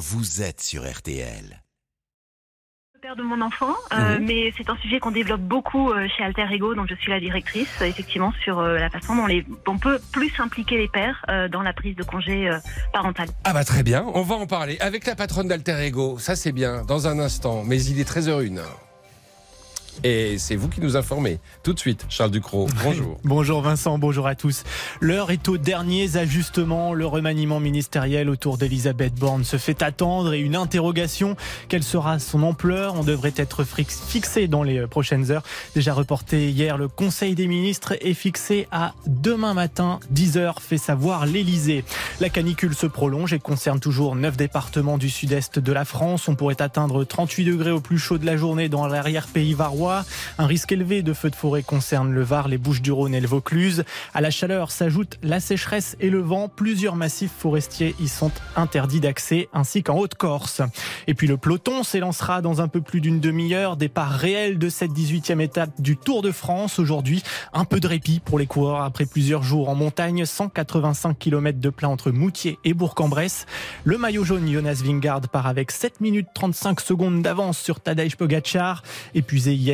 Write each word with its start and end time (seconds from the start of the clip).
vous 0.00 0.40
êtes 0.40 0.62
sur 0.62 0.90
RTL. 0.90 1.62
Le 2.94 3.00
père 3.00 3.16
de 3.16 3.22
mon 3.22 3.42
enfant, 3.42 3.74
euh, 3.92 4.18
mais 4.18 4.52
c'est 4.56 4.70
un 4.70 4.76
sujet 4.78 4.98
qu'on 4.98 5.10
développe 5.10 5.42
beaucoup 5.42 5.90
euh, 5.90 6.08
chez 6.08 6.24
Alter 6.24 6.46
Ego, 6.50 6.74
dont 6.74 6.86
je 6.86 6.94
suis 6.94 7.10
la 7.10 7.20
directrice, 7.20 7.68
euh, 7.82 7.84
effectivement, 7.84 8.32
sur 8.42 8.62
la 8.62 8.88
façon 8.88 9.14
dont 9.14 9.26
les, 9.26 9.44
on 9.66 9.78
peut 9.78 10.00
plus 10.10 10.32
impliquer 10.38 10.78
les 10.78 10.88
pères 10.88 11.24
dans 11.52 11.60
la 11.62 11.74
prise 11.74 11.96
de 11.96 12.02
congé 12.02 12.50
parental. 12.92 13.28
Ah 13.44 13.52
bah 13.52 13.64
très 13.64 13.82
bien, 13.82 14.06
on 14.14 14.22
va 14.22 14.36
en 14.36 14.46
parler 14.46 14.78
avec 14.80 15.04
la 15.06 15.14
patronne 15.14 15.48
d'Alter 15.48 15.78
Ego. 15.84 16.18
Ça 16.18 16.34
c'est 16.34 16.52
bien, 16.52 16.82
dans 16.84 17.08
un 17.08 17.18
instant. 17.18 17.62
Mais 17.64 17.82
il 17.82 18.00
est 18.00 18.08
13h01. 18.10 18.60
Et 20.04 20.38
c'est 20.38 20.56
vous 20.56 20.68
qui 20.68 20.80
nous 20.80 20.96
informez. 20.96 21.38
Tout 21.62 21.72
de 21.72 21.78
suite, 21.78 22.06
Charles 22.08 22.30
Ducrot. 22.30 22.68
Bonjour. 22.84 23.18
Bonjour 23.24 23.60
Vincent, 23.60 23.98
bonjour 23.98 24.26
à 24.26 24.34
tous. 24.34 24.64
L'heure 25.00 25.30
est 25.30 25.48
aux 25.48 25.58
derniers 25.58 26.16
ajustements. 26.16 26.94
Le 26.94 27.06
remaniement 27.06 27.60
ministériel 27.60 28.30
autour 28.30 28.58
d'Elisabeth 28.58 29.14
Borne 29.14 29.44
se 29.44 29.56
fait 29.56 29.82
attendre 29.82 30.32
et 30.32 30.40
une 30.40 30.56
interrogation. 30.56 31.36
Quelle 31.68 31.82
sera 31.82 32.18
son 32.18 32.42
ampleur? 32.42 32.94
On 32.94 33.04
devrait 33.04 33.34
être 33.36 33.64
fixé 33.64 34.48
dans 34.48 34.62
les 34.62 34.86
prochaines 34.86 35.30
heures. 35.30 35.42
Déjà 35.74 35.92
reporté 35.92 36.50
hier, 36.50 36.78
le 36.78 36.88
Conseil 36.88 37.34
des 37.34 37.46
ministres 37.46 37.94
est 38.00 38.14
fixé 38.14 38.66
à 38.70 38.94
demain 39.06 39.54
matin, 39.54 40.00
10h, 40.14 40.60
fait 40.60 40.78
savoir 40.78 41.26
l'Elysée. 41.26 41.84
La 42.20 42.28
canicule 42.28 42.74
se 42.74 42.86
prolonge 42.86 43.32
et 43.32 43.38
concerne 43.38 43.80
toujours 43.80 44.16
9 44.16 44.36
départements 44.36 44.98
du 44.98 45.10
sud-est 45.10 45.58
de 45.58 45.72
la 45.72 45.84
France. 45.84 46.28
On 46.28 46.34
pourrait 46.34 46.62
atteindre 46.62 47.04
38 47.04 47.44
degrés 47.44 47.70
au 47.70 47.80
plus 47.80 47.98
chaud 47.98 48.18
de 48.18 48.26
la 48.26 48.36
journée 48.36 48.68
dans 48.68 48.86
l'arrière-pays 48.86 49.54
varois. 49.54 49.89
Un 50.38 50.46
risque 50.46 50.72
élevé 50.72 51.02
de 51.02 51.12
feux 51.12 51.30
de 51.30 51.36
forêt 51.36 51.62
concerne 51.62 52.12
le 52.12 52.22
Var, 52.22 52.48
les 52.48 52.58
Bouches-du-Rhône 52.58 53.14
et 53.14 53.20
le 53.20 53.26
Vaucluse. 53.26 53.84
À 54.14 54.20
la 54.20 54.30
chaleur 54.30 54.70
s'ajoute 54.70 55.18
la 55.22 55.40
sécheresse 55.40 55.96
et 56.00 56.10
le 56.10 56.20
vent. 56.20 56.48
Plusieurs 56.48 56.96
massifs 56.96 57.32
forestiers 57.36 57.94
y 58.00 58.08
sont 58.08 58.30
interdits 58.56 59.00
d'accès, 59.00 59.48
ainsi 59.52 59.82
qu'en 59.82 59.96
Haute-Corse. 59.98 60.62
Et 61.06 61.14
puis 61.14 61.26
le 61.26 61.36
peloton 61.36 61.82
s'élancera 61.82 62.42
dans 62.42 62.60
un 62.60 62.68
peu 62.68 62.80
plus 62.80 63.00
d'une 63.00 63.20
demi-heure. 63.20 63.76
Départ 63.76 64.10
réel 64.12 64.58
de 64.58 64.68
cette 64.68 64.92
18e 64.92 65.40
étape 65.40 65.70
du 65.80 65.96
Tour 65.96 66.22
de 66.22 66.32
France. 66.32 66.78
Aujourd'hui, 66.78 67.22
un 67.52 67.64
peu 67.64 67.80
de 67.80 67.86
répit 67.86 68.20
pour 68.20 68.38
les 68.38 68.46
coureurs 68.46 68.82
après 68.82 69.06
plusieurs 69.06 69.42
jours 69.42 69.68
en 69.68 69.74
montagne. 69.74 70.24
185 70.24 71.18
km 71.18 71.58
de 71.58 71.70
plat 71.70 71.88
entre 71.88 72.10
Moutier 72.10 72.58
et 72.64 72.74
Bourg-en-Bresse. 72.74 73.46
Le 73.84 73.98
maillot 73.98 74.24
jaune 74.24 74.50
Jonas 74.50 74.80
Vingard 74.84 75.20
part 75.20 75.46
avec 75.46 75.70
7 75.70 76.00
minutes 76.00 76.28
35 76.34 76.80
secondes 76.80 77.22
d'avance 77.22 77.58
sur 77.58 77.80
Tadej 77.80 78.16
Pogacar. 78.16 78.82
Épuisé 79.14 79.54
hier, 79.54 79.69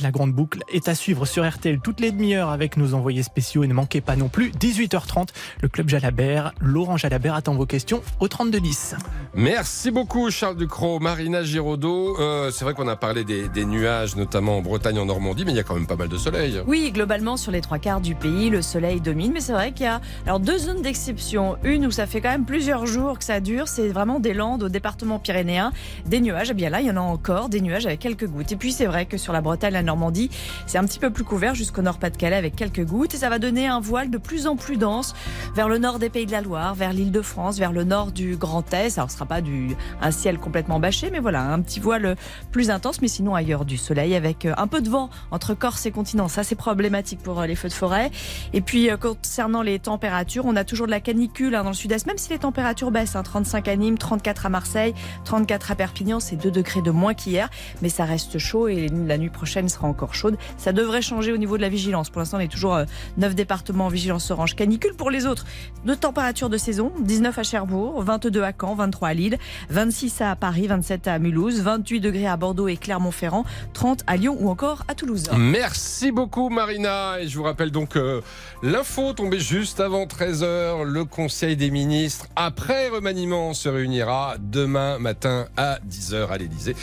la 0.00 0.10
grande 0.10 0.32
boucle 0.32 0.62
est 0.72 0.88
à 0.88 0.94
suivre 0.94 1.26
sur 1.26 1.48
RTL 1.48 1.80
toutes 1.80 2.00
les 2.00 2.12
demi-heures 2.12 2.50
avec 2.50 2.76
nos 2.76 2.94
envoyés 2.94 3.22
spéciaux. 3.22 3.64
Et 3.64 3.66
ne 3.66 3.74
manquez 3.74 4.00
pas 4.00 4.16
non 4.16 4.28
plus, 4.28 4.50
18h30, 4.50 5.28
le 5.62 5.68
club 5.68 5.88
Jalabert. 5.88 6.52
Laurent 6.60 6.96
Jalabert 6.96 7.34
attend 7.34 7.54
vos 7.54 7.66
questions 7.66 8.02
au 8.20 8.28
3210. 8.28 8.96
Merci 9.34 9.90
beaucoup, 9.90 10.30
Charles 10.30 10.56
Ducrot. 10.56 11.00
Marina 11.00 11.42
Giraudot. 11.42 12.18
Euh, 12.20 12.50
c'est 12.50 12.64
vrai 12.64 12.74
qu'on 12.74 12.88
a 12.88 12.96
parlé 12.96 13.24
des, 13.24 13.48
des 13.48 13.64
nuages, 13.64 14.16
notamment 14.16 14.58
en 14.58 14.62
Bretagne, 14.62 14.98
en 14.98 15.06
Normandie, 15.06 15.44
mais 15.44 15.52
il 15.52 15.56
y 15.56 15.60
a 15.60 15.62
quand 15.62 15.74
même 15.74 15.86
pas 15.86 15.96
mal 15.96 16.08
de 16.08 16.16
soleil. 16.16 16.60
Oui, 16.66 16.90
globalement, 16.92 17.36
sur 17.36 17.52
les 17.52 17.60
trois 17.60 17.78
quarts 17.78 18.00
du 18.00 18.14
pays, 18.14 18.50
le 18.50 18.62
soleil 18.62 19.00
domine. 19.00 19.32
Mais 19.32 19.40
c'est 19.40 19.52
vrai 19.52 19.72
qu'il 19.72 19.86
y 19.86 19.88
a 19.88 20.00
alors, 20.26 20.40
deux 20.40 20.58
zones 20.58 20.82
d'exception. 20.82 21.56
Une 21.64 21.86
où 21.86 21.90
ça 21.90 22.06
fait 22.06 22.20
quand 22.20 22.30
même 22.30 22.44
plusieurs 22.44 22.86
jours 22.86 23.18
que 23.18 23.24
ça 23.24 23.40
dure. 23.40 23.68
C'est 23.68 23.88
vraiment 23.88 24.20
des 24.20 24.34
Landes 24.34 24.62
au 24.62 24.68
département 24.68 25.18
pyrénéen. 25.18 25.72
Des 26.06 26.20
nuages. 26.20 26.50
Eh 26.50 26.54
bien 26.54 26.70
là, 26.70 26.80
il 26.80 26.86
y 26.86 26.90
en 26.90 26.96
a 26.96 27.00
encore. 27.00 27.48
Des 27.48 27.60
nuages 27.60 27.86
avec 27.86 28.00
quelques 28.00 28.26
gouttes. 28.26 28.52
Et 28.52 28.56
puis 28.56 28.72
c'est 28.72 28.86
vrai 28.86 29.06
que 29.06 29.16
sur 29.16 29.32
la 29.32 29.39
Bretagne, 29.40 29.72
la 29.72 29.82
Normandie, 29.82 30.30
c'est 30.66 30.78
un 30.78 30.84
petit 30.84 30.98
peu 30.98 31.10
plus 31.10 31.24
couvert 31.24 31.54
jusqu'au 31.54 31.82
nord-Pas-de-Calais 31.82 32.36
avec 32.36 32.56
quelques 32.56 32.84
gouttes. 32.84 33.14
Et 33.14 33.18
ça 33.18 33.28
va 33.28 33.38
donner 33.38 33.66
un 33.66 33.80
voile 33.80 34.10
de 34.10 34.18
plus 34.18 34.46
en 34.46 34.56
plus 34.56 34.76
dense 34.76 35.14
vers 35.54 35.68
le 35.68 35.78
nord 35.78 35.98
des 35.98 36.10
Pays 36.10 36.26
de 36.26 36.32
la 36.32 36.40
Loire, 36.40 36.74
vers 36.74 36.92
l'île 36.92 37.12
de 37.12 37.22
France, 37.22 37.58
vers 37.58 37.72
le 37.72 37.84
nord 37.84 38.12
du 38.12 38.36
Grand 38.36 38.72
Est. 38.72 38.98
Alors 38.98 39.10
ce 39.10 39.16
sera 39.16 39.26
pas 39.26 39.40
du, 39.40 39.76
un 40.00 40.10
ciel 40.10 40.38
complètement 40.38 40.80
bâché, 40.80 41.10
mais 41.10 41.20
voilà, 41.20 41.42
un 41.42 41.60
petit 41.60 41.80
voile 41.80 42.16
plus 42.52 42.70
intense. 42.70 43.00
Mais 43.02 43.08
sinon, 43.08 43.34
ailleurs, 43.34 43.64
du 43.64 43.76
soleil 43.76 44.14
avec 44.14 44.44
euh, 44.46 44.54
un 44.56 44.66
peu 44.66 44.80
de 44.80 44.88
vent 44.88 45.10
entre 45.30 45.54
Corse 45.54 45.86
et 45.86 45.90
continent. 45.90 46.28
Ça, 46.28 46.44
c'est 46.44 46.54
problématique 46.54 47.20
pour 47.22 47.40
euh, 47.40 47.46
les 47.46 47.54
feux 47.54 47.68
de 47.68 47.74
forêt. 47.74 48.10
Et 48.52 48.60
puis, 48.60 48.90
euh, 48.90 48.96
concernant 48.96 49.62
les 49.62 49.78
températures, 49.78 50.44
on 50.46 50.56
a 50.56 50.64
toujours 50.64 50.86
de 50.86 50.90
la 50.90 51.00
canicule 51.00 51.54
hein, 51.54 51.62
dans 51.62 51.70
le 51.70 51.74
sud-est, 51.74 52.06
même 52.06 52.18
si 52.18 52.30
les 52.30 52.38
températures 52.38 52.90
baissent. 52.90 53.16
hein, 53.16 53.22
35 53.22 53.68
à 53.68 53.76
Nîmes, 53.76 53.98
34 53.98 54.46
à 54.46 54.48
Marseille, 54.48 54.94
34 55.24 55.70
à 55.72 55.74
Perpignan. 55.74 56.20
C'est 56.20 56.36
2 56.36 56.50
degrés 56.50 56.82
de 56.82 56.90
moins 56.90 57.14
qu'hier. 57.14 57.48
Mais 57.82 57.88
ça 57.88 58.04
reste 58.04 58.38
chaud 58.38 58.68
et 58.68 58.88
la 58.88 59.18
nuit 59.18 59.29
prochaine 59.30 59.68
sera 59.68 59.88
encore 59.88 60.14
chaude. 60.14 60.36
Ça 60.58 60.72
devrait 60.72 61.02
changer 61.02 61.32
au 61.32 61.36
niveau 61.36 61.56
de 61.56 61.62
la 61.62 61.68
vigilance. 61.68 62.10
Pour 62.10 62.20
l'instant, 62.20 62.38
on 62.38 62.40
est 62.40 62.48
toujours 62.48 62.74
euh, 62.74 62.84
9 63.16 63.34
départements 63.34 63.86
en 63.86 63.88
vigilance 63.88 64.30
orange 64.30 64.54
canicule. 64.56 64.94
Pour 64.94 65.10
les 65.10 65.26
autres, 65.26 65.46
de 65.84 65.94
température 65.94 66.50
de 66.50 66.56
saison 66.56 66.92
19 67.00 67.38
à 67.38 67.42
Cherbourg, 67.42 68.02
22 68.02 68.42
à 68.42 68.52
Caen, 68.58 68.74
23 68.74 69.08
à 69.08 69.14
Lille, 69.14 69.38
26 69.70 70.20
à 70.20 70.36
Paris, 70.36 70.66
27 70.66 71.08
à 71.08 71.18
Mulhouse, 71.18 71.60
28 71.60 72.00
degrés 72.00 72.26
à 72.26 72.36
Bordeaux 72.36 72.68
et 72.68 72.76
Clermont-Ferrand, 72.76 73.44
30 73.72 74.02
à 74.06 74.16
Lyon 74.16 74.36
ou 74.40 74.50
encore 74.50 74.84
à 74.88 74.94
Toulouse. 74.94 75.24
Merci 75.36 76.12
beaucoup 76.12 76.48
Marina 76.48 77.20
et 77.20 77.28
je 77.28 77.36
vous 77.36 77.44
rappelle 77.44 77.70
donc 77.70 77.96
euh, 77.96 78.20
l'info 78.62 79.12
tombée 79.12 79.40
juste 79.40 79.80
avant 79.80 80.04
13h 80.04 80.82
le 80.82 81.04
conseil 81.04 81.56
des 81.56 81.70
ministres 81.70 82.26
après 82.36 82.88
remaniement 82.88 83.54
se 83.54 83.68
réunira 83.68 84.36
demain 84.38 84.98
matin 84.98 85.46
à 85.56 85.78
10h 85.88 86.28
à 86.28 86.38
l'Elysée. 86.38 86.76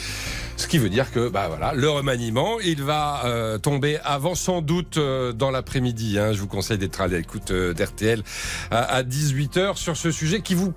Ce 0.56 0.66
qui 0.66 0.78
veut 0.78 0.88
dire 0.88 1.12
que 1.12 1.28
bah 1.28 1.46
voilà, 1.48 1.72
le 1.72 1.88
remaniement, 1.88 2.37
il 2.64 2.82
va 2.82 3.22
euh, 3.24 3.58
tomber 3.58 3.98
avant 4.04 4.34
sans 4.34 4.60
doute 4.60 4.96
euh, 4.96 5.32
dans 5.32 5.50
l'après-midi 5.50 6.18
hein. 6.18 6.32
Je 6.32 6.40
vous 6.40 6.46
conseille 6.46 6.78
d'être 6.78 7.00
à 7.00 7.06
l'écoute 7.08 7.50
euh, 7.50 7.74
d'RTL 7.74 8.22
à, 8.70 8.82
à 8.82 9.02
18h 9.02 9.76
sur 9.76 9.96
ce 9.96 10.10
sujet 10.10 10.40
qui 10.40 10.54
vous 10.54 10.72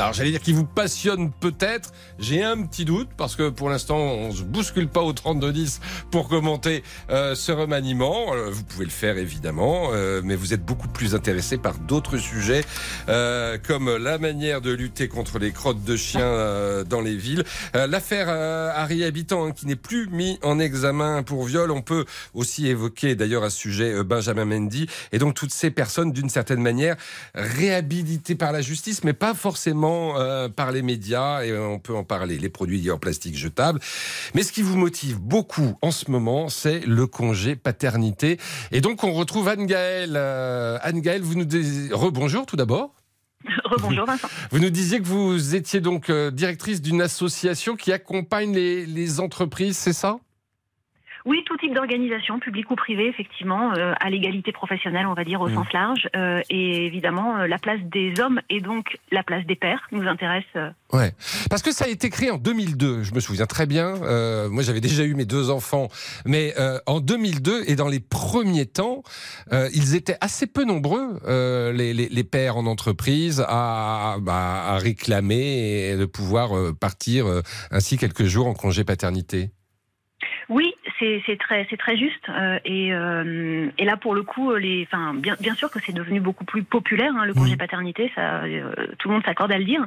alors 0.00 0.14
j'allais 0.14 0.30
dire 0.30 0.40
qui 0.40 0.52
vous 0.52 0.64
passionne 0.64 1.30
peut-être. 1.32 1.92
J'ai 2.18 2.42
un 2.42 2.62
petit 2.64 2.84
doute 2.84 3.08
parce 3.16 3.36
que 3.36 3.50
pour 3.50 3.68
l'instant 3.68 3.98
on 3.98 4.32
se 4.32 4.42
bouscule 4.42 4.88
pas 4.88 5.02
au 5.02 5.12
32-10 5.12 5.80
pour 6.10 6.28
commenter 6.28 6.82
euh, 7.10 7.34
ce 7.34 7.52
remaniement. 7.52 8.34
Euh, 8.34 8.48
vous 8.50 8.64
pouvez 8.64 8.86
le 8.86 8.90
faire 8.90 9.18
évidemment, 9.18 9.90
euh, 9.92 10.22
mais 10.24 10.34
vous 10.34 10.54
êtes 10.54 10.64
beaucoup 10.64 10.88
plus 10.88 11.14
intéressé 11.14 11.58
par 11.58 11.76
d'autres 11.78 12.16
sujets 12.16 12.64
euh, 13.08 13.58
comme 13.58 13.94
la 13.96 14.18
manière 14.18 14.62
de 14.62 14.72
lutter 14.72 15.08
contre 15.08 15.38
les 15.38 15.52
crottes 15.52 15.84
de 15.84 15.96
chiens 15.96 16.22
euh, 16.22 16.84
dans 16.84 17.00
les 17.00 17.16
villes. 17.16 17.44
L'affaire 17.74 18.28
Harry 18.28 19.04
Habitant 19.04 19.46
hein, 19.46 19.52
qui 19.52 19.66
n'est 19.66 19.76
plus 19.76 20.08
mis 20.08 20.38
en 20.42 20.58
examen 20.58 21.22
pour 21.22 21.44
viol. 21.44 21.70
On 21.70 21.82
peut 21.82 22.06
aussi 22.32 22.66
évoquer 22.68 23.14
d'ailleurs 23.14 23.44
à 23.44 23.50
ce 23.50 23.58
sujet 23.58 24.02
Benjamin 24.04 24.44
Mendy 24.44 24.86
et 25.12 25.18
donc 25.18 25.34
toutes 25.34 25.52
ces 25.52 25.70
personnes 25.70 26.12
d'une 26.12 26.30
certaine 26.30 26.62
manière 26.62 26.96
réhabilitées 27.34 28.34
par 28.34 28.52
la 28.52 28.62
justice, 28.62 29.04
mais 29.04 29.12
pas 29.12 29.34
forcément 29.34 29.81
euh, 29.84 30.48
par 30.48 30.72
les 30.72 30.82
médias. 30.82 31.44
Et 31.44 31.56
on 31.56 31.78
peut 31.78 31.94
en 31.94 32.04
parler. 32.04 32.38
Les 32.38 32.48
produits 32.48 32.90
en 32.90 32.98
plastique 32.98 33.36
jetables. 33.36 33.80
Mais 34.34 34.42
ce 34.42 34.52
qui 34.52 34.62
vous 34.62 34.76
motive 34.76 35.18
beaucoup 35.20 35.74
en 35.82 35.90
ce 35.90 36.10
moment, 36.10 36.48
c'est 36.48 36.80
le 36.86 37.06
congé 37.06 37.56
paternité. 37.56 38.38
Et 38.70 38.80
donc 38.80 39.04
on 39.04 39.12
retrouve 39.12 39.48
Anne 39.48 39.66
Gaëlle. 39.66 40.14
Euh, 40.16 40.78
Anne 40.82 41.00
Gaëlle, 41.00 41.22
vous 41.22 41.34
nous 41.34 41.44
disiez 41.44 41.92
rebonjour 41.92 42.46
tout 42.46 42.56
d'abord. 42.56 42.94
Rebonjour 43.64 44.06
Vincent. 44.06 44.28
Vous 44.50 44.60
nous 44.60 44.70
disiez 44.70 45.00
que 45.00 45.06
vous 45.06 45.54
étiez 45.54 45.80
donc 45.80 46.10
euh, 46.10 46.30
directrice 46.30 46.80
d'une 46.80 47.02
association 47.02 47.74
qui 47.74 47.92
accompagne 47.92 48.54
les, 48.54 48.86
les 48.86 49.20
entreprises, 49.20 49.76
c'est 49.76 49.92
ça? 49.92 50.18
Oui, 51.24 51.42
tout 51.46 51.56
type 51.56 51.72
d'organisation, 51.74 52.40
publique 52.40 52.70
ou 52.70 52.74
privée, 52.76 53.06
effectivement, 53.06 53.72
euh, 53.74 53.92
à 54.00 54.10
l'égalité 54.10 54.50
professionnelle, 54.50 55.06
on 55.06 55.14
va 55.14 55.24
dire, 55.24 55.40
au 55.40 55.48
Mmh. 55.48 55.54
sens 55.54 55.72
large. 55.72 56.08
Euh, 56.16 56.40
et 56.50 56.86
évidemment, 56.86 57.38
euh, 57.38 57.46
la 57.46 57.58
place 57.58 57.80
des 57.84 58.14
hommes 58.20 58.40
et 58.50 58.60
donc 58.60 58.98
la 59.10 59.22
place 59.22 59.44
des 59.46 59.54
pères 59.54 59.86
nous 59.92 60.06
intéresse. 60.08 60.44
Ouais, 60.92 61.12
parce 61.48 61.62
que 61.62 61.72
ça 61.72 61.84
a 61.84 61.88
été 61.88 62.10
créé 62.10 62.30
en 62.30 62.38
2002, 62.38 63.02
je 63.02 63.14
me 63.14 63.20
souviens 63.20 63.46
très 63.46 63.66
bien. 63.66 63.94
Euh, 64.02 64.48
moi, 64.48 64.62
j'avais 64.62 64.80
déjà 64.80 65.04
eu 65.04 65.14
mes 65.14 65.24
deux 65.24 65.50
enfants, 65.50 65.88
mais 66.26 66.54
en 66.86 67.00
2002 67.00 67.62
et 67.66 67.76
dans 67.76 67.88
les 67.88 68.00
premiers 68.00 68.66
temps, 68.66 69.02
ils 69.50 69.94
étaient 69.94 70.18
assez 70.20 70.46
peu 70.46 70.64
nombreux, 70.64 71.20
les, 71.72 71.94
les, 71.94 72.08
les 72.08 72.24
pères 72.24 72.56
en 72.56 72.66
entreprise, 72.66 73.44
à, 73.48 74.16
bah, 74.20 74.64
à 74.66 74.78
réclamer 74.78 75.90
et 75.90 75.96
de 75.96 76.04
pouvoir 76.04 76.50
partir 76.80 77.26
ainsi 77.70 77.96
quelques 77.96 78.24
jours 78.24 78.46
en 78.46 78.54
congé 78.54 78.84
paternité. 78.84 79.50
Oui, 80.48 80.74
c'est 81.26 81.36
très 81.38 81.66
c'est 81.70 81.76
très 81.76 81.96
juste 81.96 82.28
euh, 82.28 82.58
et, 82.64 82.92
euh, 82.92 83.68
et 83.78 83.84
là 83.84 83.96
pour 83.96 84.14
le 84.14 84.22
coup 84.22 84.54
les 84.54 84.86
enfin 84.90 85.14
bien 85.14 85.36
bien 85.40 85.54
sûr 85.54 85.70
que 85.70 85.78
c'est 85.84 85.92
devenu 85.92 86.20
beaucoup 86.20 86.44
plus 86.44 86.62
populaire 86.62 87.12
hein, 87.16 87.24
le 87.24 87.34
congé 87.34 87.52
Mhm. 87.52 87.58
paternité 87.58 88.10
ça 88.14 88.42
euh, 88.44 88.72
tout 88.98 89.08
le 89.08 89.14
monde 89.14 89.24
s'accorde 89.24 89.52
à 89.52 89.58
le 89.58 89.64
dire 89.64 89.84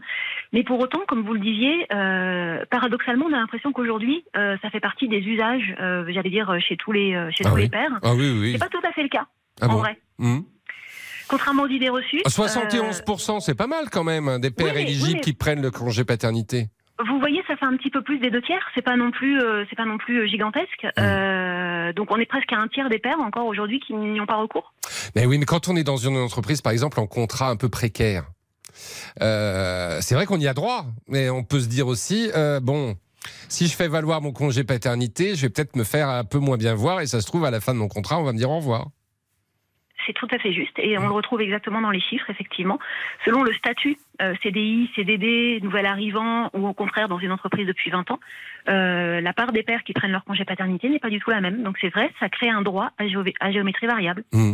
mais 0.53 0.63
pour 0.63 0.79
autant 0.79 0.99
comme 1.07 1.23
vous 1.23 1.33
le 1.33 1.39
disiez 1.39 1.85
paradoxalement 2.69 3.25
on 3.29 3.33
a 3.33 3.37
l'impression 3.37 3.71
qu'aujourd'hui 3.71 4.23
ça 4.33 4.69
fait 4.71 4.79
partie 4.79 5.07
des 5.07 5.19
usages 5.19 5.75
j'allais 6.09 6.29
dire 6.29 6.55
chez 6.59 6.77
tous 6.77 6.91
les 6.91 7.11
chez 7.31 7.43
Ah 7.45 7.49
tous 7.49 7.55
oui. 7.55 7.61
les 7.63 7.69
pères 7.69 7.99
Ah 8.03 8.13
oui, 8.13 8.37
oui. 8.39 8.51
c'est 8.53 8.59
pas 8.59 8.69
tout 8.69 8.85
à 8.87 8.91
fait 8.91 9.03
le 9.03 9.09
cas 9.09 9.27
Ah 9.61 9.67
en 9.67 9.73
bon 9.73 9.77
vrai 9.79 9.97
Mmh. 10.17 10.39
contrairement 11.27 11.63
aux 11.63 11.67
idées 11.67 11.89
reçues 11.89 12.21
Ah, 12.23 12.29
euh, 12.29 12.47
71%, 12.47 13.39
c'est 13.41 13.53
pas 13.55 13.67
mal 13.67 13.89
quand 13.91 14.03
même, 14.05 14.29
hein, 14.29 14.39
des 14.39 14.49
pères 14.51 14.77
éligibles 14.77 15.15
mais- 15.15 15.21
qui 15.21 15.33
prennent 15.33 15.61
le 15.61 15.71
congé 15.71 16.05
paternité. 16.05 16.67
Vous 16.99 17.19
voyez, 17.19 17.43
ça 17.47 17.57
fait 17.57 17.65
un 17.65 17.75
petit 17.75 17.89
peu 17.89 18.01
plus 18.01 18.19
des 18.19 18.29
deux 18.31 18.41
tiers. 18.41 18.65
C'est 18.73 18.81
pas 18.81 18.95
non 18.95 19.11
plus, 19.11 19.41
euh, 19.41 19.65
c'est 19.69 19.75
pas 19.75 19.85
non 19.85 19.97
plus 19.97 20.21
euh, 20.21 20.27
gigantesque. 20.27 20.87
Euh, 20.97 21.91
donc 21.93 22.09
on 22.11 22.17
est 22.17 22.25
presque 22.25 22.51
à 22.53 22.57
un 22.57 22.67
tiers 22.69 22.89
des 22.89 22.99
pères 22.99 23.19
encore 23.19 23.45
aujourd'hui 23.47 23.79
qui 23.81 23.93
n'y 23.93 24.21
ont 24.21 24.25
pas 24.25 24.37
recours. 24.37 24.73
Mais 25.15 25.25
oui, 25.25 25.37
mais 25.37 25.45
quand 25.45 25.67
on 25.67 25.75
est 25.75 25.83
dans 25.83 25.97
une 25.97 26.15
entreprise, 26.17 26.61
par 26.61 26.71
exemple, 26.71 26.99
en 26.99 27.07
contrat 27.07 27.49
un 27.49 27.57
peu 27.57 27.69
précaire, 27.69 28.23
Euh, 29.21 29.99
c'est 30.01 30.15
vrai 30.15 30.25
qu'on 30.25 30.39
y 30.39 30.47
a 30.47 30.53
droit, 30.53 30.85
mais 31.07 31.29
on 31.29 31.43
peut 31.43 31.61
se 31.61 31.67
dire 31.67 31.87
aussi, 31.87 32.29
euh, 32.35 32.59
bon, 32.59 32.95
si 33.47 33.67
je 33.67 33.75
fais 33.75 33.87
valoir 33.87 34.21
mon 34.21 34.33
congé 34.33 34.65
paternité, 34.65 35.35
je 35.35 35.43
vais 35.43 35.49
peut-être 35.49 35.77
me 35.77 35.85
faire 35.85 36.09
un 36.09 36.25
peu 36.25 36.39
moins 36.39 36.57
bien 36.57 36.75
voir 36.75 36.99
et 36.99 37.07
ça 37.07 37.21
se 37.21 37.25
trouve 37.25 37.45
à 37.45 37.51
la 37.51 37.61
fin 37.61 37.73
de 37.73 37.79
mon 37.79 37.87
contrat, 37.87 38.19
on 38.19 38.23
va 38.23 38.33
me 38.33 38.37
dire 38.37 38.49
au 38.51 38.57
revoir. 38.57 38.87
C'est 40.05 40.13
tout 40.13 40.27
à 40.31 40.37
fait 40.39 40.53
juste 40.53 40.77
et 40.77 40.97
on 40.97 41.07
le 41.07 41.13
retrouve 41.13 41.41
exactement 41.41 41.81
dans 41.81 41.91
les 41.91 41.99
chiffres, 41.99 42.29
effectivement. 42.29 42.79
Selon 43.25 43.43
le 43.43 43.53
statut 43.53 43.97
euh, 44.21 44.33
CDI, 44.43 44.89
CDD, 44.95 45.59
nouvel 45.61 45.85
arrivant 45.85 46.49
ou 46.53 46.67
au 46.67 46.73
contraire 46.73 47.07
dans 47.09 47.19
une 47.19 47.31
entreprise 47.31 47.67
depuis 47.67 47.91
20 47.91 48.11
ans, 48.11 48.19
euh, 48.69 49.21
la 49.21 49.33
part 49.33 49.51
des 49.51 49.63
pères 49.63 49.83
qui 49.83 49.93
prennent 49.93 50.11
leur 50.11 50.23
congé 50.25 50.45
paternité 50.45 50.89
n'est 50.89 50.99
pas 50.99 51.09
du 51.09 51.19
tout 51.19 51.29
la 51.31 51.41
même. 51.41 51.63
Donc 51.63 51.77
c'est 51.81 51.89
vrai, 51.89 52.11
ça 52.19 52.29
crée 52.29 52.49
un 52.49 52.61
droit 52.61 52.91
à, 52.97 53.07
géo- 53.07 53.23
à 53.39 53.51
géométrie 53.51 53.87
variable. 53.87 54.23
Hmm. 54.31 54.53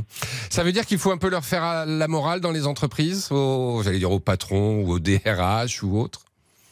Ça 0.49 0.63
veut 0.63 0.71
dire 0.71 0.85
qu'il 0.85 0.97
faut 0.97 1.11
un 1.11 1.17
peu 1.17 1.29
leur 1.29 1.43
faire 1.45 1.85
la 1.85 2.07
morale 2.07 2.39
dans 2.41 2.51
les 2.51 2.67
entreprises, 2.67 3.29
j'allais 3.83 3.99
dire 3.99 4.11
aux 4.11 4.19
patrons 4.19 4.83
ou 4.83 4.91
aux 4.91 4.99
DRH 4.99 5.83
ou 5.83 5.97
autres? 5.99 6.25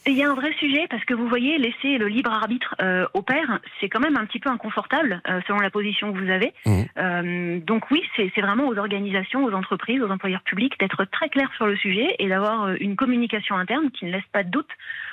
Il 0.10 0.18
y 0.18 0.24
a 0.24 0.30
un 0.32 0.34
vrai 0.34 0.52
sujet 0.60 0.88
parce 0.90 1.06
que 1.06 1.14
vous 1.14 1.28
voyez, 1.28 1.60
laisser 1.60 2.00
le 2.00 2.08
libre 2.08 2.32
arbitre 2.32 2.74
euh, 2.82 3.06
au 3.14 3.22
père, 3.22 3.60
c'est 3.80 3.90
quand 3.90 4.00
même 4.00 4.18
un 4.18 4.26
petit 4.26 4.40
peu 4.40 4.50
inconfortable 4.50 5.22
euh, 5.30 5.40
selon 5.46 5.60
la 5.60 5.70
position 5.70 6.12
que 6.12 6.18
vous 6.18 6.32
avez. 6.32 6.52
Mhm. 6.66 6.86
Euh, 6.98 7.60
donc 7.60 7.92
oui, 7.92 8.02
c'est 8.16 8.42
vraiment 8.42 8.68
aux 8.68 8.78
organisations, 8.78 9.46
aux 9.46 9.54
entreprises, 9.54 10.02
aux 10.02 10.10
employeurs 10.10 10.42
publics 10.42 10.80
d'être 10.80 11.06
très 11.06 11.30
clairs 11.30 11.52
sur 11.58 11.68
le 11.68 11.78
sujet 11.78 12.16
et 12.18 12.28
d'avoir 12.28 12.64
euh, 12.64 12.76
une 12.80 12.96
communication 12.96 13.56
interne 13.56 13.92
qui 13.92 14.06
ne 14.06 14.12
laisse 14.12 14.26
pas 14.32 14.44
de 14.44 14.50
doute 14.50 14.70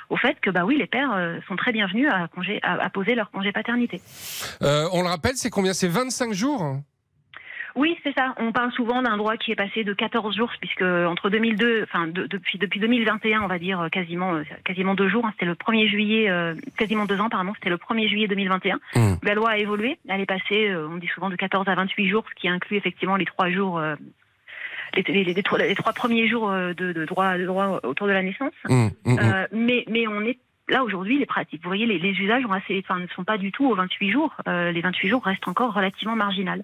au 0.09 0.17
fait 0.17 0.39
que 0.39 0.49
bah 0.49 0.65
oui, 0.65 0.77
les 0.77 0.87
pères 0.87 1.13
sont 1.47 1.57
très 1.57 1.73
bienvenus 1.73 2.09
à, 2.09 2.27
congé, 2.29 2.59
à, 2.63 2.81
à 2.81 2.89
poser 2.89 3.13
leur 3.13 3.29
congé 3.29 3.51
paternité. 3.51 4.01
On 4.61 5.01
le 5.01 5.07
rappelle, 5.07 5.35
c'est 5.35 5.49
combien? 5.49 5.73
C'est 5.73 5.89
25 5.89 6.33
jours? 6.33 6.77
Oui, 7.77 7.95
c'est 8.03 8.13
ça. 8.13 8.33
On 8.37 8.51
parle 8.51 8.71
souvent 8.71 9.01
d'un 9.03 9.15
droit 9.17 9.37
qui 9.37 9.51
est 9.51 9.55
passé 9.55 9.83
de 9.83 9.93
14 9.93 10.35
jours, 10.35 10.51
puisque 10.59 10.81
entre 10.81 11.29
2002, 11.29 11.83
enfin 11.83 12.07
de- 12.07 12.25
depuis 12.25 12.57
depuis 12.57 12.79
2021, 12.79 13.43
on 13.43 13.47
va 13.47 13.59
dire 13.59 13.79
euh, 13.81 13.89
quasiment 13.89 14.33
euh, 14.35 14.43
quasiment 14.65 14.95
deux 14.95 15.07
jours. 15.09 15.25
hein, 15.25 15.31
c'était 15.33 15.45
le 15.45 15.53
1er 15.55 15.87
juillet, 15.87 16.29
euh, 16.29 16.55
quasiment 16.77 17.05
deux 17.05 17.19
ans, 17.21 17.29
pardon. 17.29 17.53
C'était 17.55 17.69
le 17.69 17.77
1er 17.77 18.07
juillet 18.09 18.27
2021. 18.27 18.79
Mm. 18.95 19.13
La 19.23 19.33
loi 19.35 19.51
a 19.51 19.57
évolué. 19.57 19.99
Elle 20.09 20.21
est 20.21 20.25
passée, 20.25 20.69
euh, 20.69 20.87
on 20.91 20.97
dit 20.97 21.07
souvent 21.07 21.29
de 21.29 21.35
14 21.35 21.67
à 21.69 21.75
28 21.75 22.09
jours, 22.09 22.25
ce 22.29 22.41
qui 22.41 22.49
inclut 22.49 22.77
effectivement 22.77 23.15
les 23.15 23.25
trois 23.25 23.49
jours. 23.49 23.77
euh, 23.77 23.95
les, 24.95 25.03
les- 25.03 25.33
les 25.33 25.43
trois, 25.43 25.59
les 25.59 25.75
trois 25.75 25.93
premiers 25.93 26.27
jours 26.27 26.49
de, 26.49 26.73
de 26.73 27.05
droit, 27.05 27.37
de 27.37 27.45
droit 27.45 27.79
autour 27.83 28.07
de 28.07 28.13
la 28.13 28.23
naissance. 28.23 28.53
Hmm. 28.67 28.87
Euh, 29.07 29.45
mais, 29.51 29.83
mais 29.89 30.07
on 30.07 30.21
est 30.21 30.39
là 30.69 30.83
aujourd'hui, 30.83 31.19
les 31.19 31.25
pratiques. 31.25 31.61
Vous 31.63 31.69
voyez, 31.69 31.85
les, 31.85 32.09
usages 32.09 32.43
assez, 32.51 32.83
ne 32.89 33.07
sont 33.15 33.23
pas 33.23 33.37
du 33.37 33.51
tout 33.51 33.65
aux 33.65 33.75
28 33.75 34.11
jours. 34.11 34.33
Euh, 34.47 34.71
les 34.71 34.81
28 34.81 35.09
jours 35.09 35.23
restent 35.23 35.47
encore 35.47 35.73
relativement 35.73 36.15
marginales. 36.15 36.63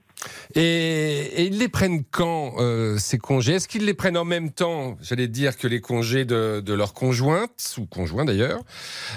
Et, 0.56 1.46
ils 1.46 1.60
les 1.60 1.70
prennent 1.70 2.04
quand, 2.04 2.54
euh, 2.60 2.98
ces 2.98 3.18
congés? 3.18 3.54
Est-ce 3.54 3.68
qu'ils 3.68 3.86
les 3.86 3.94
prennent 3.94 4.18
en 4.18 4.26
même 4.26 4.52
temps, 4.52 4.98
j'allais 5.02 5.28
dire, 5.28 5.58
que 5.58 5.68
les 5.68 5.82
congés 5.82 6.26
de, 6.26 6.62
de 6.62 6.74
leur 6.74 6.94
conjointe, 6.94 7.76
ou 7.78 7.86
conjoint 7.86 8.26
d'ailleurs 8.26 8.62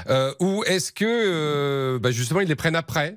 Euh, 0.08 0.32
Ou 0.40 0.64
est-ce 0.64 0.92
que, 0.92 1.98
bah, 1.98 2.10
justement, 2.10 2.40
ils 2.40 2.48
les 2.48 2.56
prennent 2.56 2.76
après? 2.76 3.16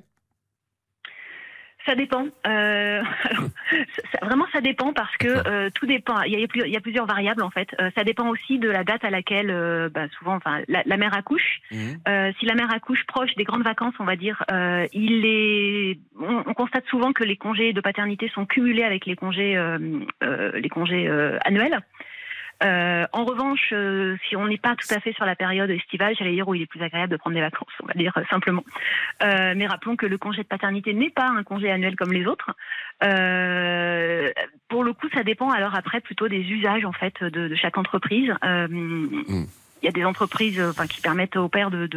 Ça 1.86 1.94
dépend. 1.94 2.26
Euh, 2.46 3.02
ça- 4.12 4.18
vraiment, 4.26 4.46
ça 4.52 4.60
dépend 4.60 4.92
parce 4.92 5.16
que 5.16 5.28
euh, 5.48 5.70
tout 5.74 5.86
dépend. 5.86 6.20
Il 6.22 6.38
y, 6.38 6.44
a, 6.44 6.46
plus- 6.46 6.62
il 6.66 6.72
y 6.72 6.76
a 6.76 6.80
plusieurs 6.80 7.06
variables 7.06 7.42
en 7.42 7.50
fait. 7.50 7.68
Euh, 7.80 7.90
ça 7.96 8.04
dépend 8.04 8.28
aussi 8.28 8.58
de 8.58 8.68
la 8.70 8.84
date 8.84 9.04
à 9.04 9.10
laquelle, 9.10 9.50
euh, 9.50 9.88
bah, 9.88 10.06
souvent, 10.18 10.34
enfin, 10.36 10.60
la, 10.68 10.82
la 10.84 10.96
mère 10.96 11.14
accouche. 11.16 11.60
Euh, 12.06 12.32
si 12.38 12.46
la 12.46 12.54
mère 12.54 12.72
accouche 12.72 13.04
proche 13.06 13.34
des 13.36 13.44
grandes 13.44 13.64
vacances, 13.64 13.94
on 13.98 14.04
va 14.04 14.16
dire, 14.16 14.42
euh, 14.52 14.86
il 14.92 15.24
est. 15.24 15.98
On, 16.20 16.44
on 16.46 16.54
constate 16.54 16.86
souvent 16.86 17.12
que 17.12 17.24
les 17.24 17.36
congés 17.36 17.72
de 17.72 17.80
paternité 17.80 18.28
sont 18.34 18.44
cumulés 18.46 18.84
avec 18.84 19.06
les 19.06 19.16
congés, 19.16 19.56
euh, 19.56 19.78
euh, 20.22 20.52
les 20.60 20.68
congés 20.68 21.08
euh, 21.08 21.38
annuels. 21.44 21.78
Euh, 22.62 23.06
en 23.12 23.24
revanche, 23.24 23.70
euh, 23.72 24.16
si 24.28 24.36
on 24.36 24.46
n'est 24.46 24.58
pas 24.58 24.76
tout 24.76 24.92
à 24.94 25.00
fait 25.00 25.12
sur 25.12 25.24
la 25.24 25.34
période 25.34 25.70
estivale, 25.70 26.14
j'allais 26.18 26.32
dire 26.32 26.46
où 26.46 26.54
il 26.54 26.62
est 26.62 26.66
plus 26.66 26.82
agréable 26.82 27.12
de 27.12 27.16
prendre 27.16 27.34
des 27.34 27.40
vacances, 27.40 27.72
on 27.82 27.86
va 27.86 27.94
dire 27.94 28.12
euh, 28.16 28.22
simplement. 28.28 28.64
Euh, 29.22 29.54
mais 29.56 29.66
rappelons 29.66 29.96
que 29.96 30.06
le 30.06 30.18
congé 30.18 30.42
de 30.42 30.48
paternité 30.48 30.92
n'est 30.92 31.10
pas 31.10 31.28
un 31.28 31.42
congé 31.42 31.70
annuel 31.70 31.96
comme 31.96 32.12
les 32.12 32.26
autres. 32.26 32.50
Pour 34.68 34.84
le 34.84 34.92
coup, 34.92 35.08
ça 35.14 35.22
dépend 35.22 35.50
alors 35.50 35.74
après 35.74 36.00
plutôt 36.00 36.28
des 36.28 36.40
usages 36.40 36.84
en 36.84 36.92
fait 36.92 37.22
de, 37.24 37.54
chaque 37.54 37.78
entreprise. 37.78 38.32
Euh, 38.44 38.66
Il 39.82 39.86
y 39.86 39.88
a 39.88 39.92
des 39.92 40.04
entreprises 40.04 40.58
euh, 40.58 40.70
enfin, 40.70 40.86
qui 40.86 41.00
permettent 41.00 41.36
au 41.36 41.48
père 41.48 41.70
de, 41.70 41.88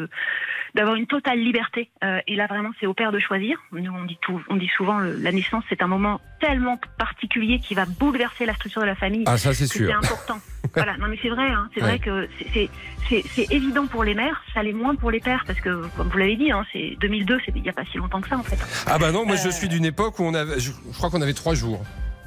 d'avoir 0.76 0.96
une 0.96 1.08
totale 1.08 1.40
liberté. 1.40 1.90
Euh, 2.04 2.20
et 2.28 2.36
là, 2.36 2.48
vraiment, 2.48 2.70
c'est 2.80 2.86
au 2.88 2.94
père 2.94 3.12
de 3.12 3.20
choisir. 3.20 3.58
Nous, 3.72 3.92
on 3.92 4.06
dit, 4.06 4.18
tout, 4.22 4.42
on 4.50 4.56
dit 4.56 4.70
souvent, 4.78 5.00
le- 5.00 5.16
la 5.18 5.32
naissance, 5.32 5.64
c'est 5.70 5.82
un 5.84 5.88
moment 5.88 6.20
tellement 6.40 6.80
particulier 6.98 7.60
qui 7.60 7.74
va 7.74 7.86
bouleverser 7.86 8.46
la 8.46 8.54
structure 8.56 8.82
de 8.82 8.88
la 8.88 8.96
famille. 8.96 9.24
Ah, 9.28 9.38
ça, 9.38 9.54
c'est 9.54 9.66
que 9.68 9.74
C'est 9.74 9.86
sûr. 9.86 9.96
important. 9.96 10.40
voilà, 10.76 10.98
non 10.98 11.08
mais 11.08 11.18
c'est 11.22 11.30
vrai, 11.30 11.46
hein, 11.50 11.70
c'est 11.74 11.82
Ouais. 11.82 11.88
vrai 11.98 12.00
que 12.00 12.28
c'est- 12.54 12.70
évident 13.52 13.86
pour 13.86 14.04
les 14.04 14.14
mères, 14.16 14.42
ça 14.54 14.64
l'est 14.64 14.72
moins 14.74 14.96
pour 14.96 15.12
les 15.12 15.20
pères 15.20 15.44
parce 15.46 15.60
que 15.60 15.86
comme 15.98 16.08
vous 16.10 16.18
l'avez 16.18 16.36
dit, 16.38 16.52
hein, 16.52 16.66
c'est 16.72 16.96
2002, 17.02 17.38
c'est 17.46 17.52
il 17.56 17.62
n'y 17.62 17.70
a 17.70 17.74
pas 17.74 17.84
si 17.92 17.98
longtemps 17.98 18.22
que 18.22 18.30
ça 18.30 18.38
en 18.38 18.44
fait. 18.44 18.58
Ah 18.88 18.98
bah 18.98 19.12
non, 19.12 19.26
moi 19.26 19.36
je 19.36 19.50
Euh, 19.50 19.52
suis 19.52 19.68
d'une 19.68 19.86
époque 19.86 20.18
où 20.20 20.24
on 20.24 20.34
avait, 20.34 20.60
je, 20.60 20.72
je 20.72 20.98
crois 20.98 21.10
qu'on 21.10 21.22
avait 21.22 21.34
trois 21.34 21.54
jours. 21.54 21.84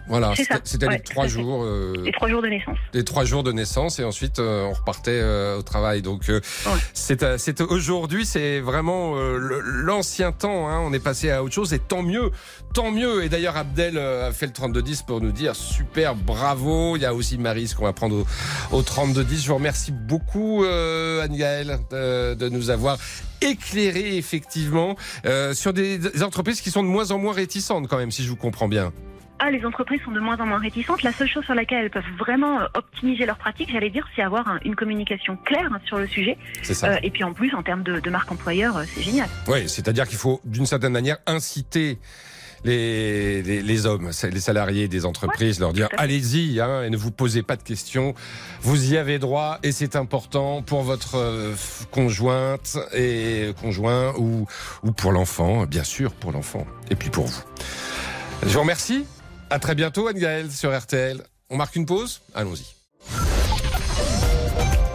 Voilà, 0.09 0.33
c'était 0.65 0.87
ouais, 0.87 1.01
trois 1.01 1.27
jours, 1.27 1.65
euh, 1.65 1.95
Les 2.05 2.13
trois 2.13 2.29
jours 2.29 2.41
de 2.43 2.47
naissance. 2.49 2.79
les 2.95 3.05
trois 3.05 3.25
jours 3.25 3.43
de 3.43 3.51
naissance 3.51 3.99
et 3.99 4.05
ensuite 4.05 4.39
euh, 4.39 4.65
on 4.65 4.73
repartait 4.73 5.11
euh, 5.21 5.59
au 5.59 5.63
travail. 5.63 6.01
Donc 6.03 6.29
euh, 6.29 6.41
Ouais. 6.67 6.73
c'est 6.95 7.23
euh, 7.25 7.39
c'est 7.39 7.61
aujourd'hui, 7.61 8.25
c'est 8.25 8.61
vraiment 8.61 9.17
euh, 9.17 9.37
l'ancien 9.65 10.31
temps. 10.31 10.69
Hein, 10.69 10.81
on 10.85 10.93
est 10.93 11.01
passé 11.01 11.31
à 11.31 11.43
autre 11.43 11.55
chose 11.55 11.73
et 11.75 11.81
tant 11.81 12.03
mieux, 12.03 12.31
tant 12.73 12.93
mieux. 12.93 13.25
Et 13.25 13.29
d'ailleurs 13.29 13.57
Abdel 13.57 13.99
a 13.99 14.31
fait 14.33 14.47
le 14.47 14.53
3210 14.53 15.03
pour 15.03 15.21
nous 15.21 15.33
dire 15.33 15.57
super, 15.57 16.15
bravo. 16.15 16.97
Il 16.97 17.03
y 17.03 17.07
a 17.07 17.13
aussi 17.13 17.37
Maris 17.37 17.73
qu'on 17.77 17.85
va 17.85 17.93
prendre 17.93 18.25
au, 18.71 18.77
au 18.77 18.83
3210. 18.83 19.43
Je 19.43 19.49
vous 19.49 19.55
remercie 19.57 19.91
beaucoup 19.93 20.65
euh, 20.65 21.23
Anne-Gaëlle 21.25 21.79
de, 21.91 22.35
de 22.35 22.49
nous 22.49 22.71
avoir 22.71 22.97
éclairé 23.43 24.17
effectivement 24.17 24.95
euh, 25.27 25.53
sur 25.53 25.73
des 25.73 26.23
entreprises 26.23 26.61
qui 26.61 26.71
sont 26.71 26.83
de 26.83 26.89
moins 26.89 27.11
en 27.11 27.19
moins 27.19 27.33
réticentes 27.35 27.89
quand 27.89 27.99
même, 27.99 28.11
si 28.13 28.23
je 28.23 28.31
vous 28.31 28.37
comprends 28.37 28.69
bien. 28.69 28.93
Ah, 29.39 29.51
les 29.51 29.65
entreprises 29.67 30.01
sont 30.03 30.13
de 30.13 30.21
moins 30.21 30.39
en 30.39 30.47
moins 30.47 30.59
réticentes. 30.59 31.03
La 31.03 31.13
seule 31.13 31.29
chose 31.29 31.45
sur 31.45 31.55
laquelle 31.55 31.85
elles 31.85 31.91
peuvent 31.91 32.03
vraiment 32.19 32.61
euh, 32.61 32.67
optimiser 32.75 33.27
leurs 33.27 33.37
pratiques, 33.37 33.71
j'allais 33.71 33.91
dire, 33.91 34.07
c'est 34.17 34.23
avoir 34.23 34.49
un- 34.49 34.59
une 34.65 34.75
communication 34.75 35.37
claire 35.37 35.69
hein, 35.75 35.81
sur 35.85 35.99
le 35.99 36.07
sujet. 36.07 36.39
C'est 36.63 36.73
ça. 36.75 36.93
Euh, 36.93 36.99
et 37.03 37.11
puis 37.11 37.23
en 37.23 37.35
plus, 37.35 37.55
en 37.55 37.63
termes 37.63 37.83
de, 37.83 38.01
de 38.01 38.11
marque 38.11 38.33
employeur, 38.33 38.79
euh, 38.79 38.85
c'est 38.95 39.03
génial. 39.03 39.29
Oui, 39.47 39.69
c'est-à-dire 39.69 40.09
qu'il 40.09 40.17
faut 40.17 40.41
d'une 40.45 40.65
certaine 40.65 40.93
manière 40.93 41.19
inciter 41.27 41.99
les, 42.65 43.43
les, 43.43 43.61
les 43.63 43.87
hommes, 43.87 44.11
les 44.33 44.41
salariés 44.41 44.89
des 44.89 45.05
entreprises, 45.05 45.61
leur 45.61 45.75
dire 45.75 45.89
allez-y 45.99 46.59
hein, 46.59 46.83
et 46.83 46.89
ne 46.91 46.97
vous 46.97 47.11
posez 47.11 47.43
pas 47.43 47.57
de 47.57 47.63
questions. 47.63 48.15
Vous 48.63 48.93
y 48.93 48.97
avez 48.97 49.19
droit 49.19 49.59
et 49.63 49.71
c'est 49.71 49.95
important 49.97 50.63
pour 50.63 50.83
votre 50.83 51.19
conjointe 51.91 52.79
et 52.95 53.51
conjoint 53.61 54.15
ou, 54.17 54.47
ou 54.83 54.93
pour 54.93 55.13
l'enfant, 55.13 55.67
bien 55.67 55.85
sûr 55.85 56.13
pour 56.13 56.33
l'enfant 56.33 56.67
et 56.91 56.97
puis 56.97 57.11
pour 57.11 57.27
vous. 57.27 57.43
Je 58.43 58.49
vous 58.55 58.61
remercie. 58.61 59.05
À 59.51 59.59
très 59.59 59.75
bientôt 59.75 60.09
Anne-Gaëlle 60.09 60.51
sur 60.51 60.77
RTL. 60.77 61.23
On 61.51 61.57
marque 61.57 61.77
une 61.77 61.87
pause 61.87 62.21
Allons-y. 62.35 62.75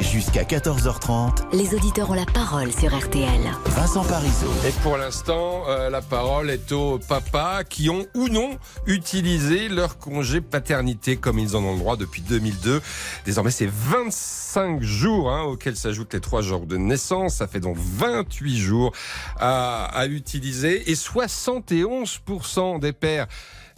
Jusqu'à 0.01 0.43
14h30, 0.43 1.55
Les 1.55 1.73
auditeurs 1.73 2.09
ont 2.09 2.15
la 2.15 2.25
parole 2.25 2.69
sur 2.73 2.93
RTL. 2.93 3.39
Vincent 3.67 4.03
Parisot. 4.03 4.51
Et 4.67 4.71
pour 4.83 4.97
l'instant, 4.97 5.63
euh, 5.69 5.89
la 5.89 6.01
parole 6.01 6.49
est 6.49 6.73
aux 6.73 6.99
papas 6.99 7.63
qui 7.63 7.89
ont 7.89 8.05
ou 8.13 8.27
non 8.27 8.57
utilisé 8.87 9.69
leur 9.69 9.99
congé 9.99 10.41
paternité 10.41 11.15
comme 11.15 11.39
ils 11.39 11.55
en 11.55 11.63
ont 11.63 11.73
le 11.73 11.79
droit 11.79 11.95
depuis 11.95 12.21
2002. 12.23 12.81
Désormais, 13.23 13.51
c'est 13.51 13.69
25 13.69 14.81
jours 14.81 15.31
hein, 15.31 15.43
auxquels 15.43 15.77
s'ajoutent 15.77 16.13
les 16.13 16.19
3 16.19 16.41
jours 16.41 16.65
de 16.65 16.75
naissance. 16.75 17.35
Ça 17.35 17.47
fait 17.47 17.61
donc 17.61 17.77
28 17.79 18.57
jours 18.57 18.91
à, 19.39 19.85
à 19.85 20.07
utiliser. 20.07 20.91
Et 20.91 20.95
71% 20.95 22.81
des 22.81 22.91
pères, 22.91 23.27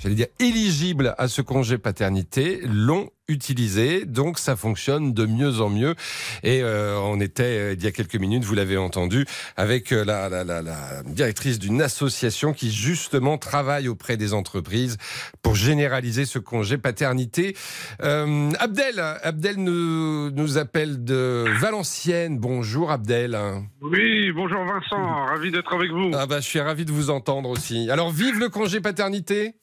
j'allais 0.03 0.15
dire 0.15 0.27
éligibles 0.39 1.15
à 1.17 1.29
ce 1.29 1.41
congé 1.41 1.77
paternité, 1.77 2.59
l'ont 2.65 3.09
utilisé. 3.29 4.03
Donc 4.03 4.37
ça 4.37 4.57
fonctionne 4.57 5.13
de 5.13 5.25
mieux 5.25 5.61
en 5.61 5.69
mieux. 5.69 5.95
Et 6.43 6.61
euh, 6.61 6.99
on 6.99 7.21
était, 7.21 7.43
euh, 7.43 7.73
il 7.73 7.81
y 7.81 7.87
a 7.87 7.91
quelques 7.91 8.17
minutes, 8.17 8.43
vous 8.43 8.53
l'avez 8.53 8.75
entendu, 8.75 9.25
avec 9.55 9.93
euh, 9.93 10.03
la, 10.03 10.27
la, 10.27 10.43
la, 10.43 10.61
la 10.61 11.03
directrice 11.05 11.57
d'une 11.57 11.81
association 11.81 12.51
qui 12.51 12.69
justement 12.69 13.37
travaille 13.37 13.87
auprès 13.87 14.17
des 14.17 14.33
entreprises 14.33 14.97
pour 15.41 15.55
généraliser 15.55 16.25
ce 16.25 16.37
congé 16.37 16.77
paternité. 16.77 17.55
Abdel, 17.99 18.99
Abdel 18.99 19.55
nous, 19.55 20.29
nous 20.31 20.57
appelle 20.57 21.05
de 21.05 21.45
Valenciennes. 21.61 22.39
Bonjour 22.39 22.91
Abdel. 22.91 23.39
Oui, 23.81 24.31
bonjour 24.33 24.65
Vincent, 24.65 25.25
ravi 25.25 25.49
d'être 25.51 25.73
avec 25.73 25.91
vous. 25.91 26.11
Ah 26.13 26.25
bah, 26.25 26.41
je 26.41 26.45
suis 26.47 26.59
ravi 26.59 26.83
de 26.83 26.91
vous 26.91 27.09
entendre 27.09 27.49
aussi. 27.49 27.89
Alors 27.89 28.11
vive 28.11 28.37
le 28.37 28.49
congé 28.49 28.81
paternité. 28.81 29.53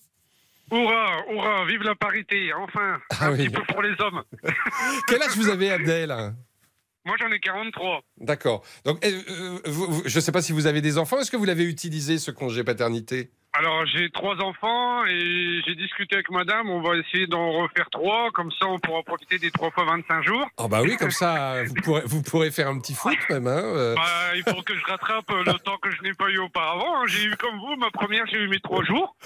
Hurrah, 0.73 1.25
hurrah, 1.29 1.65
vive 1.67 1.83
la 1.83 1.95
parité, 1.95 2.53
enfin, 2.55 2.99
Ah 3.19 3.27
un 3.27 3.33
oui. 3.33 3.49
petit 3.49 3.51
peu 3.51 3.63
pour 3.65 3.83
les 3.83 3.95
hommes. 4.01 4.23
Quel 5.09 5.23
âge 5.23 5.37
vous 5.37 5.49
avez 5.49 5.73
Abdel? 5.73 6.35
Moi 7.07 7.17
j'en 7.19 7.31
ai 7.33 7.41
43. 7.41 8.03
D'accord. 8.19 8.63
Donc, 8.85 9.05
euh, 9.05 9.59
vous- 9.67 10.03
je 10.05 10.17
ne 10.17 10.21
sais 10.21 10.33
pas 10.33 10.43
si 10.43 10.53
vous 10.53 10.67
avez 10.67 10.81
des 10.83 10.99
enfants. 10.99 11.19
Est-ce 11.19 11.31
que 11.31 11.37
vous 11.37 11.47
l'avez 11.47 11.65
utilisé 11.65 12.19
ce 12.19 12.31
congé 12.31 12.63
paternité? 12.63 13.31
Alors 13.53 13.85
j'ai 13.87 14.09
trois 14.11 14.37
enfants 14.37 15.05
et 15.07 15.61
j'ai 15.67 15.75
discuté 15.75 16.15
avec 16.15 16.31
madame, 16.31 16.71
on 16.71 16.81
va 16.83 16.95
essayer 16.97 17.27
d'en 17.27 17.51
refaire 17.51 17.89
trois, 17.91 18.31
comme 18.33 18.51
ça 18.53 18.67
on 18.69 18.79
pourra 18.79 19.03
profiter 19.03 19.39
des 19.39 19.51
trois 19.51 19.73
fois 19.73 19.85
25 19.87 20.23
jours. 20.23 20.47
Oh 20.59 20.69
bah 20.69 20.83
oui, 20.83 20.97
comme 20.97 21.11
ça, 21.11 21.65
vous 21.65 21.75
pourrez, 21.85 22.03
vous 22.05 22.23
pourrez 22.23 22.53
faire 22.53 22.69
un 22.69 22.79
petit 22.79 22.95
foot 22.95 23.17
même. 23.29 23.49
Hein, 23.49 23.61
euh. 23.65 23.95
Bah, 23.97 24.37
il 24.37 24.45
faut 24.45 24.63
que 24.63 24.77
je 24.77 24.85
rattrape 24.85 25.29
le 25.31 25.59
temps 25.65 25.79
que 25.79 25.91
je 25.91 26.01
n'ai 26.03 26.15
pas 26.15 26.29
eu 26.31 26.39
auparavant. 26.39 27.01
hein. 27.01 27.05
J'ai 27.09 27.25
eu 27.25 27.37
comme 27.39 27.57
vous, 27.59 27.75
ma 27.77 27.91
première 27.91 28.25
j'ai 28.31 28.39
eu 28.39 28.47
mes 28.49 28.61
trois 28.61 28.85
jours. 28.85 29.17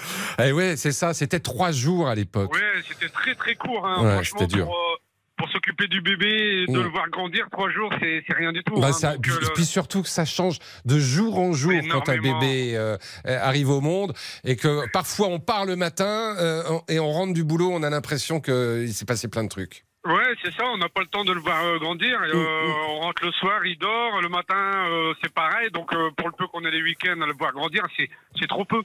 Eh 0.43 0.51
ouais, 0.53 0.75
c'est 0.75 0.91
ça, 0.91 1.13
c'était 1.13 1.39
trois 1.39 1.71
jours 1.71 2.07
à 2.07 2.15
l'époque. 2.15 2.51
Ouais, 2.51 2.81
c'était 2.87 3.09
très 3.09 3.35
très 3.35 3.53
court. 3.53 3.85
Hein. 3.85 4.17
Ouais, 4.17 4.23
c'était 4.23 4.47
dur. 4.47 4.65
Pour, 4.65 4.75
euh, 4.75 4.95
pour 5.37 5.49
s'occuper 5.49 5.87
du 5.87 6.01
bébé 6.01 6.27
et 6.63 6.65
de 6.71 6.77
Mm. 6.79 6.83
le 6.83 6.89
voir 6.89 7.09
grandir, 7.09 7.47
trois 7.51 7.69
jours, 7.69 7.91
c'est 7.99 8.23
rien 8.33 8.51
du 8.53 8.63
tout. 8.63 8.79
Bah, 8.79 8.87
hein. 8.87 8.91
ça, 8.93 9.13
Donc, 9.13 9.23
puis, 9.23 9.31
euh, 9.31 9.39
le- 9.41 9.53
puis 9.53 9.65
surtout 9.65 10.01
que 10.01 10.07
ça 10.09 10.25
change 10.25 10.59
de 10.85 10.97
jour 10.99 11.37
en 11.39 11.53
jour 11.53 11.73
quand 11.91 12.09
un 12.09 12.17
bébé 12.17 12.75
euh, 12.75 12.97
arrive 13.25 13.69
au 13.69 13.81
monde 13.81 14.13
et 14.43 14.55
que 14.55 14.89
parfois 14.91 15.27
on 15.27 15.39
part 15.39 15.65
le 15.65 15.75
matin 15.75 16.35
euh, 16.39 16.63
et 16.87 16.99
on 16.99 17.11
rentre 17.11 17.33
du 17.33 17.43
boulot, 17.43 17.69
on 17.71 17.83
a 17.83 17.89
l'impression 17.89 18.39
qu'il 18.39 18.93
s'est 18.93 19.05
passé 19.05 19.27
plein 19.27 19.43
de 19.43 19.49
trucs. 19.49 19.83
Ouais, 20.05 20.35
c'est 20.43 20.53
ça, 20.53 20.63
on 20.71 20.77
n'a 20.77 20.87
pas 20.87 21.01
le 21.01 21.07
temps 21.07 21.25
de 21.25 21.33
le 21.33 21.39
voir 21.39 21.63
euh, 21.65 21.79
grandir. 21.79 22.19
Mm, 22.19 22.23
euh, 22.37 22.61
On 22.89 22.99
rentre 22.99 23.25
le 23.25 23.31
soir, 23.31 23.65
il 23.65 23.77
dort, 23.79 24.21
le 24.21 24.29
matin, 24.29 24.55
euh, 24.55 25.13
c'est 25.23 25.33
pareil. 25.33 25.71
Donc, 25.71 25.89
pour 26.15 26.27
le 26.27 26.33
peu 26.37 26.45
qu'on 26.47 26.63
ait 26.63 26.69
les 26.71 26.83
week-ends 26.83 27.19
à 27.21 27.25
le 27.25 27.33
voir 27.33 27.51
grandir, 27.53 27.83
c'est 27.97 28.07
c'est 28.39 28.47
trop 28.47 28.65
peu. 28.65 28.83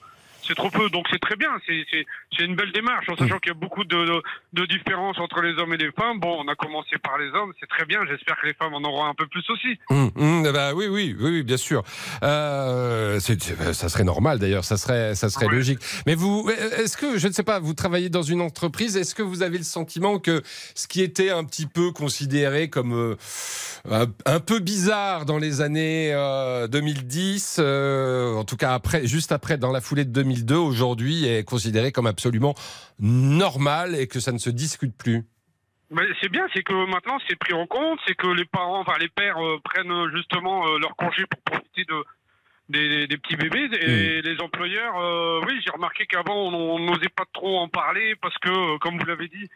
C'est 0.50 0.56
trop 0.56 0.70
peu, 0.70 0.90
donc 0.90 1.06
c'est 1.12 1.20
très 1.20 1.36
bien. 1.36 1.50
C'est 1.68 2.44
une 2.44 2.56
belle 2.56 2.72
démarche, 2.72 3.08
en 3.08 3.16
sachant 3.16 3.38
qu'il 3.38 3.52
y 3.52 3.54
a 3.54 3.58
beaucoup 3.58 3.84
de, 3.84 3.96
de, 4.04 4.22
de 4.54 4.66
différences 4.66 5.16
entre 5.20 5.42
les 5.42 5.52
hommes 5.60 5.72
et 5.74 5.76
les 5.76 5.92
femmes. 5.92 6.18
Bon, 6.18 6.42
on 6.44 6.48
a 6.48 6.56
commencé 6.56 6.98
par 7.00 7.18
les 7.18 7.28
hommes, 7.28 7.52
c'est 7.60 7.68
très 7.68 7.84
bien. 7.84 8.00
J'espère 8.08 8.36
que 8.40 8.48
les 8.48 8.54
femmes 8.54 8.74
en 8.74 8.82
auront 8.82 9.04
un 9.04 9.14
peu 9.14 9.28
plus 9.28 9.44
aussi. 9.48 9.78
Bah 10.52 10.72
oui, 10.74 10.86
oui, 10.88 11.14
oui, 11.20 11.30
oui, 11.30 11.42
bien 11.44 11.56
sûr. 11.56 11.84
Euh, 12.24 13.20
ça 13.20 13.88
serait 13.88 14.02
normal 14.02 14.40
d'ailleurs, 14.40 14.64
ça 14.64 14.76
serait, 14.76 15.14
ça 15.14 15.28
serait 15.30 15.46
Ouais. 15.46 15.54
logique. 15.54 15.78
Mais 16.06 16.16
vous, 16.16 16.50
est-ce 16.50 16.96
que, 16.96 17.16
je 17.16 17.28
ne 17.28 17.32
sais 17.32 17.44
pas, 17.44 17.60
vous 17.60 17.74
travaillez 17.74 18.08
dans 18.10 18.22
une 18.22 18.40
entreprise, 18.40 18.96
est-ce 18.96 19.14
que 19.14 19.22
vous 19.22 19.42
avez 19.42 19.58
le 19.58 19.64
sentiment 19.64 20.18
que 20.18 20.42
ce 20.74 20.88
qui 20.88 21.00
était 21.02 21.30
un 21.30 21.44
petit 21.44 21.66
peu 21.66 21.92
considéré 21.92 22.68
comme 22.70 22.92
euh, 22.92 23.16
un, 23.90 24.06
un 24.26 24.40
peu 24.40 24.58
bizarre 24.58 25.26
dans 25.26 25.38
les 25.38 25.60
années 25.60 26.12
euh, 26.12 26.66
2010, 26.66 27.56
euh, 27.60 28.34
en 28.34 28.44
tout 28.44 28.56
cas 28.56 28.74
après, 28.74 29.06
juste 29.06 29.30
après, 29.32 29.56
dans 29.58 29.70
la 29.70 29.80
foulée 29.80 30.04
de 30.04 30.10
2002, 30.44 30.56
aujourd'hui 30.56 31.26
est 31.26 31.44
considéré 31.44 31.92
comme 31.92 32.06
absolument 32.06 32.54
normal 32.98 33.94
et 33.94 34.06
que 34.06 34.20
ça 34.20 34.32
ne 34.32 34.38
se 34.38 34.50
discute 34.50 34.96
plus. 34.96 35.24
C'est 36.20 36.30
bien, 36.30 36.46
c'est 36.54 36.62
que 36.62 36.86
maintenant 36.88 37.18
c'est 37.28 37.36
pris 37.36 37.52
en 37.52 37.66
compte, 37.66 37.98
c'est 38.06 38.14
que 38.14 38.28
les 38.28 38.44
parents, 38.44 38.80
enfin 38.80 38.96
les 39.00 39.08
pères 39.08 39.44
euh, 39.44 39.58
prennent 39.64 39.90
euh, 39.90 40.08
justement 40.14 40.64
euh, 40.68 40.78
leur 40.78 40.94
congé 40.94 41.24
pour 41.26 41.40
profiter 41.40 41.84
de 41.84 42.04
des, 42.68 43.06
des 43.08 43.18
petits 43.18 43.34
bébés 43.34 43.68
et 43.80 44.22
les 44.22 44.40
employeurs, 44.40 44.96
euh, 44.98 45.40
oui, 45.46 45.60
j'ai 45.64 45.72
remarqué 45.72 46.06
qu'avant 46.06 46.36
on 46.36 46.78
n'osait 46.78 47.08
pas 47.08 47.24
trop 47.32 47.58
en 47.58 47.68
parler 47.68 48.14
parce 48.22 48.36
que, 48.38 48.78
comme 48.78 48.96
vous 48.96 49.06
l'avez 49.06 49.26
dit, 49.26 49.48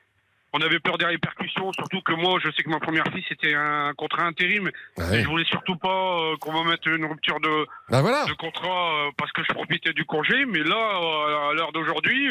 on 0.56 0.60
avait 0.60 0.78
peur 0.78 0.96
des 0.98 1.04
répercussions. 1.04 1.72
Surtout 1.72 2.00
que 2.02 2.12
moi, 2.12 2.38
je 2.42 2.50
sais 2.52 2.62
que 2.62 2.70
ma 2.70 2.78
première 2.80 3.04
fille 3.12 3.24
c'était 3.28 3.54
un 3.54 3.92
contrat 3.94 4.22
intérim, 4.24 4.70
Ouais. 4.96 5.18
et 5.18 5.22
je 5.22 5.28
voulais 5.28 5.44
surtout 5.44 5.76
pas 5.76 5.88
euh, 6.20 6.36
qu'on 6.40 6.52
me 6.64 6.70
mette 6.70 6.86
une 6.86 7.04
rupture 7.04 7.40
de, 7.40 7.66
Ben 7.90 8.00
voilà. 8.00 8.24
de 8.26 8.32
contrat 8.34 9.06
euh, 9.06 9.10
parce 9.18 9.32
que 9.32 9.42
je 9.46 9.52
profitais 9.52 9.92
du 9.92 10.04
congé. 10.04 10.44
Mais 10.46 10.60
là, 10.60 11.00
euh, 11.02 11.50
à 11.50 11.54
l'heure 11.54 11.72
d'aujourd'hui, 11.72 12.30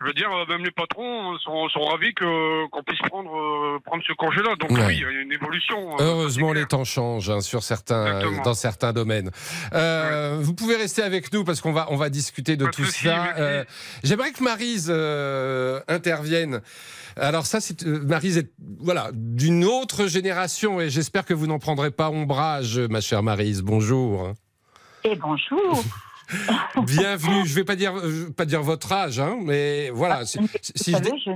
je 0.00 0.06
veux 0.06 0.12
dire, 0.12 0.28
euh, 0.30 0.44
même 0.46 0.62
les 0.64 0.70
patrons 0.70 1.38
sont, 1.38 1.68
sont 1.70 1.80
ravis 1.80 2.12
que 2.14 2.68
qu'on 2.68 2.82
puisse 2.82 2.98
prendre 3.08 3.30
euh, 3.34 3.78
prendre 3.84 4.02
ce 4.06 4.12
congé-là. 4.12 4.54
Donc 4.60 4.70
Ouais. 4.70 4.86
oui, 4.86 4.96
il 4.96 5.02
y 5.02 5.04
a 5.06 5.10
une 5.22 5.32
évolution. 5.32 5.94
euh, 5.94 6.02
Heureusement, 6.04 6.52
les 6.52 6.66
temps 6.66 6.84
changent 6.84 7.30
hein, 7.30 7.40
sur 7.40 7.62
certains, 7.62 8.06
Exactement. 8.18 8.42
dans 8.42 8.54
certains 8.54 8.92
domaines. 8.92 9.30
Euh, 9.72 10.38
Vous 10.40 10.52
pouvez 10.54 10.76
rester 10.76 11.02
avec 11.02 11.32
nous 11.32 11.44
parce 11.44 11.60
qu'on 11.60 11.72
va, 11.72 11.86
on 11.90 11.96
va 11.96 12.10
discuter 12.10 12.56
de 12.56 12.66
Pas 12.66 12.70
tout 12.72 12.84
ça. 12.84 13.34
Euh, 13.38 13.64
J'aimerais 14.04 14.32
que 14.32 14.42
Marise 14.44 14.88
euh, 14.90 15.80
intervienne. 15.88 16.60
Alors 17.18 17.46
ça, 17.46 17.60
c'est 17.62 17.84
euh, 17.86 17.98
Marise 18.04 18.36
est 18.36 18.50
voilà 18.80 19.08
d'une 19.14 19.64
autre 19.64 20.06
génération 20.06 20.80
et 20.80 20.90
j'espère 20.90 21.24
que 21.24 21.32
vous 21.32 21.46
n'en 21.46 21.58
prendrez 21.58 21.90
pas 21.90 22.10
ombrage, 22.10 22.78
ma 22.78 23.00
chère 23.00 23.22
Marise. 23.22 23.62
Bonjour. 23.62 24.32
Et 25.04 25.16
bonjour. 25.16 25.82
Bienvenue. 26.86 27.46
Je 27.46 27.54
vais 27.54 27.64
pas 27.64 27.76
dire, 27.76 27.92
je 27.98 28.26
vais 28.26 28.32
pas 28.32 28.44
dire 28.44 28.62
votre 28.62 28.92
âge, 28.92 29.18
hein, 29.20 29.36
mais 29.42 29.90
voilà. 29.90 30.24
Si, 30.24 30.38
Vous 30.38 30.46
si 30.62 30.90
je 30.92 30.96
savez, 30.96 31.12
je 31.24 31.30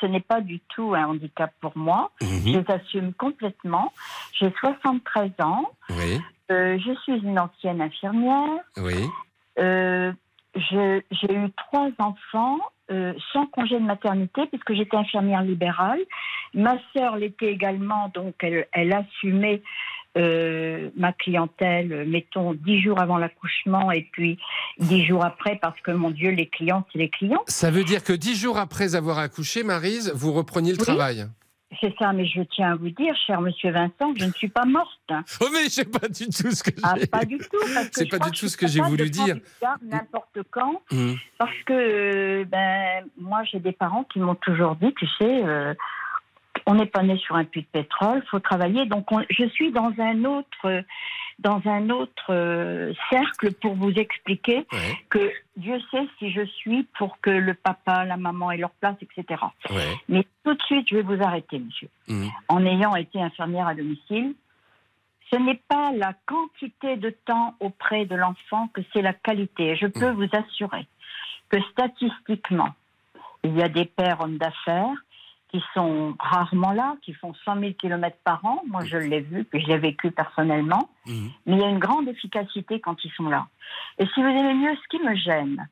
ce 0.00 0.04
n'est 0.06 0.20
pas 0.20 0.42
du 0.42 0.60
tout 0.74 0.94
un 0.94 1.06
handicap 1.06 1.52
pour 1.60 1.72
moi. 1.76 2.10
Mhm. 2.20 2.40
Je 2.52 2.58
l'assume 2.72 3.14
complètement. 3.14 3.92
J'ai 4.38 4.52
73 4.60 5.30
ans. 5.40 5.70
Oui, 5.90 6.20
Euh, 6.50 6.78
je 6.78 6.92
suis 7.02 7.14
une 7.26 7.38
ancienne 7.38 7.80
infirmière. 7.80 8.60
oui. 8.76 9.06
Euh, 9.58 10.12
J'ai 10.54 11.02
eu 11.34 11.50
trois 11.56 11.88
enfants 11.98 12.58
euh, 12.90 13.14
sans 13.32 13.46
congé 13.46 13.74
de 13.80 13.84
maternité 13.84 14.46
puisque 14.46 14.74
j'étais 14.74 14.96
infirmière 14.96 15.42
libérale. 15.42 15.98
Ma 16.54 16.76
sœur 16.94 17.16
l'était 17.16 17.50
également, 17.52 18.10
donc 18.14 18.34
elle, 18.40 18.66
elle 18.72 18.92
assumait 18.92 19.62
euh, 20.16 20.90
ma 20.96 21.12
clientèle, 21.12 22.04
mettons, 22.08 22.54
dix 22.54 22.80
jours 22.80 23.00
avant 23.00 23.18
l'accouchement 23.18 23.90
et 23.92 24.08
puis 24.12 24.38
dix 24.78 25.04
jours 25.04 25.24
après 25.24 25.56
parce 25.60 25.80
que, 25.80 25.90
mon 25.90 26.10
Dieu, 26.10 26.30
les 26.30 26.46
clients, 26.48 26.86
c'est 26.92 26.98
les 26.98 27.10
clients. 27.10 27.42
Ça 27.48 27.70
veut 27.70 27.84
dire 27.84 28.02
que 28.02 28.12
dix 28.12 28.34
jours 28.34 28.58
après 28.58 28.94
avoir 28.94 29.18
accouché, 29.18 29.62
Marise, 29.62 30.12
vous 30.14 30.32
repreniez 30.32 30.72
le 30.72 30.78
Oui. 30.78 30.84
travail. 30.84 31.26
C'est 31.80 31.92
ça, 31.98 32.12
mais 32.12 32.24
je 32.26 32.40
tiens 32.42 32.72
à 32.72 32.76
vous 32.76 32.90
dire, 32.90 33.12
cher 33.26 33.40
monsieur 33.40 33.72
Vincent, 33.72 34.14
que 34.14 34.20
je 34.20 34.24
ne 34.24 34.32
suis 34.32 34.48
pas 34.48 34.64
morte. 34.64 34.88
hein. 35.10 35.24
Oh 35.40 35.46
mais 35.52 35.64
je 35.64 35.70
sais 35.70 35.84
pas 35.84 36.06
du 36.08 36.26
tout 36.26 36.50
ce 36.52 36.62
que 36.62 36.70
Ah, 36.82 36.94
j'ai. 36.96 37.06
pas 37.08 37.24
du 37.24 37.38
tout. 37.38 37.44
que 37.50 37.88
C'est 37.90 38.06
pas 38.06 38.18
du 38.20 38.30
que 38.30 38.38
tout 38.38 38.48
ce 38.48 38.56
que 38.56 38.68
suis 38.68 38.76
j'ai 38.80 38.88
voulu 38.88 39.10
dire. 39.10 39.36
N'importe 39.82 40.38
quand, 40.52 40.80
Mmh. 40.92 41.14
parce 41.38 41.56
que 41.66 41.72
euh, 41.72 42.44
ben, 42.44 43.04
moi 43.18 43.42
j'ai 43.50 43.58
des 43.58 43.72
parents 43.72 44.04
qui 44.04 44.20
m'ont 44.20 44.36
toujours 44.36 44.76
dit, 44.76 44.94
tu 44.96 45.06
sais, 45.18 45.42
euh, 45.44 45.74
on 46.66 46.74
n'est 46.74 46.86
pas 46.86 47.02
né 47.02 47.16
sur 47.18 47.36
un 47.36 47.44
puits 47.44 47.62
de 47.62 47.66
pétrole, 47.66 48.22
faut 48.30 48.40
travailler. 48.40 48.86
Donc 48.86 49.10
on- 49.12 49.24
je 49.30 49.44
suis 49.48 49.70
dans 49.72 49.92
un 49.98 50.24
autre, 50.24 50.82
dans 51.38 51.60
un 51.66 51.90
autre 51.90 52.30
euh, 52.30 52.92
cercle 53.10 53.52
pour 53.52 53.74
vous 53.74 53.90
expliquer 53.92 54.66
Ouais, 54.72 54.98
que 55.10 55.30
Dieu 55.56 55.78
sait 55.90 56.06
si 56.18 56.30
je 56.32 56.44
suis 56.46 56.84
pour 56.98 57.20
que 57.20 57.30
le 57.30 57.54
papa, 57.54 58.04
la 58.04 58.16
maman 58.16 58.50
aient 58.50 58.56
leur 58.56 58.70
place, 58.70 58.96
etc. 59.02 59.40
ouais. 59.70 59.94
Mais 60.08 60.24
tout 60.44 60.54
de 60.54 60.62
suite, 60.62 60.88
je 60.88 60.96
vais 60.96 61.02
vous 61.02 61.22
arrêter, 61.22 61.58
monsieur. 61.58 61.88
Mmh. 62.08 62.28
en 62.48 62.64
ayant 62.64 62.94
été 62.96 63.20
infirmière 63.20 63.66
à 63.68 63.74
domicile, 63.74 64.34
ce 65.32 65.36
n'est 65.36 65.60
pas 65.68 65.90
la 65.92 66.12
quantité 66.26 66.96
de 66.96 67.10
temps 67.10 67.54
auprès 67.60 68.06
de 68.06 68.14
l'enfant 68.14 68.68
que 68.68 68.80
c'est 68.92 69.02
la 69.02 69.12
qualité. 69.12 69.74
Je 69.76 69.88
peux 69.88 70.10
vous 70.10 70.28
assurer 70.32 70.86
que 71.48 71.60
statistiquement, 71.72 72.74
il 73.42 73.56
y 73.56 73.62
a 73.62 73.68
des 73.68 73.84
pères 73.84 74.20
hommes 74.20 74.38
d'affaires 74.38 74.94
qui 75.56 75.64
sont 75.72 76.14
rarement 76.18 76.72
là, 76.72 76.96
qui 77.02 77.14
font 77.14 77.32
100 77.44 77.60
000 77.60 77.72
km 77.78 78.16
par 78.24 78.44
an. 78.44 78.62
Moi, 78.66 78.84
je 78.84 78.98
l'ai 78.98 79.20
vu, 79.20 79.44
puis 79.44 79.62
je 79.62 79.68
l'ai 79.68 79.78
vécu 79.78 80.10
personnellement. 80.10 80.90
Mmh. 81.06 81.28
Mais 81.46 81.52
il 81.54 81.60
y 81.60 81.64
a 81.64 81.68
une 81.68 81.78
grande 81.78 82.08
efficacité 82.08 82.80
quand 82.80 83.02
ils 83.04 83.12
sont 83.12 83.28
là. 83.28 83.46
Et 83.98 84.06
si 84.06 84.22
vous 84.22 84.28
aimez 84.28 84.54
mieux, 84.54 84.76
ce 84.76 84.88
qui 84.88 85.02
me 85.02 85.14
gêne, 85.14 85.68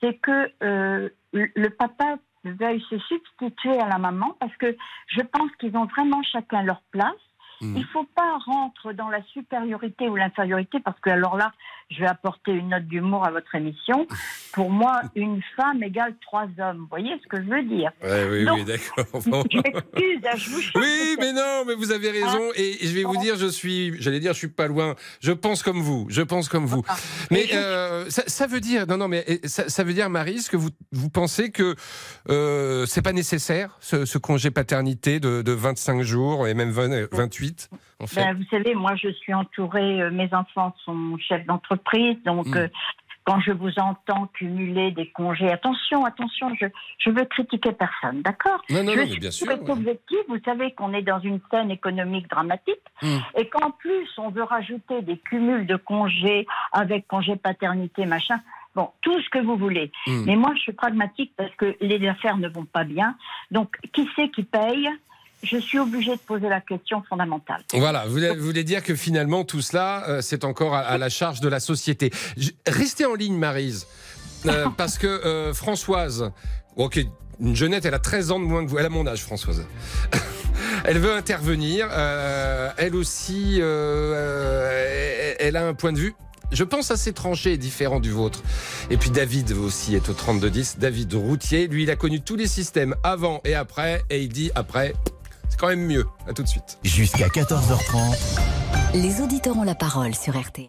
c'est 0.00 0.14
que 0.14 0.50
euh, 0.62 1.08
le 1.32 1.48
le 1.54 1.70
papa 1.70 2.16
veuille 2.44 2.84
se 2.88 2.98
substituer 2.98 3.78
à 3.80 3.88
la 3.88 3.98
maman 3.98 4.36
parce 4.40 4.56
que 4.56 4.76
je 5.08 5.20
pense 5.20 5.50
qu'ils 5.58 5.76
ont 5.76 5.86
vraiment 5.86 6.22
chacun 6.22 6.62
leur 6.62 6.80
place. 6.90 7.14
Mmh. 7.60 7.76
Il 7.76 7.80
ne 7.80 7.86
faut 7.86 8.06
pas 8.14 8.38
rentrer 8.44 8.94
dans 8.94 9.08
la 9.08 9.22
supériorité 9.24 10.08
ou 10.08 10.16
l'infériorité 10.16 10.80
parce 10.80 10.98
que 11.00 11.10
alors 11.10 11.36
là, 11.36 11.52
je 11.90 12.00
vais 12.00 12.06
apporter 12.06 12.52
une 12.52 12.70
note 12.70 12.84
d'humour 12.84 13.24
à 13.24 13.30
votre 13.30 13.54
émission. 13.54 14.06
Pour 14.52 14.70
moi, 14.70 15.02
une 15.14 15.40
femme 15.56 15.82
égale 15.82 16.14
trois 16.20 16.48
hommes. 16.58 16.78
Vous 16.78 16.88
voyez 16.88 17.12
ce 17.22 17.28
que 17.28 17.42
je 17.42 17.48
veux 17.48 17.62
dire? 17.62 17.90
Ouais, 18.02 18.28
oui, 18.30 18.44
Donc, 18.44 18.58
oui, 18.58 18.64
d'accord. 18.64 19.22
Je 19.50 19.56
m'excuse, 19.58 20.20
hein, 20.24 20.36
je 20.36 20.50
vous 20.50 20.60
Oui, 20.74 21.16
mais 21.18 21.32
non, 21.32 21.64
mais 21.66 21.74
vous 21.74 21.92
avez 21.92 22.10
raison. 22.10 22.50
Et 22.56 22.78
je 22.82 22.94
vais 22.94 23.04
vous 23.04 23.16
dire, 23.18 23.36
je 23.36 23.46
suis, 23.46 23.94
j'allais 24.00 24.20
dire, 24.20 24.32
je 24.32 24.38
suis 24.38 24.48
pas 24.48 24.66
loin. 24.66 24.94
Je 25.20 25.32
pense 25.32 25.62
comme 25.62 25.80
vous. 25.80 26.06
Je 26.10 26.22
pense 26.22 26.48
comme 26.48 26.66
vous. 26.66 26.82
Ah. 26.88 26.96
Mais 27.30 27.46
euh, 27.54 28.08
ça, 28.10 28.22
ça 28.26 28.46
veut 28.46 28.60
dire, 28.60 28.86
non, 28.86 28.96
non, 28.96 29.08
mais 29.08 29.24
ça, 29.44 29.68
ça 29.68 29.84
veut 29.84 29.94
dire, 29.94 30.10
Marise, 30.10 30.48
que 30.48 30.56
vous, 30.56 30.70
vous 30.92 31.10
pensez 31.10 31.50
que 31.50 31.76
euh, 32.28 32.86
c'est 32.86 33.02
pas 33.02 33.12
nécessaire 33.12 33.76
ce, 33.80 34.04
ce 34.04 34.18
congé 34.18 34.50
paternité 34.50 35.20
de, 35.20 35.42
de 35.42 35.52
25 35.52 36.02
jours 36.02 36.46
et 36.46 36.54
même 36.54 36.70
20, 36.70 37.08
28, 37.12 37.45
en 38.00 38.06
fait. 38.06 38.20
Ben, 38.24 38.34
vous 38.36 38.44
savez, 38.50 38.74
moi, 38.74 38.94
je 38.96 39.08
suis 39.12 39.34
entourée, 39.34 40.02
euh, 40.02 40.10
mes 40.10 40.32
enfants 40.34 40.74
sont 40.84 41.16
chefs 41.18 41.44
d'entreprise, 41.46 42.16
donc 42.24 42.46
Mm. 42.46 42.56
euh, 42.56 42.68
quand 43.24 43.40
je 43.40 43.50
vous 43.50 43.72
entends 43.80 44.28
cumuler 44.34 44.92
des 44.92 45.08
congés, 45.10 45.50
attention, 45.50 46.04
attention, 46.04 46.54
je, 46.60 46.66
je 46.98 47.10
veux 47.10 47.24
critiquer 47.24 47.72
personne, 47.72 48.22
d'accord? 48.22 48.62
Non, 48.70 48.84
non, 48.84 48.92
je 48.92 49.00
non, 49.00 49.06
suis 49.08 49.18
bien 49.18 49.30
sûr. 49.32 49.50
être 49.50 49.68
objective, 49.68 50.18
vous 50.28 50.38
savez 50.44 50.72
qu'on 50.74 50.92
est 50.92 51.02
dans 51.02 51.18
une 51.18 51.40
scène 51.50 51.70
économique 51.72 52.28
dramatique 52.30 52.78
Mm. 53.02 53.16
et 53.36 53.48
qu'en 53.48 53.72
plus 53.72 54.08
on 54.18 54.30
veut 54.30 54.44
rajouter 54.44 55.02
des 55.02 55.18
cumuls 55.18 55.66
de 55.66 55.76
congés 55.76 56.46
avec 56.72 57.08
congé 57.08 57.34
paternité, 57.36 58.06
machin. 58.06 58.40
Bon, 58.76 58.90
tout 59.00 59.18
ce 59.22 59.28
que 59.30 59.38
vous 59.38 59.56
voulez. 59.56 59.90
Mm. 60.06 60.24
Mais 60.26 60.36
moi, 60.36 60.52
je 60.54 60.60
suis 60.60 60.72
pragmatique 60.72 61.32
parce 61.36 61.50
que 61.56 61.76
les 61.80 62.06
affaires 62.06 62.36
ne 62.36 62.46
vont 62.48 62.64
pas 62.66 62.84
bien. 62.84 63.16
Donc, 63.50 63.76
qui 63.92 64.08
c'est 64.14 64.28
qui 64.30 64.44
paye? 64.44 64.88
Je 65.42 65.58
suis 65.58 65.78
obligée 65.78 66.12
de 66.12 66.20
poser 66.20 66.48
la 66.48 66.60
question 66.60 67.02
fondamentale. 67.08 67.62
Voilà, 67.74 68.06
vous 68.06 68.12
voulez, 68.44 68.64
dire 68.64 68.82
que 68.82 68.94
finalement 68.96 69.44
tout 69.44 69.60
cela, 69.60 70.04
euh, 70.08 70.20
c'est 70.22 70.44
encore 70.44 70.74
à, 70.74 70.80
à 70.80 70.98
la 70.98 71.08
charge 71.08 71.40
de 71.40 71.48
la 71.48 71.60
société. 71.60 72.10
Je- 72.36 72.50
restez 72.66 73.04
en 73.06 73.14
ligne, 73.14 73.36
Marise. 73.36 73.86
euh, 74.46 74.66
parce 74.76 74.98
que 74.98 75.06
euh, 75.06 75.52
Françoise, 75.54 76.30
ok, 76.76 77.00
une 77.40 77.54
jeunette, 77.54 77.84
elle 77.84 77.94
a 77.94 77.98
13 77.98 78.30
ans 78.32 78.40
de 78.40 78.44
moins 78.44 78.64
que 78.64 78.70
vous. 78.70 78.78
Elle 78.78 78.86
a 78.86 78.90
mon 78.90 79.06
âge, 79.06 79.22
Françoise. 79.22 79.66
elle 80.84 80.98
veut 80.98 81.12
intervenir. 81.14 81.88
elle 82.78 82.94
aussi, 82.96 83.60
elle- 83.60 85.36
elle 85.38 85.56
a 85.56 85.66
un 85.66 85.74
point 85.74 85.92
de 85.92 85.98
vue. 85.98 86.14
Je 86.52 86.62
pense 86.64 86.90
assez 86.92 87.12
tranché 87.12 87.54
et 87.54 87.58
différent 87.58 87.98
du 87.98 88.10
vôtre. 88.10 88.40
Et 88.88 88.96
puis 88.96 89.10
David 89.10 89.50
aussi 89.52 89.96
est 89.96 90.08
au 90.08 90.12
3210. 90.12 90.78
David 90.78 91.12
Routier, 91.14 91.66
lui, 91.66 91.82
il 91.82 91.90
a 91.90 91.96
connu 91.96 92.20
tous 92.20 92.36
les 92.36 92.46
systèmes 92.46 92.94
avant 93.02 93.40
et 93.44 93.54
après. 93.56 94.04
Et 94.10 94.22
il 94.22 94.28
dit 94.28 94.52
après, 94.54 94.94
c'est 95.56 95.60
quand 95.60 95.68
même 95.68 95.86
mieux. 95.86 96.06
À 96.28 96.32
tout 96.32 96.42
de 96.42 96.48
suite. 96.48 96.78
Jusqu'à 96.82 97.28
14h30. 97.28 98.16
Les 98.94 99.20
auditeurs 99.22 99.56
ont 99.56 99.62
la 99.62 99.74
parole 99.74 100.14
sur 100.14 100.38
RTL. 100.38 100.68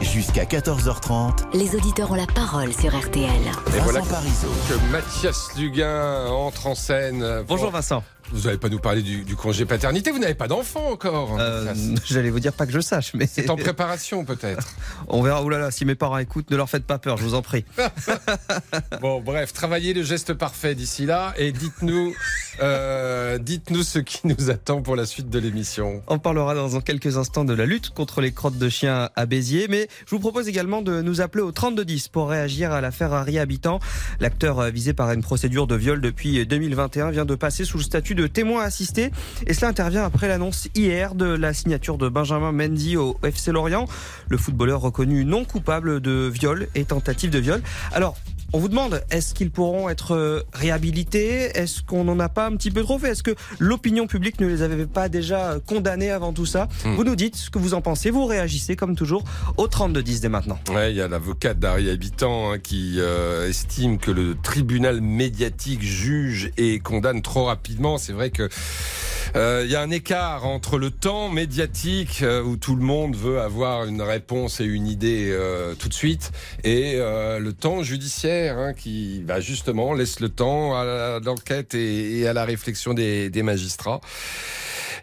Jusqu'à 0.00 0.44
14h30. 0.44 1.54
Les 1.54 1.76
auditeurs 1.76 2.10
ont 2.10 2.16
la 2.16 2.26
parole 2.26 2.72
sur 2.72 2.96
RTL. 2.96 3.30
Et 3.30 3.80
voilà 3.80 4.00
Vincent 4.00 4.10
Parisot. 4.10 4.48
que 4.68 4.92
Mathias 4.92 5.56
Luguin 5.56 6.26
entre 6.26 6.66
en 6.66 6.74
scène. 6.74 7.44
Bonjour 7.46 7.70
Vincent. 7.70 8.02
Vous 8.32 8.42
n'allez 8.42 8.58
pas 8.58 8.68
nous 8.68 8.78
parler 8.78 9.02
du, 9.02 9.22
du 9.22 9.36
congé 9.36 9.64
paternité. 9.64 10.10
Vous 10.10 10.18
n'avez 10.18 10.34
pas 10.34 10.48
d'enfant 10.48 10.90
encore. 10.90 11.36
Euh. 11.38 11.74
J'allais 12.04 12.30
vous 12.30 12.40
dire 12.40 12.52
pas 12.52 12.66
que 12.66 12.72
je 12.72 12.80
sache, 12.80 13.12
mais 13.14 13.26
C'est 13.26 13.50
en 13.50 13.56
préparation 13.56 14.24
peut-être. 14.24 14.74
on 15.08 15.22
verra. 15.22 15.42
Ouh 15.42 15.48
là 15.48 15.58
là, 15.58 15.70
si 15.70 15.84
mes 15.84 15.94
parents 15.94 16.18
écoutent, 16.18 16.50
ne 16.50 16.56
leur 16.56 16.68
faites 16.68 16.84
pas 16.84 16.98
peur, 16.98 17.16
je 17.16 17.24
vous 17.24 17.34
en 17.34 17.42
prie. 17.42 17.64
Bon, 19.00 19.20
bref, 19.20 19.52
travaillez 19.52 19.92
le 19.92 20.02
geste 20.02 20.34
parfait 20.34 20.74
d'ici 20.74 21.04
là 21.04 21.34
et 21.36 21.52
dites-nous, 21.52 22.14
euh, 22.60 23.38
dites-nous 23.38 23.82
ce 23.82 23.98
qui 23.98 24.26
nous 24.26 24.50
attend 24.50 24.82
pour 24.82 24.96
la 24.96 25.04
suite 25.04 25.28
de 25.28 25.38
l'émission. 25.38 26.02
On 26.06 26.18
parlera 26.18 26.54
dans 26.54 26.80
quelques 26.80 27.16
instants 27.16 27.44
de 27.44 27.52
la 27.52 27.66
lutte 27.66 27.90
contre 27.90 28.20
les 28.20 28.32
crottes 28.32 28.58
de 28.58 28.68
chiens 28.68 29.10
à 29.16 29.26
Béziers, 29.26 29.66
mais 29.68 29.88
je 30.06 30.10
vous 30.10 30.20
propose 30.20 30.48
également 30.48 30.80
de 30.82 31.02
nous 31.02 31.20
appeler 31.20 31.42
au 31.42 31.52
3210 31.52 32.08
pour 32.08 32.28
réagir 32.30 32.72
à 32.72 32.80
l'affaire 32.80 33.12
Harry 33.12 33.38
Habitant. 33.38 33.80
L'acteur 34.20 34.60
euh, 34.60 34.70
visé 34.70 34.94
par 34.94 35.12
une 35.12 35.22
procédure 35.22 35.66
de 35.66 35.74
viol 35.74 36.00
depuis 36.00 36.46
2021 36.46 37.10
vient 37.10 37.24
de 37.24 37.34
passer 37.34 37.64
sous 37.64 37.78
le 37.78 37.84
statut 37.84 38.13
de 38.14 38.26
témoin 38.26 38.62
assisté 38.62 39.10
et 39.46 39.54
cela 39.54 39.68
intervient 39.68 40.04
après 40.04 40.28
l'annonce 40.28 40.68
hier 40.74 41.14
de 41.14 41.26
la 41.26 41.52
signature 41.52 41.98
de 41.98 42.08
Benjamin 42.08 42.52
Mendy 42.52 42.96
au 42.96 43.16
FC 43.22 43.52
Lorient, 43.52 43.86
le 44.28 44.36
footballeur 44.36 44.80
reconnu 44.80 45.24
non 45.24 45.44
coupable 45.44 46.00
de 46.00 46.30
viol 46.32 46.68
et 46.74 46.84
tentative 46.84 47.30
de 47.30 47.38
viol. 47.38 47.62
Alors, 47.92 48.16
on 48.54 48.58
vous 48.58 48.68
demande, 48.68 49.02
est-ce 49.10 49.34
qu'ils 49.34 49.50
pourront 49.50 49.88
être 49.88 50.14
euh, 50.14 50.44
réhabilités? 50.52 51.50
Est-ce 51.58 51.82
qu'on 51.82 52.04
n'en 52.04 52.20
a 52.20 52.28
pas 52.28 52.46
un 52.46 52.52
petit 52.52 52.70
peu 52.70 52.84
trop 52.84 53.00
fait? 53.00 53.10
Est-ce 53.10 53.24
que 53.24 53.34
l'opinion 53.58 54.06
publique 54.06 54.40
ne 54.40 54.46
les 54.46 54.62
avait 54.62 54.86
pas 54.86 55.08
déjà 55.08 55.54
euh, 55.54 55.58
condamnés 55.58 56.12
avant 56.12 56.32
tout 56.32 56.46
ça? 56.46 56.68
Hmm. 56.84 56.94
Vous 56.94 57.02
nous 57.02 57.16
dites 57.16 57.34
ce 57.34 57.50
que 57.50 57.58
vous 57.58 57.74
en 57.74 57.80
pensez, 57.80 58.10
vous 58.10 58.26
réagissez 58.26 58.76
comme 58.76 58.94
toujours 58.94 59.24
au 59.56 59.66
3210 59.66 60.20
dès 60.20 60.28
maintenant. 60.28 60.60
Ouais, 60.72 60.92
il 60.92 60.96
y 60.96 61.00
a 61.00 61.08
l'avocate 61.08 61.58
d'Harry 61.58 61.90
Habitant 61.90 62.52
hein, 62.52 62.58
qui 62.60 63.00
euh, 63.00 63.48
estime 63.48 63.98
que 63.98 64.12
le 64.12 64.36
tribunal 64.40 65.00
médiatique 65.00 65.82
juge 65.82 66.52
et 66.56 66.78
condamne 66.78 67.22
trop 67.22 67.46
rapidement. 67.46 67.98
C'est 67.98 68.12
vrai 68.12 68.30
que 68.30 68.48
euh, 69.34 69.62
il 69.64 69.72
y 69.72 69.74
a 69.74 69.80
un 69.80 69.90
écart 69.90 70.46
entre 70.46 70.78
le 70.78 70.92
temps 70.92 71.28
médiatique 71.28 72.20
euh, 72.22 72.40
où 72.40 72.56
tout 72.56 72.76
le 72.76 72.84
monde 72.84 73.16
veut 73.16 73.40
avoir 73.40 73.84
une 73.86 74.00
réponse 74.00 74.60
et 74.60 74.64
une 74.64 74.86
idée 74.86 75.36
tout 75.80 75.88
de 75.88 75.94
suite 75.94 76.30
et 76.62 76.98
le 76.98 77.50
temps 77.52 77.82
judiciaire 77.82 78.43
hein, 78.48 78.72
qui 78.72 79.22
bah, 79.24 79.40
justement 79.40 79.94
laisse 79.94 80.20
le 80.20 80.28
temps 80.28 80.74
à 80.74 81.20
l'enquête 81.24 81.74
et, 81.74 82.18
et 82.18 82.28
à 82.28 82.32
la 82.32 82.44
réflexion 82.44 82.94
des, 82.94 83.30
des 83.30 83.42
magistrats. 83.42 84.00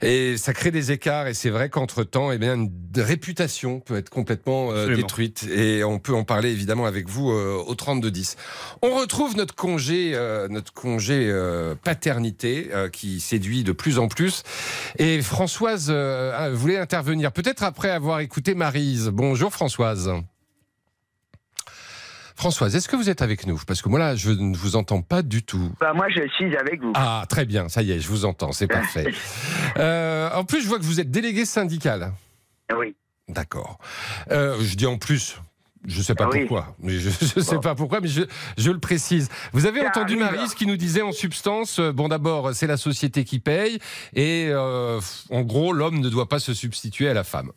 Et 0.01 0.37
ça 0.37 0.53
crée 0.53 0.71
des 0.71 0.91
écarts 0.91 1.27
et 1.27 1.33
c'est 1.35 1.51
vrai 1.51 1.69
qu'entre-temps, 1.69 2.31
eh 2.31 2.39
bien, 2.39 2.55
une 2.55 2.71
réputation 2.95 3.79
peut 3.79 3.97
être 3.97 4.09
complètement 4.09 4.71
euh, 4.71 4.95
détruite 4.95 5.43
et 5.43 5.83
on 5.83 5.99
peut 5.99 6.15
en 6.15 6.23
parler 6.23 6.49
évidemment 6.49 6.85
avec 6.85 7.07
vous 7.07 7.29
euh, 7.29 7.63
au 7.67 7.75
3210. 7.75 8.35
On 8.81 8.95
retrouve 8.95 9.37
notre 9.37 9.53
congé, 9.53 10.13
euh, 10.15 10.47
notre 10.47 10.73
congé 10.73 11.27
euh, 11.29 11.75
paternité 11.75 12.69
qui 12.91 13.19
séduit 13.19 13.63
de 13.63 13.71
plus 13.71 13.99
en 13.99 14.07
plus. 14.07 14.43
Et 14.97 15.21
Françoise 15.21 15.91
voulait 16.51 16.77
intervenir, 16.77 17.31
peut-être 17.31 17.63
après 17.63 17.89
avoir 17.89 18.21
écouté 18.21 18.55
Marise. 18.55 19.09
Bonjour 19.13 19.51
Françoise. 19.51 20.11
Françoise, 22.41 22.75
est-ce 22.75 22.87
que 22.87 22.95
vous 22.95 23.07
êtes 23.07 23.21
avec 23.21 23.45
nous? 23.45 23.59
Parce 23.67 23.83
que 23.83 23.87
moi 23.89 23.99
là, 23.99 24.15
je 24.15 24.31
ne 24.31 24.57
vous 24.57 24.75
entends 24.75 25.03
pas 25.03 25.21
du 25.21 25.43
tout. 25.43 25.71
Bah, 25.79 25.93
moi, 25.93 26.07
je 26.09 26.27
suis 26.37 26.57
avec 26.57 26.81
vous. 26.81 26.91
Ah, 26.95 27.23
très 27.29 27.45
bien, 27.45 27.69
ça 27.69 27.83
y 27.83 27.91
est, 27.91 27.99
je 27.99 28.07
vous 28.07 28.25
entends, 28.25 28.51
c'est 28.51 28.65
parfait. 28.67 29.11
Euh, 29.77 30.27
en 30.33 30.43
plus, 30.43 30.61
je 30.63 30.67
vois 30.67 30.79
que 30.79 30.83
vous 30.83 30.99
êtes 30.99 31.11
délégué 31.11 31.45
syndical. 31.45 32.11
Oui. 32.75 32.95
D'accord. 33.29 33.77
Euh, 34.31 34.57
je 34.59 34.75
dis 34.75 34.87
en 34.87 34.97
plus. 34.97 35.39
Je 35.85 35.99
ne 35.99 36.03
sais 36.03 36.15
pas 36.15 36.25
Ah 36.25 36.29
oui. 36.33 36.39
pourquoi, 36.41 36.75
mais 36.79 36.93
je 36.93 37.07
ne 37.09 37.41
sais 37.43 37.55
Bon. 37.55 37.61
pas 37.61 37.75
pourquoi, 37.75 38.01
mais 38.01 38.07
je, 38.07 38.23
je 38.57 38.71
le 38.71 38.79
précise. 38.79 39.29
Vous 39.53 39.67
avez 39.67 39.81
Ça 39.81 39.87
entendu 39.89 40.19
arrive. 40.21 40.35
Marise 40.35 40.55
qui 40.55 40.65
nous 40.65 40.77
disait 40.77 41.03
en 41.03 41.11
substance, 41.11 41.79
euh, 41.79 41.91
bon 41.91 42.07
d'abord 42.07 42.53
c'est 42.55 42.67
la 42.67 42.77
société 42.77 43.23
qui 43.23 43.39
paye 43.39 43.77
et 44.13 44.47
euh, 44.49 44.99
en 45.29 45.41
gros 45.41 45.73
l'homme 45.73 45.99
ne 45.99 46.09
doit 46.09 46.27
pas 46.27 46.39
se 46.39 46.53
substituer 46.55 47.07
à 47.07 47.13
la 47.13 47.23
femme. 47.23 47.51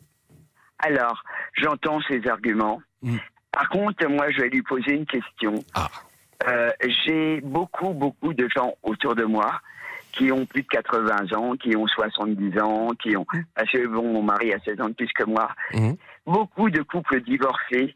Alors, 0.79 1.23
j'entends 1.61 1.99
ces 2.07 2.21
arguments. 2.27 2.81
Mm. 3.01 3.17
Par 3.55 3.69
contre, 3.69 4.05
moi, 4.09 4.29
je 4.31 4.41
vais 4.41 4.49
lui 4.49 4.61
poser 4.61 4.91
une 4.91 5.05
question. 5.05 5.55
Ah. 5.73 5.87
Euh, 6.47 6.69
J'ai 7.05 7.39
beaucoup, 7.39 7.93
beaucoup 7.93 8.33
de 8.33 8.49
gens 8.53 8.73
autour 8.83 9.15
de 9.15 9.23
moi 9.23 9.61
qui 10.11 10.29
ont 10.31 10.45
plus 10.45 10.63
de 10.63 10.67
80 10.67 11.31
ans, 11.37 11.55
qui 11.55 11.73
ont 11.75 11.87
70 11.87 12.59
ans, 12.59 12.89
qui 13.01 13.15
ont... 13.15 13.25
Parce 13.55 13.71
que, 13.71 13.87
bon, 13.87 14.11
mon 14.13 14.23
mari 14.23 14.53
a 14.53 14.59
16 14.59 14.81
ans 14.81 14.89
de 14.89 14.93
plus 14.93 15.11
que 15.13 15.23
moi. 15.23 15.49
Mhm. 15.73 15.95
Beaucoup 16.25 16.69
de 16.69 16.81
couples 16.81 17.21
divorcés 17.21 17.95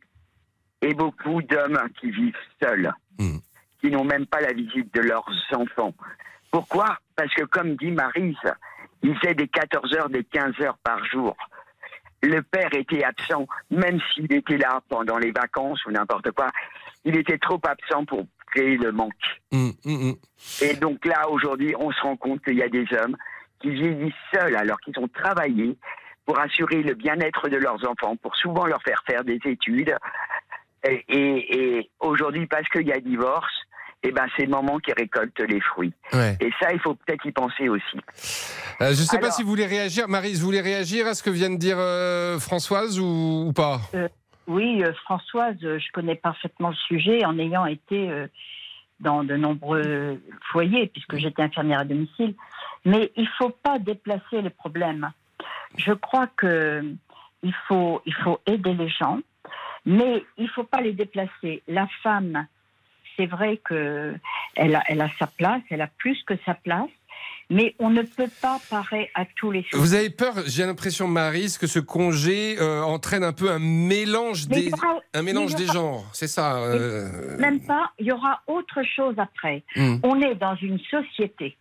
et 0.82 0.94
beaucoup 0.94 1.42
d'hommes 1.42 1.82
qui 2.00 2.10
vivent 2.12 2.36
seuls, 2.62 2.92
Mhm. 3.20 3.40
qui 3.82 3.92
n'ont 3.92 4.06
même 4.06 4.26
pas 4.26 4.40
la 4.40 4.54
visite 4.54 4.94
de 4.94 5.02
leurs 5.02 5.30
enfants. 5.54 5.94
Pourquoi? 6.52 6.98
Parce 7.18 7.34
que, 7.34 7.44
comme 7.44 7.76
dit 7.76 7.92
Marise, 7.92 8.36
il 9.04 9.18
fait 9.20 9.34
des 9.34 9.48
14 9.50 9.94
heures, 9.94 10.10
des 10.10 10.24
15 10.24 10.54
heures 10.62 10.78
par 10.84 11.04
jour. 11.06 11.36
Le 12.22 12.42
père 12.42 12.74
était 12.74 13.04
absent, 13.04 13.48
même 13.72 14.00
s'il 14.14 14.32
était 14.34 14.58
là 14.58 14.82
pendant 14.90 15.18
les 15.18 15.32
vacances 15.32 15.84
ou 15.86 15.92
n'importe 15.92 16.32
quoi. 16.32 16.48
Il 17.06 17.18
était 17.18 17.38
trop 17.38 17.60
absent 17.66 18.04
pour 18.06 18.26
créer 18.54 18.78
le 18.78 18.92
manque. 18.92 19.14
Hum, 19.52 19.72
hum, 19.86 20.10
hum. 20.10 20.16
Et 20.62 20.74
donc 20.76 21.06
là, 21.06 21.30
aujourd'hui, 21.30 21.74
on 21.80 21.92
se 21.92 22.02
rend 22.02 22.18
compte 22.18 22.44
qu'il 22.44 22.56
y 22.58 22.64
a 22.64 22.68
des 22.70 22.86
hommes 22.94 23.16
qui 23.62 23.70
vieillissent 23.72 24.14
seuls 24.34 24.56
alors 24.56 24.80
qu'ils 24.82 24.98
ont 25.00 25.08
travaillé 25.08 25.78
pour 26.26 26.40
assurer 26.40 26.84
le 26.84 26.94
bien-être 26.94 27.48
de 27.50 27.58
leurs 27.58 27.88
enfants, 27.90 28.16
pour 28.18 28.36
souvent 28.36 28.66
leur 28.66 28.82
faire 28.84 29.02
faire 29.08 29.24
des 29.24 29.40
études. 29.46 29.96
Et, 30.88 31.04
et- 31.10 31.78
et 31.78 31.90
aujourd'hui, 32.00 32.48
parce 32.48 32.68
qu'il 32.70 32.88
y 32.88 32.92
a 32.94 33.00
divorce, 33.00 33.54
eh 34.04 34.12
ben, 34.12 34.26
c'est 34.36 34.46
le 34.46 34.52
moment 34.52 34.80
qui 34.80 34.94
récolte 34.94 35.40
les 35.40 35.60
fruits. 35.60 35.94
Ouais. 36.14 36.38
Et 36.40 36.52
ça, 36.60 36.72
il 36.72 36.80
faut 36.80 36.96
peut-être 36.96 37.26
y 37.26 37.32
penser 37.32 37.68
aussi. 37.68 37.98
Euh, 38.82 38.94
je 38.94 39.02
ne 39.02 39.08
sais 39.08 39.20
pas 39.20 39.32
si 39.32 39.44
vous 39.44 39.50
voulez 39.50 39.66
réagir, 39.66 40.08
Marise, 40.08 40.40
vous 40.40 40.46
voulez 40.46 40.62
réagir 40.62 41.06
à 41.08 41.14
ce 41.14 41.24
que 41.24 41.30
vient 41.30 41.50
de 41.50 41.58
dire 41.58 41.78
euh, 41.78 42.40
Françoise 42.40 43.00
ou, 43.00 43.48
ou 43.48 43.54
pas? 43.54 43.82
Oui, 44.48 44.84
euh, 44.84 44.94
Françoise, 45.04 45.58
euh, 45.64 45.78
je 45.80 45.92
connais 45.92 46.16
parfaitement 46.16 46.70
le 46.70 46.76
sujet 46.76 47.24
en 47.24 47.38
ayant 47.38 47.68
été 47.68 48.10
euh, 48.10 48.28
dans 49.00 49.24
de 49.24 49.36
nombreux 49.36 50.20
foyers, 50.52 50.88
puisque 50.88 51.18
j'étais 51.18 51.44
infirmière 51.44 51.82
à 51.82 51.86
domicile. 51.86 52.34
Mais 52.86 53.12
il 53.16 53.24
ne 53.24 53.30
faut 53.38 53.52
pas 53.52 53.78
déplacer 53.78 54.42
les 54.42 54.50
problèmes. 54.50 55.12
Je 55.78 55.94
crois 55.94 56.28
que 56.28 56.84
il 57.44 57.54
faut, 57.68 58.02
il 58.06 58.14
faut 58.16 58.40
aider 58.48 58.74
les 58.74 58.90
gens, 58.90 59.20
mais 59.86 60.24
il 60.38 60.46
ne 60.46 60.50
faut 60.50 60.64
pas 60.64 60.82
les 60.82 60.94
déplacer. 60.94 61.62
La 61.68 61.88
femme, 62.02 62.48
c'est 63.20 63.26
vrai 63.26 63.58
que 63.58 64.16
elle 64.56 64.76
a, 64.76 64.84
elle 64.88 65.02
a 65.02 65.10
sa 65.20 65.28
place, 65.28 65.62
elle 65.70 65.82
a 65.82 65.88
plus 65.98 66.18
que 66.24 66.36
sa 66.46 66.54
place, 66.54 66.90
mais 67.50 67.76
on 67.78 67.90
ne 67.90 68.02
peut 68.04 68.30
pas 68.42 68.60
parer 68.70 69.10
à 69.14 69.26
tous 69.36 69.52
les. 69.52 69.66
Vous 69.74 69.94
avez 69.94 70.10
peur, 70.10 70.34
j'ai 70.48 70.66
l'impression, 70.66 71.08
Marise, 71.10 71.58
que 71.58 71.68
ce 71.68 71.80
congé 71.80 72.58
euh, 72.62 72.82
entraîne 72.82 73.26
un 73.26 73.34
peu 73.34 73.52
un 73.52 73.60
mélange 73.60 74.48
Mais 74.50 74.62
des, 74.62 74.74
aura- 74.74 75.02
un 75.14 75.22
mélange 75.22 75.56
des 75.56 75.66
genres, 75.66 76.06
c'est 76.14 76.28
ça 76.28 76.58
euh, 76.60 77.38
Même 77.40 77.60
pas, 77.60 77.92
il 78.00 78.06
y 78.06 78.12
aura 78.14 78.42
autre 78.48 78.84
chose 78.96 79.16
après. 79.18 79.64
Hmm. 79.76 79.98
On 80.04 80.22
est 80.22 80.36
dans 80.36 80.56
une 80.56 80.80
société. 80.80 81.58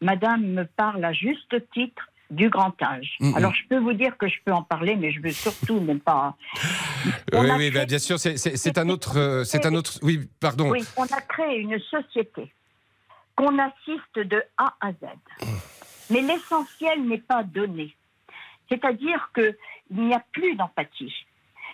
Madame 0.00 0.42
me 0.44 0.64
parle 0.64 1.04
à 1.04 1.12
juste 1.12 1.54
titre 1.72 2.08
du 2.34 2.48
grand 2.50 2.74
âge. 2.82 3.16
Alors 3.36 3.54
je 3.54 3.62
peux 3.68 3.78
vous 3.78 3.92
dire 3.92 4.16
que 4.16 4.28
je 4.28 4.36
peux 4.44 4.52
en 4.52 4.62
parler, 4.62 4.96
mais 4.96 5.12
je 5.12 5.20
veux 5.20 5.30
surtout 5.32 5.80
ne 5.80 5.94
pas. 5.94 6.36
On 7.32 7.40
Oui, 7.42 7.50
a 7.50 7.56
oui, 7.56 7.68
créé- 7.68 7.70
bah, 7.70 7.86
bien 7.86 7.98
sûr, 7.98 8.18
c'est- 8.18 8.78
un 8.78 8.88
autre, 8.88 9.18
euh, 9.18 9.44
c'est 9.44 9.66
un 9.66 9.74
autre. 9.74 9.98
Oui, 10.02 10.28
pardon. 10.40 10.70
Oui, 10.70 10.84
on 10.96 11.04
a 11.04 11.20
créé 11.22 11.58
une 11.60 11.78
société 11.80 12.52
qu'on 13.36 13.58
assiste 13.58 14.18
de 14.18 14.42
A 14.58 14.74
à 14.80 14.92
Z. 14.92 15.06
Mais 16.10 16.20
l'essentiel 16.22 17.04
n'est 17.06 17.18
pas 17.18 17.42
donné. 17.42 17.94
C'est-à-dire 18.68 19.30
qu'il 19.34 19.54
n'y 19.90 20.14
a 20.14 20.22
plus 20.32 20.54
d'empathie. 20.56 21.12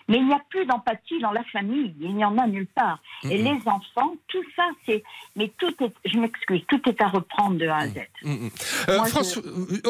Mais 0.09 0.19
il 0.19 0.27
n'y 0.27 0.33
a 0.35 0.41
plus 0.51 0.67
d'empathie 0.67 1.21
dans 1.21 1.31
la 1.33 1.45
famille, 1.53 1.95
il 2.01 2.15
n'y 2.17 2.25
en 2.25 2.37
a 2.39 2.47
nulle 2.47 2.67
part. 2.67 3.01
Et 3.25 3.39
les 3.39 3.59
enfants, 3.67 4.15
tout 4.29 4.43
ça, 4.57 4.65
c'est. 4.87 5.03
Mais 5.37 5.53
tout 5.59 5.73
est. 5.85 5.93
Je 6.05 6.19
m'excuse, 6.19 6.63
tout 6.69 6.81
est 6.89 7.01
à 7.01 7.09
reprendre 7.09 7.57
de 7.59 7.67
A 7.67 7.77
à 7.77 7.87
Z. 7.89 7.93
Euh, 8.25 8.49
Moi, 8.97 9.05
je- 9.07 9.11
François, 9.11 9.43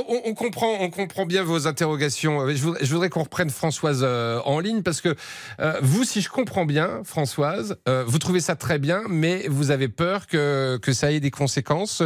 on, 0.08 0.20
on 0.26 0.34
comprend, 0.34 0.76
on 0.80 0.90
comprend 0.90 1.24
bien 1.26 1.42
vos 1.42 1.66
interrogations. 1.66 2.40
Euh, 2.42 2.54
Je 2.54 2.92
voudrais, 2.92 3.08
qu'on 3.08 3.22
reprenne 3.22 3.50
Françoise 3.50 4.02
euh, 4.04 4.40
en 4.44 4.60
ligne 4.60 4.82
parce 4.82 5.00
que 5.00 5.14
euh, 5.60 5.78
vous, 5.82 6.04
si 6.04 6.20
je 6.20 6.28
comprends 6.28 6.66
bien, 6.66 7.02
Françoise, 7.04 7.78
vous 8.06 8.18
trouvez 8.18 8.40
ça 8.40 8.56
très 8.56 8.78
bien, 8.78 9.02
mais 9.08 9.46
vous 9.48 9.70
avez 9.70 9.88
peur 9.88 10.26
que, 10.26 10.78
que 10.82 10.92
ça 10.92 11.12
ait 11.12 11.20
des 11.20 11.30
conséquences 11.30 12.02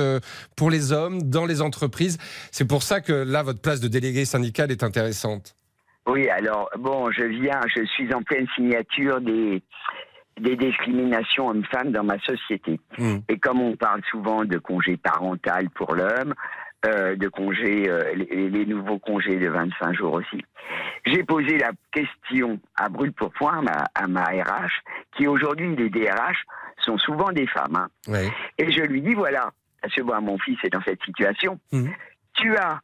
pour 0.56 0.70
les 0.70 0.92
hommes 0.92 1.22
dans 1.28 1.46
les 1.46 1.60
entreprises. 1.62 2.18
C'est 2.52 2.64
pour 2.66 2.82
ça 2.82 3.00
que 3.00 3.12
là, 3.12 3.42
votre 3.42 3.60
place 3.60 3.80
de 3.80 3.88
délégué 3.88 4.24
syndical 4.24 4.70
est 4.70 4.82
intéressante. 4.82 5.54
Oui, 6.06 6.28
alors, 6.28 6.70
bon, 6.78 7.10
je 7.10 7.24
viens, 7.24 7.60
je 7.74 7.84
suis 7.84 8.12
en 8.14 8.22
pleine 8.22 8.46
signature 8.54 9.20
des, 9.20 9.62
des 10.38 10.56
discriminations 10.56 11.48
hommes-femmes 11.48 11.92
dans 11.92 12.04
ma 12.04 12.18
société. 12.20 12.78
Mm. 12.98 13.16
Et 13.28 13.38
comme 13.38 13.60
on 13.60 13.76
parle 13.76 14.02
souvent 14.10 14.44
de 14.44 14.58
congé 14.58 14.96
parental 14.96 15.70
pour 15.70 15.94
l'homme, 15.94 16.34
euh, 16.86 17.16
de 17.16 17.28
congés, 17.28 17.88
euh, 17.88 18.12
les, 18.14 18.50
les 18.50 18.66
nouveaux 18.66 18.98
congés 18.98 19.36
de 19.36 19.48
25 19.48 19.94
jours 19.94 20.12
aussi, 20.14 20.44
j'ai 21.06 21.24
posé 21.24 21.56
la 21.58 21.70
question 21.92 22.60
à 22.76 22.88
brûle 22.90 23.12
pour 23.12 23.30
point 23.32 23.62
à 23.94 24.06
ma, 24.06 24.24
RH, 24.24 24.82
qui 25.16 25.26
aujourd'hui, 25.26 25.74
les 25.76 25.88
DRH 25.88 26.44
sont 26.78 26.98
souvent 26.98 27.32
des 27.32 27.46
femmes. 27.46 27.76
hein. 27.76 27.88
Et 28.58 28.70
je 28.70 28.82
lui 28.82 29.00
dis, 29.00 29.14
voilà, 29.14 29.50
parce 29.80 29.94
que 29.94 30.02
moi, 30.02 30.20
mon 30.20 30.38
fils 30.38 30.58
est 30.64 30.70
dans 30.70 30.82
cette 30.82 31.02
situation. 31.02 31.58
Mhm. 31.72 31.92
Tu 32.34 32.56
as 32.56 32.80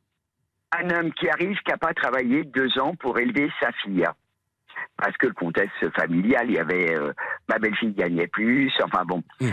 un 0.79 0.91
homme 0.91 1.13
qui 1.13 1.29
arrive, 1.29 1.57
qui 1.65 1.71
n'a 1.71 1.79
pas 1.79 1.93
travaillé 1.95 2.45
deux 2.45 2.79
ans 2.79 2.95
pour 2.97 3.19
élever 3.19 3.51
sa 3.61 3.73
fille. 3.73 4.07
Parce 4.97 5.17
que 5.17 5.27
le 5.27 5.33
contexte 5.33 5.91
familial, 5.97 6.47
il 6.49 6.55
y 6.55 6.59
avait 6.59 6.97
euh, 6.97 7.13
ma 7.49 7.59
belle-fille 7.59 7.93
gagnait 7.93 8.27
plus, 8.29 8.73
enfin 8.83 9.05
bon, 9.05 9.23
Mhm. 9.41 9.51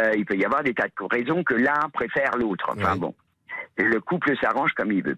euh, 0.00 0.12
il 0.16 0.24
peut 0.26 0.36
y 0.36 0.44
avoir 0.44 0.62
des 0.62 0.74
tas 0.74 0.86
de 0.88 1.04
raisons 1.10 1.42
que 1.44 1.54
l'un 1.54 1.88
préfère 1.92 2.36
l'autre. 2.36 2.70
Enfin 2.76 2.92
Oui. 2.94 2.98
bon, 3.00 3.14
le 3.78 4.00
couple 4.00 4.36
s'arrange 4.38 4.72
comme 4.72 4.92
il 4.92 5.02
veut. 5.02 5.16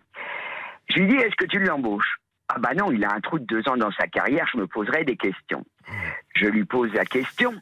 Je 0.88 1.00
lui 1.00 1.08
dis, 1.08 1.16
est-ce 1.16 1.36
que 1.36 1.46
tu 1.46 1.58
l'embauches? 1.58 2.16
Ah 2.48 2.58
bah 2.58 2.74
non, 2.74 2.90
il 2.90 3.04
a 3.04 3.12
un 3.14 3.20
trou 3.20 3.38
de 3.38 3.44
deux 3.44 3.66
ans 3.68 3.76
dans 3.76 3.92
sa 3.92 4.06
carrière, 4.08 4.46
je 4.52 4.58
me 4.58 4.66
poserai 4.66 5.04
des 5.04 5.16
questions. 5.16 5.64
Je 6.34 6.46
lui 6.46 6.64
pose 6.64 6.92
la 6.94 7.04
question, 7.04 7.54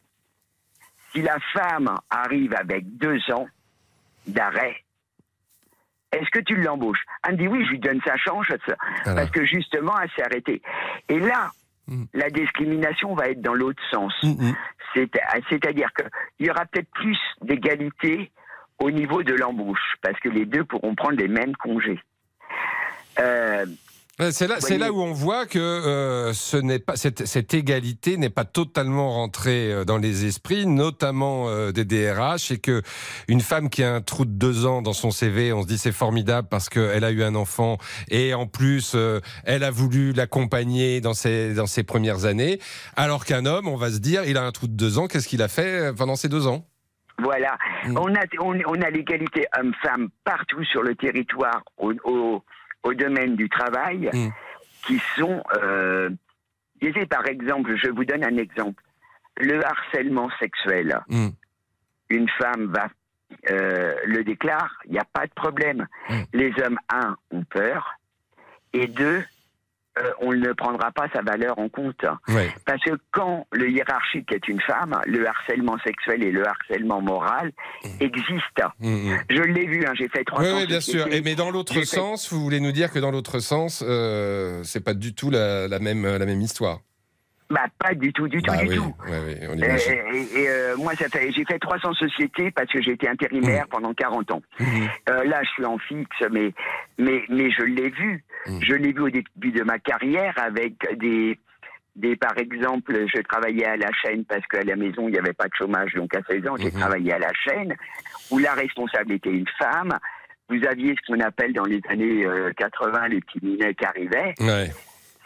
si 1.12 1.22
la 1.22 1.38
femme 1.52 1.94
arrive 2.10 2.54
avec 2.54 2.96
deux 2.96 3.20
ans 3.32 3.46
d'arrêt, 4.26 4.82
est-ce 6.12 6.30
que 6.30 6.40
tu 6.40 6.56
l'embauches? 6.56 7.02
Elle 7.26 7.32
me 7.34 7.38
dit 7.38 7.48
oui, 7.48 7.64
je 7.66 7.70
lui 7.72 7.78
donne 7.78 8.00
sa 8.06 8.16
chance, 8.16 8.46
ça- 8.48 8.56
Voilà. 9.04 9.20
parce 9.22 9.30
que 9.30 9.44
justement, 9.44 9.92
elle 10.02 10.10
s'est 10.16 10.22
arrêtée. 10.24 10.62
Et 11.08 11.18
là, 11.20 11.50
Mm. 11.86 12.04
la 12.14 12.28
discrimination 12.28 13.14
va 13.14 13.28
être 13.30 13.40
dans 13.40 13.54
l'autre 13.54 13.82
sens. 13.90 14.12
Mhm. 14.22 14.54
C'est- 14.94 15.10
C'est-à-dire 15.48 15.90
qu'il 15.94 16.46
y 16.46 16.50
aura 16.50 16.66
peut-être 16.66 16.90
plus 16.90 17.18
d'égalité 17.42 18.30
au 18.78 18.90
niveau 18.90 19.22
de 19.22 19.32
l'embauche, 19.34 19.94
parce 20.02 20.18
que 20.20 20.28
les 20.28 20.44
deux 20.44 20.64
pourront 20.64 20.94
prendre 20.94 21.16
les 21.16 21.28
mêmes 21.28 21.56
congés. 21.56 21.98
Euh, 23.20 23.64
C'est 24.20 24.48
là, 24.48 24.56
c'est 24.58 24.74
Voyez- 24.74 24.78
là 24.78 24.92
où 24.92 25.00
on 25.00 25.12
voit 25.12 25.46
que 25.46 25.60
euh, 25.60 26.32
ce 26.32 26.56
n'est 26.56 26.80
pas 26.80 26.96
cette, 26.96 27.24
cette 27.24 27.54
égalité 27.54 28.16
n'est 28.16 28.30
pas 28.30 28.44
totalement 28.44 29.12
rentrée 29.12 29.72
euh, 29.72 29.84
dans 29.84 29.96
les 29.98 30.24
esprits, 30.26 30.66
notamment 30.66 31.48
euh, 31.48 31.70
des 31.70 31.84
DRH, 31.84 32.50
et 32.50 32.58
que 32.58 32.82
une 33.28 33.40
femme 33.40 33.70
qui 33.70 33.84
a 33.84 33.94
un 33.94 34.00
trou 34.00 34.24
de 34.24 34.32
deux 34.32 34.66
ans 34.66 34.82
dans 34.82 34.92
son 34.92 35.12
CV, 35.12 35.52
on 35.52 35.62
se 35.62 35.68
dit 35.68 35.78
c'est 35.78 35.92
formidable 35.92 36.48
parce 36.50 36.68
qu'elle 36.68 37.04
a 37.04 37.12
eu 37.12 37.22
un 37.22 37.36
enfant 37.36 37.78
et 38.08 38.34
en 38.34 38.46
plus 38.46 38.92
euh, 38.96 39.20
elle 39.44 39.62
a 39.62 39.70
voulu 39.70 40.12
l'accompagner 40.12 41.00
dans 41.00 41.14
ses 41.14 41.54
dans 41.54 41.66
ses 41.66 41.84
premières 41.84 42.24
années, 42.24 42.58
alors 42.96 43.24
qu'un 43.24 43.46
homme, 43.46 43.68
on 43.68 43.76
va 43.76 43.90
se 43.92 43.98
dire, 43.98 44.24
il 44.24 44.36
a 44.36 44.42
un 44.42 44.50
trou 44.50 44.66
de 44.66 44.72
deux 44.72 44.98
ans, 44.98 45.06
qu'est-ce 45.06 45.28
qu'il 45.28 45.42
a 45.42 45.48
fait 45.48 45.90
euh, 45.90 45.92
pendant 45.92 46.16
ces 46.16 46.28
deux 46.28 46.48
ans? 46.48 46.66
Voilà. 47.20 47.56
Mm. 47.86 47.96
On 47.98 48.14
a, 48.14 48.20
on, 48.40 48.58
on 48.66 48.82
a 48.82 48.90
l'égalité 48.90 49.46
homme-femme 49.58 50.08
partout 50.24 50.64
sur 50.64 50.82
le 50.82 50.94
territoire 50.96 51.62
au, 51.76 51.92
au, 52.04 52.42
au 52.82 52.94
domaine 52.94 53.36
du 53.36 53.48
travail, 53.48 54.10
Mm. 54.12 54.28
qui 54.86 55.00
sont. 55.16 55.42
Euh, 55.62 56.10
disais, 56.80 57.06
par 57.06 57.26
exemple, 57.26 57.76
je 57.76 57.88
vous 57.90 58.04
donne 58.04 58.24
un 58.24 58.36
exemple. 58.36 58.82
Le 59.36 59.64
harcèlement 59.64 60.30
sexuel. 60.38 61.00
Mm. 61.08 61.28
Une 62.10 62.28
femme 62.30 62.66
va 62.72 62.88
euh, 63.50 63.94
le 64.06 64.24
déclare, 64.24 64.74
il 64.86 64.92
n'y 64.92 64.98
a 64.98 65.04
pas 65.04 65.26
de 65.26 65.32
problème. 65.34 65.86
Mm. 66.08 66.14
Les 66.32 66.52
hommes, 66.62 66.78
un, 66.92 67.16
ont 67.30 67.44
peur, 67.44 67.98
et 68.72 68.86
deux, 68.86 69.22
euh, 70.02 70.10
on 70.20 70.32
ne 70.32 70.52
prendra 70.52 70.90
pas 70.92 71.06
sa 71.14 71.22
valeur 71.22 71.58
en 71.58 71.68
compte. 71.68 72.04
Ouais. 72.28 72.50
Parce 72.66 72.82
que 72.82 72.92
quand 73.12 73.46
le 73.52 73.70
hiérarchique 73.70 74.32
est 74.32 74.46
une 74.48 74.60
femme, 74.60 74.98
le 75.06 75.26
harcèlement 75.26 75.76
sexuel 75.84 76.22
et 76.22 76.30
le 76.30 76.46
harcèlement 76.46 77.00
moral 77.00 77.52
existent. 78.00 78.70
Mm, 78.80 78.88
mm. 79.12 79.18
Je 79.30 79.42
l'ai 79.42 79.66
vu, 79.66 79.84
hein, 79.86 79.92
j'ai 79.94 80.08
fait 80.08 80.24
trois 80.24 80.42
Oui, 80.42 80.50
ans. 80.50 80.56
oui, 80.58 80.66
bien 80.66 80.80
sûr. 80.80 81.06
Et 81.12 81.20
mais 81.22 81.34
dans 81.34 81.50
l'autre 81.50 81.74
fait- 81.74 81.84
sens, 81.84 82.32
vous 82.32 82.40
voulez 82.42 82.60
nous 82.60 82.72
dire 82.72 82.90
que 82.92 82.98
dans 82.98 83.10
l'autre 83.10 83.38
sens, 83.40 83.84
euh, 83.86 84.62
c'est 84.64 84.82
pas 84.84 84.94
du 84.94 85.14
tout 85.14 85.30
la, 85.30 85.68
la 85.68 85.78
même 85.78 86.04
la 86.06 86.26
même 86.26 86.40
histoire. 86.40 86.80
Bah, 87.50 87.64
pas 87.78 87.94
du 87.94 88.12
tout, 88.12 88.28
du 88.28 88.42
tout, 88.42 88.52
Bah 88.52 88.58
du 88.62 88.68
oui, 88.68 88.76
tout. 88.76 88.94
oui, 89.06 89.16
oui, 89.26 89.34
on 89.48 89.54
Et, 89.54 89.64
imagine. 89.64 89.92
et- 90.12 90.40
et, 90.40 90.48
euh, 90.50 90.76
moi, 90.76 90.92
j'ai 90.98 91.44
fait 91.44 91.58
300 91.58 91.94
sociétés 91.94 92.50
parce 92.50 92.70
que 92.70 92.82
j'ai 92.82 92.92
été 92.92 93.08
intérimaire 93.08 93.66
pendant 93.70 93.94
40 93.94 94.30
ans. 94.32 94.42
Mhm. 94.60 94.88
Euh, 95.08 95.24
là, 95.24 95.40
je 95.44 95.48
suis 95.50 95.64
en 95.64 95.78
fixe, 95.78 96.22
mais, 96.30 96.52
mais, 96.98 97.22
mais 97.30 97.50
je 97.50 97.62
l'ai 97.62 97.88
vu. 97.88 98.22
Mm. 98.46 98.58
Je 98.62 98.74
l'ai 98.74 98.92
vu 98.92 99.00
au 99.00 99.08
début 99.10 99.50
de 99.52 99.62
ma 99.62 99.78
carrière 99.78 100.34
avec 100.36 100.74
des, 100.98 101.38
des, 101.96 102.16
par 102.16 102.36
exemple, 102.36 102.94
je 103.12 103.20
travaillais 103.22 103.64
à 103.66 103.76
la 103.76 103.90
chaîne 104.04 104.24
parce 104.26 104.46
qu'à 104.46 104.62
la 104.62 104.76
maison, 104.76 105.08
il 105.08 105.12
n'y 105.12 105.18
avait 105.18 105.32
pas 105.32 105.46
de 105.48 105.54
chômage. 105.54 105.94
Donc, 105.94 106.14
à 106.14 106.20
16 106.28 106.46
ans, 106.48 106.56
j'ai 106.58 106.70
travaillé 106.70 107.14
à 107.14 107.18
la 107.18 107.32
chaîne 107.32 107.74
où 108.30 108.38
la 108.38 108.52
responsable 108.52 109.12
était 109.12 109.30
une 109.30 109.48
femme. 109.58 109.96
Vous 110.50 110.60
aviez 110.66 110.94
ce 110.94 111.12
qu'on 111.12 111.20
appelle 111.20 111.52
dans 111.54 111.64
les 111.64 111.80
années 111.88 112.24
euh, 112.26 112.52
80 112.56 113.08
les 113.08 113.20
petits 113.20 113.40
minets 113.44 113.74
qui 113.74 113.84
arrivaient. 113.86 114.34
Ouais. 114.40 114.70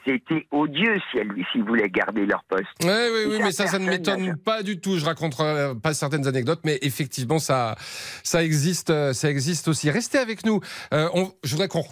C'était 0.05 0.47
odieux 0.51 1.01
si 1.11 1.19
elles 1.19 1.31
s'ils 1.53 1.65
voulaient 1.65 1.89
garder 1.89 2.27
leur 2.27 2.43
poste. 2.45 2.67
Oui, 2.83 3.27
oui, 3.29 3.39
mais 3.43 3.53
ça, 3.53 3.67
ça 3.67 3.79
ne 3.79 3.87
m'étonne 3.87 4.37
pas 4.37 4.63
du 4.63 4.81
tout. 4.81 4.99
Je 4.99 5.05
raconterai 5.05 5.75
pas 5.81 5.95
certaines 5.95 6.27
anecdotes, 6.27 6.61
mais 6.65 6.79
effectivement, 6.83 7.39
ça, 7.39 7.77
ça 8.25 8.43
existe, 8.43 8.91
euh, 8.91 9.13
ça 9.13 9.31
existe 9.31 9.69
aussi. 9.69 9.91
Restez 9.91 10.19
avec 10.19 10.45
nous. 10.45 10.61
Euh, 10.93 11.09
on, 11.15 11.31
je 11.45 11.53
voudrais 11.53 11.69
qu'on 11.69 11.85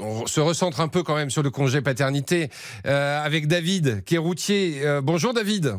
on 0.00 0.26
se 0.26 0.40
recentre 0.40 0.80
un 0.80 0.88
peu 0.88 1.02
quand 1.02 1.14
même 1.14 1.30
sur 1.30 1.42
le 1.42 1.50
congé 1.50 1.82
paternité 1.82 2.48
euh, 2.86 3.22
avec 3.24 3.46
David, 3.46 4.04
qui 4.04 4.14
est 4.14 4.18
routier. 4.18 4.80
Euh, 4.84 5.00
bonjour 5.00 5.34
David. 5.34 5.76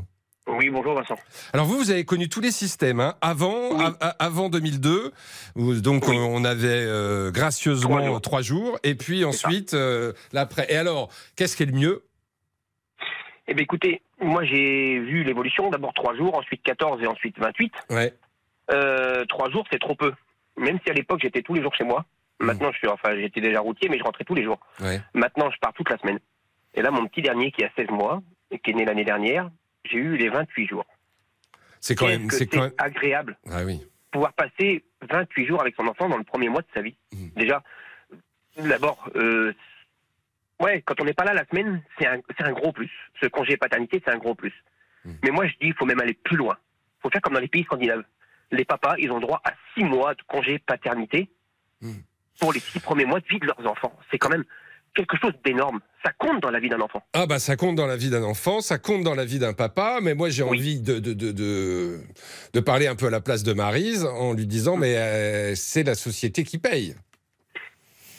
Oui, 0.63 0.69
bonjour 0.69 0.93
Vincent. 0.95 1.17
Alors 1.51 1.65
vous, 1.65 1.75
vous 1.77 1.91
avez 1.91 2.05
connu 2.05 2.29
tous 2.29 2.39
les 2.39 2.51
systèmes 2.51 3.01
hein. 3.01 3.15
avant, 3.19 3.71
Oui. 3.77 3.83
a- 3.83 4.07
a- 4.07 4.23
avant 4.25 4.47
2002. 4.47 5.11
où 5.57 5.73
donc 5.81 6.07
Oui. 6.07 6.15
on 6.17 6.45
avait 6.45 6.67
euh, 6.69 7.31
gracieusement 7.31 7.97
Trois 7.97 8.05
jours. 8.05 8.21
trois 8.21 8.41
jours, 8.41 8.79
et 8.83 8.95
puis 8.95 9.25
ensuite 9.25 9.73
euh, 9.73 10.13
l'après. 10.31 10.65
Et 10.69 10.77
alors, 10.77 11.09
qu'est-ce 11.35 11.57
qui 11.57 11.63
est 11.63 11.65
le 11.65 11.73
mieux? 11.73 12.03
Eh 13.49 13.53
bien 13.53 13.63
écoutez, 13.63 14.01
moi 14.21 14.45
j'ai 14.45 14.99
vu 14.99 15.25
l'évolution, 15.25 15.69
d'abord 15.69 15.93
3 15.93 16.15
jours, 16.15 16.33
ensuite 16.37 16.63
14 16.63 17.03
et 17.03 17.07
ensuite 17.07 17.37
28. 17.39 17.73
Ouais. 17.89 18.13
Euh, 18.71 19.25
3 19.27 19.49
jours 19.49 19.65
c'est 19.69 19.79
trop 19.79 19.95
peu. 19.95 20.13
Même 20.55 20.79
si 20.85 20.89
à 20.91 20.93
l'époque 20.93 21.19
j'étais 21.21 21.41
tous 21.41 21.55
les 21.55 21.61
jours 21.61 21.75
chez 21.75 21.83
moi. 21.83 22.05
Mm. 22.39 22.45
Maintenant 22.45 22.71
je 22.71 22.77
suis, 22.77 22.87
enfin 22.87 23.17
j'étais 23.19 23.41
déjà 23.41 23.59
routier 23.59 23.89
mais 23.89 23.97
je 23.99 24.03
rentrais 24.03 24.23
tous 24.23 24.35
les 24.35 24.45
jours. 24.45 24.61
Ouais. 24.79 25.01
Maintenant 25.13 25.51
je 25.51 25.57
pars 25.59 25.73
toute 25.73 25.89
la 25.89 25.97
semaine. 25.97 26.19
Et 26.73 26.81
là 26.81 26.89
mon 26.89 27.05
petit 27.07 27.21
dernier 27.21 27.51
qui 27.51 27.65
a 27.65 27.69
16 27.75 27.89
mois 27.89 28.21
et 28.49 28.59
qui 28.59 28.71
est 28.71 28.75
né 28.75 28.85
l'année 28.85 29.03
dernière, 29.03 29.49
j'ai 29.85 29.97
eu 29.97 30.17
les 30.17 30.29
28 30.29 30.67
jours. 30.67 30.85
C'est 31.79 31.95
quand 31.95 32.07
même, 32.07 32.29
c'est 32.29 32.47
quand 32.47 32.69
agréable 32.77 33.37
Ah 33.49 33.63
oui. 33.65 33.81
pouvoir 34.11 34.33
passer 34.33 34.83
28 35.09 35.45
jours 35.47 35.61
avec 35.61 35.75
son 35.75 35.87
enfant 35.87 36.07
dans 36.07 36.17
le 36.17 36.23
premier 36.23 36.49
mois 36.49 36.61
de 36.61 36.67
sa 36.73 36.81
vie. 36.81 36.95
Mm. 37.13 37.27
Déjà, 37.35 37.63
d'abord, 38.57 39.09
euh, 39.15 39.53
ouais, 40.61 40.81
quand 40.85 40.99
on 41.01 41.05
n'est 41.05 41.13
pas 41.13 41.25
là 41.25 41.33
la 41.33 41.45
semaine, 41.45 41.81
c'est 41.97 42.07
un, 42.07 42.19
un 42.39 42.51
gros 42.53 42.71
plus. 42.71 42.91
Ce 43.21 43.27
congé 43.27 43.57
paternité, 43.57 44.01
c'est 44.05 44.11
un 44.11 44.17
gros 44.17 44.35
plus. 44.35 44.53
Mm. 45.03 45.11
Mais 45.23 45.31
moi, 45.31 45.45
je 45.47 45.51
dis, 45.53 45.67
il 45.67 45.73
faut 45.73 45.85
même 45.85 45.99
aller 45.99 46.13
plus 46.13 46.37
loin. 46.37 46.57
Il 46.99 47.01
faut 47.03 47.09
faire 47.09 47.21
comme 47.21 47.33
dans 47.33 47.39
les 47.41 47.47
pays 47.49 47.63
scandinaves. 47.63 48.03
Les 48.51 48.65
papas, 48.65 48.95
ils 48.99 49.11
ont 49.11 49.19
droit 49.19 49.41
à 49.43 49.53
6 49.75 49.83
mois 49.83 50.15
de 50.15 50.21
congé 50.23 50.59
paternité 50.59 51.29
Mm. 51.81 51.95
pour 52.39 52.53
les 52.53 52.61
6 52.61 52.79
premiers 52.79 53.03
mois 53.03 53.19
de 53.19 53.25
vie 53.27 53.39
de 53.39 53.45
leurs 53.45 53.67
enfants. 53.67 53.93
C'est 54.09 54.17
quand 54.17 54.29
même 54.29 54.45
quelque 54.95 55.17
chose 55.21 55.33
d'énorme. 55.45 55.79
Ça 56.03 56.11
compte 56.17 56.41
dans 56.41 56.51
la 56.51 56.59
vie 56.59 56.69
d'un 56.69 56.81
enfant. 56.81 57.01
Ah 57.13 57.25
bah 57.25 57.39
ça 57.39 57.55
compte 57.55 57.75
dans 57.75 57.87
la 57.87 57.95
vie 57.97 58.09
d'un 58.09 58.23
enfant, 58.23 58.61
ça 58.61 58.77
compte 58.77 59.03
dans 59.03 59.15
la 59.15 59.25
vie 59.25 59.39
d'un 59.39 59.53
papa, 59.53 59.99
mais 60.01 60.13
moi 60.15 60.29
j'ai 60.29 60.43
Oui. 60.43 60.59
envie 60.59 60.79
de, 60.81 60.99
de, 60.99 61.13
de, 61.13 61.31
de, 61.31 62.01
de 62.53 62.59
parler 62.59 62.87
un 62.87 62.95
peu 62.95 63.07
à 63.07 63.09
la 63.09 63.21
place 63.21 63.43
de 63.43 63.53
Marise 63.53 64.03
en 64.05 64.33
lui 64.33 64.45
disant 64.45 64.75
mais 64.77 64.95
euh, 64.97 65.55
c'est 65.55 65.83
la 65.83 65.95
société 65.95 66.43
qui 66.43 66.57
paye. 66.57 66.95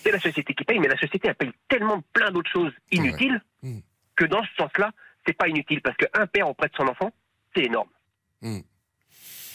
C'est 0.03 0.13
la 0.13 0.21
société 0.21 0.53
qui 0.55 0.65
paye, 0.65 0.79
mais 0.79 0.89
la 0.89 0.99
société, 0.99 1.29
elle 1.29 1.35
paye 1.35 1.53
tellement 1.69 2.03
plein 2.13 2.31
d'autres 2.31 2.51
choses 2.51 2.73
inutiles 2.93 3.41
Ouais. 3.63 3.71
Mm. 3.71 3.81
que 4.17 4.25
dans 4.27 4.43
ce 4.43 4.49
sens-là, 4.59 4.91
c'est 5.27 5.33
pas 5.37 5.49
inutile 5.49 5.81
parce 5.83 5.97
qu'un 5.97 6.27
père 6.27 6.49
auprès 6.49 6.69
de 6.69 6.75
son 6.77 6.87
enfant, 6.87 7.11
c'est 7.57 7.65
énorme. 7.65 7.89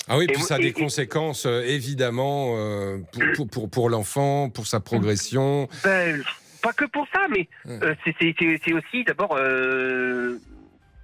Ah 0.08 0.18
oui, 0.18 0.24
Et 0.28 0.34
puis 0.34 0.42
ça 0.42 0.56
a 0.56 0.58
des 0.58 0.74
conséquences 0.74 1.46
euh, 1.46 1.62
évidemment 1.62 2.56
euh, 2.58 2.98
pour, 3.12 3.22
pour, 3.36 3.48
pour, 3.50 3.70
pour 3.70 3.90
l'enfant, 3.92 4.50
pour 4.50 4.66
sa 4.66 4.80
progression. 4.80 5.70
Ben, 5.84 6.24
pas 6.62 6.74
que 6.74 6.86
pour 6.86 7.08
ça, 7.14 7.22
mais 7.30 7.48
Ouais. 7.66 7.80
euh, 7.84 7.96
c'est- 8.20 8.74
aussi 8.74 9.04
d'abord 9.04 9.36
euh, 9.38 10.38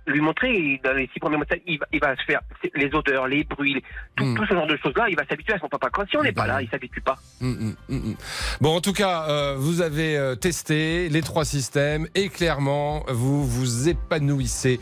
lui 0.07 0.21
montrer 0.21 0.79
dans 0.83 0.93
les 0.93 1.09
six 1.11 1.19
premiers 1.19 1.35
mois, 1.37 1.47
il 1.65 1.79
va, 1.79 1.87
il 1.91 1.99
va 1.99 2.15
se 2.15 2.23
faire 2.25 2.39
les 2.75 2.93
odeurs, 2.93 3.27
les 3.27 3.43
bruits, 3.43 3.81
tout, 4.15 4.23
Mm. 4.23 4.35
tout 4.35 4.45
ce 4.45 4.53
genre 4.53 4.67
de 4.67 4.77
choses-là. 4.77 5.07
Il 5.09 5.15
va 5.15 5.25
s'habituer 5.25 5.53
à 5.53 5.57
son 5.59 5.67
papa. 5.67 5.89
Quand 5.91 6.07
si 6.07 6.15
on 6.15 6.21
n'est 6.21 6.31
pas 6.31 6.41
Bah 6.41 6.47
là, 6.47 6.57
oui. 6.57 6.65
il 6.65 6.69
s'habitue 6.69 7.01
pas. 7.01 7.17
Mm, 7.41 7.47
mm, 7.49 7.75
mm, 7.89 7.95
mm. 8.11 8.15
Bon, 8.61 8.75
en 8.75 8.81
tout 8.81 8.93
cas, 8.93 9.25
euh, 9.27 9.55
vous 9.57 9.81
avez 9.81 10.15
euh, 10.15 10.35
testé 10.35 11.09
les 11.09 11.21
trois 11.23 11.43
systèmes 11.43 12.07
et 12.13 12.29
clairement, 12.29 13.03
vous 13.07 13.47
vous 13.47 13.89
épanouissez 13.89 14.79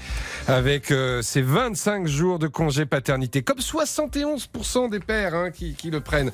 avec 0.50 0.92
euh, 0.92 1.22
ces 1.22 1.42
25 1.42 2.06
jours 2.06 2.38
de 2.38 2.48
congé 2.48 2.86
paternité, 2.86 3.44
comme 3.44 3.60
71% 3.62 4.90
des 4.90 5.00
pères 5.00 5.36
hein, 5.36 5.52
qui, 5.52 5.74
qui 5.76 5.90
le 5.90 6.02
prennent. 6.02 6.34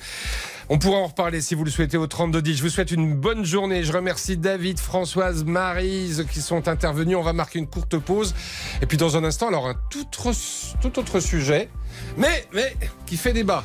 On 0.71 0.77
pourra 0.77 0.99
en 0.99 1.07
reparler 1.07 1.41
si 1.41 1.55
vous 1.55 1.63
le 1.63 1.71
souhaitez 1.71 1.97
au 1.97 2.05
3210. 2.05 2.57
Je 2.57 2.61
vous 2.61 2.69
souhaite 2.69 2.91
une 2.91 3.15
bonne 3.15 3.43
journée. 3.43 3.83
Je 3.83 3.91
remercie 3.91 4.37
David, 4.37 4.79
Françoise, 4.79 5.43
Marise 5.43 6.27
qui 6.31 6.41
sont 6.41 6.67
intervenus. 6.67 7.17
On 7.17 7.23
va 7.23 7.33
marquer 7.33 7.57
une 7.57 7.67
courte 7.67 7.97
pause. 7.97 8.35
Et 8.83 8.85
puis 8.85 8.97
dans 8.97 9.17
un 9.17 9.23
instant, 9.23 9.47
alors 9.47 9.67
un 9.67 9.75
tout 9.89 10.05
autre, 10.27 10.31
tout 10.79 10.99
autre 10.99 11.19
sujet, 11.19 11.69
mais, 12.17 12.47
mais 12.53 12.77
qui 13.07 13.17
fait 13.17 13.33
débat. 13.33 13.63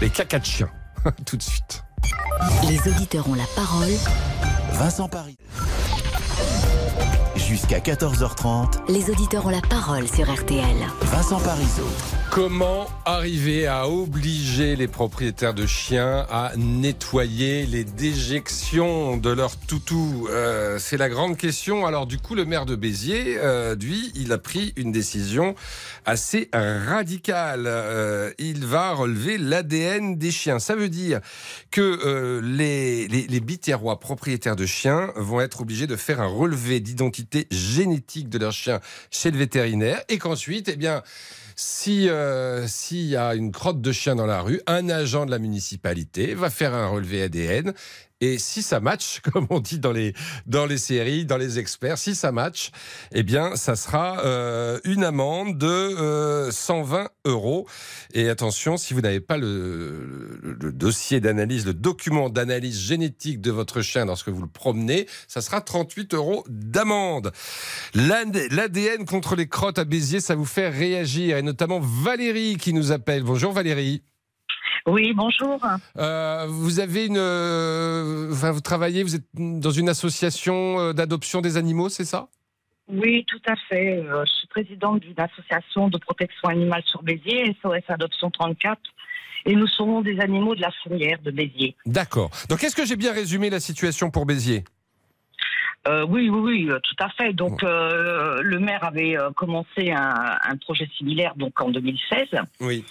Les 0.00 0.10
cacas 0.10 0.40
de 0.40 0.44
chiens. 0.44 0.70
tout 1.26 1.36
de 1.36 1.42
suite. 1.42 1.84
Les 2.68 2.90
auditeurs 2.90 3.28
ont 3.28 3.34
la 3.34 3.46
parole. 3.54 3.92
Vincent 4.72 5.08
Paris. 5.08 5.38
Jusqu'à 7.52 7.80
14h30, 7.80 8.90
Les 8.90 9.10
auditeurs 9.10 9.44
ont 9.44 9.50
la 9.50 9.60
parole 9.60 10.08
sur 10.08 10.24
RTL. 10.32 10.74
Vincent 11.02 11.38
Parisot. 11.38 11.86
Comment 12.30 12.86
arriver 13.04 13.66
à 13.66 13.86
obliger 13.90 14.74
les 14.74 14.88
propriétaires 14.88 15.52
de 15.52 15.66
chiens 15.66 16.26
à 16.30 16.52
nettoyer 16.56 17.66
les 17.66 17.84
déjections 17.84 19.18
de 19.18 19.28
leurs 19.28 19.58
toutous 19.58 20.28
Euh, 20.30 20.78
C'est 20.78 20.96
la 20.96 21.10
grande 21.10 21.36
question. 21.36 21.84
Alors 21.84 22.06
du 22.06 22.16
coup, 22.16 22.34
le 22.34 22.46
maire 22.46 22.64
de 22.64 22.74
Béziers, 22.74 23.36
euh, 23.36 23.74
lui, 23.74 24.12
il 24.14 24.32
a 24.32 24.38
pris 24.38 24.72
une 24.76 24.90
décision 24.90 25.54
assez 26.06 26.48
radicale. 26.54 27.64
Euh, 27.66 28.30
il 28.38 28.64
va 28.64 28.94
relever 28.94 29.36
l'ADN 29.36 30.16
des 30.16 30.30
chiens. 30.30 30.58
Ça 30.58 30.74
veut 30.74 30.88
dire 30.88 31.20
que 31.70 31.82
euh, 31.82 32.40
les, 32.42 33.08
les, 33.08 33.40
propriétaires 34.00 34.56
de 34.56 34.64
chiens 34.64 35.12
vont 35.16 35.42
être 35.42 35.60
obligés 35.60 35.86
de 35.86 35.96
faire 35.96 36.22
un 36.22 36.26
relevé 36.26 36.80
d'identité 36.80 37.41
génétique 37.50 38.28
de 38.28 38.38
leurs 38.38 38.52
chiens 38.52 38.80
chez 39.10 39.30
le 39.30 39.38
vétérinaire 39.38 40.02
et 40.08 40.18
qu'ensuite, 40.18 40.68
eh 40.68 40.76
bien, 40.76 41.02
si 41.56 42.08
euh, 42.08 42.66
s'il 42.66 43.06
y 43.06 43.16
a 43.16 43.34
une 43.34 43.52
crotte 43.52 43.80
de 43.80 43.92
chien 43.92 44.16
dans 44.16 44.26
la 44.26 44.40
rue, 44.40 44.60
un 44.66 44.88
agent 44.88 45.26
de 45.26 45.30
la 45.30 45.38
municipalité 45.38 46.34
va 46.34 46.50
faire 46.50 46.74
un 46.74 46.88
relevé 46.88 47.22
ADN. 47.22 47.74
Et 48.24 48.38
si 48.38 48.62
ça 48.62 48.78
match, 48.78 49.20
comme 49.32 49.48
on 49.50 49.58
dit 49.58 49.80
dans 49.80 49.90
les, 49.90 50.14
dans 50.46 50.64
les 50.64 50.78
séries, 50.78 51.26
dans 51.26 51.36
les 51.36 51.58
experts, 51.58 51.98
si 51.98 52.14
ça 52.14 52.30
match, 52.30 52.70
eh 53.12 53.24
bien, 53.24 53.56
ça 53.56 53.74
sera 53.74 54.24
euh, 54.24 54.78
une 54.84 55.02
amende 55.02 55.58
de 55.58 55.66
euh, 55.66 56.50
120 56.52 57.08
euros. 57.24 57.66
Et 58.14 58.28
attention, 58.28 58.76
si 58.76 58.94
vous 58.94 59.00
n'avez 59.00 59.18
pas 59.20 59.36
le, 59.38 60.38
le- 60.40 60.56
le 60.60 60.72
dossier 60.72 61.18
d'analyse, 61.20 61.66
le 61.66 61.74
document 61.74 62.30
d'analyse 62.30 62.78
génétique 62.78 63.40
de 63.40 63.50
votre 63.50 63.82
chien 63.82 64.04
lorsque 64.04 64.28
vous 64.28 64.42
le 64.42 64.48
promenez, 64.48 65.08
ça 65.26 65.40
sera 65.40 65.60
38 65.60 66.14
euros 66.14 66.44
d'amende. 66.48 67.32
L'ADN 67.94 69.04
contre 69.04 69.34
les 69.34 69.48
crottes 69.48 69.80
à 69.80 69.84
Béziers, 69.84 70.20
ça 70.20 70.36
vous 70.36 70.44
fait 70.44 70.68
réagir. 70.68 71.38
Et 71.38 71.42
notamment 71.42 71.80
Valérie 71.80 72.56
qui 72.56 72.72
nous 72.72 72.92
appelle. 72.92 73.24
Bonjour 73.24 73.52
Valérie. 73.52 74.04
Oui, 74.86 75.12
bonjour. 75.14 75.60
Euh, 75.98 76.46
vous 76.48 76.80
avez 76.80 77.06
une, 77.06 77.16
euh, 77.16 78.28
vous 78.30 78.60
travaillez, 78.60 79.02
vous 79.02 79.14
êtes 79.14 79.24
dans 79.34 79.70
une 79.70 79.88
association 79.88 80.80
euh, 80.80 80.92
d'adoption 80.92 81.40
des 81.40 81.56
animaux, 81.56 81.88
c'est 81.88 82.04
ça? 82.04 82.28
Oui, 82.88 83.24
tout 83.28 83.40
à 83.46 83.54
fait. 83.68 84.02
Je 84.04 84.30
suis 84.32 84.48
présidente 84.48 85.00
d'une 85.00 85.18
association 85.18 85.88
de 85.88 85.98
protection 85.98 86.48
animale 86.48 86.82
sur 86.84 87.02
Béziers, 87.02 87.56
SOS 87.62 87.84
Adoption 87.88 88.30
34. 88.30 88.78
Et 89.46 89.54
nous 89.54 89.66
serons 89.68 90.02
des 90.02 90.20
animaux 90.20 90.54
de 90.54 90.60
la 90.60 90.70
fourrière 90.82 91.18
de 91.22 91.30
Béziers. 91.30 91.76
D'accord. 91.86 92.30
Donc, 92.48 92.62
est-ce 92.64 92.76
que 92.76 92.84
j'ai 92.84 92.96
bien 92.96 93.12
résumé 93.12 93.50
la 93.50 93.60
situation 93.60 94.10
pour 94.10 94.26
Béziers? 94.26 94.64
Euh, 95.88 96.04
oui, 96.08 96.28
oui, 96.28 96.68
oui, 96.68 96.68
tout 96.82 97.04
à 97.04 97.08
fait. 97.10 97.32
Donc, 97.32 97.62
euh, 97.62 98.40
le 98.42 98.58
maire 98.58 98.84
avait 98.84 99.16
commencé 99.36 99.90
un, 99.90 100.36
un 100.42 100.56
projet 100.56 100.88
similaire 100.96 101.34
donc 101.36 101.60
en 101.60 101.70
2016. 101.70 102.28
Oui. 102.60 102.84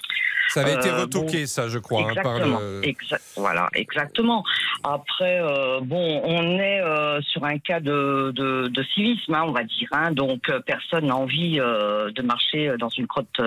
Ça 0.54 0.62
avait 0.62 0.74
été 0.76 0.90
Euh, 0.90 1.02
retoqué, 1.02 1.42
bon, 1.42 1.48
ça, 1.48 1.68
je 1.70 1.80
crois, 1.80 2.02
hein, 2.02 2.14
par 2.22 2.36
Exactement. 2.38 2.60
le. 2.60 2.82
Exa- 2.82 3.34
voilà, 3.38 3.70
exactement. 3.74 4.44
Après, 4.84 5.40
euh, 5.42 5.80
bon, 5.82 6.22
on 6.24 6.60
est 6.60 6.82
euh, 6.82 7.22
sur 7.22 7.44
un 7.46 7.58
cas 7.60 7.80
de, 7.80 8.32
de, 8.36 8.68
de 8.68 8.84
civisme, 8.94 9.34
hein, 9.34 9.44
on 9.48 9.52
va 9.52 9.64
dire. 9.64 9.88
hein. 9.92 10.12
donc, 10.12 10.42
personne 10.66 11.06
n'a 11.08 11.16
envie 11.16 11.58
de 11.58 12.22
marcher 12.22 12.74
dans 12.80 12.90
une 12.90 13.08
crotte. 13.08 13.40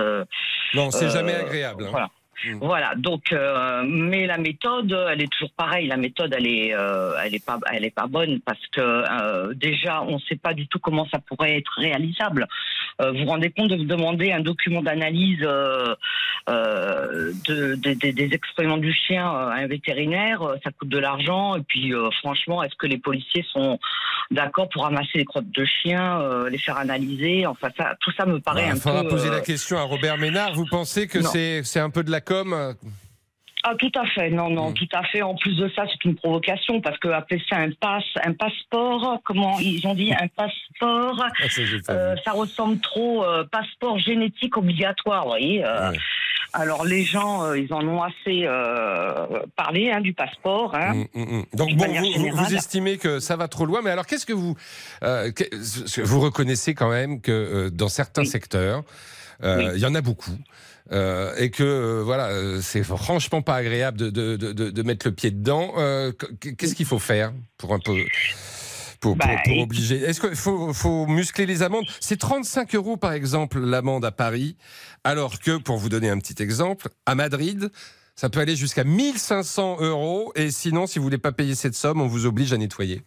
Non, 0.73 0.89
c'est 0.91 1.09
jamais 1.09 1.35
agréable. 1.35 1.83
hein. 1.85 1.89
Voilà. 1.91 2.09
Mm. 2.43 2.57
Voilà, 2.59 2.93
donc, 2.97 3.31
euh, 3.31 3.83
mais 3.87 4.27
la 4.27 4.37
méthode, 4.37 4.91
elle 5.09 5.21
est 5.21 5.31
toujours 5.31 5.51
pareille. 5.55 5.87
La 5.87 5.97
méthode, 5.97 6.33
elle 6.37 6.47
est, 6.47 6.73
euh, 6.75 7.13
elle 7.23 7.33
est 7.35 7.45
pas, 7.45 7.59
elle 7.71 7.85
est 7.85 7.95
pas 7.95 8.07
bonne 8.07 8.39
parce 8.41 8.59
que 8.73 8.81
euh, 8.81 9.53
déjà, 9.53 10.01
on 10.01 10.15
ne 10.15 10.19
sait 10.19 10.35
pas 10.35 10.53
du 10.53 10.67
tout 10.67 10.79
comment 10.79 11.07
ça 11.09 11.19
pourrait 11.19 11.57
être 11.57 11.71
réalisable. 11.77 12.47
Vous 12.99 13.17
vous 13.19 13.25
rendez 13.25 13.49
compte 13.51 13.69
de 13.69 13.75
vous 13.75 13.83
demander 13.83 14.31
un 14.31 14.39
document 14.39 14.81
d'analyse 14.81 15.39
de, 15.39 15.95
de- 16.47 17.93
de- 17.93 18.11
des 18.11 18.29
excréments 18.33 18.77
du 18.77 18.93
chien 18.93 19.25
à 19.27 19.55
un 19.55 19.67
vétérinaire, 19.67 20.41
ça 20.63 20.71
coûte 20.71 20.89
de 20.89 20.97
l'argent. 20.99 21.55
Et 21.55 21.61
puis, 21.61 21.93
franchement, 22.21 22.63
est-ce 22.63 22.75
que 22.75 22.87
les 22.87 22.97
policiers 22.97 23.45
sont 23.51 23.79
d'accord 24.31 24.69
pour 24.69 24.83
ramasser 24.83 25.09
les 25.17 25.25
crottes 25.25 25.49
de 25.51 25.65
chiens, 25.65 26.21
euh, 26.21 26.49
les 26.49 26.57
faire 26.57 26.77
analyser? 26.77 27.45
Enfin, 27.45 27.67
ça, 27.77 27.95
tout 27.99 28.11
ça 28.17 28.25
me 28.25 28.39
paraît 28.39 28.65
Il 28.67 28.71
un 28.71 28.75
faudra 28.75 29.03
peu. 29.03 29.09
poser 29.09 29.29
la 29.29 29.41
question 29.41 29.77
à 29.77 29.81
Robert 29.83 30.17
Ménard. 30.17 30.53
Vous 30.53 30.65
pensez 30.65 31.07
que 31.07 31.19
c'est 31.21 31.79
un 31.79 31.89
peu 31.89 32.03
de 32.03 32.11
la 32.11 32.21
com 32.25 32.53
euh, 32.53 32.73
Ah 33.67 33.73
tout 33.79 33.91
à 33.95 34.05
fait, 34.05 34.29
non 34.29 34.49
non, 34.51 34.69
Mm. 34.69 34.73
tout 34.75 34.87
à 34.93 35.03
fait. 35.05 35.21
En 35.23 35.33
plus 35.35 35.55
de 35.57 35.67
ça, 35.75 35.85
c'est 35.91 36.03
une 36.05 36.15
provocation 36.15 36.81
parce 36.81 36.97
que 36.99 37.07
appeler 37.07 37.41
ça 37.49 37.57
un 37.57 37.69
un 38.29 38.33
passeport, 38.33 39.19
comment 39.25 39.57
ils 39.59 39.85
ont 39.87 39.95
dit? 39.95 40.13
Un 40.13 40.27
passeport, 40.27 41.25
ah, 41.41 41.47
euh, 41.89 42.15
ça 42.23 42.31
ressemble 42.31 42.79
trop 42.79 43.23
euh, 43.25 43.43
passeport 43.51 43.97
génétique 43.99 44.55
obligatoire, 44.57 45.23
vous 45.23 45.29
voyez. 45.29 45.65
euh. 45.65 45.91
Ouais. 45.91 45.97
Alors 46.53 46.85
les 46.85 47.03
gens, 47.03 47.51
ils 47.53 47.73
en 47.73 47.85
ont 47.85 48.01
assez 48.03 48.47
parlé 49.57 49.91
hein, 49.91 49.99
du 49.99 50.13
passeport. 50.13 50.73
Hein. 50.75 51.05
Mm, 51.13 51.21
mm. 51.23 51.43
Donc 51.53 51.75
bon, 51.75 51.85
vous, 52.33 52.53
estimez 52.55 52.97
que 52.97 53.19
ça 53.19 53.35
va 53.35 53.47
trop 53.49 53.65
loin, 53.65 53.81
mais 53.83 53.89
alors 53.89 54.05
qu'est-ce 54.05 54.25
que 54.25 54.31
vous 54.33 54.55
que- 55.01 56.01
vous 56.03 56.19
reconnaissez 56.21 56.73
quand 56.73 56.89
même 56.89 57.19
que 57.19 57.69
dans 57.69 57.89
certains 57.89 58.21
Oui. 58.21 58.27
secteurs, 58.27 58.83
Oui. 59.43 59.65
il 59.73 59.79
y 59.79 59.85
en 59.85 59.95
a 59.95 60.01
beaucoup. 60.01 60.37
Euh, 60.91 61.33
et 61.37 61.49
que 61.51 61.63
euh, 61.63 62.01
voilà, 62.03 62.27
euh, 62.27 62.59
c'est 62.61 62.83
franchement 62.83 63.41
pas 63.41 63.55
agréable 63.55 63.97
de, 63.97 64.09
de, 64.09 64.35
de, 64.35 64.83
mettre 64.83 65.07
le 65.07 65.13
pied 65.13 65.31
dedans. 65.31 65.73
Euh, 65.77 66.11
qu- 66.39 66.55
Qu'est-ce 66.55 66.75
qu'il 66.75 66.85
faut 66.85 66.99
faire 66.99 67.33
pour 67.57 67.73
un 67.73 67.79
peu 67.79 67.93
pour, 68.99 69.15
pour- 69.15 69.15
Bah, 69.17 69.35
pour 69.43 69.57
obliger? 69.59 69.97
Est-ce 69.97 70.21
qu'il 70.21 70.35
faut, 70.35 70.73
faut 70.73 71.07
muscler 71.07 71.45
les 71.45 71.63
amendes 71.63 71.85
C'est 71.99 72.17
35 72.19 72.75
euros 72.75 72.97
par 72.97 73.13
exemple 73.13 73.59
l'amende 73.59 74.05
à 74.05 74.11
Paris, 74.11 74.57
alors 75.03 75.39
que 75.39 75.57
pour 75.57 75.77
vous 75.77 75.89
donner 75.89 76.09
un 76.09 76.19
petit 76.19 76.41
exemple, 76.41 76.87
à 77.05 77.15
Madrid, 77.15 77.71
ça 78.15 78.29
peut 78.29 78.39
aller 78.39 78.55
jusqu'à 78.55 78.83
1500 78.83 79.77
euros. 79.81 80.31
Et 80.35 80.49
sinon, 80.51 80.87
si 80.87 80.99
vous 80.99 81.03
voulez 81.03 81.17
pas 81.17 81.31
payer 81.31 81.55
cette 81.55 81.75
somme, 81.75 81.99
on 81.99 82.07
vous 82.07 82.25
oblige 82.25 82.53
à 82.53 82.57
nettoyer. 82.57 83.01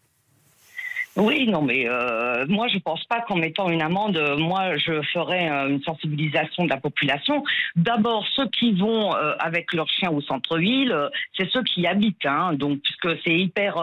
Oui, 1.19 1.47
non, 1.47 1.63
mais 1.63 1.89
euh, 1.89 2.47
moi, 2.49 2.69
je 2.69 2.79
pense 2.79 3.05
pas 3.05 3.21
qu'en 3.21 3.37
mettant 3.37 3.69
une 3.69 3.83
amende, 3.83 4.17
euh, 4.17 4.37
moi, 4.37 4.77
je 4.79 5.03
ferais 5.13 5.51
euh, 5.51 5.69
une 5.69 5.83
sensibilisation 5.83 6.65
de 6.65 6.71
la 6.71 6.79
population. 6.79 7.43
D'abord, 7.77 8.25
ceux 8.35 8.49
qui 8.49 8.73
vont 8.73 9.15
euh, 9.15 9.35
avec 9.39 9.73
leurs 9.75 9.89
chiens 9.91 10.11
au 10.11 10.21
centre-ville, 10.23 10.93
euh, 10.93 11.09
c'est 11.37 11.49
ceux 11.51 11.63
qui 11.63 11.83
y 11.83 11.87
habitent, 11.87 12.25
hein, 12.27 12.53
donc 12.55 12.81
puisque 12.81 13.21
c'est 13.25 13.37
hyper 13.37 13.75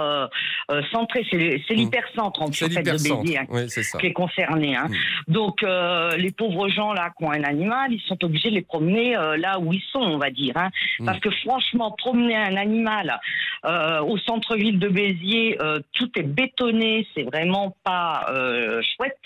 centré, 0.92 1.26
c'est 1.32 1.62
c'est 1.68 1.76
Mm. 1.76 1.80
l'hypercentre 1.80 2.42
en 2.42 2.52
fait 2.52 2.68
de. 2.70 2.92
Béziers 2.92 3.38
hein, 3.40 3.46
Oui, 3.50 3.68
qui 4.00 4.08
est 4.08 4.14
concerné. 4.14 4.76
Hein. 4.76 4.88
Mm. 4.88 5.34
Donc, 5.34 5.64
euh, 5.64 6.16
les 6.18 6.32
pauvres 6.32 6.70
gens 6.70 6.94
là 6.94 7.12
qui 7.18 7.24
ont 7.24 7.32
un 7.32 7.44
animal, 7.44 7.92
ils 7.92 8.02
sont 8.02 8.24
obligés 8.24 8.50
de 8.50 8.56
les 8.56 8.62
promener 8.62 9.18
euh, 9.18 9.38
là 9.38 9.60
où 9.60 9.74
ils 9.74 9.84
sont, 9.92 10.00
on 10.00 10.18
va 10.18 10.30
dire. 10.30 10.54
Hein. 10.56 10.70
Mm. 11.00 11.06
Parce 11.06 11.20
que 11.20 11.30
franchement, 11.46 11.92
promener 11.98 12.36
un 12.36 12.56
animal 12.56 13.20
euh, 13.66 14.02
au 14.02 14.18
centre-ville 14.18 14.80
de 14.80 14.88
Béziers, 14.88 15.58
euh, 15.62 15.80
tout 15.94 16.10
est 16.18 16.24
bétonné, 16.24 17.08
c'est 17.16 17.25
vraiment 17.26 17.76
pas 17.84 18.28
euh, 18.30 18.82
chouette. 18.96 19.20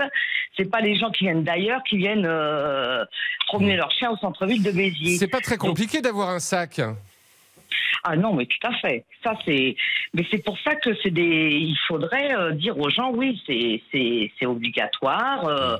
C'est 0.58 0.70
pas 0.70 0.82
les 0.82 0.96
gens 0.96 1.12
qui 1.12 1.26
viennent 1.26 1.44
d'ailleurs 1.44 1.84
qui 1.84 1.98
viennent 1.98 2.26
euh, 2.26 3.06
promener 3.48 3.76
leur 3.76 3.92
chien 3.92 4.12
au 4.12 4.18
centre-ville 4.18 4.64
de 4.64 4.72
Béziers. 4.72 5.18
C'est 5.18 5.28
pas 5.28 5.42
très 5.42 5.58
compliqué 5.58 6.02
d'avoir 6.02 6.30
un 6.30 6.40
sac. 6.40 6.82
Ah 8.04 8.16
non, 8.16 8.34
mais 8.34 8.46
tout 8.46 8.68
à 8.68 8.74
fait. 8.80 9.06
Ça 9.24 9.34
c'est, 9.46 9.76
mais 10.14 10.26
c'est 10.32 10.44
pour 10.44 10.58
ça 10.64 10.76
que 10.76 10.90
c'est 11.04 11.12
des. 11.12 11.22
Il 11.52 11.78
faudrait 11.88 12.34
euh, 12.36 12.52
dire 12.52 12.78
aux 12.78 12.90
gens, 12.90 13.12
oui, 13.14 13.42
c'est 13.46 13.82
c'est 13.92 14.32
c'est 14.40 14.46
obligatoire. 14.46 15.46
euh, 15.48 15.78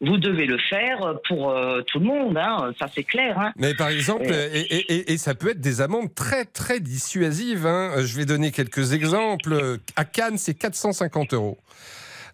vous 0.00 0.18
devez 0.18 0.46
le 0.46 0.58
faire 0.58 1.14
pour 1.28 1.50
euh, 1.50 1.80
tout 1.86 1.98
le 2.00 2.06
monde. 2.06 2.36
Hein, 2.36 2.72
ça 2.78 2.86
c'est 2.92 3.04
clair. 3.04 3.38
Hein. 3.38 3.52
Mais 3.56 3.74
par 3.74 3.88
exemple, 3.88 4.26
et, 4.26 4.60
et- 4.60 4.92
et- 4.92 5.12
et 5.12 5.16
ça 5.18 5.34
peut 5.34 5.50
être 5.50 5.60
des 5.60 5.80
amendes 5.80 6.14
très 6.14 6.44
très 6.44 6.80
dissuasives. 6.80 7.66
hein. 7.66 7.92
Je 8.04 8.16
vais 8.16 8.24
donner 8.26 8.50
quelques 8.50 8.92
exemples. 8.92 9.78
À 9.96 10.04
Cannes, 10.04 10.38
c'est 10.38 10.54
450 10.54 11.34
euros. 11.34 11.58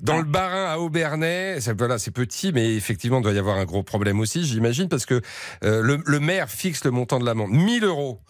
Dans 0.00 0.18
le 0.18 0.24
Barin 0.24 0.66
à 0.66 0.78
Aubernais, 0.78 1.58
voilà, 1.76 1.98
c'est 1.98 2.10
petit, 2.10 2.52
mais 2.52 2.74
effectivement, 2.74 3.18
il 3.18 3.22
doit 3.22 3.32
y 3.32 3.38
avoir 3.38 3.56
un 3.58 3.64
gros 3.64 3.82
problème 3.82 4.20
aussi, 4.20 4.44
j'imagine, 4.44 4.88
parce 4.88 5.06
que 5.06 5.20
euh, 5.64 5.82
le, 5.82 6.00
le 6.04 6.20
maire 6.20 6.48
fixe 6.48 6.84
le 6.84 6.90
montant 6.90 7.18
de 7.18 7.24
l'amende, 7.24 7.50
1000 7.50 7.84
euros. 7.84 8.20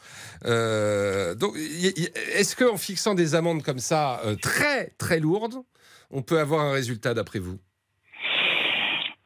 Euh, 0.46 1.35
donc, 1.35 1.57
est-ce 1.57 2.57
qu'en 2.57 2.76
fixant 2.76 3.14
des 3.14 3.35
amendes 3.35 3.62
comme 3.62 3.81
ça, 3.81 4.20
euh, 4.24 4.37
très 4.37 4.94
très 4.98 5.20
lourdes, 5.20 5.57
on 6.11 6.22
peut 6.22 6.38
avoir 6.38 6.64
un 6.64 6.72
résultat 6.72 7.14
d'après 7.14 7.38
vous? 7.38 7.59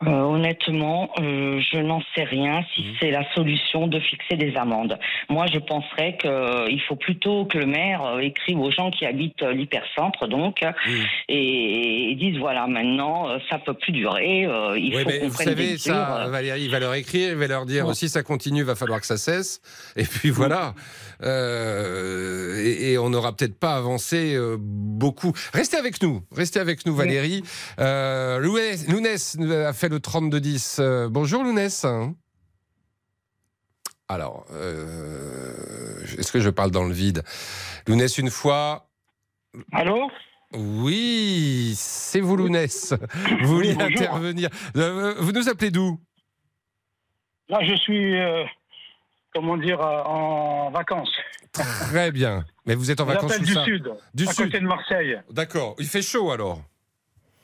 Euh, 0.06 0.10
honnêtement, 0.22 1.10
euh, 1.20 1.60
je 1.72 1.78
n'en 1.78 2.00
sais 2.14 2.24
rien 2.24 2.60
Mmh. 2.60 2.64
si 2.74 2.84
c'est 3.00 3.10
la 3.10 3.24
solution 3.34 3.86
de 3.86 4.00
fixer 4.00 4.36
des 4.36 4.56
amendes. 4.56 4.98
Moi, 5.28 5.46
je 5.52 5.58
penserais 5.58 6.16
qu'il 6.18 6.80
faut 6.88 6.96
plutôt 6.96 7.44
que 7.46 7.58
le 7.58 7.66
maire 7.66 8.02
euh, 8.04 8.18
écrive 8.18 8.58
aux 8.58 8.70
gens 8.70 8.90
qui 8.90 9.06
habitent 9.06 9.42
euh, 9.42 9.52
l'hypercentre, 9.52 10.26
donc, 10.28 10.60
Mmh. 10.62 10.90
et, 11.28 12.10
et 12.10 12.14
dise 12.16 12.38
voilà, 12.38 12.66
maintenant, 12.66 13.28
euh, 13.28 13.38
ça 13.50 13.58
peut 13.58 13.74
plus 13.74 13.92
durer. 13.92 14.44
euh, 14.46 14.76
il 14.78 14.94
Oui, 14.96 15.02
faut 15.04 15.08
qu'on 15.10 15.26
vous 15.28 15.32
prenne 15.34 15.46
des 15.46 15.54
savez, 15.54 15.78
ça, 15.78 15.92
mesures, 15.92 16.14
euh. 16.26 16.30
Valérie, 16.30 16.62
il 16.64 16.70
va 16.70 16.78
leur 16.80 16.94
écrire, 16.94 17.30
il 17.30 17.36
va 17.38 17.46
leur 17.46 17.66
dire 17.66 17.86
Ouais. 17.86 17.94
si 17.94 18.08
ça 18.08 18.22
continue, 18.22 18.62
va 18.64 18.74
falloir 18.74 19.00
que 19.00 19.06
ça 19.06 19.16
cesse. 19.16 19.60
Et 19.96 20.04
puis 20.04 20.30
voilà. 20.30 20.74
Euh, 21.22 22.62
et, 22.64 22.92
et 22.92 22.98
on 22.98 23.10
n'aura 23.10 23.34
peut-être 23.34 23.58
pas 23.58 23.74
avancé 23.76 24.34
euh, 24.34 24.56
beaucoup. 24.58 25.32
Restez 25.54 25.76
avec 25.76 26.02
nous, 26.02 26.22
restez 26.34 26.60
avec 26.60 26.84
nous, 26.86 26.94
Valérie. 26.94 27.42
Euh, 27.78 28.38
Lounès, 28.38 28.88
Lounès 28.88 29.38
a 29.40 29.72
fait 29.72 29.88
le 29.92 29.98
32-10. 29.98 30.80
Euh, 30.80 31.08
bonjour, 31.10 31.44
Lounès. 31.44 31.84
Alors, 34.08 34.46
euh, 34.52 36.02
est-ce 36.18 36.32
que 36.32 36.40
je 36.40 36.48
parle 36.48 36.70
dans 36.70 36.84
le 36.84 36.92
vide? 36.94 37.22
Lounès, 37.86 38.16
une 38.18 38.30
fois. 38.30 38.88
Allô? 39.70 40.10
Oui, 40.54 41.74
c'est 41.76 42.20
vous, 42.20 42.36
Lounès. 42.36 42.94
Vous 43.42 43.58
Oui, 43.58 43.74
bonjour. 43.74 44.00
intervenir. 44.00 44.48
Euh, 44.76 45.14
vous 45.18 45.32
nous 45.32 45.48
appelez 45.50 45.70
d'où? 45.70 46.00
Là, 47.50 47.58
je 47.62 47.74
suis, 47.76 48.18
euh, 48.18 48.44
comment 49.34 49.58
dire, 49.58 49.80
euh, 49.80 50.02
en 50.04 50.70
vacances. 50.70 51.12
Très 51.52 52.10
bien. 52.12 52.46
Mais 52.64 52.74
vous 52.74 52.90
êtes 52.90 53.00
en 53.00 53.06
Je 53.06 53.12
vacances 53.12 53.38
du 53.40 53.52
sud, 53.54 53.92
Du 54.14 54.26
à 54.26 54.32
sud. 54.32 54.46
côté 54.46 54.60
de 54.60 54.66
Marseille. 54.66 55.18
D'accord. 55.30 55.74
Il 55.78 55.86
fait 55.86 56.00
chaud 56.00 56.30
alors. 56.30 56.62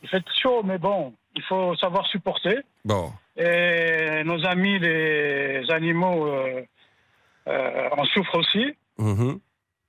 Il 0.03 0.09
fait 0.09 0.25
chaud, 0.41 0.63
mais 0.65 0.79
bon, 0.79 1.13
il 1.35 1.43
faut 1.43 1.75
savoir 1.77 2.07
supporter. 2.07 2.59
Bon. 2.85 3.13
Et 3.37 4.23
nos 4.25 4.45
amis, 4.47 4.79
les 4.79 5.63
animaux, 5.71 6.27
euh, 6.27 6.63
euh, 7.47 7.89
en 7.97 8.05
souffrent 8.07 8.39
aussi. 8.39 8.75
Mhm. 8.99 9.39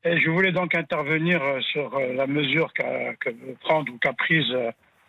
Et 0.04 0.20
je 0.22 0.30
voulais 0.30 0.52
donc 0.52 0.76
intervenir 0.76 1.42
euh, 1.44 1.60
sur 1.62 2.00
la 2.00 2.28
mesure 2.28 2.72
qu'a 2.74 3.12
veut 3.26 3.58
prendre 3.62 3.92
ou 3.92 3.98
qu'a 3.98 4.14
prise 4.14 4.56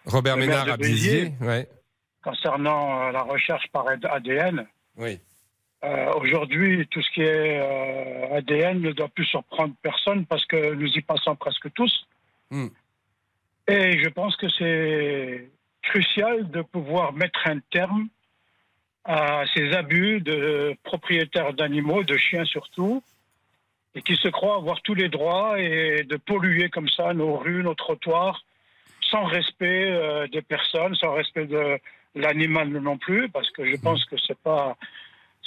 Robert 0.07 0.37
le 0.37 0.47
Ménard 0.47 0.69
à 0.69 0.77
Béziers. 0.77 1.33
Ouais. 1.41 1.69
concernant 2.23 3.11
la 3.11 3.23
recherche 3.23 3.67
par 3.73 3.87
ADN. 3.89 4.67
Oui. 4.97 5.21
Euh, 5.83 6.13
Aujourd'hui, 6.15 6.87
tout 6.89 7.01
ce 7.01 7.11
qui 7.13 7.23
est 7.23 7.61
euh, 7.61 8.37
ADN 8.37 8.81
ne 8.81 8.93
doit 8.93 9.09
plus 9.09 9.25
surprendre 9.25 9.75
personne 9.83 10.27
parce 10.27 10.45
que 10.45 10.75
nous 10.75 10.89
y 10.89 11.01
passons 11.01 11.37
presque 11.37 11.73
tous. 11.73 12.07
Hmm. 12.51 12.69
Et 13.67 14.03
je 14.03 14.09
pense 14.11 14.37
que 14.37 14.49
c'est 14.59 15.51
crucial 15.83 16.51
de 16.51 16.63
pouvoir 16.63 17.13
mettre 17.13 17.47
un 17.47 17.59
terme 17.71 18.09
à 19.05 19.45
ces 19.55 19.73
abus 19.73 20.21
de 20.21 20.77
propriétaires 20.83 21.53
d'animaux, 21.55 22.05
de 22.05 22.17
chiens 22.17 22.45
surtout, 22.45 23.03
et 23.95 24.03
qui 24.03 24.17
se 24.17 24.29
croient 24.29 24.57
avoir 24.57 24.83
tous 24.83 24.95
les 24.95 25.09
droits 25.09 25.59
et 25.59 26.05
de 26.05 26.17
polluer 26.17 26.69
comme 26.69 26.89
ça 26.89 27.13
nos 27.13 27.37
rues, 27.37 27.63
nos 27.63 27.75
trottoirs, 27.75 28.45
sans 29.11 29.25
respect 29.25 29.91
euh, 29.91 30.29
des 30.29 30.43
personnes, 30.43 30.95
sans 30.95 31.15
respect 31.15 31.47
de 31.47 31.79
l'animal 32.15 32.69
non 32.69 32.99
plus, 32.99 33.29
parce 33.29 33.51
que 33.51 33.65
je 33.65 33.77
pense 33.77 34.05
que 34.05 34.17
c'est 34.27 34.39
pas 34.39 34.77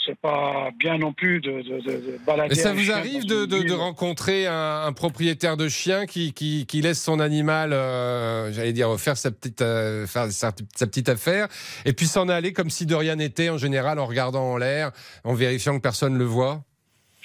c'est 0.06 0.18
pas 0.20 0.70
bien 0.78 0.98
non 0.98 1.14
plus 1.14 1.40
de, 1.40 1.62
de, 1.62 1.80
de- 1.80 2.12
de 2.12 2.18
balader. 2.26 2.50
Mais 2.50 2.56
ça 2.62 2.74
vous 2.74 2.92
arrive 2.92 3.26
de, 3.26 3.74
rencontrer 3.74 4.48
un, 4.48 4.84
un 4.86 4.94
propriétaire 4.94 5.56
de 5.58 5.70
chien 5.70 6.06
qui, 6.06 6.34
qui, 6.34 6.66
qui 6.66 6.82
laisse 6.82 7.02
son 7.02 7.20
animal, 7.20 7.72
euh, 7.74 8.52
j'allais 8.52 8.74
dire, 8.74 8.94
faire 9.00 9.16
sa 9.18 9.32
petite, 9.32 9.62
euh, 9.62 10.06
faire 10.08 10.32
sa, 10.32 10.52
sa 10.76 10.88
petite 10.88 11.10
affaire, 11.10 11.48
et 11.86 11.94
puis 11.94 12.06
s'en 12.06 12.28
aller 12.30 12.52
comme 12.54 12.70
si 12.70 12.86
de 12.86 12.96
rien 12.96 13.16
n'était, 13.16 13.50
en 13.50 13.58
général, 13.58 13.98
en 14.00 14.06
regardant 14.06 14.44
en 14.44 14.58
l'air, 14.58 14.92
en 15.24 15.34
vérifiant 15.34 15.78
que 15.78 15.82
personne 15.82 16.14
ne 16.14 16.20
le 16.20 16.26
voit? 16.26 16.64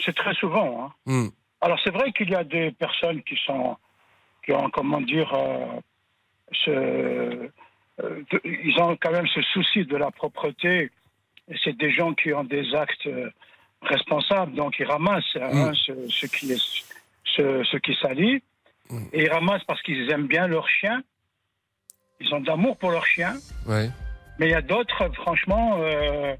C'est 0.04 0.14
très 0.14 0.34
souvent. 0.34 0.84
hein. 0.84 0.92
Hmm. 1.06 1.28
Alors 1.60 1.78
c'est 1.82 1.90
vrai 1.90 2.12
qu'il 2.12 2.30
y 2.30 2.34
a 2.36 2.44
des 2.44 2.70
personnes 2.70 3.22
qui 3.24 3.36
sont, 3.44 3.76
qui 4.44 4.52
ont, 4.52 4.70
comment 4.70 5.00
dire, 5.00 5.32
euh, 5.34 5.80
ce, 6.64 7.50
ils 8.44 8.80
ont 8.80 8.96
quand 9.00 9.10
même 9.10 9.26
ce 9.34 9.42
souci 9.42 9.84
de 9.84 9.96
la 9.96 10.10
propreté. 10.12 10.90
C'est 11.64 11.76
des 11.76 11.90
gens 11.90 12.14
qui 12.14 12.32
ont 12.32 12.44
des 12.44 12.74
actes 12.74 13.06
euh, 13.06 13.30
responsables, 13.82 14.54
donc 14.54 14.78
ils 14.78 14.84
ramassent 14.84 15.36
hein, 15.40 15.72
ce, 15.74 15.92
ce 16.08 16.26
qui 16.26 16.52
est, 16.52 16.62
ce, 17.24 17.64
ce 17.64 17.76
qui 17.78 17.94
salit, 18.00 18.42
et 19.12 19.24
ils 19.24 19.30
ramassent 19.30 19.64
parce 19.64 19.82
qu'ils 19.82 20.10
aiment 20.10 20.26
bien 20.26 20.46
leur 20.46 20.68
chien. 20.68 21.02
Ils 22.20 22.34
ont 22.34 22.40
de 22.40 22.46
l'amour 22.46 22.76
pour 22.78 22.90
leur 22.90 23.06
chien. 23.06 23.34
Ouais. 23.66 23.90
Mais 24.38 24.46
il 24.46 24.50
y 24.50 24.54
a 24.54 24.62
d'autres, 24.62 25.08
franchement, 25.14 25.78
euh, 25.80 26.34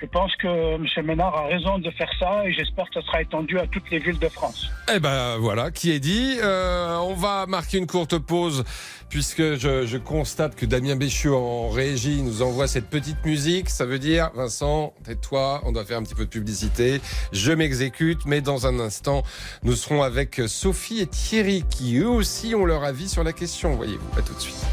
je 0.00 0.06
pense 0.06 0.34
que 0.36 0.76
M. 0.76 0.86
Ménard 1.04 1.36
a 1.36 1.46
raison 1.46 1.78
de 1.78 1.90
faire 1.90 2.10
ça 2.18 2.46
et 2.46 2.52
j'espère 2.52 2.86
que 2.86 3.00
ça 3.00 3.06
sera 3.06 3.20
étendu 3.20 3.58
à 3.58 3.66
toutes 3.66 3.90
les 3.90 3.98
villes 3.98 4.18
de 4.18 4.28
France. 4.28 4.70
Eh 4.94 4.98
ben 4.98 5.36
voilà, 5.38 5.70
qui 5.70 5.90
est 5.92 6.00
dit. 6.00 6.38
Euh, 6.42 6.96
on 6.98 7.14
va 7.14 7.46
marquer 7.46 7.78
une 7.78 7.86
courte 7.86 8.18
pause 8.18 8.64
puisque 9.10 9.56
je, 9.56 9.98
constate 9.98 10.56
que 10.56 10.64
Damien 10.64 10.96
Béchiot 10.96 11.36
en 11.36 11.68
régie 11.68 12.22
nous 12.22 12.42
envoie 12.42 12.66
cette 12.66 12.88
petite 12.88 13.22
musique. 13.24 13.68
Ça 13.68 13.84
veut 13.84 13.98
dire, 13.98 14.30
Vincent, 14.34 14.94
tais-toi, 15.04 15.60
on 15.64 15.72
doit 15.72 15.84
faire 15.84 15.98
un 15.98 16.02
petit 16.02 16.14
peu 16.14 16.24
de 16.24 16.30
publicité. 16.30 17.00
Je 17.32 17.52
m'exécute, 17.52 18.24
mais 18.24 18.40
dans 18.40 18.66
un 18.66 18.80
instant, 18.80 19.22
nous 19.64 19.74
serons 19.74 20.02
avec 20.02 20.40
Sophie 20.46 21.00
et 21.00 21.06
Thierry 21.06 21.64
qui 21.68 21.98
eux 21.98 22.08
aussi 22.08 22.54
ont 22.54 22.64
leur 22.64 22.84
avis 22.84 23.08
sur 23.08 23.24
la 23.24 23.32
question. 23.32 23.74
Voyez-vous, 23.74 24.18
à 24.18 24.22
tout 24.22 24.34
de 24.34 24.40
suite. 24.40 24.64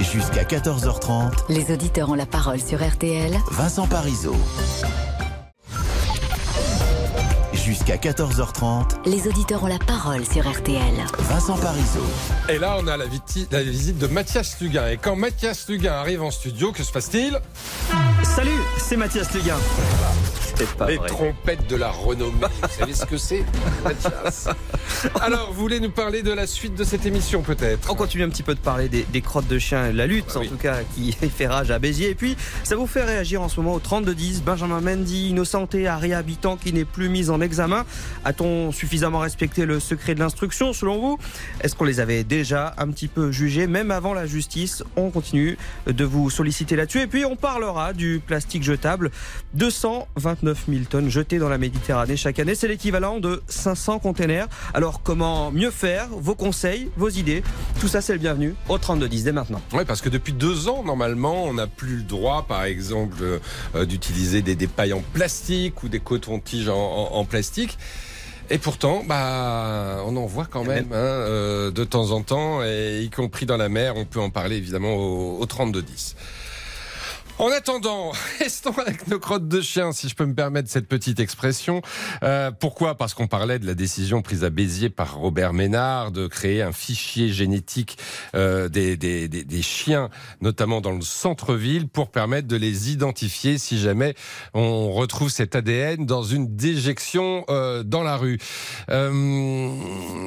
Jusqu'à 0.00 0.44
14h30, 0.44 1.30
Les 1.50 1.70
auditeurs 1.72 2.08
ont 2.08 2.14
la 2.14 2.24
parole 2.24 2.58
sur 2.58 2.82
RTL. 2.82 3.36
Vincent 3.50 3.86
Parisot. 3.86 4.34
Jusqu'à 7.52 7.96
14h30, 7.96 9.06
Les 9.06 9.28
auditeurs 9.28 9.62
ont 9.62 9.66
la 9.66 9.78
parole 9.78 10.24
sur 10.24 10.50
RTL. 10.50 10.94
Vincent 11.18 11.58
Parisot. 11.58 12.00
Et 12.48 12.58
là, 12.58 12.78
on 12.80 12.86
a 12.86 12.96
la, 12.96 13.04
visite 13.04 13.98
de 13.98 14.06
Mathias 14.06 14.58
Luguin. 14.60 14.88
Et 14.88 14.96
quand 14.96 15.16
Mathias 15.16 15.68
Luguin 15.68 15.92
arrive 15.92 16.22
en 16.22 16.30
studio, 16.30 16.72
que 16.72 16.82
se 16.82 16.90
passe-t-il? 16.90 17.38
Salut, 18.24 18.50
c'est 18.78 18.96
Mathias 18.96 19.32
Luguin. 19.34 19.58
C'est 20.60 20.76
pas 20.76 20.88
Les 20.88 20.96
vrai. 20.98 21.08
trompettes 21.08 21.66
de 21.70 21.76
la 21.76 21.88
renommée. 21.88 22.34
Vous 22.62 22.68
savez 22.78 22.92
ce 22.92 23.06
que 23.06 23.16
c'est, 23.16 23.46
Alors, 25.22 25.52
vous 25.54 25.60
voulez 25.60 25.80
nous 25.80 25.90
parler 25.90 26.20
de 26.22 26.32
la 26.32 26.46
suite 26.46 26.74
de 26.74 26.84
cette 26.84 27.06
émission, 27.06 27.40
peut-être? 27.40 27.90
On 27.90 27.94
continue 27.94 28.24
un 28.24 28.28
petit 28.28 28.42
peu 28.42 28.54
de 28.54 28.60
parler 28.60 28.90
des, 28.90 29.04
des 29.04 29.22
crottes 29.22 29.48
de 29.48 29.58
chien, 29.58 29.86
et 29.88 29.92
de 29.92 29.96
la 29.96 30.06
lutte 30.06 30.26
Ah 30.34 30.40
en 30.40 30.44
tout 30.44 30.56
cas 30.58 30.76
qui 30.94 31.12
fait 31.36 31.46
rage 31.46 31.70
à 31.70 31.78
Béziers. 31.78 32.10
Et 32.10 32.14
puis 32.14 32.36
ça 32.62 32.76
vous 32.76 32.86
fait 32.86 33.04
réagir 33.04 33.40
en 33.40 33.48
ce 33.48 33.58
moment 33.58 33.72
au 33.74 33.80
32-10. 33.80 34.42
Benjamin 34.42 34.82
Mendy, 34.82 35.30
innocenté 35.30 35.86
à 35.88 35.96
réhabitant 35.96 36.58
qui 36.58 36.74
n'est 36.74 36.84
plus 36.84 37.08
mis 37.08 37.30
en 37.30 37.40
examen. 37.40 37.86
A-t-on 38.26 38.70
suffisamment 38.70 39.20
respecté 39.20 39.64
le 39.64 39.80
secret 39.80 40.14
de 40.14 40.20
l'instruction 40.20 40.74
selon 40.74 41.00
vous? 41.00 41.18
Est-ce 41.62 41.74
qu'on 41.74 41.84
les 41.86 42.00
avait 42.00 42.22
déjà 42.22 42.74
un 42.76 42.88
petit 42.90 43.08
peu 43.08 43.32
jugés 43.32 43.66
même 43.66 43.90
avant 43.90 44.12
la 44.12 44.26
justice? 44.26 44.84
On 44.96 45.08
continue 45.10 45.56
de 45.86 46.04
vous 46.04 46.28
solliciter 46.28 46.76
là-dessus. 46.76 47.00
Et 47.00 47.06
puis 47.06 47.24
on 47.24 47.36
parlera 47.36 47.94
du 47.94 48.20
plastique 48.26 48.62
jetable. 48.62 49.10
229 49.54 50.49
000 50.68 50.84
tonnes 50.88 51.08
jetées 51.08 51.38
dans 51.38 51.48
la 51.48 51.58
Méditerranée 51.58 52.16
chaque 52.16 52.38
année. 52.38 52.54
C'est 52.54 52.68
l'équivalent 52.68 53.18
de 53.20 53.42
500 53.48 53.98
containers. 53.98 54.46
Alors 54.74 55.02
comment 55.02 55.50
mieux 55.50 55.70
faire? 55.70 56.08
Vos 56.10 56.34
conseils, 56.34 56.88
vos 56.96 57.08
idées 57.08 57.42
Tout 57.80 57.88
ça 57.88 58.00
c'est 58.00 58.12
le 58.12 58.18
bienvenu 58.18 58.54
au 58.68 58.78
32-10 58.78 59.24
dès 59.24 59.32
maintenant. 59.32 59.60
Oui, 59.72 59.84
parce 59.86 60.00
que 60.00 60.08
depuis 60.08 60.32
deux 60.32 60.68
ans, 60.68 60.82
normalement, 60.84 61.44
on 61.44 61.54
n'a 61.54 61.66
plus 61.66 61.96
le 61.96 62.02
droit, 62.02 62.46
par 62.48 62.64
exemple, 62.64 63.16
euh, 63.74 63.84
d'utiliser 63.84 64.42
des, 64.42 64.54
des 64.54 64.66
pailles 64.66 64.92
en 64.92 65.02
plastique 65.12 65.82
ou 65.82 65.88
des 65.88 66.00
cotons-tiges 66.00 66.68
en, 66.68 66.74
en- 66.76 67.14
en 67.14 67.24
plastique. 67.24 67.78
Et 68.52 68.58
pourtant, 68.58 69.04
bah, 69.06 70.02
on 70.06 70.16
en 70.16 70.26
voit 70.26 70.46
quand 70.50 70.64
même 70.64 70.86
hein, 70.92 70.96
euh, 70.96 71.70
de 71.70 71.84
temps 71.84 72.10
en 72.10 72.22
temps, 72.22 72.64
et 72.64 73.00
y 73.02 73.08
compris 73.10 73.46
dans 73.46 73.56
la 73.56 73.68
mer. 73.68 73.94
On 73.96 74.04
peut 74.04 74.18
en 74.18 74.30
parler 74.30 74.56
évidemment 74.56 74.94
au, 74.94 75.38
au 75.40 75.46
32-10. 75.46 76.14
En 77.40 77.50
attendant, 77.52 78.12
restons 78.38 78.76
avec 78.76 79.08
nos 79.08 79.18
crottes 79.18 79.48
de 79.48 79.62
chien, 79.62 79.92
si 79.92 80.10
je 80.10 80.14
peux 80.14 80.26
me 80.26 80.34
permettre 80.34 80.68
cette 80.68 80.86
petite 80.86 81.20
expression. 81.20 81.80
Euh, 82.22 82.50
pourquoi? 82.50 82.96
Parce 82.96 83.14
qu'on 83.14 83.28
parlait 83.28 83.58
de 83.58 83.66
la 83.66 83.72
décision 83.72 84.20
prise 84.20 84.44
à 84.44 84.50
Béziers 84.50 84.90
par 84.90 85.14
Robert 85.14 85.54
Ménard 85.54 86.12
de 86.12 86.26
créer 86.26 86.60
un 86.60 86.72
fichier 86.72 87.30
génétique 87.30 87.96
euh, 88.34 88.68
des, 88.68 88.98
des, 88.98 89.26
des, 89.28 89.44
des, 89.44 89.62
chiens, 89.62 90.10
notamment 90.42 90.82
dans 90.82 90.92
le 90.92 91.00
centre-ville, 91.00 91.88
pour 91.88 92.10
permettre 92.10 92.46
de 92.46 92.56
les 92.56 92.92
identifier 92.92 93.56
si 93.56 93.78
jamais 93.78 94.14
on 94.52 94.92
retrouve 94.92 95.30
cet 95.30 95.56
ADN 95.56 96.04
dans 96.04 96.22
une 96.22 96.56
déjection 96.56 97.46
euh, 97.48 97.82
dans 97.82 98.02
la 98.02 98.18
rue. 98.18 98.36
Euh, 98.90 99.72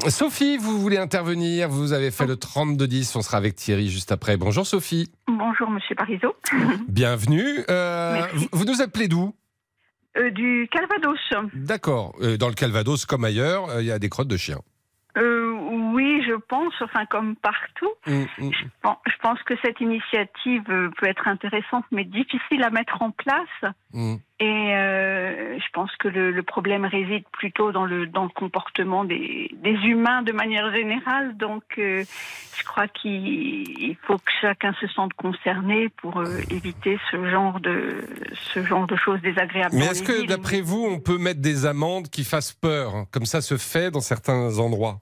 Sophie, 0.09 0.57
vous 0.57 0.81
voulez 0.81 0.97
intervenir? 0.97 1.69
Vous 1.69 1.93
avez 1.93 2.09
fait 2.09 2.25
le 2.25 2.37
32-10, 2.37 3.11
on 3.13 3.21
sera 3.21 3.37
avec 3.37 3.55
Thierry 3.55 3.91
juste 3.91 4.11
après. 4.11 4.35
Bonjour 4.35 4.65
Sophie. 4.65 5.11
Bonjour 5.27 5.69
Monsieur 5.69 5.95
Parizeau. 5.95 6.35
Bienvenue. 6.87 7.63
Euh, 7.69 8.21
vous, 8.51 8.65
nous 8.65 8.81
appelez 8.81 9.07
d'où? 9.07 9.33
Euh, 10.17 10.29
du 10.31 10.67
Calvados. 10.71 11.17
D'accord. 11.53 12.15
Euh, 12.21 12.37
dans 12.37 12.49
le 12.49 12.53
Calvados, 12.53 13.05
comme 13.05 13.23
ailleurs, 13.23 13.79
il 13.79 13.85
y 13.85 13.91
a 13.91 13.99
des 13.99 14.09
crottes 14.09 14.27
de 14.27 14.37
chiens. 14.37 14.59
Oui, 15.93 16.23
je 16.27 16.33
pense, 16.33 16.73
enfin 16.81 17.05
comme 17.05 17.35
partout. 17.35 17.91
Mm, 18.07 18.23
mm. 18.39 18.51
Bon, 18.83 18.95
je 19.05 19.17
pense 19.21 19.41
que 19.43 19.53
cette 19.63 19.79
initiative 19.79 20.63
euh, 20.69 20.89
peut 20.97 21.07
être 21.07 21.27
intéressante, 21.27 21.85
mais 21.91 22.03
difficile 22.03 22.63
à 22.63 22.71
mettre 22.71 22.99
en 23.01 23.11
place. 23.11 23.73
Mm. 23.93 24.15
Et 24.39 24.75
euh, 24.75 25.59
je 25.59 25.71
pense 25.71 25.95
que 25.97 26.07
le, 26.07 26.31
le 26.31 26.43
problème 26.43 26.83
réside 26.83 27.23
plutôt 27.31 27.71
dans 27.71 27.85
le 27.85 28.07
dans 28.07 28.23
le 28.23 28.29
comportement 28.29 29.05
des, 29.05 29.51
des 29.61 29.77
humains 29.85 30.23
de 30.23 30.31
manière 30.31 30.73
générale. 30.73 31.37
Donc, 31.37 31.63
euh, 31.77 32.03
je 32.57 32.63
crois 32.63 32.87
qu'il 32.87 33.11
il 33.11 33.95
faut 34.07 34.17
que 34.17 34.31
chacun 34.41 34.73
se 34.81 34.87
sente 34.87 35.13
concerné 35.13 35.89
pour 35.89 36.19
euh, 36.19 36.39
éviter 36.49 36.97
ce 37.11 37.29
genre 37.29 37.59
de 37.59 38.03
ce 38.53 38.63
genre 38.63 38.87
de 38.87 38.95
choses 38.95 39.21
désagréables. 39.21 39.75
Mais 39.75 39.85
est-ce 39.85 40.01
que, 40.01 40.25
d'après 40.25 40.61
vous, 40.61 40.83
on 40.83 40.99
peut 40.99 41.19
mettre 41.19 41.39
des 41.41 41.67
amendes 41.67 42.09
qui 42.09 42.23
fassent 42.23 42.53
peur, 42.53 42.95
hein, 42.95 43.05
comme 43.11 43.25
ça 43.25 43.41
se 43.41 43.57
fait 43.57 43.91
dans 43.91 44.01
certains 44.01 44.57
endroits? 44.57 44.99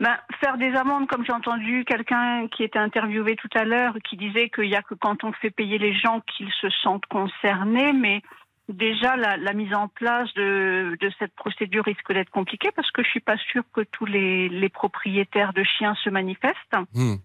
Ben, 0.00 0.16
faire 0.40 0.58
des 0.58 0.74
amendes, 0.74 1.06
comme 1.08 1.24
j'ai 1.24 1.32
entendu 1.32 1.84
quelqu'un 1.84 2.48
qui 2.48 2.62
était 2.62 2.78
interviewé 2.78 3.36
tout 3.36 3.50
à 3.54 3.64
l'heure, 3.64 3.94
qui 4.04 4.16
disait 4.16 4.48
qu'il 4.50 4.68
n'y 4.68 4.76
a 4.76 4.82
que 4.82 4.94
quand 4.94 5.24
on 5.24 5.32
fait 5.32 5.50
payer 5.50 5.78
les 5.78 5.94
gens 5.94 6.20
qu'ils 6.20 6.52
se 6.60 6.68
sentent 6.82 7.06
concernés, 7.06 7.92
mais 7.92 8.22
déjà 8.68 9.16
la, 9.16 9.52
mise 9.52 9.74
en 9.74 9.88
place 9.88 10.32
de, 10.34 10.96
cette 11.18 11.34
procédure 11.34 11.84
risque 11.84 12.12
d'être 12.12 12.30
compliquée 12.30 12.70
parce 12.74 12.90
que 12.90 13.02
je 13.02 13.08
suis 13.08 13.20
pas 13.20 13.36
sûre 13.36 13.64
que 13.72 13.82
tous 13.82 14.06
les, 14.06 14.48
les 14.48 14.68
propriétaires 14.68 15.52
de 15.52 15.62
chiens 15.62 15.94
se 16.02 16.10
manifestent. 16.10 16.76
Hmm. 16.94 17.16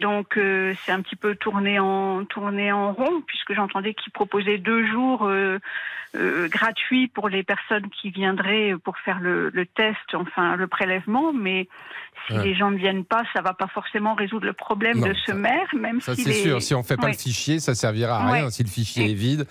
Donc 0.00 0.36
euh, 0.36 0.74
c'est 0.84 0.92
un 0.92 1.00
petit 1.02 1.16
peu 1.16 1.36
tourné 1.36 1.78
en 1.78 2.24
tourné 2.24 2.72
en 2.72 2.92
rond 2.92 3.22
puisque 3.26 3.54
j'entendais 3.54 3.94
qu'ils 3.94 4.12
proposaient 4.12 4.58
deux 4.58 4.84
jours 4.86 5.24
euh, 5.26 5.58
euh, 6.16 6.48
gratuits 6.48 7.08
pour 7.08 7.28
les 7.28 7.42
personnes 7.44 7.88
qui 7.90 8.10
viendraient 8.10 8.74
pour 8.84 8.98
faire 8.98 9.20
le, 9.20 9.50
le 9.50 9.66
test, 9.66 9.98
enfin 10.14 10.56
le 10.56 10.66
prélèvement. 10.66 11.32
Mais 11.32 11.68
si 12.28 12.32
Ouais. 12.34 12.44
les 12.44 12.54
gens 12.54 12.70
ne 12.70 12.76
viennent 12.78 13.04
pas, 13.04 13.22
ça 13.34 13.42
va 13.42 13.52
pas 13.52 13.66
forcément 13.66 14.14
résoudre 14.14 14.46
le 14.46 14.52
problème 14.52 14.98
Non, 15.00 15.08
de 15.08 15.14
ce 15.14 15.26
ça- 15.32 15.34
maire, 15.34 15.66
même 15.78 16.00
Ça, 16.00 16.14
si 16.14 16.22
c'est 16.22 16.30
les- 16.30 16.42
sûr. 16.42 16.62
Si 16.62 16.74
on 16.74 16.82
fait 16.82 16.96
pas 16.96 17.06
Ouais. 17.06 17.12
le 17.12 17.18
fichier, 17.18 17.58
ça 17.60 17.74
servira 17.74 18.16
à 18.18 18.26
Ouais. 18.32 18.40
rien. 18.40 18.50
Si 18.50 18.62
le 18.62 18.68
fichier 18.68 19.10
est 19.10 19.14
vide, 19.14 19.46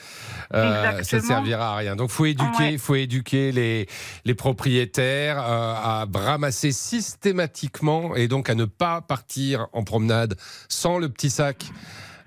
ça 0.52 1.04
servira 1.04 1.74
à 1.74 1.76
rien. 1.76 1.96
Donc, 1.96 2.10
faut 2.10 2.26
éduquer, 2.26 2.78
faut 2.78 2.96
éduquer 2.96 3.52
les, 3.52 3.88
les 4.26 4.34
propriétaires 4.34 5.38
à 5.40 6.06
ramasser 6.14 6.72
systématiquement 6.72 8.16
et 8.16 8.28
donc 8.28 8.50
à 8.50 8.56
ne 8.56 8.66
pas 8.66 9.02
partir 9.02 9.68
en 9.74 9.84
promenade 9.84 10.33
sans 10.70 10.98
le 11.00 11.10
petit 11.10 11.30
sac 11.30 11.66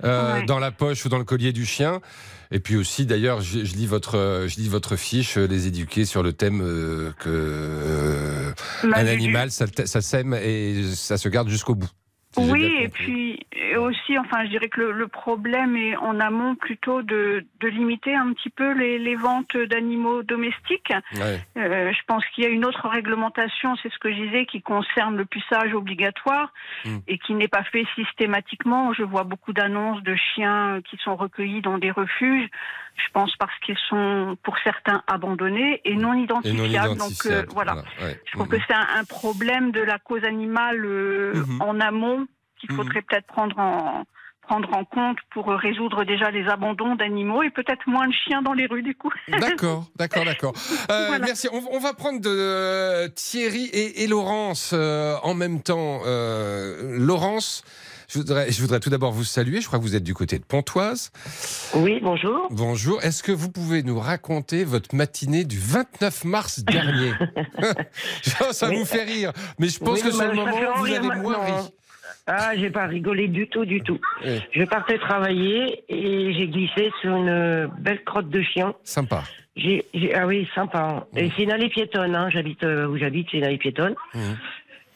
euh, 0.04 0.40
Ouais. 0.40 0.46
dans 0.46 0.59
la 0.59 0.70
poche 0.72 1.04
ou 1.04 1.09
dans 1.09 1.18
le 1.18 1.24
collier 1.24 1.52
du 1.52 1.64
chien. 1.64 2.00
Et 2.52 2.61
puis 2.61 2.76
aussi, 2.76 3.07
d'ailleurs, 3.07 3.40
je, 3.40 3.64
je 3.64 3.74
lis 3.74 3.86
votre, 3.86 4.44
je 4.46 4.57
lis 4.61 4.68
votre 4.68 4.94
fiche, 4.94 5.36
euh, 5.36 5.46
les 5.46 5.66
éduquer 5.66 6.04
sur 6.04 6.22
le 6.22 6.32
thème 6.32 6.61
euh, 6.62 7.12
que 7.18 7.28
euh, 7.28 8.52
un 8.84 9.07
animal, 9.07 9.50
ça, 9.50 9.66
ça 9.84 10.00
sème 10.00 10.32
et 10.34 10.82
ça 10.94 11.16
se 11.18 11.28
garde 11.28 11.48
jusqu'au 11.48 11.74
bout. 11.74 11.90
Oui, 12.37 12.76
et 12.80 12.89
puis 12.89 13.47
et 13.53 13.76
aussi, 13.76 14.18
enfin, 14.18 14.45
je 14.45 14.51
dirais 14.51 14.68
que 14.68 14.80
le, 14.80 14.93
le 14.93 15.09
problème 15.09 15.76
est 15.76 15.97
en 15.97 16.20
amont 16.20 16.55
plutôt 16.55 17.03
de, 17.03 17.45
de 17.61 17.68
limiter 17.68 18.14
un 18.14 18.32
petit 18.32 18.51
peu 18.51 18.72
les, 18.72 18.99
les 18.99 19.16
ventes 19.16 19.57
d'animaux 19.57 20.22
domestiques. 20.22 20.93
Ouais. 21.14 21.41
Euh, 21.57 21.93
je 21.93 22.01
pense 22.07 22.24
qu'il 22.34 22.45
y 22.45 22.47
a 22.47 22.51
une 22.51 22.64
autre 22.64 22.89
réglementation, 22.89 23.76
c'est 23.82 23.93
ce 23.93 23.99
que 23.99 24.11
je 24.11 24.22
disais, 24.22 24.47
qui 24.47 24.62
concerne 24.62 25.16
le 25.16 25.24
puçage 25.24 25.74
obligatoire 25.74 26.53
Mm. 26.84 26.99
et 27.09 27.18
qui 27.18 27.34
n'est 27.34 27.49
pas 27.49 27.64
fait 27.64 27.87
systématiquement. 27.95 28.93
Je 28.93 29.03
vois 29.03 29.24
beaucoup 29.24 29.53
d'annonces 29.53 30.03
de 30.03 30.14
chiens 30.14 30.80
qui 30.89 30.97
sont 30.99 31.16
recueillis 31.16 31.62
dans 31.62 31.78
des 31.78 31.91
refuges. 31.91 32.49
Je 32.97 33.11
pense 33.12 33.34
parce 33.38 33.53
qu'ils 33.64 33.76
sont, 33.88 34.36
pour 34.42 34.57
certains, 34.64 35.03
abandonnés 35.07 35.80
et 35.84 35.94
non 35.97 36.14
Et 36.14 36.22
identifiables. 36.22 36.97
Donc 36.99 37.26
euh, 37.26 37.44
voilà. 37.51 37.76
ouais. 38.03 38.20
Je 38.24 38.32
trouve 38.32 38.47
Mhm. 38.47 38.53
que 38.53 38.57
c'est 38.66 38.74
un, 38.74 38.86
un 39.01 39.05
problème 39.05 39.70
de 39.70 39.80
la 39.80 39.99
cause 39.99 40.24
animale 40.24 40.84
euh, 40.84 41.34
Mhm. 41.34 41.62
en 41.62 41.80
amont 41.80 42.26
qu'il 42.61 42.72
faudrait 42.72 43.03
peut-être 43.03 43.26
prendre 43.26 43.59
en 43.59 44.05
prendre 44.49 44.72
en 44.74 44.84
compte 44.84 45.18
pour 45.32 45.49
résoudre 45.49 46.05
déjà 46.05 46.30
les 46.30 46.47
abandons 46.47 46.94
d'animaux 46.94 47.42
et 47.42 47.51
peut-être 47.51 47.82
moins 47.88 48.07
de 48.07 48.12
chiens 48.12 48.42
dans 48.42 48.53
les 48.53 48.66
rues 48.66 48.84
du 48.84 48.94
coup. 48.94 49.11
D'accord, 49.28 49.86
d'accord, 49.97 50.24
d'accord. 50.24 50.53
Euh, 50.88 51.07
Voilà. 51.09 51.26
Merci. 51.26 51.49
On, 51.53 51.61
on 51.72 51.80
va 51.80 51.94
prendre 51.94 52.20
de 52.20 52.28
euh, 52.30 53.09
Thierry 53.09 53.64
et, 53.72 54.05
et 54.05 54.07
Laurence 54.07 54.70
euh, 54.72 55.16
en 55.24 55.34
même 55.34 55.62
temps. 55.62 56.01
Euh, 56.07 56.97
Laurence, 56.97 57.64
je 58.09 58.18
voudrais, 58.18 58.50
je 58.52 58.61
voudrais 58.61 58.80
tout 58.80 58.90
d'abord 58.90 59.12
vous 59.12 59.24
saluer. 59.24 59.61
Je 59.61 59.66
crois 59.66 59.78
que 59.78 59.84
vous 59.84 59.96
êtes 59.96 60.02
du 60.04 60.14
côté 60.14 60.38
de 60.38 60.44
Pontoise. 60.44 61.11
Oui, 61.74 61.98
bonjour. 62.02 62.46
Bonjour. 62.50 63.02
Est-ce 63.02 63.22
que 63.22 63.32
vous 63.32 63.50
pouvez 63.50 63.82
nous 63.82 63.98
raconter 63.98 64.64
votre 64.64 64.94
matinée 64.94 65.44
du 65.44 65.59
29 65.59 66.24
mars 66.24 66.61
dernier? 66.61 67.12
Ça, 68.22 68.68
Oui. 68.68 68.76
vous 68.76 68.84
fait 68.84 69.04
rire, 69.04 69.32
mais 69.59 69.68
je 69.68 69.78
pense 69.78 69.98
Oui, 69.98 70.02
que 70.02 70.11
sur 70.11 70.18
mais 70.20 70.28
le 70.30 70.36
ça 70.36 70.44
moment, 70.44 70.74
vous 70.76 70.86
avez 70.86 71.20
moins 71.20 71.44
ri. 71.44 71.52
Ah, 72.28 72.57
j'ai 72.57 72.70
pas 72.70 72.86
rigolé 72.86 73.28
du 73.28 73.48
tout, 73.48 73.64
du 73.64 73.80
tout. 73.82 73.98
Je 74.24 74.64
partais 74.64 74.98
travailler 74.98 75.84
et 75.88 76.34
j'ai 76.34 76.48
glissé 76.48 76.90
sur 77.00 77.16
une 77.16 77.70
belle 77.78 78.02
crotte 78.04 78.28
de 78.30 78.42
chien. 78.42 78.74
sympa. 78.84 79.22
Ah 80.14 80.26
oui, 80.26 80.46
sympa. 80.54 80.78
hein. 80.80 81.04
Et 81.16 81.30
c'est 81.36 81.44
une 81.44 81.52
allée 81.52 81.68
piétonne, 81.70 82.14
hein. 82.14 82.28
J'habite 82.30 82.62
euh, 82.64 82.86
où 82.88 82.98
j'habite, 82.98 83.28
c'est 83.30 83.38
une 83.38 83.44
allée 83.44 83.57
piétonne. 83.59 83.94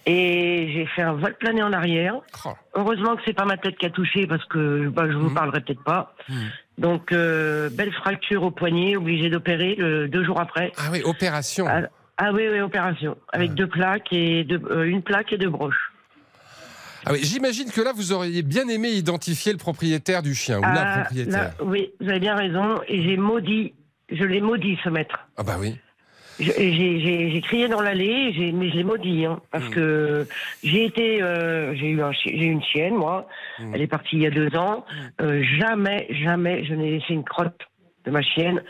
Et 0.06 0.70
j'ai 0.72 0.86
fait 0.86 1.02
un 1.02 1.12
vol 1.12 1.34
plané 1.38 1.62
en 1.62 1.72
arrière. 1.72 2.14
Oh. 2.46 2.50
Heureusement 2.74 3.16
que 3.16 3.22
c'est 3.26 3.34
pas 3.34 3.44
ma 3.44 3.56
tête 3.58 3.76
qui 3.76 3.86
a 3.86 3.90
touché 3.90 4.26
parce 4.26 4.44
que 4.46 4.88
bah, 4.88 5.04
je 5.10 5.16
vous 5.16 5.28
Mhm. 5.28 5.34
parlerai 5.34 5.60
peut-être 5.60 5.84
pas. 5.84 6.14
Mhm. 6.28 6.36
Donc 6.78 7.12
euh, 7.12 7.68
belle 7.70 7.92
fracture 7.92 8.42
au 8.42 8.50
poignet, 8.50 8.96
obligé 8.96 9.28
d'opérer 9.28 9.76
deux 9.76 10.24
jours 10.24 10.40
après. 10.40 10.72
Ah 10.78 10.88
oui, 10.90 11.02
opération. 11.04 11.66
Ah, 11.68 11.82
ah 12.16 12.32
oui, 12.32 12.44
oui, 12.50 12.60
opération 12.60 13.16
avec 13.32 13.50
Ah. 13.52 13.54
deux 13.54 13.66
plaques 13.66 14.12
et 14.12 14.44
deux, 14.44 14.60
euh, 14.70 14.84
une 14.84 15.02
plaque 15.02 15.32
et 15.32 15.38
deux 15.38 15.50
broches. 15.50 15.92
Ah 17.06 17.12
oui, 17.12 17.20
J'imagine 17.22 17.70
que 17.70 17.80
là, 17.80 17.92
vous 17.94 18.12
auriez 18.12 18.42
bien 18.42 18.68
aimé 18.68 18.88
identifier 18.90 19.52
le 19.52 19.58
propriétaire 19.58 20.22
du 20.22 20.34
chien 20.34 20.58
ou 20.58 20.62
la 20.62 20.98
propriétaire. 21.00 21.42
là, 21.58 21.64
oui, 21.64 21.90
vous 22.00 22.08
avez 22.10 22.20
bien 22.20 22.34
raison. 22.36 22.80
Et 22.88 23.02
j'ai 23.02 23.16
maudit, 23.16 23.72
je 24.10 24.22
l'ai 24.24 24.40
maudit 24.42 24.78
ce 24.84 24.88
maître. 24.90 25.18
Ah 25.38 25.42
bah 25.42 25.56
oui. 25.58 25.78
J'ai 26.40 27.40
crié 27.42 27.68
dans 27.68 27.80
l'allée, 27.80 28.32
mais 28.54 28.70
je 28.70 28.76
l'ai 28.76 28.84
maudit, 28.84 29.26
hein, 29.26 29.40
parce 29.50 29.66
Mm. 29.68 29.70
que 29.74 30.26
j'ai 30.64 30.84
été, 30.84 31.22
euh, 31.22 31.74
j'ai 31.76 31.88
eu, 31.90 32.02
un 32.02 32.12
j'ai 32.12 32.44
une 32.46 32.62
chienne, 32.62 32.94
moi. 32.94 33.26
Mm. 33.58 33.74
Elle 33.74 33.82
est 33.82 33.86
partie 33.86 34.16
il 34.16 34.22
y 34.22 34.26
a 34.26 34.30
deux 34.30 34.54
ans. 34.56 34.84
Euh, 35.20 35.42
jamais, 35.58 36.06
jamais, 36.10 36.64
je 36.64 36.74
n'ai 36.74 36.92
laissé 36.92 37.12
une 37.14 37.24
crotte 37.24 37.60
de 38.06 38.10
ma 38.10 38.22
chienne 38.22 38.62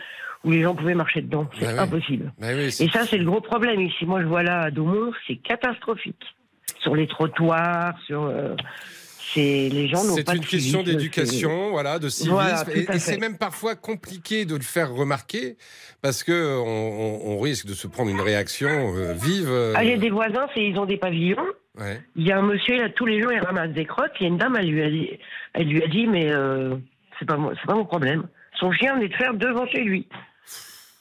où 0.43 0.51
les 0.51 0.61
gens 0.63 0.75
pouvaient 0.75 0.95
marcher 0.95 1.21
dedans. 1.21 1.47
C'est 1.57 1.65
Bah 1.65 1.71
oui. 1.73 1.79
impossible. 1.79 2.33
Bah 2.39 2.47
oui, 2.55 2.65
Et 2.79 2.89
ça, 2.89 3.05
c'est 3.05 3.17
le 3.17 3.25
gros 3.25 3.41
problème 3.41 3.79
ici. 3.81 4.05
Moi, 4.05 4.21
je 4.21 4.25
vois 4.27 4.43
là 4.43 4.61
à 4.61 4.71
Daumont, 4.71 5.11
c'est 5.27 5.35
catastrophique. 5.37 6.23
Sur 6.81 6.95
les 6.95 7.05
trottoirs, 7.07 7.93
sur, 8.07 8.23
euh, 8.23 8.55
les 9.39 9.87
gens 9.87 10.03
n'ont 10.03 10.15
C'est 10.15 10.33
une 10.33 10.45
question 10.45 10.83
d'éducation, 10.83 11.69
voilà, 11.71 11.99
de 11.99 12.09
civisme. 12.09 12.33
Voilà, 12.33 12.63
et 12.73 12.99
c'est 12.99 13.17
même 13.17 13.37
parfois 13.37 13.75
compliqué 13.75 14.45
de 14.45 14.55
le 14.55 14.61
faire 14.61 14.91
remarquer 14.93 15.57
parce 16.01 16.23
que 16.23 16.57
on, 16.59 16.65
on- 16.65 17.31
on 17.33 17.39
risque 17.39 17.65
de 17.65 17.73
se 17.73 17.87
prendre 17.87 18.09
une 18.09 18.21
réaction 18.21 18.69
euh, 18.95 19.13
vive. 19.13 19.49
euh, 19.49 19.73
Ah, 19.75 19.83
j'ai 19.85 19.97
des 19.97 20.09
voisins, 20.09 20.47
ils 20.55 20.77
ont 20.77 20.85
des 20.85 20.97
pavillons. 20.97 21.45
ouais. 21.79 22.01
Il 22.15 22.27
y 22.27 22.31
a 22.31 22.39
un 22.39 22.41
monsieur, 22.41 22.75
là, 22.77 22.89
tous 22.89 23.05
les 23.05 23.21
jours, 23.21 23.31
il 23.31 23.39
ramasse 23.39 23.69
des 23.71 23.85
crottes. 23.85 24.11
Il 24.19 24.23
y 24.23 24.25
a 24.25 24.29
une 24.29 24.37
dame, 24.37 24.55
elle 24.59 24.69
lui 24.69 24.83
a 24.83 24.89
dit, 24.89 25.09
elle 25.53 25.67
lui 25.67 25.83
a 25.83 25.87
dit 25.87 26.07
mais 26.07 26.31
euh, 26.31 26.75
c'est 27.19 27.25
pas, 27.25 27.37
c'est 27.59 27.67
pas 27.67 27.75
mon 27.75 27.85
problème. 27.85 28.27
Son 28.59 28.71
chien 28.71 28.95
venait 28.95 29.07
de 29.09 29.15
faire 29.15 29.33
devant 29.33 29.65
chez 29.67 29.81
lui. 29.81 30.07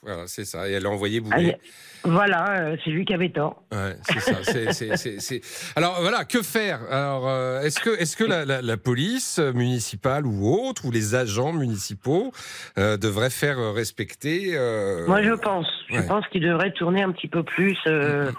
Voilà, 0.02 0.26
c'est 0.26 0.44
ça. 0.46 0.68
Et 0.68 0.72
elle 0.72 0.86
a 0.86 0.90
envoyé 0.90 1.20
Ah, 1.30 1.36
bouler. 1.36 1.56
Voilà, 2.04 2.60
euh, 2.60 2.76
c'est 2.84 2.90
lui 2.90 3.04
qui 3.04 3.12
avait 3.12 3.28
tort. 3.30 3.62
Ouais, 3.72 3.94
c'est 4.04 4.20
ça. 4.20 4.42
c'est- 4.42 4.72
c'est- 4.72 4.96
c'est- 4.96 5.20
c'est- 5.20 5.40
Alors 5.76 5.98
voilà, 6.00 6.24
que 6.24 6.42
faire? 6.42 6.80
Alors, 6.90 7.28
euh, 7.28 7.60
est-ce 7.60 7.78
que, 7.80 7.90
est-ce 7.90 8.16
que 8.16 8.24
la, 8.24 8.44
la- 8.44 8.62
la 8.62 8.76
police 8.76 9.38
municipale 9.38 10.26
ou 10.26 10.48
autre, 10.48 10.86
ou 10.86 10.90
les 10.90 11.14
agents 11.14 11.52
municipaux 11.52 12.32
euh, 12.78 12.96
devraient 12.96 13.30
faire 13.30 13.58
respecter 13.74 14.52
euh, 14.54 15.06
Moi, 15.06 15.22
je 15.22 15.32
pense. 15.32 15.66
Je 15.90 16.00
pense 16.02 16.26
qu'il 16.28 16.42
devrait 16.42 16.72
tourner 16.72 17.02
un 17.02 17.10
petit 17.12 17.28
peu 17.28 17.42
plus. 17.42 17.76
Euh, 17.86 18.30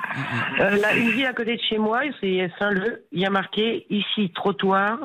euh, 0.59 0.69
là, 0.77 0.95
une 0.95 1.09
ville 1.11 1.25
à 1.25 1.33
côté 1.33 1.55
de 1.57 1.61
chez 1.61 1.77
moi, 1.77 2.01
c'est 2.19 2.49
Saint-Leu. 2.59 3.05
Il 3.11 3.19
y 3.19 3.25
a 3.25 3.29
marqué 3.29 3.85
ici 3.89 4.31
trottoir, 4.33 4.97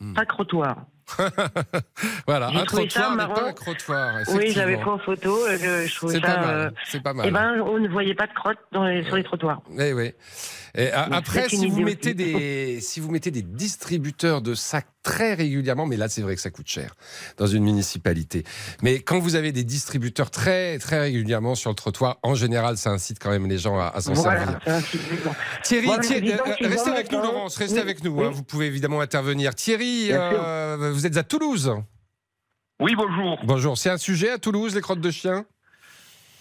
Mm. 0.00 0.14
pas 0.14 0.24
trottoir. 0.24 0.86
voilà, 2.26 2.48
un 2.48 2.64
trottoir 2.64 3.16
n'est 3.16 3.26
pas 3.26 3.48
un 3.48 3.52
crottoir. 3.52 4.14
Oui, 4.34 4.50
j'avais 4.52 4.76
pris 4.76 4.90
en 4.90 4.98
photo. 4.98 5.36
euh, 5.46 5.86
Je, 5.86 6.06
C'est 6.08 6.14
ça. 6.14 6.20
pas 6.20 6.36
mal, 6.40 6.56
euh, 6.58 6.70
c'est 6.86 7.02
pas 7.02 7.12
mal. 7.14 7.26
Eh 7.28 7.30
ben, 7.30 7.60
on 7.62 7.78
ne 7.78 7.88
voyait 7.88 8.14
pas 8.14 8.26
de 8.26 8.32
dans 8.72 8.84
les- 8.84 9.04
sur 9.04 9.16
les 9.16 9.24
trottoirs. 9.24 9.62
Eh 9.78 9.92
oui. 9.92 10.12
Et 10.74 10.84
Mais 10.84 10.92
après, 10.92 11.48
si 11.48 11.66
vous, 11.68 11.80
mettez 11.80 12.10
aussi. 12.10 12.14
des, 12.14 12.80
si 12.80 13.00
vous 13.00 13.10
mettez 13.10 13.30
des 13.30 13.42
distributeurs 13.42 14.42
de 14.42 14.54
sacs 14.54 14.86
très 15.02 15.34
régulièrement, 15.34 15.86
mais 15.86 15.96
là 15.96 16.08
c'est 16.08 16.22
vrai 16.22 16.34
que 16.34 16.40
ça 16.40 16.50
coûte 16.50 16.66
cher 16.68 16.94
dans 17.36 17.46
une 17.46 17.62
municipalité. 17.64 18.44
Mais 18.82 19.00
quand 19.00 19.18
vous 19.18 19.36
avez 19.36 19.52
des 19.52 19.64
distributeurs 19.64 20.30
très 20.30 20.78
très 20.78 21.00
régulièrement 21.00 21.54
sur 21.54 21.70
le 21.70 21.76
trottoir, 21.76 22.18
en 22.22 22.34
général, 22.34 22.76
ça 22.76 22.90
incite 22.90 23.18
quand 23.20 23.30
même 23.30 23.46
les 23.48 23.58
gens 23.58 23.78
à, 23.78 23.86
à 23.88 24.00
s'en 24.00 24.12
Voilà, 24.14 24.40
servir. 24.60 24.80
Thierry, 25.62 25.88
euh, 25.88 25.94
est 26.60 26.66
restez 26.66 26.90
avec 26.90 27.10
nous. 27.12 27.18
Laurence, 27.22 27.56
restez 27.56 27.76
Oui, 27.76 27.80
avec 27.80 28.04
nous. 28.04 28.10
oui. 28.12 28.26
hein, 28.26 28.30
vous 28.30 28.42
pouvez 28.42 28.66
évidemment 28.66 29.00
intervenir. 29.00 29.54
Thierry, 29.54 30.08
euh, 30.12 30.90
vous 30.92 31.06
êtes 31.06 31.16
à 31.16 31.22
Toulouse. 31.22 31.72
Oui, 32.80 32.94
bonjour. 32.96 33.38
Bonjour. 33.44 33.76
C'est 33.78 33.90
un 33.90 33.96
sujet 33.98 34.30
à 34.30 34.38
Toulouse, 34.38 34.74
les 34.74 34.80
crottes 34.80 35.00
de 35.00 35.10
chiens? 35.10 35.44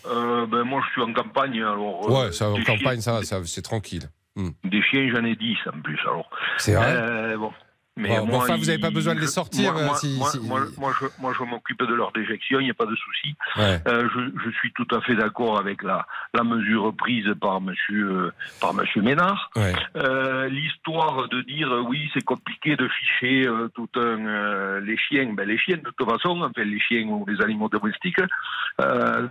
Euh, 0.05 0.45
ben, 0.45 0.63
moi, 0.63 0.81
je 0.87 0.91
suis 0.93 1.01
en 1.01 1.13
campagne. 1.13 1.57
Alors, 1.61 2.09
euh, 2.09 2.25
Ouais, 2.25 2.31
ça, 2.31 2.49
en 2.49 2.61
campagne, 2.63 3.01
chiens- 3.01 3.23
ça, 3.23 3.41
c'est 3.45 3.61
tranquille. 3.61 4.09
Hmm. 4.35 4.49
Des 4.63 4.81
chiens, 4.83 5.09
j'en 5.13 5.25
ai 5.25 5.35
10 5.35 5.57
en 5.73 5.81
plus. 5.81 5.99
Alors. 6.03 6.29
C'est 6.59 6.73
vrai? 6.73 6.85
Euh, 6.95 7.37
bon. 7.37 7.51
Mais 7.97 8.09
Bon, 8.09 8.19
bon, 8.25 8.27
moi, 8.27 8.37
enfin, 8.43 8.55
vous 8.57 8.65
n'avez 8.65 8.77
pas 8.79 8.91
besoin 8.91 9.15
de 9.15 9.19
les 9.19 9.27
sortir, 9.27 9.73
Moi, 9.73 9.81
euh, 9.81 9.85
moi, 9.87 9.95
si- 9.97 10.17
moi, 10.17 10.29
si- 10.31 10.39
moi, 10.39 10.59
moi, 10.77 10.93
je, 10.99 11.37
je 11.39 11.43
m'occupe 11.43 11.79
de 11.83 11.93
leur 11.93 12.11
déjection, 12.11 12.59
il 12.59 12.65
n'y 12.65 12.69
a 12.71 12.75
pas 12.75 12.85
de 12.85 12.95
souci. 12.95 13.35
Ouais. 13.57 13.81
Euh, 13.87 14.07
je, 14.13 14.19
je 14.45 14.51
suis 14.57 14.71
tout 14.73 14.87
à 14.95 15.01
fait 15.01 15.15
d'accord 15.15 15.59
avec 15.59 15.81
la, 15.83 16.05
la 16.33 16.43
mesure 16.43 16.93
prise 16.95 17.25
par 17.41 17.59
monsieur, 17.59 18.09
euh, 18.11 18.31
par 18.61 18.73
monsieur 18.73 19.01
Ménard. 19.01 19.49
Ouais. 19.55 19.73
Euh, 19.97 20.47
L'histoire 20.49 21.27
de 21.29 21.41
dire 21.41 21.69
oui, 21.87 22.09
c'est 22.13 22.23
compliqué 22.23 22.75
de 22.75 22.87
ficher 22.87 23.47
euh, 23.47 23.67
tout 23.75 23.89
un 23.95 24.79
les 24.79 24.97
chiens. 24.97 25.33
Ben, 25.33 25.47
les 25.47 25.57
chiens, 25.57 25.77
de 25.77 25.89
toute 25.89 26.09
façon, 26.09 26.41
enfin 26.41 26.63
les 26.63 26.79
chiens 26.79 27.05
ou 27.07 27.25
les 27.27 27.41
animaux 27.43 27.69
domestiques, 27.69 28.19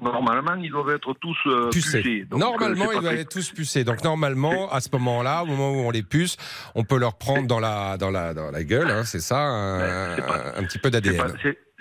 normalement, 0.03 0.55
ils 0.61 0.71
doivent 0.71 0.91
être 0.91 1.15
tous 1.21 1.37
Pucés. 1.71 2.03
pucés. 2.03 2.25
Donc, 2.29 2.41
normalement, 2.41 2.93
ils 2.93 3.01
doivent 3.01 3.15
être 3.15 3.31
tous 3.33 3.51
pucés. 3.51 3.85
Donc 3.85 4.03
normalement, 4.05 4.71
à 4.73 4.81
ce 4.81 4.89
moment-là, 4.93 5.43
au 5.43 5.47
moment 5.47 5.71
où 5.73 5.87
on 5.87 5.91
les 5.91 6.03
puce, 6.03 6.37
on 6.75 6.85
peut 6.85 6.99
leur 6.99 7.17
prendre 7.17 7.47
dans 7.47 7.61
la 7.61 7.97
dans 7.97 8.11
la 8.11 8.35
dans 8.35 8.51
la 8.51 8.56
gueule, 8.65 8.91
hein, 8.91 9.05
c'est 9.05 9.21
ça, 9.21 9.39
un, 9.39 10.17
un 10.57 10.65
petit 10.65 10.79
peu 10.79 10.91
d'ADN. 10.91 11.33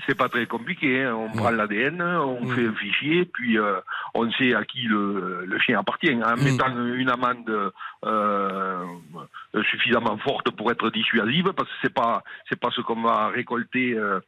C'est- 0.08 0.16
pas 0.16 0.30
très 0.30 0.46
compliqué. 0.46 1.04
hein. 1.04 1.14
On 1.16 1.30
prend 1.30 1.50
l'ADN, 1.52 2.02
on 2.02 2.46
fait 2.48 2.68
un 2.68 2.74
fichier, 2.74 3.26
puis 3.26 3.58
euh, 3.58 3.80
on 4.14 4.32
sait 4.34 4.54
à 4.56 4.64
qui 4.64 4.84
le, 4.84 5.44
le 5.46 5.60
chien 5.60 5.80
appartient. 5.80 6.14
En 6.24 6.36
Mm. 6.38 6.44
mettant 6.44 6.70
une 6.96 7.10
amende 7.10 7.72
euh, 8.06 8.84
suffisamment 9.72 10.18
forte 10.18 10.50
pour 10.52 10.72
être 10.72 10.90
dissuasive, 10.90 11.52
parce 11.54 11.68
que 11.70 11.76
c'est 11.82 11.94
pas 11.94 12.24
c'est 12.50 12.60
pas 12.60 12.70
ce 12.72 12.82
qu'on 12.82 13.02
va 13.02 13.28
récolter 13.28 13.96
euh, 13.98 14.20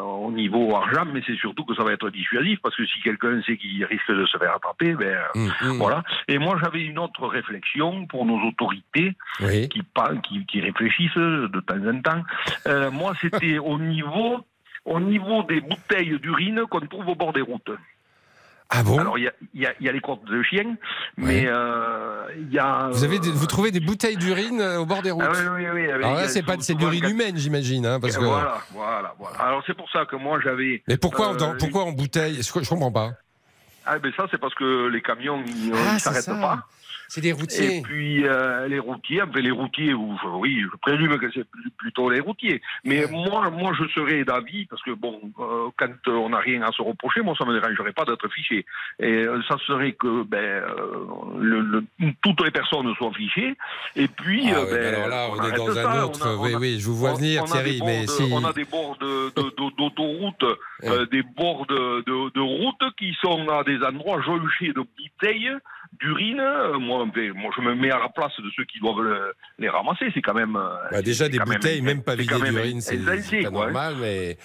au 0.00 0.30
niveau 0.30 0.74
argent, 0.76 1.04
mais 1.12 1.22
c'est 1.26 1.36
surtout 1.36 1.64
que 1.64 1.74
ça 1.74 1.82
va 1.84 1.92
être 1.92 2.10
dissuasif, 2.10 2.58
parce 2.62 2.76
que 2.76 2.84
si 2.86 3.00
quelqu'un 3.02 3.40
sait 3.42 3.56
qu'il 3.56 3.84
risque 3.84 4.10
de 4.12 4.26
se 4.26 4.38
faire 4.38 4.54
attraper, 4.54 4.94
ben 4.94 5.16
Mm, 5.34 5.48
mm. 5.62 5.78
voilà. 5.78 6.02
Et 6.28 6.38
moi 6.38 6.56
j'avais 6.62 6.82
une 6.82 6.98
autre 6.98 7.26
réflexion 7.26 8.06
pour 8.06 8.26
nos 8.26 8.38
autorités 8.46 9.14
Oui. 9.40 9.68
qui, 9.68 9.82
qui, 10.28 10.46
qui 10.46 10.60
réfléchissent 10.60 11.14
de 11.16 11.60
temps 11.60 11.86
en 11.88 12.00
temps. 12.00 12.90
Moi, 12.92 13.12
c'était 13.20 13.58
au 13.58 13.78
niveau, 13.78 14.44
au 14.86 14.98
niveau 15.00 15.42
des 15.42 15.60
bouteilles 15.60 16.18
d'urine 16.20 16.62
qu'on 16.70 16.80
trouve 16.80 17.08
au 17.08 17.14
bord 17.14 17.32
des 17.32 17.42
routes. 17.42 17.70
Ah 18.68 18.82
bon? 18.82 18.98
Alors, 18.98 19.16
il 19.16 19.22
y 19.24 19.28
a, 19.28 19.32
il 19.54 19.60
y 19.60 19.66
a- 19.66 19.74
il 19.78 19.86
y 19.86 19.88
a 19.88 19.92
les 19.92 20.00
crottes 20.00 20.24
de 20.24 20.42
chiens, 20.42 20.74
mais 21.16 21.44
euh, 21.46 22.24
il 22.36 22.52
y 22.52 22.58
a. 22.58 22.88
Vous 22.90 23.04
avez 23.04 23.20
des- 23.20 23.30
vous 23.30 23.46
trouvez 23.46 23.70
des 23.70 23.78
bouteilles 23.78 24.16
d'urine 24.16 24.60
euh, 24.60 24.78
au 24.80 24.86
bord 24.86 25.02
des 25.02 25.12
routes? 25.12 25.22
Ah 25.24 25.30
oui, 25.54 25.64
oui, 25.72 25.82
oui, 25.84 25.90
Alors 25.92 26.14
là, 26.14 26.26
c'est 26.28 26.42
pas 26.42 26.56
d'urine 26.56 27.00
quand- 27.02 27.08
humaine, 27.08 27.36
j'imagine, 27.36 27.86
hein, 27.86 28.00
parce 28.00 28.16
que. 28.16 28.24
Voilà, 28.24 28.58
voilà, 28.72 29.14
voilà. 29.20 29.38
Alors, 29.38 29.62
c'est 29.68 29.74
pour 29.76 29.88
ça 29.92 30.04
que 30.04 30.16
moi, 30.16 30.40
j'avais. 30.42 30.82
Mais 30.88 30.96
pourquoi 30.96 31.34
euh, 31.34 31.36
dans- 31.36 31.56
pourquoi 31.56 31.84
en 31.84 31.92
bouteille? 31.92 32.42
Je 32.42 32.42
je 32.42 32.68
comprends 32.68 32.90
pas. 32.90 33.12
Ah, 33.84 34.00
ben 34.00 34.12
ça, 34.16 34.26
c'est 34.32 34.38
parce 34.40 34.54
que 34.56 34.88
les 34.88 35.00
camions, 35.00 35.44
ils 35.46 35.72
Ah, 35.72 35.94
ne 35.94 35.98
c'est 36.00 36.10
s'arrêtent 36.22 36.40
pas. 36.40 36.66
C'est 37.08 37.20
des 37.20 37.32
routiers. 37.32 37.78
Et 37.78 37.82
puis 37.82 38.26
euh, 38.26 38.66
les 38.68 38.78
routiers, 38.78 39.22
enfin 39.22 39.40
les 39.40 39.50
routiers, 39.50 39.94
ou- 39.94 40.16
oui, 40.38 40.60
je 40.62 40.76
présume 40.78 41.18
que 41.18 41.30
c'est 41.32 41.46
plutôt 41.78 42.10
les 42.10 42.20
routiers. 42.20 42.60
Mais 42.84 43.06
moi, 43.10 43.48
moi, 43.50 43.72
je 43.78 43.86
serais 43.88 44.24
d'avis 44.24 44.66
parce 44.66 44.82
que 44.82 44.90
bon, 44.92 45.20
euh, 45.38 45.68
quand 45.76 45.88
on 46.08 46.30
n'a 46.30 46.38
rien 46.38 46.62
à 46.62 46.72
se 46.72 46.82
reprocher, 46.82 47.20
moi, 47.20 47.34
ça 47.38 47.44
me 47.44 47.52
dérangerait 47.58 47.92
pas 47.92 48.04
d'être 48.04 48.28
fiché. 48.32 48.64
Et 48.98 49.12
euh, 49.26 49.40
ça 49.48 49.56
serait 49.66 49.92
que 49.92 50.24
ben, 50.24 50.62
le, 51.38 51.60
le- 51.60 51.84
toutes 52.22 52.42
les 52.44 52.50
personnes 52.50 52.92
soient 52.96 53.12
fichées. 53.14 53.54
Et 53.94 54.08
puis, 54.08 54.44
Ah 54.52 54.64
ben, 54.70 54.94
alors 54.94 55.08
là, 55.08 55.28
on 55.30 55.44
est 55.44 55.56
dans 55.56 55.72
ça. 55.74 55.90
un 55.90 56.02
On 56.02 56.06
autre. 56.08 56.26
a- 56.26 56.36
on 56.36 56.42
oui, 56.44 56.54
a- 56.54 56.58
oui, 56.58 56.80
je 56.80 56.86
vous 56.86 56.96
vois 56.96 57.12
on- 57.12 57.16
venir, 57.16 57.42
on 57.42 57.46
Thierry, 57.46 57.78
bords 57.78 57.88
mais 57.88 58.02
de- 58.02 58.06
si. 58.10 58.22
On 58.32 58.44
a 58.44 58.52
des 58.52 58.64
bords 58.64 58.96
de- 59.00 59.28
de- 59.34 59.50
de- 59.50 59.76
d'autoroute, 59.76 60.44
des 61.10 61.22
bords 61.22 61.66
de, 61.66 62.02
de, 62.06 62.30
de 62.34 62.40
route 62.40 62.82
qui 62.98 63.14
sont 63.20 63.48
à 63.48 63.62
des 63.64 63.78
endroits 63.82 64.20
jonchés 64.22 64.72
de 64.72 64.80
bouteilles 64.80 65.50
d'urine. 66.00 66.40
Euh, 66.40 66.78
Moi, 66.78 67.06
ben, 67.14 67.32
moi, 67.34 67.50
je 67.56 67.62
me 67.62 67.74
mets 67.74 67.90
à 67.90 67.98
la 67.98 68.08
place 68.08 68.32
de 68.38 68.50
ceux 68.56 68.64
qui 68.64 68.78
doivent 68.80 69.00
le- 69.02 69.32
les 69.58 69.68
ramasser. 69.68 70.06
C'est 70.14 70.22
quand 70.22 70.34
même. 70.34 70.56
euh, 70.56 70.68
Bah, 70.90 71.02
déjà 71.02 71.28
des 71.28 71.38
bouteilles, 71.38 71.80
même, 71.82 72.02
pas 72.02 72.12
c'est 72.16 72.22
vidées 72.22 72.38
même 72.40 72.54
d'urine, 72.54 72.80
c'est 72.80 72.96
pas 72.98 73.12
quoi, 73.16 73.22
hein. 73.22 73.50
normal. 73.50 73.94
Mais 74.00 74.36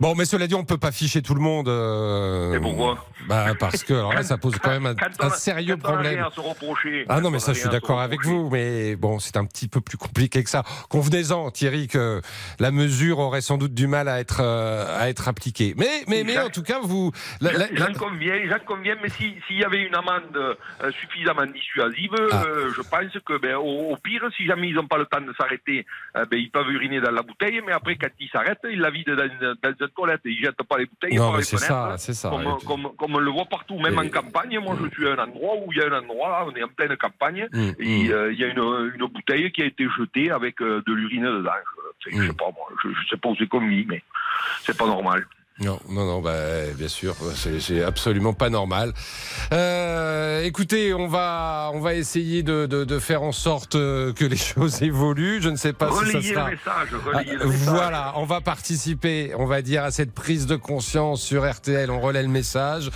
bon, 0.00 0.14
mais 0.14 0.24
cela 0.24 0.46
dit, 0.46 0.54
on 0.54 0.64
peut 0.64 0.78
pas 0.78 0.92
ficher 0.92 1.22
tout 1.22 1.34
le 1.34 1.40
monde. 1.40 1.68
euh, 1.68 2.54
Et 2.54 2.60
pourquoi? 2.60 3.04
Bah 3.28 3.46
parce 3.58 3.82
que 3.82 3.92
alors 3.92 4.12
là, 4.12 4.22
ça 4.22 4.38
pose 4.38 4.54
quand 4.62 4.70
même 4.70 4.86
un, 4.86 4.94
Quand 4.94 5.06
on 5.20 5.24
un 5.26 5.30
sérieux 5.30 5.76
quand 5.76 5.92
problème. 5.94 6.22
à 6.22 6.30
se 6.30 6.38
reprocher, 6.38 7.04
Ah 7.08 7.20
non, 7.20 7.30
mais 7.30 7.40
ça, 7.40 7.52
je 7.54 7.58
suis 7.60 7.68
d'accord 7.68 8.00
avec 8.00 8.24
vous. 8.24 8.48
Mais 8.50 8.94
bon, 8.94 9.18
c'est 9.18 9.36
un 9.36 9.44
petit 9.44 9.66
peu 9.68 9.80
plus 9.80 9.98
compliqué 9.98 10.44
que 10.44 10.50
ça. 10.50 10.62
Convenez-en, 10.90 11.50
Thierry, 11.50 11.88
que 11.88 12.20
la 12.60 12.70
mesure 12.70 13.18
aurait 13.18 13.40
sans 13.40 13.58
doute 13.58 13.74
du 13.74 13.88
mal 13.88 14.08
à 14.08 14.20
être 14.20 14.40
euh, 14.42 15.00
à 15.00 15.08
être 15.08 15.26
appliquée. 15.28 15.74
Mais 15.76 16.04
mais 16.06 16.22
mais 16.24 16.38
en 16.38 16.50
tout 16.50 16.62
cas, 16.62 16.78
vous. 16.82 17.10
la- 17.40 17.52
la- 17.52 17.66
J'en 17.74 17.92
conviens, 17.94 18.94
mais 19.02 19.08
si- 19.08 19.34
s'il 19.48 19.58
y 19.58 19.64
avait 19.64 19.82
une 19.82 19.94
amende 19.94 20.56
euh, 20.82 20.90
suffisamment 20.92 21.46
dissuasive, 21.46 22.10
Ah. 22.32 22.44
euh, 22.46 22.70
je 22.76 22.82
pense 22.82 23.18
que, 23.24 23.38
ben, 23.38 23.56
au, 23.56 23.92
au 23.92 23.96
pire, 23.96 24.22
si 24.36 24.46
jamais 24.46 24.68
ils 24.68 24.74
n'ont 24.74 24.86
pas 24.86 24.98
le 24.98 25.06
temps 25.06 25.20
de 25.20 25.32
s'arrêter, 25.38 25.86
euh, 26.16 26.24
ben, 26.26 26.38
ils 26.38 26.50
peuvent 26.50 26.68
uriner 26.70 27.00
dans 27.00 27.10
la 27.10 27.22
bouteille, 27.22 27.60
mais 27.66 27.72
après, 27.72 27.96
quand 27.96 28.08
ils 28.20 28.28
s'arrêtent, 28.28 28.60
ils 28.70 28.78
la 28.80 28.90
vident 28.90 29.14
dans, 29.16 29.54
dans 29.62 29.74
une 29.80 29.88
toilette. 29.88 30.20
Ils 30.24 30.38
jettent 30.42 30.62
pas 30.68 30.78
les 30.78 30.86
bouteilles 30.86 31.16
Non, 31.16 31.32
mais 31.32 31.42
c'est 31.42 31.56
ça, 31.58 31.94
c'est 31.98 32.14
ça. 32.14 32.30
Comme, 32.30 32.42
Et 32.42 32.56
puis- 32.58 32.66
comme, 32.66 32.88
comme 32.96 33.14
on 33.14 33.18
le 33.18 33.30
voit 33.30 33.46
partout, 33.46 33.78
même 33.78 33.94
Et- 33.94 33.98
en 34.06 34.08
campagne. 34.08 34.58
Moi, 34.58 34.76
je 34.82 34.88
suis 34.94 35.08
à 35.08 35.12
un 35.12 35.18
endroit 35.24 35.54
où 35.64 35.72
il 35.72 35.78
y 35.78 35.82
a 35.82 35.86
un 35.92 35.98
endroit, 36.00 36.28
là, 36.28 36.44
on 36.46 36.54
est 36.54 36.62
en 36.62 36.68
pleine 36.68 36.96
campagne, 36.96 37.48
Mm, 37.52 37.58
et 37.78 38.04
mm. 38.08 38.30
il 38.32 38.38
y 38.38 38.44
a 38.44 38.48
une, 38.48 38.92
une 38.94 39.06
bouteille 39.06 39.50
qui 39.52 39.62
a 39.62 39.66
été 39.66 39.86
jetée 39.96 40.30
avec 40.30 40.58
de 40.60 40.92
l'urine 40.92 41.24
dedans. 41.24 41.50
Je, 42.04 42.10
je 42.10 42.16
Mm. 42.22 42.26
sais 42.28 42.32
pas, 42.34 42.44
moi, 42.56 42.68
je, 42.82 42.88
je 42.90 43.08
sais 43.08 43.16
pas 43.16 43.28
où 43.30 43.36
c'est 43.36 43.48
commis, 43.48 43.84
mais 43.88 44.02
c'est 44.62 44.76
pas 44.76 44.86
normal. 44.86 45.26
Non, 45.58 45.80
non, 45.88 46.04
non, 46.04 46.20
bah, 46.20 46.34
bien 46.76 46.86
sûr, 46.88 47.16
c'est 47.34 47.82
absolument 47.82 48.34
pas 48.34 48.50
normal. 48.50 48.92
Euh, 49.54 50.42
écoutez, 50.42 50.92
on 50.92 51.08
va, 51.08 51.70
on 51.72 51.80
va 51.80 51.94
essayer 51.94 52.42
de, 52.42 52.66
de, 52.66 52.84
de 52.84 52.98
faire 52.98 53.22
en 53.22 53.32
sorte 53.32 53.74
euh, 53.74 54.12
que 54.12 54.26
les 54.26 54.36
choses 54.54 54.82
évoluent. 54.82 55.40
Je 55.40 55.48
ne 55.48 55.56
sais 55.56 55.72
pas 55.72 55.88
si 55.88 55.94
ça 55.94 56.00
Relayez 56.18 56.34
sera. 56.34 56.44
le 56.44 56.56
message, 56.56 56.88
relayez 57.06 57.30
Ah, 57.32 57.42
le 57.42 57.46
message. 57.48 57.68
Voilà, 57.68 58.12
on 58.16 58.26
va 58.26 58.42
participer, 58.42 59.32
on 59.38 59.46
va 59.46 59.62
dire, 59.62 59.82
à 59.82 59.90
cette 59.92 60.12
prise 60.12 60.44
de 60.46 60.56
conscience 60.56 61.22
sur 61.22 61.50
RTL. 61.50 61.90
On 61.90 62.00
relaie 62.02 62.22
le 62.22 62.28
message. 62.28 62.90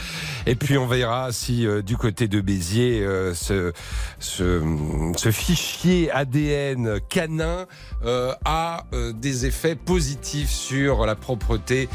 Et 0.45 0.55
puis, 0.55 0.77
on 0.77 0.87
verra 0.87 1.33
si, 1.33 1.67
euh, 1.67 1.81
du 1.81 1.97
côté 1.97 2.29
de 2.29 2.43
Béziers, 2.43 3.01
euh, 3.01 3.33
ce, 3.33 3.73
ce, 4.19 4.61
ce 5.17 5.31
fichier 5.31 6.11
ADN 6.11 7.01
canin 7.09 7.67
euh, 8.05 8.35
a 8.45 8.85
euh, 8.93 9.15
des 9.15 9.47
effets 9.47 9.77
positifs 9.77 10.51
sur 10.51 11.07
la 11.07 11.15
propreté 11.15 11.89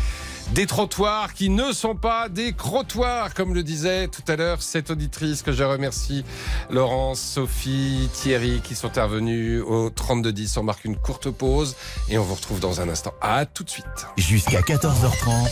des 0.54 0.66
trottoirs 0.66 1.34
qui 1.34 1.50
ne 1.50 1.72
sont 1.72 1.96
pas 1.96 2.30
des 2.30 2.54
crottoirs, 2.54 3.34
comme 3.34 3.54
le 3.54 3.64
disait 3.64 4.08
tout 4.08 4.22
à 4.28 4.36
l'heure 4.36 4.62
cette 4.62 4.92
auditrice 4.92 5.42
que 5.42 5.52
je 5.52 5.64
remercie, 5.64 6.24
Laurence, 6.70 7.20
Sophie, 7.20 8.10
Thierry, 8.14 8.62
qui 8.64 8.76
sont 8.76 8.88
intervenus 8.88 9.62
au 9.66 9.90
3210. 9.90 10.58
On 10.58 10.64
marque 10.64 10.86
une 10.86 10.98
courte 10.98 11.30
pause 11.30 11.76
et 12.10 12.18
on 12.18 12.24
vous 12.24 12.36
retrouve 12.36 12.60
dans 12.60 12.82
un 12.82 12.90
instant. 12.90 13.14
À 13.22 13.46
tout 13.46 13.64
de 13.64 13.70
suite. 13.70 13.86
Jusqu'à 14.18 14.62
14h30, 14.62 15.50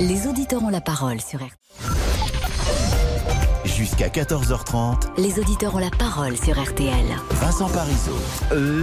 Les 0.00 0.26
auditeurs 0.26 0.62
ont 0.62 0.68
la 0.68 0.80
parole 0.80 1.20
sur 1.20 1.38
RTL. 1.38 2.27
Jusqu'à 3.78 4.08
14h30, 4.08 5.08
Les 5.18 5.38
auditeurs 5.38 5.72
ont 5.76 5.78
la 5.78 5.90
parole 5.90 6.36
sur 6.36 6.60
RTL. 6.60 7.04
Vincent 7.30 7.68
Parisot. 7.68 8.18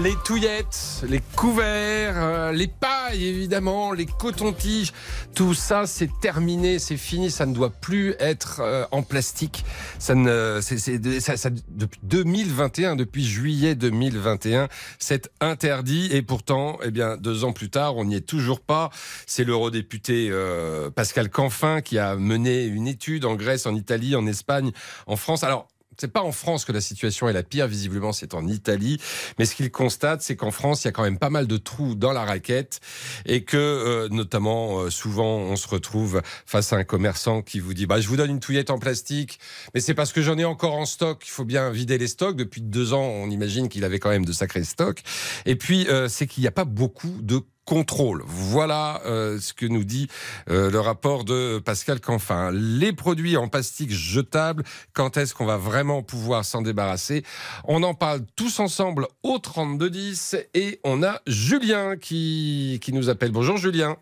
Les 0.03 0.13
touillettes, 0.23 1.03
les 1.09 1.19
couverts, 1.35 2.13
euh, 2.15 2.51
les 2.53 2.67
pailles 2.67 3.25
évidemment, 3.25 3.91
les 3.91 4.05
cotons-tiges, 4.05 4.93
tout 5.35 5.53
ça 5.53 5.85
c'est 5.85 6.09
terminé, 6.21 6.79
c'est 6.79 6.95
fini, 6.95 7.29
ça 7.29 7.45
ne 7.45 7.53
doit 7.53 7.71
plus 7.71 8.15
être 8.19 8.61
euh, 8.61 8.85
en 8.91 9.03
plastique. 9.03 9.65
Ça 9.99 10.15
ne, 10.15 10.59
c'est, 10.61 10.77
c'est- 10.77 11.19
ça- 11.19 11.35
ça- 11.35 11.49
depuis 11.67 11.99
2021, 12.03 12.95
depuis 12.95 13.25
juillet 13.25 13.75
2021, 13.75 14.69
c'est 14.97 15.29
interdit 15.41 16.07
et 16.13 16.21
pourtant, 16.21 16.77
eh 16.85 16.91
bien, 16.91 17.17
deux 17.17 17.43
ans 17.43 17.51
plus 17.51 17.69
tard, 17.69 17.97
on 17.97 18.05
n'y 18.05 18.15
est 18.15 18.25
toujours 18.25 18.61
pas. 18.61 18.91
C'est 19.27 19.43
l'eurodéputé 19.43 20.29
euh, 20.31 20.89
Pascal 20.89 21.29
Canfin 21.29 21.81
qui 21.81 21.99
a 21.99 22.15
mené 22.15 22.63
une 22.63 22.87
étude 22.87 23.25
en 23.25 23.35
Grèce, 23.35 23.65
en 23.65 23.75
Italie, 23.75 24.15
en 24.15 24.25
Espagne, 24.25 24.71
en 25.07 25.15
France. 25.15 25.43
Alors 25.43 25.67
c'est 25.97 26.11
pas 26.11 26.21
en 26.21 26.31
France 26.31 26.65
que 26.65 26.71
la 26.71 26.81
situation 26.81 27.29
est 27.29 27.33
la 27.33 27.43
pire, 27.43 27.67
visiblement 27.67 28.11
c'est 28.11 28.33
en 28.33 28.47
Italie. 28.47 28.99
Mais 29.39 29.45
ce 29.45 29.55
qu'il 29.55 29.71
constate, 29.71 30.21
c'est 30.21 30.35
qu'en 30.35 30.51
France, 30.51 30.83
il 30.83 30.87
y 30.87 30.89
a 30.89 30.91
quand 30.91 31.03
même 31.03 31.17
pas 31.17 31.29
mal 31.29 31.47
de 31.47 31.57
trous 31.57 31.95
dans 31.95 32.11
la 32.11 32.25
raquette 32.25 32.79
et 33.25 33.43
que, 33.43 33.57
euh, 33.57 34.09
notamment, 34.09 34.79
euh, 34.79 34.89
souvent, 34.89 35.37
on 35.37 35.55
se 35.55 35.67
retrouve 35.67 36.21
face 36.45 36.73
à 36.73 36.77
un 36.77 36.83
commerçant 36.83 37.41
qui 37.41 37.59
vous 37.59 37.73
dit, 37.73 37.85
bah, 37.85 38.01
je 38.01 38.07
vous 38.07 38.17
donne 38.17 38.31
une 38.31 38.39
touillette 38.39 38.69
en 38.69 38.79
plastique, 38.79 39.39
mais 39.73 39.79
c'est 39.79 39.93
parce 39.93 40.11
que 40.11 40.21
j'en 40.21 40.37
ai 40.37 40.45
encore 40.45 40.75
en 40.75 40.85
stock. 40.85 41.23
Il 41.25 41.31
faut 41.31 41.45
bien 41.45 41.69
vider 41.69 41.97
les 41.97 42.07
stocks. 42.07 42.35
Depuis 42.35 42.61
deux 42.61 42.93
ans, 42.93 43.03
on 43.03 43.29
imagine 43.29 43.69
qu'il 43.69 43.83
avait 43.83 43.99
quand 43.99 44.09
même 44.09 44.25
de 44.25 44.33
sacrés 44.33 44.63
stocks. 44.63 45.01
Et 45.45 45.55
puis, 45.55 45.87
euh, 45.87 46.07
c'est 46.09 46.27
qu'il 46.27 46.41
n'y 46.41 46.47
a 46.47 46.51
pas 46.51 46.65
beaucoup 46.65 47.21
de 47.21 47.41
contrôle. 47.65 48.23
Voilà 48.25 49.01
euh, 49.05 49.39
ce 49.39 49.53
que 49.53 49.65
nous 49.65 49.83
dit 49.83 50.07
euh, 50.49 50.71
le 50.71 50.79
rapport 50.79 51.25
de 51.25 51.59
Pascal 51.59 51.99
Canfin. 51.99 52.51
Les 52.51 52.93
produits 52.93 53.37
en 53.37 53.47
plastique 53.47 53.91
jetables, 53.91 54.63
quand 54.93 55.17
est-ce 55.17 55.33
qu'on 55.33 55.45
va 55.45 55.57
vraiment 55.57 56.03
pouvoir 56.03 56.45
s'en 56.45 56.61
débarrasser? 56.61 57.23
On 57.65 57.83
en 57.83 57.93
parle 57.93 58.21
tous 58.35 58.59
ensemble 58.59 59.07
au 59.23 59.39
3210 59.39 60.37
et 60.53 60.79
on 60.83 61.03
a 61.03 61.21
Julien 61.27 61.97
qui, 61.97 62.79
qui 62.81 62.93
nous 62.93 63.09
appelle. 63.09 63.31
Bonjour 63.31 63.57
Julien. 63.57 63.97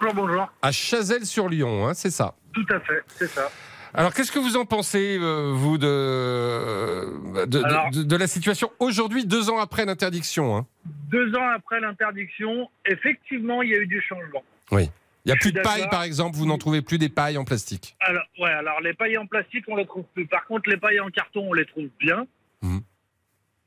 Bonjour, 0.00 0.14
bonjour. 0.14 0.48
À 0.62 0.72
Chazelles-sur-Lyon, 0.72 1.88
hein, 1.88 1.94
c'est 1.94 2.10
ça? 2.10 2.34
Tout 2.54 2.66
à 2.70 2.80
fait, 2.80 3.02
c'est 3.18 3.28
ça. 3.28 3.50
Alors, 3.94 4.14
qu'est-ce 4.14 4.30
que 4.32 4.38
vous 4.38 4.56
en 4.56 4.64
pensez, 4.64 5.18
euh, 5.20 5.52
vous, 5.54 5.78
de, 5.78 7.44
de, 7.44 7.46
de- 7.46 7.64
Alors- 7.64 7.90
de- 7.90 8.02
de 8.02 8.16
la 8.16 8.26
situation 8.26 8.70
aujourd'hui, 8.78 9.24
deux 9.26 9.50
ans 9.50 9.58
après 9.58 9.84
l'interdiction 9.84 10.56
hein? 10.56 10.66
Deux 11.10 11.34
ans 11.34 11.48
après 11.54 11.80
l'interdiction, 11.80 12.68
effectivement, 12.86 13.62
il 13.62 13.70
y 13.70 13.74
a 13.74 13.78
eu 13.78 13.86
du 13.86 14.00
changement. 14.02 14.42
Oui. 14.70 14.90
Il 15.24 15.28
n'y 15.28 15.32
a 15.32 15.34
Je 15.36 15.40
plus 15.40 15.52
de 15.52 15.60
paille, 15.60 15.88
par 15.90 16.02
exemple, 16.04 16.36
vous 16.36 16.46
n'en 16.46 16.58
trouvez 16.58 16.80
plus 16.80 16.96
des 16.98 17.08
pailles 17.08 17.36
en 17.38 17.44
plastique 17.44 17.96
Alors, 18.00 18.22
ouais, 18.38 18.50
alors 18.50 18.80
les 18.80 18.94
pailles 18.94 19.18
en 19.18 19.26
plastique, 19.26 19.64
on 19.68 19.76
les 19.76 19.84
trouve 19.86 20.04
plus. 20.14 20.26
Par 20.26 20.46
contre, 20.46 20.70
les 20.70 20.76
pailles 20.76 21.00
en 21.00 21.10
carton, 21.10 21.46
on 21.48 21.52
les 21.52 21.66
trouve 21.66 21.88
bien. 21.98 22.26
Mhm. 22.62 22.80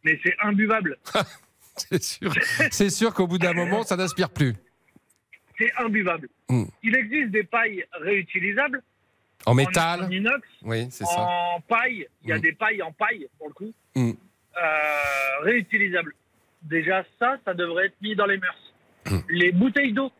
Mais 0.03 0.19
c'est 0.23 0.35
imbuvable. 0.41 0.97
C'est 1.77 2.03
sûr, 2.03 2.33
c'est 2.69 2.89
sûr 2.89 3.13
qu'au 3.13 3.27
bout 3.27 3.37
d'un 3.37 3.53
moment, 3.53 3.83
ça 3.83 3.95
n'aspire 3.95 4.29
plus. 4.29 4.53
C'est 5.57 5.71
imbuvable. 5.77 6.27
Mm. 6.49 6.65
Il 6.83 6.95
existe 6.97 7.29
des 7.31 7.43
pailles 7.43 7.85
réutilisables. 7.93 8.83
En 9.45 9.53
métal 9.55 10.03
En 10.03 10.09
inox. 10.11 10.47
Oui, 10.63 10.87
c'est 10.91 11.05
ça. 11.05 11.19
En 11.19 11.61
paille. 11.67 12.07
Il 12.23 12.29
y 12.29 12.33
a 12.33 12.37
Mm. 12.37 12.41
des 12.41 12.51
pailles 12.53 12.81
en 12.81 12.91
paille, 12.91 13.27
pour 13.37 13.47
le 13.47 13.53
coup. 13.53 13.73
Mm. 13.95 14.11
Euh, 14.11 15.43
réutilisables. 15.43 16.13
Déjà, 16.63 17.03
ça, 17.19 17.37
ça 17.45 17.53
devrait 17.53 17.87
être 17.87 17.95
mis 18.01 18.15
dans 18.15 18.25
les 18.27 18.37
mœurs. 18.37 18.73
Mm. 19.09 19.17
Les 19.29 19.51
bouteilles 19.51 19.93
d'eau. 19.93 20.11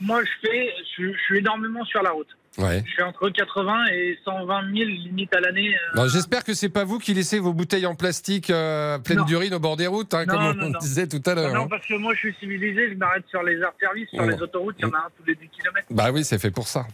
Moi, 0.00 0.22
je 0.24 0.30
fais, 0.48 0.72
je, 0.96 1.12
je 1.12 1.18
suis 1.24 1.38
énormément 1.40 1.84
sur 1.84 2.02
la 2.02 2.10
route. 2.12 2.28
Ouais. 2.58 2.82
Je 2.86 2.90
suis 2.92 3.02
entre 3.02 3.28
80 3.28 3.84
et 3.92 4.18
120 4.24 4.62
000 4.74 4.74
limites 4.88 5.34
à 5.36 5.40
l'année. 5.40 5.76
euh, 5.96 6.08
J'espère 6.08 6.42
que 6.42 6.54
c'est 6.54 6.70
pas 6.70 6.84
vous 6.84 6.98
qui 6.98 7.12
laissez 7.14 7.38
vos 7.38 7.52
bouteilles 7.52 7.86
en 7.86 7.94
plastique 7.94 8.48
euh, 8.50 8.98
pleines 8.98 9.24
d'urine 9.26 9.54
au 9.54 9.60
bord 9.60 9.76
des 9.76 9.86
routes, 9.86 10.14
hein, 10.14 10.24
Non, 10.26 10.34
comme 10.34 10.42
non, 10.58 10.66
on 10.66 10.70
non. 10.70 10.78
disait 10.78 11.06
tout 11.06 11.22
à 11.26 11.34
l'heure. 11.34 11.52
Non, 11.54 11.64
hein. 11.64 11.66
parce 11.68 11.86
que 11.86 11.94
moi, 11.94 12.14
je 12.14 12.20
suis 12.20 12.34
civilisé, 12.40 12.88
je 12.90 12.94
m'arrête 12.94 13.24
sur 13.28 13.42
les 13.42 13.62
arts 13.62 13.74
services, 13.78 14.08
sur 14.08 14.22
Oh. 14.24 14.28
les 14.28 14.40
autoroutes, 14.42 14.74
il 14.78 14.82
y 14.82 14.84
en 14.86 14.92
a 14.94 14.98
un 14.98 15.08
tous 15.16 15.24
les 15.26 15.34
10 15.36 15.48
km. 15.48 15.86
Bah 15.90 16.10
oui, 16.12 16.24
c'est 16.24 16.38
fait 16.40 16.50
pour 16.50 16.66
ça. 16.66 16.86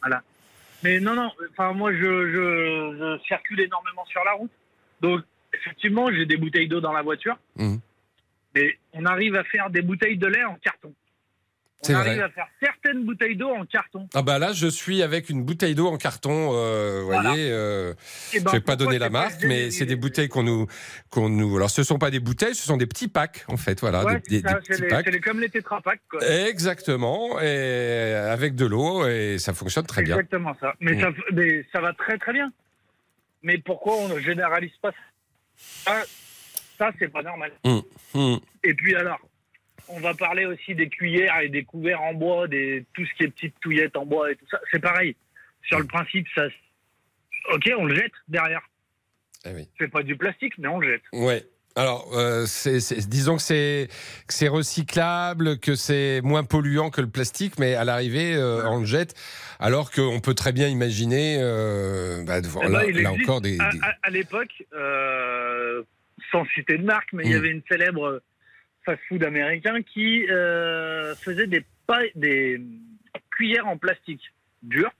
Voilà. 0.00 0.22
Mais 0.84 1.00
non, 1.00 1.14
non, 1.14 1.30
enfin, 1.50 1.72
moi, 1.72 1.92
je, 1.92 1.98
je, 1.98 2.96
je 2.98 3.18
circule 3.26 3.60
énormément 3.60 4.04
sur 4.04 4.22
la 4.22 4.32
route. 4.32 4.50
Donc, 5.00 5.22
effectivement, 5.54 6.12
j'ai 6.12 6.26
des 6.26 6.36
bouteilles 6.36 6.68
d'eau 6.68 6.80
dans 6.80 6.92
la 6.92 7.02
voiture. 7.02 7.38
Mhm. 7.56 7.80
Mais 8.54 8.78
on 8.92 9.06
arrive 9.06 9.34
à 9.34 9.44
faire 9.44 9.70
des 9.70 9.80
bouteilles 9.80 10.18
de 10.18 10.26
lait 10.26 10.44
en 10.44 10.56
carton. 10.56 10.92
On 11.84 11.86
C'est 11.88 11.94
arrive 11.94 12.14
vrai. 12.14 12.22
à 12.24 12.28
faire 12.30 12.46
certaines 12.62 13.04
bouteilles 13.04 13.36
d'eau 13.36 13.50
en 13.50 13.66
carton. 13.66 14.08
Ah 14.14 14.22
bah 14.22 14.38
là, 14.38 14.54
je 14.54 14.66
suis 14.66 15.02
avec 15.02 15.28
une 15.28 15.44
bouteille 15.44 15.74
d'eau 15.74 15.86
en 15.88 15.98
carton, 15.98 16.52
euh, 16.54 17.00
vous 17.00 17.06
Voilà. 17.06 17.28
voyez. 17.30 17.50
euh, 17.50 17.92
Eh 18.32 18.40
ben, 18.40 18.50
je 18.52 18.56
vais 18.56 18.62
pas 18.62 18.76
donner 18.76 18.98
la 18.98 19.10
marque, 19.10 19.44
mais 19.44 19.70
c'est 19.70 19.84
des 19.84 19.96
bouteilles 19.96 20.28
qu'on 20.28 20.42
nous, 20.44 20.66
qu'on 21.10 21.28
nous. 21.28 21.56
Alors, 21.56 21.68
ce 21.70 21.82
sont 21.82 21.98
pas 21.98 22.10
des 22.10 22.20
bouteilles, 22.20 22.54
ce 22.54 22.64
sont 22.64 22.78
des 22.78 22.86
petits 22.86 23.08
packs, 23.08 23.44
en 23.48 23.58
fait, 23.58 23.80
voilà, 23.80 24.02
Ouais, 24.04 24.14
des, 24.14 24.20
c'est 24.36 24.42
des- 24.42 24.48
ça, 24.48 24.54
des 24.54 24.60
c'est 24.64 24.72
petits 24.72 24.82
les- 24.82 24.88
packs. 24.88 25.04
c'est 25.04 25.10
les- 25.12 25.20
comme 25.20 25.40
les 25.40 25.50
tétrapacks, 25.50 26.00
quoi. 26.10 26.26
Exactement, 26.48 27.38
et 27.40 28.14
avec 28.30 28.54
de 28.54 28.64
l'eau, 28.64 29.06
et 29.06 29.36
ça 29.38 29.52
fonctionne 29.52 29.86
très 29.86 30.02
bien. 30.02 30.14
Exactement 30.16 30.56
ça. 30.60 30.74
Mais, 30.80 30.92
Mm. 30.94 31.00
ça. 31.00 31.08
mais 31.32 31.66
ça 31.72 31.80
va 31.80 31.92
très 31.92 32.16
très 32.16 32.32
bien. 32.32 32.50
Mais 33.42 33.58
pourquoi 33.58 33.96
on 33.98 34.08
ne 34.08 34.18
généralise 34.20 34.72
pas 34.80 34.90
ça? 35.84 36.02
Ça, 36.78 36.90
c'est 36.98 37.08
pas 37.12 37.22
normal. 37.22 37.52
Hum, 37.64 37.82
hum. 38.14 38.40
Et 38.64 38.74
puis 38.74 38.96
alors, 38.96 39.18
on 39.88 40.00
va 40.00 40.14
parler 40.14 40.46
aussi 40.46 40.74
des 40.74 40.88
cuillères 40.88 41.40
et 41.40 41.48
des 41.48 41.64
couverts 41.64 42.00
en 42.02 42.14
bois, 42.14 42.48
des, 42.48 42.84
tout 42.94 43.04
ce 43.06 43.14
qui 43.14 43.24
est 43.24 43.28
petites 43.28 43.58
touillettes 43.60 43.96
en 43.96 44.06
bois 44.06 44.30
et 44.32 44.36
tout 44.36 44.46
ça. 44.50 44.58
C'est 44.70 44.80
pareil. 44.80 45.16
Sur 45.62 45.78
le 45.78 45.86
principe, 45.86 46.26
ça. 46.34 46.44
Ok, 47.52 47.70
on 47.78 47.84
le 47.86 47.94
jette 47.94 48.12
derrière. 48.28 48.62
Eh 49.46 49.50
oui. 49.54 49.68
C'est 49.78 49.88
pas 49.88 50.02
du 50.02 50.16
plastique, 50.16 50.54
mais 50.58 50.68
on 50.68 50.78
le 50.78 50.88
jette. 50.92 51.02
Ouais. 51.12 51.44
Alors, 51.76 52.08
euh, 52.16 52.46
disons 53.08 53.36
que 53.36 53.42
c'est 53.42 54.48
recyclable, 54.48 55.58
que 55.58 55.74
c'est 55.74 56.20
moins 56.22 56.44
polluant 56.44 56.90
que 56.90 57.00
le 57.00 57.08
plastique, 57.10 57.58
mais 57.58 57.74
à 57.74 57.84
l'arrivée, 57.84 58.34
euh, 58.36 58.68
on 58.68 58.78
le 58.80 58.86
jette. 58.86 59.14
Alors 59.58 59.90
qu'on 59.90 60.20
peut 60.20 60.34
très 60.34 60.52
bien 60.52 60.68
imaginer, 60.68 61.38
euh, 61.40 62.22
bah, 62.24 62.38
Eh 62.38 62.68
là, 62.70 62.84
ben, 62.86 63.02
là 63.02 63.12
encore 63.12 63.40
des. 63.40 63.58
À, 63.60 63.70
des- 63.72 63.80
à- 63.80 63.96
à 64.04 64.10
l'époque, 64.10 64.52
sans 66.30 66.44
citer 66.54 66.78
de 66.78 66.84
marque, 66.84 67.12
mais 67.12 67.24
il 67.24 67.30
y 67.30 67.34
Mm. 67.34 67.38
avait 67.38 67.48
une 67.50 67.62
célèbre 67.68 68.22
fast-food 68.84 69.24
américain 69.24 69.82
qui 69.82 70.26
euh, 70.30 71.14
faisait 71.16 71.46
des, 71.46 71.64
pailles- 71.86 72.12
des 72.14 72.60
cuillères 73.30 73.66
en 73.66 73.76
plastique 73.76 74.22
dur 74.62 74.90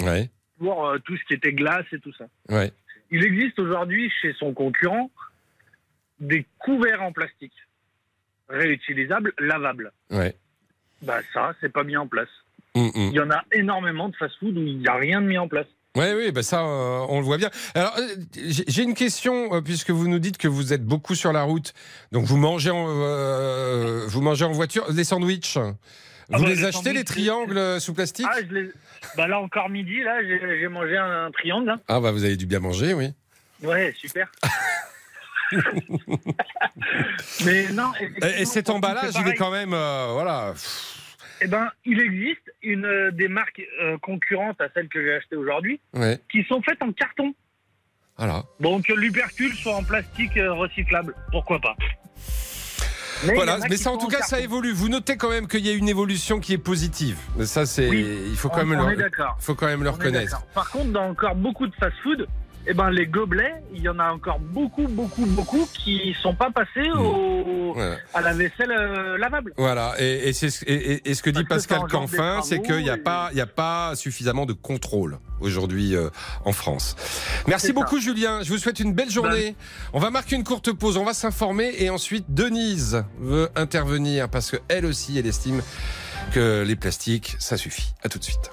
Ouais, 0.00 0.30
pour 0.58 0.86
euh, 0.86 0.98
tout 0.98 1.16
ce 1.16 1.24
qui 1.24 1.34
était 1.34 1.52
glace 1.52 1.86
et 1.92 1.98
tout 2.00 2.12
ça. 2.14 2.26
ouais. 2.50 2.72
Il 3.10 3.24
existe 3.24 3.58
aujourd'hui 3.58 4.10
chez 4.20 4.34
son 4.34 4.52
concurrent 4.52 5.10
des 6.20 6.44
couverts 6.58 7.02
en 7.02 7.10
plastique 7.12 7.54
réutilisables, 8.48 9.32
lavables. 9.38 9.92
Ouais. 10.10 10.34
Bah 11.02 11.20
ça, 11.32 11.54
c'est 11.60 11.72
pas 11.72 11.84
mis 11.84 11.96
en 11.96 12.06
place. 12.06 12.28
Hum, 12.74 12.90
hum. 12.94 13.08
Il 13.10 13.14
y 13.14 13.20
en 13.20 13.30
a 13.30 13.44
énormément 13.52 14.08
de 14.08 14.16
fast-food 14.16 14.56
où 14.56 14.60
il 14.62 14.78
n'y 14.78 14.88
a 14.88 14.94
rien 14.94 15.20
de 15.22 15.26
mis 15.26 15.38
en 15.38 15.48
place. 15.48 15.66
Oui, 15.98 16.06
oui, 16.16 16.32
bah 16.32 16.42
ça, 16.42 16.60
euh, 16.60 17.06
on 17.08 17.18
le 17.18 17.24
voit 17.24 17.36
bien. 17.38 17.50
Alors, 17.74 17.92
euh, 17.98 18.02
j'ai 18.66 18.82
une 18.82 18.94
question, 18.94 19.52
euh, 19.54 19.60
puisque 19.60 19.90
vous 19.90 20.06
nous 20.08 20.18
dites 20.20 20.38
que 20.38 20.48
vous 20.48 20.72
êtes 20.72 20.84
beaucoup 20.84 21.14
sur 21.14 21.32
la 21.32 21.42
route. 21.42 21.74
Donc, 22.12 22.24
vous 22.24 22.36
mangez 22.36 22.70
en, 22.70 22.86
euh, 22.88 24.04
vous 24.06 24.20
mangez 24.20 24.44
en 24.44 24.52
voiture. 24.52 24.86
Les 24.92 25.04
sandwichs, 25.04 25.56
vous 25.56 25.74
Ah 26.32 26.38
bah, 26.38 26.46
les 26.46 26.54
les 26.54 26.64
achetez, 26.64 26.92
les 26.92 27.04
triangles 27.04 27.80
sous 27.80 27.94
plastique 27.94 28.26
Ah, 28.30 28.36
je 28.48 28.54
les... 28.54 28.70
bah 29.16 29.26
là 29.26 29.40
encore 29.40 29.68
midi, 29.68 30.02
là, 30.02 30.18
j'ai 30.22 30.68
mangé 30.68 30.96
un, 30.96 31.26
un 31.26 31.30
triangle. 31.32 31.70
hein. 31.70 31.80
Ah, 31.88 32.00
bah, 32.00 32.12
vous 32.12 32.24
avez 32.24 32.36
dû 32.36 32.46
bien 32.46 32.60
manger, 32.60 32.94
oui. 32.94 33.12
Ouais, 33.62 33.92
super. 33.98 34.30
Mais 37.44 37.68
non. 37.72 37.90
Et, 38.22 38.42
et 38.42 38.44
cet 38.44 38.70
emballage, 38.70 39.14
il 39.20 39.26
est 39.28 39.34
quand 39.34 39.50
même, 39.50 39.70
voilà. 39.70 40.54
Eh 41.40 41.46
ben, 41.46 41.68
il 41.84 42.00
existe 42.00 42.52
une 42.62 42.84
euh, 42.84 43.10
des 43.10 43.28
marques 43.28 43.62
euh, 43.82 43.96
concurrentes 43.98 44.60
à 44.60 44.68
celle 44.74 44.88
que 44.88 45.02
j'ai 45.02 45.14
achetée 45.14 45.36
aujourd'hui, 45.36 45.80
Ouais, 45.94 46.18
qui 46.30 46.42
sont 46.44 46.60
faites 46.62 46.82
en 46.82 46.92
carton. 46.92 47.34
voilà. 48.16 48.42
Bon, 48.60 48.80
que 48.82 48.92
l'upercule 48.92 49.52
soit 49.54 49.74
en 49.76 49.84
plastique 49.84 50.36
euh, 50.36 50.52
recyclable, 50.52 51.14
pourquoi 51.30 51.60
pas? 51.60 51.76
Mais 53.24 53.30
il 53.30 53.32
y 53.32 53.34
voilà, 53.34 53.54
en 53.56 53.60
a 53.62 53.68
mais 53.68 53.70
qui 53.76 53.78
ça, 53.82 53.90
en 53.90 53.94
sont 53.98 54.06
tout 54.06 54.08
cas, 54.08 54.22
ça 54.22 54.40
évolue. 54.40 54.70
Vous 54.72 54.88
notez 54.88 55.16
quand 55.16 55.30
même 55.30 55.48
qu'il 55.48 55.66
y 55.66 55.68
a 55.68 55.72
une 55.72 55.88
évolution 55.88 56.38
qui 56.38 56.52
est 56.52 56.58
positive. 56.58 57.18
Mais 57.36 57.46
Ça, 57.46 57.66
c'est, 57.66 57.88
Oui, 57.88 58.06
il 58.30 58.36
faut 58.36 58.48
on- 58.48 58.50
quand 58.54 58.64
même 58.64 58.78
on 58.80 58.88
le, 58.90 58.96
d'accord. 58.96 59.36
faut 59.40 59.56
quand 59.56 59.66
même 59.66 59.82
le 59.82 59.88
On 59.88 59.92
est 59.92 59.96
reconnaître. 59.96 60.30
d'accord. 60.30 60.46
Par 60.54 60.70
contre, 60.70 60.90
dans 60.92 61.08
encore 61.10 61.34
beaucoup 61.34 61.66
de 61.66 61.74
fast-food, 61.74 62.28
eh 62.66 62.74
ben, 62.74 62.90
les 62.90 63.06
gobelets, 63.06 63.54
il 63.72 63.80
y 63.82 63.88
en 63.88 63.98
a 63.98 64.12
encore 64.12 64.38
beaucoup, 64.40 64.86
beaucoup, 64.88 65.24
beaucoup 65.26 65.66
qui 65.72 66.14
sont 66.20 66.34
pas 66.34 66.50
passés 66.50 66.90
au, 66.90 67.72
Voilà. 67.74 67.96
à 68.14 68.20
la 68.20 68.34
vaisselle 68.34 68.70
euh, 68.70 69.16
lavable. 69.18 69.54
Voilà, 69.56 69.94
et, 69.98 70.28
et 70.28 70.32
c'est 70.32 70.50
ce- 70.50 70.64
et, 70.66 71.08
et- 71.08 71.14
ce 71.14 71.22
que 71.22 71.30
dit 71.30 71.44
Parce 71.44 71.66
Pascal 71.66 71.88
Canfin, 71.90 72.42
c'est 72.42 72.60
qu'il 72.60 72.82
n'y 72.82 72.90
a 72.90 72.98
pas, 72.98 73.30
y 73.32 73.40
a 73.40 73.46
pas 73.46 73.94
suffisamment 73.96 74.44
de 74.44 74.52
contrôle 74.52 75.18
aujourd'hui 75.40 75.96
euh, 75.96 76.10
en 76.44 76.52
France. 76.52 76.96
Merci 77.46 77.72
beaucoup 77.72 77.96
ça. 77.98 78.02
Julien, 78.04 78.42
je 78.42 78.50
vous 78.52 78.58
souhaite 78.58 78.80
une 78.80 78.92
belle 78.92 79.10
journée. 79.10 79.54
On 79.92 79.98
va 80.00 80.10
marquer 80.10 80.36
une 80.36 80.44
courte 80.44 80.72
pause, 80.72 80.96
on 80.96 81.04
va 81.04 81.14
s'informer 81.14 81.72
et 81.78 81.88
ensuite 81.90 82.26
Denise 82.28 83.02
veut 83.20 83.48
intervenir 83.56 84.28
parce 84.28 84.50
que 84.50 84.56
elle 84.68 84.84
aussi, 84.84 85.18
elle 85.18 85.26
estime 85.26 85.62
que 86.32 86.62
les 86.66 86.76
plastiques, 86.76 87.36
ça 87.38 87.56
suffit. 87.56 87.94
À 88.02 88.08
tout 88.08 88.18
de 88.18 88.24
suite. 88.24 88.50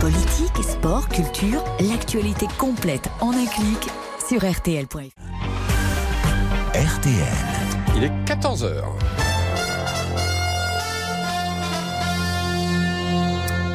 Politique, 0.00 0.62
sport, 0.62 1.08
culture, 1.08 1.62
l'actualité 1.80 2.46
complète 2.58 3.08
en 3.20 3.30
un 3.30 3.46
clic 3.46 3.88
sur 4.26 4.40
rtl.fr. 4.40 5.10
RTL. 6.74 7.60
Il 7.96 8.04
est 8.04 8.12
14h. 8.24 9.29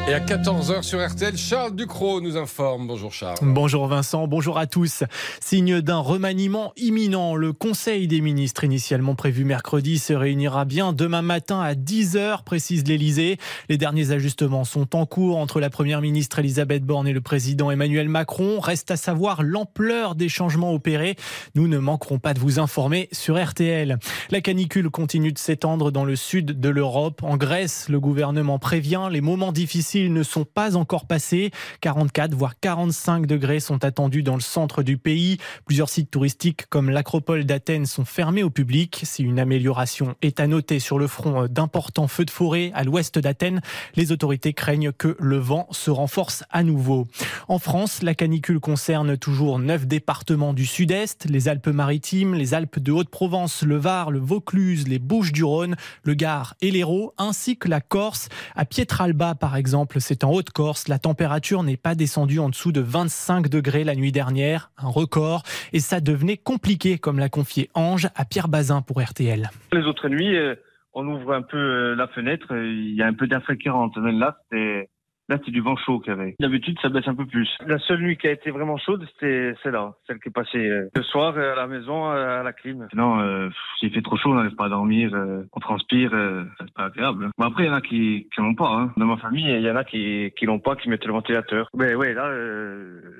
Et 0.08 0.14
à 0.14 0.20
14h 0.20 0.84
sur 0.84 1.04
RTL, 1.04 1.36
Charles 1.36 1.74
Ducrot 1.74 2.20
nous 2.20 2.36
informe. 2.36 2.86
Bonjour 2.86 3.12
Charles. 3.12 3.38
Bonjour 3.42 3.88
Vincent, 3.88 4.28
bonjour 4.28 4.56
à 4.56 4.68
tous. 4.68 5.02
Signe 5.40 5.80
d'un 5.80 5.98
remaniement 5.98 6.72
imminent, 6.76 7.34
le 7.34 7.52
Conseil 7.52 8.06
des 8.06 8.20
ministres 8.20 8.62
initialement 8.62 9.16
prévu 9.16 9.44
mercredi 9.44 9.98
se 9.98 10.12
réunira 10.12 10.64
bien 10.64 10.92
demain 10.92 11.22
matin 11.22 11.60
à 11.60 11.74
10h, 11.74 12.44
précise 12.44 12.86
l'Elysée. 12.86 13.38
Les 13.68 13.78
derniers 13.78 14.12
ajustements 14.12 14.62
sont 14.62 14.94
en 14.94 15.06
cours 15.06 15.38
entre 15.38 15.58
la 15.58 15.70
Première 15.70 16.00
ministre 16.00 16.38
Elisabeth 16.38 16.84
Borne 16.84 17.08
et 17.08 17.12
le 17.12 17.20
président 17.20 17.72
Emmanuel 17.72 18.08
Macron. 18.08 18.60
Reste 18.60 18.92
à 18.92 18.96
savoir 18.96 19.42
l'ampleur 19.42 20.14
des 20.14 20.28
changements 20.28 20.72
opérés. 20.72 21.16
Nous 21.56 21.66
ne 21.66 21.78
manquerons 21.78 22.20
pas 22.20 22.32
de 22.32 22.38
vous 22.38 22.60
informer 22.60 23.08
sur 23.10 23.44
RTL. 23.44 23.98
La 24.30 24.40
canicule 24.40 24.88
continue 24.88 25.32
de 25.32 25.38
s'étendre 25.38 25.90
dans 25.90 26.04
le 26.04 26.14
sud 26.14 26.60
de 26.60 26.68
l'Europe. 26.68 27.24
En 27.24 27.36
Grèce, 27.36 27.88
le 27.88 27.98
gouvernement 27.98 28.60
prévient 28.60 29.08
les 29.10 29.20
moments 29.20 29.50
difficiles 29.50 29.95
ne 30.04 30.22
sont 30.22 30.44
pas 30.44 30.76
encore 30.76 31.06
passés. 31.06 31.50
44 31.80 32.34
voire 32.34 32.58
45 32.60 33.26
degrés 33.26 33.60
sont 33.60 33.84
attendus 33.84 34.22
dans 34.22 34.34
le 34.34 34.40
centre 34.40 34.82
du 34.82 34.98
pays. 34.98 35.38
Plusieurs 35.64 35.88
sites 35.88 36.10
touristiques 36.10 36.66
comme 36.68 36.90
l'acropole 36.90 37.44
d'Athènes 37.44 37.86
sont 37.86 38.04
fermés 38.04 38.42
au 38.42 38.50
public. 38.50 39.00
Si 39.04 39.22
une 39.22 39.38
amélioration 39.38 40.14
est 40.22 40.40
à 40.40 40.46
noter 40.46 40.78
sur 40.78 40.98
le 40.98 41.06
front 41.06 41.46
d'importants 41.46 42.08
feux 42.08 42.24
de 42.24 42.30
forêt 42.30 42.70
à 42.74 42.84
l'ouest 42.84 43.18
d'Athènes, 43.18 43.60
les 43.94 44.12
autorités 44.12 44.52
craignent 44.52 44.92
que 44.92 45.16
le 45.18 45.38
vent 45.38 45.66
se 45.70 45.90
renforce 45.90 46.44
à 46.50 46.62
nouveau. 46.62 47.06
En 47.48 47.58
France, 47.58 48.02
la 48.02 48.14
canicule 48.14 48.60
concerne 48.60 49.16
toujours 49.16 49.58
neuf 49.58 49.86
départements 49.86 50.52
du 50.52 50.66
sud-est, 50.66 51.26
les 51.28 51.48
Alpes-Maritimes, 51.48 52.34
les 52.34 52.54
Alpes 52.54 52.78
de 52.78 52.92
Haute-Provence, 52.92 53.62
le 53.62 53.76
Var, 53.76 54.10
le 54.10 54.18
Vaucluse, 54.18 54.88
les 54.88 54.98
Bouches-du-Rhône, 54.98 55.76
le 56.02 56.14
Gard 56.14 56.54
et 56.60 56.70
l'Hérault, 56.70 57.14
ainsi 57.18 57.56
que 57.56 57.68
la 57.68 57.80
Corse. 57.80 58.28
À 58.54 58.64
Pietralba, 58.64 59.34
par 59.34 59.56
exemple, 59.56 59.85
c'est 59.98 60.24
en 60.24 60.32
Haute-Corse. 60.32 60.88
La 60.88 60.98
température 60.98 61.62
n'est 61.62 61.76
pas 61.76 61.94
descendue 61.94 62.38
en 62.38 62.48
dessous 62.48 62.72
de 62.72 62.80
25 62.80 63.48
degrés 63.48 63.84
la 63.84 63.94
nuit 63.94 64.12
dernière, 64.12 64.70
un 64.76 64.88
record. 64.88 65.42
Et 65.72 65.80
ça 65.80 66.00
devenait 66.00 66.36
compliqué, 66.36 66.98
comme 66.98 67.18
l'a 67.18 67.28
confié 67.28 67.70
Ange 67.74 68.08
à 68.14 68.24
Pierre 68.24 68.48
Bazin 68.48 68.82
pour 68.82 69.00
RTL. 69.00 69.50
Les 69.72 69.82
autres 69.82 70.08
nuits, 70.08 70.36
euh, 70.36 70.54
on 70.92 71.06
ouvre 71.06 71.32
un 71.32 71.42
peu 71.42 71.56
euh, 71.56 71.94
la 71.94 72.08
fenêtre, 72.08 72.54
il 72.56 72.94
y 72.94 73.02
a 73.02 73.06
un 73.06 73.14
peu. 73.14 73.26
Mais 73.28 74.12
là, 74.12 74.36
c'était 74.42 74.88
Là, 75.28 75.38
c'est 75.44 75.50
du 75.50 75.60
vent 75.60 75.76
chaud 75.76 75.98
qu'il 75.98 76.12
y 76.12 76.16
avait. 76.16 76.36
D'habitude, 76.38 76.78
ça 76.80 76.88
baisse 76.88 77.08
un 77.08 77.14
peu 77.14 77.26
plus. 77.26 77.48
La 77.66 77.80
seule 77.80 78.00
nuit 78.00 78.16
qui 78.16 78.28
a 78.28 78.30
été 78.30 78.52
vraiment 78.52 78.76
chaude, 78.76 79.04
c'était 79.12 79.54
celle-là, 79.62 79.94
celle 80.06 80.20
qui 80.20 80.28
est 80.28 80.32
passée 80.32 80.58
euh, 80.68 80.88
le 80.94 81.02
soir 81.02 81.34
euh, 81.36 81.52
à 81.52 81.56
la 81.56 81.66
maison 81.66 82.08
à 82.08 82.44
la 82.44 82.52
clim. 82.52 82.86
Sinon, 82.90 83.18
euh, 83.18 83.48
s'il 83.80 83.92
fait 83.92 84.02
trop 84.02 84.16
chaud, 84.16 84.30
on 84.30 84.34
n'arrive 84.34 84.54
pas 84.54 84.66
à 84.66 84.68
dormir, 84.68 85.10
on 85.52 85.60
transpire, 85.60 86.12
c'est 86.60 86.72
pas 86.74 86.84
agréable. 86.84 87.30
Mais 87.38 87.44
après, 87.44 87.64
il 87.64 87.66
y 87.66 87.70
en 87.70 87.74
a 87.74 87.80
qui 87.80 88.28
qui 88.32 88.40
l'ont 88.40 88.54
pas. 88.54 88.68
Hein. 88.68 88.92
Dans 88.96 89.06
ma 89.06 89.16
famille, 89.16 89.50
il 89.50 89.62
y 89.62 89.70
en 89.70 89.76
a 89.76 89.82
qui 89.82 90.32
qui 90.38 90.46
l'ont 90.46 90.60
pas, 90.60 90.76
qui 90.76 90.88
mettent 90.88 91.04
le 91.04 91.12
ventilateur. 91.12 91.68
Mais 91.74 91.94
ouais, 91.96 92.14
là, 92.14 92.30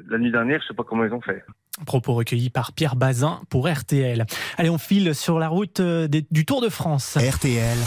la 0.09 0.19
nuit 0.19 0.31
dernière, 0.31 0.61
je 0.63 0.69
sais 0.69 0.75
pas 0.75 0.85
comment 0.85 1.05
ils 1.05 1.13
ont 1.13 1.21
fait. 1.21 1.45
Propos 1.87 2.15
recueillis 2.15 2.51
par 2.51 2.73
Pierre 2.73 2.95
Bazin 2.95 3.41
pour 3.51 3.69
RTL. 3.69 4.25
Allez, 4.59 4.71
on 4.71 4.79
file 4.79 5.15
sur 5.15 5.41
la 5.41 5.49
route 5.49 5.81
du 5.81 6.45
Tour 6.45 6.63
de 6.63 6.69
France. 6.69 7.17
RTL. 7.17 7.79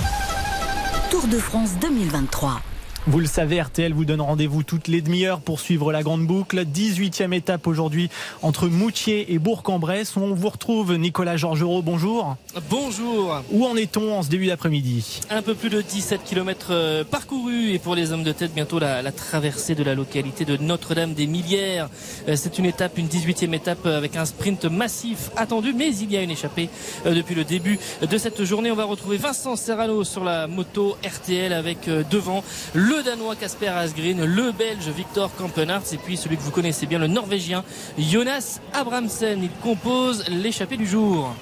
Tour 1.09 1.27
de 1.27 1.39
France 1.39 1.79
2023. 1.79 2.61
Vous 3.07 3.19
le 3.19 3.27
savez, 3.27 3.61
RTL 3.61 3.93
vous 3.93 4.03
donne 4.03 4.19
rendez-vous 4.19 4.61
toutes 4.61 4.89
les 4.89 5.01
demi-heures 5.01 5.39
pour 5.39 5.61
suivre 5.61 5.93
la 5.93 6.03
grande 6.03 6.27
boucle. 6.27 6.65
18e 6.65 7.33
étape 7.33 7.65
aujourd'hui 7.65 8.09
entre 8.41 8.67
Moutier 8.67 9.33
et 9.33 9.39
Bourg-en-Bresse. 9.39 10.17
On 10.17 10.33
vous 10.33 10.49
retrouve 10.49 10.95
Nicolas 10.95 11.37
Georgerot, 11.37 11.81
bonjour. 11.81 12.35
Bonjour. 12.69 13.41
Où 13.51 13.65
en 13.65 13.77
est-on 13.77 14.13
en 14.13 14.21
ce 14.21 14.29
début 14.29 14.47
d'après-midi? 14.47 15.21
Un 15.29 15.41
peu 15.41 15.55
plus 15.55 15.69
de 15.69 15.81
17 15.81 16.23
km 16.25 16.67
euh, 16.71 17.03
parcourus 17.05 17.71
et 17.73 17.79
pour 17.79 17.95
les 17.95 18.11
hommes 18.11 18.23
de 18.23 18.33
tête, 18.33 18.53
bientôt 18.53 18.79
la, 18.79 19.01
la 19.01 19.13
traversée 19.13 19.75
de 19.75 19.83
la 19.83 19.95
localité 19.95 20.43
de 20.43 20.57
Notre-Dame 20.57 21.13
des 21.13 21.25
Millières. 21.25 21.89
Euh, 22.27 22.35
c'est 22.35 22.59
une 22.59 22.65
étape, 22.65 22.97
une 22.97 23.07
18e 23.07 23.53
étape 23.55 23.85
avec 23.85 24.17
un 24.17 24.25
sprint 24.25 24.65
massif 24.65 25.31
attendu, 25.37 25.73
mais 25.73 25.95
il 25.95 26.11
y 26.11 26.17
a 26.17 26.21
une 26.21 26.31
échappée 26.31 26.69
euh, 27.05 27.15
depuis 27.15 27.33
le 27.33 27.45
début 27.45 27.79
de 28.01 28.17
cette 28.17 28.43
journée. 28.43 28.71
On 28.71 28.75
va 28.75 28.85
retrouver 28.85 29.17
Vincent 29.17 29.55
Serrano 29.55 30.03
sur 30.03 30.25
la 30.25 30.47
moto 30.47 30.97
RTL 31.03 31.53
avec 31.53 31.89
devant 32.11 32.43
le 32.73 32.98
Danois 33.03 33.35
Casper 33.35 33.67
Asgreen, 33.67 34.25
le 34.25 34.51
Belge 34.51 34.89
Victor 34.89 35.33
Kampenarts 35.35 35.93
et 35.93 35.97
puis 35.97 36.17
celui 36.17 36.37
que 36.37 36.41
vous 36.41 36.51
connaissez 36.51 36.85
bien, 36.85 36.99
le 36.99 37.07
Norvégien 37.07 37.63
Jonas 37.97 38.59
Abramsen. 38.73 39.41
Il 39.43 39.51
compose 39.61 40.27
l'échappée 40.29 40.77
du 40.77 40.85
jour. 40.85 41.33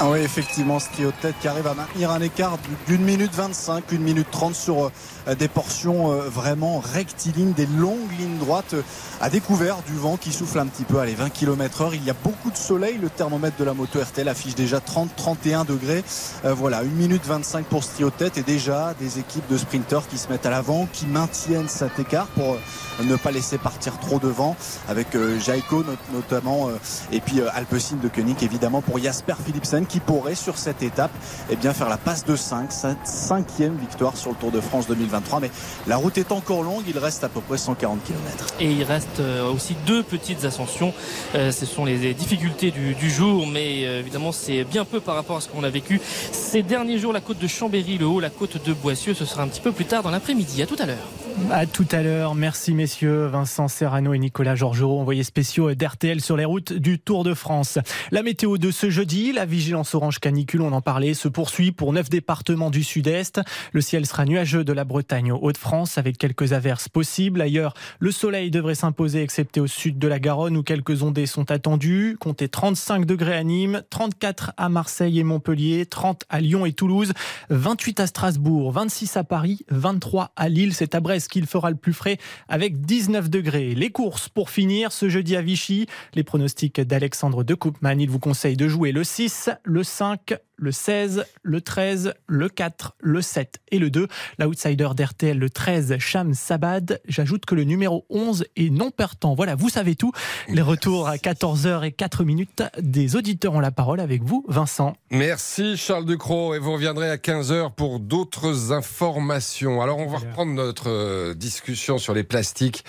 Ah 0.00 0.10
oui, 0.10 0.20
effectivement, 0.20 0.78
ce 0.78 0.88
qui 0.90 1.48
arrive 1.48 1.66
à 1.66 1.74
maintenir 1.74 2.12
un 2.12 2.20
écart 2.20 2.56
d'une 2.86 3.02
minute 3.02 3.34
25, 3.34 3.90
une 3.90 4.02
minute 4.02 4.28
30 4.30 4.54
sur 4.54 4.92
euh, 5.26 5.34
des 5.34 5.48
portions 5.48 6.12
euh, 6.12 6.28
vraiment 6.28 6.78
rectilignes, 6.78 7.52
des 7.52 7.66
longues 7.66 8.12
lignes 8.16 8.38
droites 8.38 8.74
euh, 8.74 8.82
à 9.20 9.28
découvert 9.28 9.78
du 9.88 9.94
vent 9.94 10.16
qui 10.16 10.32
souffle 10.32 10.60
un 10.60 10.66
petit 10.66 10.84
peu. 10.84 11.00
Allez, 11.00 11.16
20 11.16 11.30
km 11.30 11.82
heure. 11.82 11.94
Il 11.96 12.04
y 12.04 12.10
a 12.10 12.14
beaucoup 12.14 12.52
de 12.52 12.56
soleil. 12.56 12.96
Le 13.02 13.10
thermomètre 13.10 13.56
de 13.56 13.64
la 13.64 13.74
moto 13.74 14.00
RTL 14.00 14.28
affiche 14.28 14.54
déjà 14.54 14.78
30-31 14.78 15.66
degrés. 15.66 16.04
voilà, 16.44 16.82
une 16.82 16.94
minute 16.94 17.26
25 17.26 17.66
pour 17.66 17.82
ce 17.82 17.88
et 17.98 18.42
déjà 18.42 18.94
des 19.00 19.18
équipes 19.18 19.48
de 19.50 19.58
sprinteurs 19.58 20.06
qui 20.06 20.18
se 20.18 20.28
mettent 20.28 20.46
à 20.46 20.50
l'avant, 20.50 20.86
qui 20.92 21.06
maintiennent 21.06 21.68
cet 21.68 21.98
écart 21.98 22.28
pour 22.28 22.56
ne 23.02 23.16
pas 23.16 23.32
laisser 23.32 23.58
partir 23.58 23.98
trop 23.98 24.20
devant 24.20 24.56
avec 24.88 25.08
Jaiko 25.40 25.84
notamment 26.12 26.68
et 27.10 27.20
puis 27.20 27.40
Alpecin 27.54 27.96
de 27.96 28.08
Koenig 28.08 28.36
évidemment 28.42 28.82
pour 28.82 28.98
Jasper 28.98 29.34
Philipsen 29.44 29.86
qui 29.88 30.00
pourrait 30.00 30.34
sur 30.34 30.58
cette 30.58 30.82
étape 30.82 31.10
eh 31.50 31.56
faire 31.72 31.88
la 31.88 31.96
passe 31.96 32.24
de 32.24 32.36
5, 32.36 32.72
cette 32.72 33.06
cinquième 33.06 33.76
victoire 33.76 34.16
sur 34.16 34.30
le 34.30 34.36
Tour 34.36 34.50
de 34.50 34.60
France 34.60 34.86
2023. 34.86 35.40
Mais 35.40 35.50
la 35.86 35.96
route 35.96 36.16
est 36.18 36.32
encore 36.32 36.62
longue, 36.62 36.82
il 36.86 36.98
reste 36.98 37.24
à 37.24 37.28
peu 37.28 37.40
près 37.40 37.58
140 37.58 38.02
km. 38.04 38.46
Et 38.60 38.70
il 38.70 38.82
reste 38.84 39.20
euh, 39.20 39.50
aussi 39.50 39.76
deux 39.86 40.02
petites 40.02 40.44
ascensions. 40.44 40.92
Euh, 41.34 41.52
ce 41.52 41.66
sont 41.66 41.84
les 41.84 42.14
difficultés 42.14 42.70
du, 42.70 43.10
jour, 43.10 43.46
mais 43.46 43.86
euh, 43.86 44.00
évidemment 44.00 44.32
c'est 44.32 44.64
bien 44.64 44.84
peu 44.84 45.00
par 45.00 45.14
rapport 45.14 45.36
à 45.38 45.40
ce 45.40 45.48
qu'on 45.48 45.64
a 45.64 45.70
vécu 45.70 46.00
ces 46.32 46.62
derniers 46.62 46.98
jours. 46.98 47.12
La 47.12 47.20
côte 47.20 47.38
de 47.38 47.46
Chambéry, 47.46 47.98
le 47.98 48.06
haut, 48.06 48.20
la 48.20 48.30
côte 48.30 48.64
de 48.64 48.72
Boissieu, 48.72 49.14
ce 49.14 49.24
sera 49.24 49.42
un 49.42 49.48
petit 49.48 49.60
peu 49.60 49.72
plus 49.72 49.86
tard 49.86 50.02
dans 50.02 50.10
l'après-midi. 50.10 50.62
À 50.62 50.66
tout 50.66 50.76
à 50.78 50.86
l'heure. 50.86 51.27
À 51.50 51.64
tout 51.64 51.86
à 51.92 52.02
l'heure. 52.02 52.34
Merci 52.34 52.74
messieurs, 52.74 53.26
Vincent 53.26 53.68
Serrano 53.68 54.12
et 54.12 54.18
Nicolas 54.18 54.54
Georgerot, 54.54 55.00
envoyés 55.00 55.22
spéciaux 55.22 55.74
d'RTL 55.74 56.20
sur 56.20 56.36
les 56.36 56.44
routes 56.44 56.74
du 56.74 56.98
Tour 56.98 57.24
de 57.24 57.32
France. 57.32 57.78
La 58.10 58.22
météo 58.22 58.58
de 58.58 58.70
ce 58.70 58.90
jeudi, 58.90 59.32
la 59.32 59.46
vigilance 59.46 59.94
orange 59.94 60.18
canicule, 60.18 60.60
on 60.60 60.72
en 60.72 60.82
parlait, 60.82 61.14
se 61.14 61.26
poursuit 61.26 61.72
pour 61.72 61.94
neuf 61.94 62.10
départements 62.10 62.70
du 62.70 62.82
sud-est. 62.84 63.40
Le 63.72 63.80
ciel 63.80 64.04
sera 64.04 64.26
nuageux 64.26 64.62
de 64.62 64.72
la 64.74 64.84
Bretagne 64.84 65.32
aux 65.32 65.38
Hauts-de-France 65.38 65.96
avec 65.96 66.18
quelques 66.18 66.52
averses 66.52 66.90
possibles. 66.90 67.40
Ailleurs, 67.40 67.72
le 67.98 68.10
soleil 68.10 68.50
devrait 68.50 68.74
s'imposer 68.74 69.22
excepté 69.22 69.60
au 69.60 69.66
sud 69.66 69.98
de 69.98 70.08
la 70.08 70.18
Garonne 70.18 70.56
où 70.56 70.62
quelques 70.62 71.02
ondées 71.02 71.26
sont 71.26 71.50
attendues. 71.50 72.18
Comptez 72.20 72.48
35 72.48 73.06
degrés 73.06 73.36
à 73.36 73.44
Nîmes, 73.44 73.82
34 73.88 74.52
à 74.58 74.68
Marseille 74.68 75.18
et 75.18 75.24
Montpellier, 75.24 75.86
30 75.86 76.24
à 76.28 76.40
Lyon 76.40 76.66
et 76.66 76.72
Toulouse, 76.72 77.12
28 77.48 78.00
à 78.00 78.06
Strasbourg, 78.06 78.72
26 78.72 79.16
à 79.16 79.24
Paris, 79.24 79.64
23 79.70 80.32
à 80.36 80.48
Lille. 80.50 80.74
C'est 80.74 80.94
à 80.94 81.00
Brest 81.00 81.27
qu'il 81.28 81.46
fera 81.46 81.70
le 81.70 81.76
plus 81.76 81.92
frais 81.92 82.18
avec 82.48 82.80
19 82.80 83.30
degrés. 83.30 83.74
Les 83.74 83.90
courses 83.90 84.28
pour 84.28 84.50
finir 84.50 84.92
ce 84.92 85.08
jeudi 85.08 85.36
à 85.36 85.42
Vichy. 85.42 85.86
Les 86.14 86.24
pronostics 86.24 86.80
d'Alexandre 86.80 87.44
de 87.44 87.54
Koopman. 87.54 88.00
Il 88.00 88.10
vous 88.10 88.18
conseille 88.18 88.56
de 88.56 88.68
jouer 88.68 88.92
le 88.92 89.04
6, 89.04 89.50
le 89.64 89.82
5, 89.82 90.34
le 90.58 90.72
16, 90.72 91.24
le 91.42 91.60
13, 91.60 92.14
le 92.26 92.48
4, 92.48 92.96
le 93.00 93.22
7 93.22 93.60
et 93.70 93.78
le 93.78 93.90
2. 93.90 94.08
L'outsider 94.38 94.88
d'RTL, 94.94 95.38
le 95.38 95.50
13, 95.50 95.96
Cham 95.98 96.34
Sabad. 96.34 97.00
J'ajoute 97.06 97.46
que 97.46 97.54
le 97.54 97.64
numéro 97.64 98.04
11 98.10 98.44
est 98.56 98.70
non 98.70 98.90
pertant. 98.90 99.34
Voilà, 99.34 99.54
vous 99.54 99.68
savez 99.68 99.94
tout. 99.94 100.12
Les 100.48 100.62
retours 100.62 101.08
à 101.08 101.16
14h 101.16 101.84
et 101.84 101.92
4 101.92 102.24
minutes. 102.24 102.62
Des 102.80 103.16
auditeurs 103.16 103.54
ont 103.54 103.60
la 103.60 103.70
parole 103.70 104.00
avec 104.00 104.22
vous, 104.22 104.44
Vincent. 104.48 104.96
Merci 105.10 105.76
Charles 105.76 106.04
Ducrot 106.04 106.54
et 106.54 106.58
vous 106.58 106.72
reviendrez 106.72 107.08
à 107.08 107.16
15h 107.16 107.74
pour 107.74 108.00
d'autres 108.00 108.72
informations. 108.72 109.80
Alors 109.80 109.98
on 109.98 110.08
va 110.08 110.18
reprendre 110.18 110.52
notre 110.52 110.90
euh, 110.90 111.34
discussion 111.34 111.98
sur 111.98 112.14
les 112.14 112.24
plastiques 112.24 112.84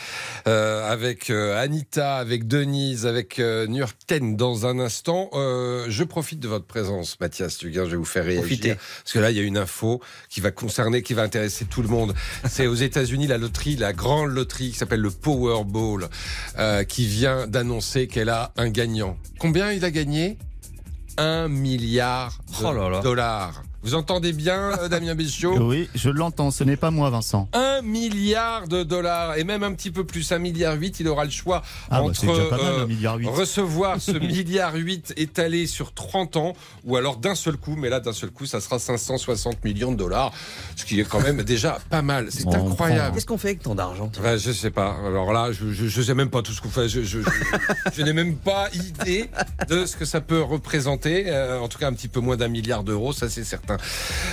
euh, 0.48 0.90
avec 0.90 1.30
euh, 1.30 1.62
Anita, 1.62 2.18
avec 2.18 2.48
Denise, 2.48 3.06
avec 3.06 3.40
Nurten 3.40 4.36
dans 4.36 4.66
un 4.66 4.80
instant. 4.80 5.30
je 5.34 6.04
profite 6.04 6.40
de 6.40 6.48
votre 6.48 6.66
présence, 6.66 7.20
Mathias 7.20 7.59
je 7.62 7.68
vais 7.80 7.96
vous 7.96 8.06
faire 8.06 8.26
réagir. 8.26 8.76
Parce 9.04 9.14
que 9.14 9.20
là, 9.20 9.32
il 9.32 9.38
y 9.38 9.40
a 9.40 9.44
une 9.44 9.58
info 9.58 10.02
qui 10.30 10.42
va 10.42 10.52
concerner, 10.52 11.02
qui 11.02 11.14
va 11.14 11.24
intéresser 11.24 11.66
tout 11.66 11.82
le 11.82 11.88
monde. 11.88 12.14
C'est 12.50 12.68
aux 12.68 12.76
États-Unis 12.76 13.28
la 13.28 13.38
loterie, 13.38 13.76
la 13.76 13.94
grande 13.94 14.30
loterie 14.32 14.72
qui 14.72 14.78
s'appelle 14.78 15.02
le 15.02 15.12
Powerball, 15.12 16.08
euh, 16.58 16.84
qui 16.84 17.06
vient 17.08 17.48
d'annoncer 17.48 18.08
qu'elle 18.08 18.30
a 18.30 18.52
un 18.58 18.70
gagnant. 18.70 19.18
Combien 19.40 19.72
il 19.72 19.84
a 19.86 19.92
gagné? 19.92 20.38
Un 21.18 21.48
milliard 21.50 22.40
de 22.60 22.66
Oh 22.66 22.74
là 22.74 22.90
là. 22.90 23.00
dollars. 23.02 23.64
Vous 23.82 23.96
entendez 23.96 24.34
bien, 24.34 24.78
euh, 24.80 24.90
Damien 24.90 25.16
Béchiot 25.16 25.58
Oui, 25.60 25.90
je 25.96 26.10
l'entends, 26.10 26.52
ce 26.52 26.64
n'est 26.64 26.76
pas 26.76 26.92
moi, 26.92 27.10
Vincent. 27.10 27.48
Un 27.54 27.82
milliard 27.82 28.68
de 28.68 28.84
dollars 28.84 29.38
et 29.38 29.44
même 29.46 29.64
un 29.64 29.74
petit 29.74 29.90
peu 29.90 30.04
plus, 30.04 30.32
un 30.34 30.40
milliard 30.40 30.76
huit. 30.76 31.00
Il 31.00 31.08
aura 31.08 31.24
le 31.24 31.32
choix 31.32 31.62
Ah, 31.90 32.00
bah, 32.00 32.08
entre 32.08 32.20
c'est 32.20 32.28
déjà 32.28 32.44
pas 32.46 32.58
mal, 32.58 32.74
euh, 32.80 32.88
milliard 32.88 33.18
recevoir 33.24 34.02
ce 34.02 34.12
milliard 34.20 34.76
huit 34.76 35.14
étalé 35.16 35.66
sur 35.66 35.94
30 35.94 36.36
ans 36.36 36.54
ou 36.84 36.98
alors 36.98 37.18
d'un 37.18 37.36
seul 37.36 37.56
coup. 37.56 37.76
Mais 37.78 37.90
là, 37.90 38.02
d'un 38.02 38.12
seul 38.12 38.32
coup, 38.32 38.46
ça 38.46 38.60
sera 38.60 38.80
560 38.80 39.64
millions 39.64 39.92
de 39.94 39.98
dollars, 39.98 40.34
ce 40.76 40.84
qui 40.84 41.00
est 41.00 41.06
quand 41.06 41.22
même 41.22 41.44
déjà 41.44 41.80
pas 41.90 42.02
mal. 42.02 42.28
C'est 42.32 42.46
On 42.48 42.68
incroyable. 42.72 43.16
Qu'est-ce 43.16 43.26
qu'on 43.26 43.38
fait 43.38 43.50
avec 43.50 43.64
tant 43.64 43.76
d'argent 43.76 44.12
Ouais, 44.22 44.38
je 44.38 44.52
sais 44.52 44.72
pas. 44.72 44.98
Alors 45.06 45.32
là, 45.32 45.52
je, 45.54 45.72
je, 45.72 45.88
je 45.88 46.02
sais 46.02 46.16
même 46.16 46.30
pas 46.30 46.42
tout 46.42 46.52
ce 46.52 46.62
qu'on 46.62 46.70
fait. 46.70 46.90
Je, 46.90 47.04
je, 47.04 47.22
je, 47.22 47.30
je 47.94 48.02
n'ai 48.02 48.14
même 48.14 48.36
pas 48.36 48.68
idée 48.74 49.30
de 49.70 49.86
ce 49.86 49.96
que 49.96 50.06
ça 50.06 50.20
peut 50.20 50.42
représenter. 50.42 51.26
Euh, 51.28 51.60
en 51.60 51.68
tout 51.70 51.78
cas, 51.78 51.88
un 51.88 51.94
petit 51.94 52.08
peu 52.10 52.20
moins 52.20 52.36
d'un 52.36 52.50
milliard 52.50 52.84
d'euros, 52.84 53.14
ça 53.14 53.30
c'est 53.30 53.44
certain. 53.44 53.69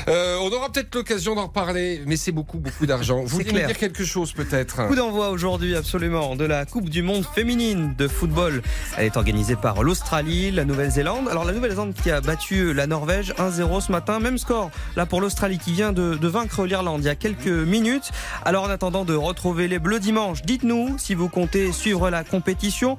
Euh, 0.08 0.36
on 0.40 0.50
aura 0.50 0.70
peut-être 0.70 0.94
l'occasion 0.94 1.34
d'en 1.34 1.46
reparler, 1.46 2.02
mais 2.06 2.16
c'est 2.16 2.32
beaucoup, 2.32 2.58
beaucoup 2.58 2.86
d'argent. 2.86 3.20
Vous 3.22 3.28
voulez 3.28 3.52
me 3.52 3.66
dire 3.66 3.76
quelque 3.76 4.04
chose 4.04 4.32
peut-être? 4.32 4.86
Coup 4.86 4.94
d'envoi 4.94 5.30
aujourd'hui 5.30 5.74
absolument 5.76 6.36
de 6.36 6.44
la 6.44 6.64
Coupe 6.64 6.88
du 6.88 7.02
Monde 7.02 7.24
féminine 7.34 7.94
de 7.96 8.08
football. 8.08 8.62
Elle 8.96 9.06
est 9.06 9.16
organisée 9.16 9.56
par 9.56 9.82
l'Australie, 9.82 10.50
la 10.50 10.64
Nouvelle-Zélande. 10.64 11.28
Alors 11.28 11.44
la 11.44 11.52
Nouvelle-Zélande 11.52 11.94
qui 11.94 12.10
a 12.10 12.20
battu 12.20 12.72
la 12.72 12.86
Norvège 12.86 13.32
1-0 13.38 13.86
ce 13.86 13.92
matin, 13.92 14.20
même 14.20 14.38
score 14.38 14.70
là 14.96 15.06
pour 15.06 15.20
l'Australie 15.20 15.58
qui 15.58 15.72
vient 15.72 15.92
de, 15.92 16.14
de 16.14 16.28
vaincre 16.28 16.64
l'Irlande 16.64 17.02
il 17.02 17.06
y 17.06 17.10
a 17.10 17.14
quelques 17.14 17.46
minutes. 17.46 18.10
Alors 18.44 18.64
en 18.64 18.70
attendant 18.70 19.04
de 19.04 19.14
retrouver 19.14 19.68
les 19.68 19.78
Bleus 19.78 20.00
dimanche, 20.00 20.42
dites-nous 20.42 20.96
si 20.98 21.14
vous 21.14 21.28
comptez 21.28 21.72
suivre 21.72 22.10
la 22.10 22.24
compétition. 22.24 22.96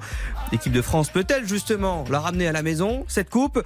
L'équipe 0.52 0.72
de 0.72 0.82
France 0.82 1.10
peut-elle 1.10 1.46
justement 1.46 2.04
la 2.10 2.20
ramener 2.20 2.48
à 2.48 2.52
la 2.52 2.62
maison 2.62 3.04
cette 3.08 3.30
coupe? 3.30 3.62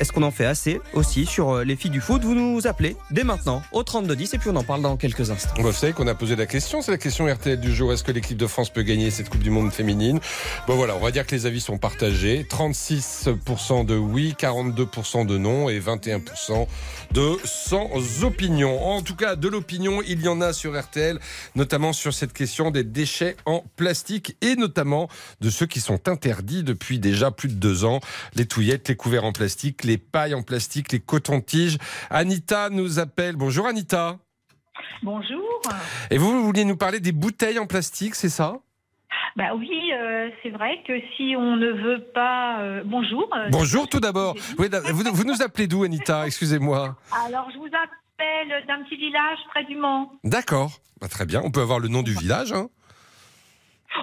Est-ce 0.00 0.12
qu'on 0.12 0.22
en 0.22 0.30
fait 0.30 0.46
assez 0.46 0.80
aussi 0.92 1.26
sur 1.26 1.64
les 1.64 1.76
filles 1.76 1.90
du 1.90 2.00
foot? 2.00 2.15
Vous 2.22 2.34
nous 2.34 2.66
appelez 2.66 2.96
dès 3.10 3.24
maintenant 3.24 3.62
au 3.72 3.82
3210 3.82 4.34
et 4.34 4.38
puis 4.38 4.48
on 4.50 4.56
en 4.56 4.62
parle 4.62 4.80
dans 4.80 4.96
quelques 4.96 5.30
instants. 5.30 5.54
Vous 5.58 5.72
savez 5.72 5.92
qu'on 5.92 6.06
a 6.06 6.14
posé 6.14 6.34
la 6.34 6.46
question, 6.46 6.80
c'est 6.80 6.90
la 6.90 6.98
question 6.98 7.26
RTL 7.26 7.60
du 7.60 7.74
jour. 7.74 7.92
Est-ce 7.92 8.02
que 8.02 8.12
l'équipe 8.12 8.38
de 8.38 8.46
France 8.46 8.70
peut 8.70 8.82
gagner 8.82 9.10
cette 9.10 9.28
Coupe 9.28 9.42
du 9.42 9.50
Monde 9.50 9.70
féminine? 9.70 10.18
Bon 10.66 10.76
voilà, 10.76 10.96
on 10.96 11.00
va 11.00 11.10
dire 11.10 11.26
que 11.26 11.34
les 11.34 11.46
avis 11.46 11.60
sont 11.60 11.78
partagés. 11.78 12.46
36% 12.48 13.84
de 13.84 13.96
oui, 13.96 14.34
42% 14.38 15.26
de 15.26 15.36
non 15.36 15.68
et 15.68 15.78
21% 15.78 16.66
de 17.12 17.36
sans 17.44 18.24
opinion. 18.24 18.82
En 18.84 19.02
tout 19.02 19.14
cas, 19.14 19.36
de 19.36 19.48
l'opinion, 19.48 20.02
il 20.06 20.22
y 20.22 20.28
en 20.28 20.40
a 20.40 20.52
sur 20.52 20.78
RTL, 20.78 21.18
notamment 21.54 21.92
sur 21.92 22.14
cette 22.14 22.32
question 22.32 22.70
des 22.70 22.84
déchets 22.84 23.36
en 23.44 23.62
plastique 23.76 24.36
et 24.40 24.56
notamment 24.56 25.08
de 25.40 25.50
ceux 25.50 25.66
qui 25.66 25.80
sont 25.80 26.08
interdits 26.08 26.62
depuis 26.62 26.98
déjà 26.98 27.30
plus 27.30 27.48
de 27.48 27.54
deux 27.54 27.84
ans. 27.84 28.00
Les 28.34 28.46
touillettes, 28.46 28.88
les 28.88 28.96
couverts 28.96 29.24
en 29.24 29.32
plastique, 29.32 29.84
les 29.84 29.98
pailles 29.98 30.34
en 30.34 30.42
plastique, 30.42 30.92
les 30.92 31.00
cotons-tiges. 31.00 31.78
Anita 32.10 32.70
nous 32.70 32.98
appelle. 32.98 33.36
Bonjour 33.36 33.66
Anita. 33.66 34.18
Bonjour. 35.02 35.60
Et 36.10 36.18
vous, 36.18 36.30
vous 36.30 36.44
vouliez 36.44 36.64
nous 36.64 36.76
parler 36.76 37.00
des 37.00 37.12
bouteilles 37.12 37.58
en 37.58 37.66
plastique, 37.66 38.14
c'est 38.14 38.28
ça? 38.28 38.56
Bah 39.36 39.54
oui, 39.54 39.68
euh, 39.92 40.30
c'est 40.42 40.50
vrai 40.50 40.82
que 40.86 40.94
si 41.16 41.34
on 41.36 41.56
ne 41.56 41.70
veut 41.70 42.02
pas. 42.14 42.60
euh, 42.60 42.82
bonjour. 42.86 43.28
euh, 43.36 43.48
Bonjour 43.50 43.86
tout 43.88 44.00
d'abord. 44.00 44.34
Oui, 44.58 44.68
vous, 44.92 45.04
vous 45.12 45.24
nous 45.24 45.42
appelez 45.42 45.66
d'où, 45.66 45.84
Anita? 45.84 46.26
Excusez-moi. 46.26 46.96
Alors, 47.26 47.48
je 47.52 47.58
vous 47.58 47.66
appelle 47.66 48.66
d'un 48.66 48.82
petit 48.84 48.96
village 48.96 49.38
près 49.50 49.64
du 49.64 49.76
Mans. 49.76 50.10
D'accord. 50.24 50.70
Bah, 51.00 51.08
très 51.08 51.26
bien. 51.26 51.42
On 51.44 51.50
peut 51.50 51.60
avoir 51.60 51.78
le 51.80 51.88
nom 51.88 52.02
du 52.02 52.14
village. 52.14 52.52
hein 52.52 52.68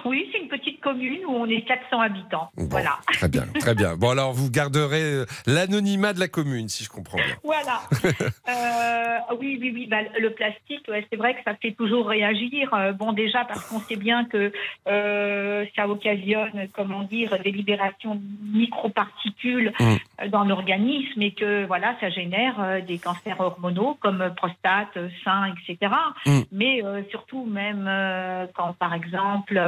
Oui, 0.04 0.28
c'est 0.32 0.38
une 0.40 0.48
petite 0.48 0.80
commune 0.80 1.24
où 1.26 1.32
on 1.32 1.46
est 1.46 1.62
400 1.62 2.00
habitants. 2.00 2.50
Voilà. 2.56 2.98
Très 3.12 3.28
bien, 3.28 3.44
très 3.58 3.74
bien. 3.74 3.96
Bon, 3.96 4.10
alors 4.10 4.32
vous 4.32 4.50
garderez 4.50 5.02
euh, 5.02 5.26
l'anonymat 5.46 6.12
de 6.12 6.20
la 6.20 6.28
commune, 6.28 6.68
si 6.68 6.84
je 6.84 6.88
comprends 6.90 7.18
bien. 7.18 7.36
Voilà. 7.42 7.82
Euh, 8.48 9.18
oui, 9.40 9.58
oui, 9.60 9.72
oui. 9.74 9.86
Bah, 9.86 9.98
le 10.18 10.30
plastique, 10.30 10.86
ouais, 10.88 11.06
c'est 11.10 11.16
vrai 11.16 11.34
que 11.34 11.40
ça 11.44 11.54
fait 11.54 11.72
toujours 11.72 12.08
réagir. 12.08 12.72
Euh, 12.74 12.92
bon, 12.92 13.12
déjà 13.12 13.44
parce 13.44 13.64
qu'on 13.64 13.80
sait 13.80 13.96
bien 13.96 14.24
que 14.26 14.52
euh, 14.86 15.64
ça 15.74 15.88
occasionne, 15.88 16.68
comment 16.74 17.02
dire, 17.04 17.36
des 17.42 17.50
libérations 17.50 18.16
de 18.16 18.22
microparticules 18.58 19.72
Mm. 19.80 19.96
Euh, 20.20 20.28
dans 20.28 20.44
l'organisme 20.44 21.20
et 21.22 21.32
que 21.32 21.64
voilà, 21.66 21.94
ça 22.00 22.10
génère 22.10 22.60
euh, 22.60 22.80
des 22.80 22.98
cancers 22.98 23.40
hormonaux 23.40 23.96
comme 24.00 24.22
euh, 24.22 24.30
prostate, 24.30 24.96
sein, 25.24 25.52
etc. 25.52 25.92
Mm. 26.26 26.40
Mais 26.52 26.84
euh, 26.84 27.02
surtout 27.10 27.44
même 27.44 27.86
euh, 27.88 28.46
quand, 28.54 28.74
par 28.74 28.94
exemple, 28.94 29.60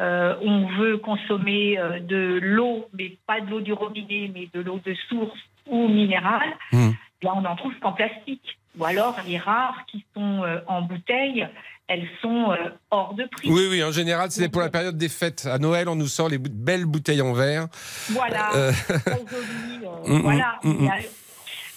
euh, 0.00 0.34
on 0.42 0.66
veut 0.66 0.98
consommer 0.98 1.78
euh, 1.78 2.00
de 2.00 2.38
l'eau, 2.42 2.86
mais 2.96 3.16
pas 3.26 3.40
de 3.40 3.50
l'eau 3.50 3.60
du 3.60 3.72
robinet, 3.72 4.30
mais 4.32 4.48
de 4.52 4.60
l'eau 4.60 4.80
de 4.84 4.94
source 5.08 5.38
ou 5.66 5.88
minérale, 5.88 6.56
là 6.72 7.32
on 7.34 7.42
n'en 7.42 7.56
trouve 7.56 7.74
qu'en 7.80 7.92
plastique. 7.92 8.58
Ou 8.78 8.84
alors 8.84 9.16
les 9.26 9.38
rares 9.38 9.84
qui 9.86 10.04
sont 10.14 10.44
euh, 10.44 10.60
en 10.66 10.82
bouteille, 10.82 11.48
elles 11.88 12.06
sont 12.22 12.50
euh, 12.52 12.56
hors 12.90 13.14
de 13.14 13.24
prix. 13.30 13.50
Oui, 13.50 13.66
oui, 13.70 13.82
en 13.82 13.90
général, 13.92 14.30
c'est 14.30 14.48
pour 14.48 14.60
la 14.60 14.68
période 14.68 14.96
des 14.96 15.08
fêtes. 15.08 15.46
À 15.50 15.58
Noël, 15.58 15.88
on 15.88 15.94
nous 15.96 16.06
sort 16.08 16.28
les 16.28 16.38
belles 16.38 16.84
bouteilles 16.86 17.22
en 17.22 17.32
verre. 17.32 17.66
Voilà, 18.10 18.54
Euh, 18.54 18.72
joli, 19.06 19.84
euh, 19.84 19.88
Mm, 20.06 20.16
mm, 20.18 20.20
voilà, 20.22 20.58
mm, 20.62 20.70
mm. 20.84 20.88
A- 20.88 20.96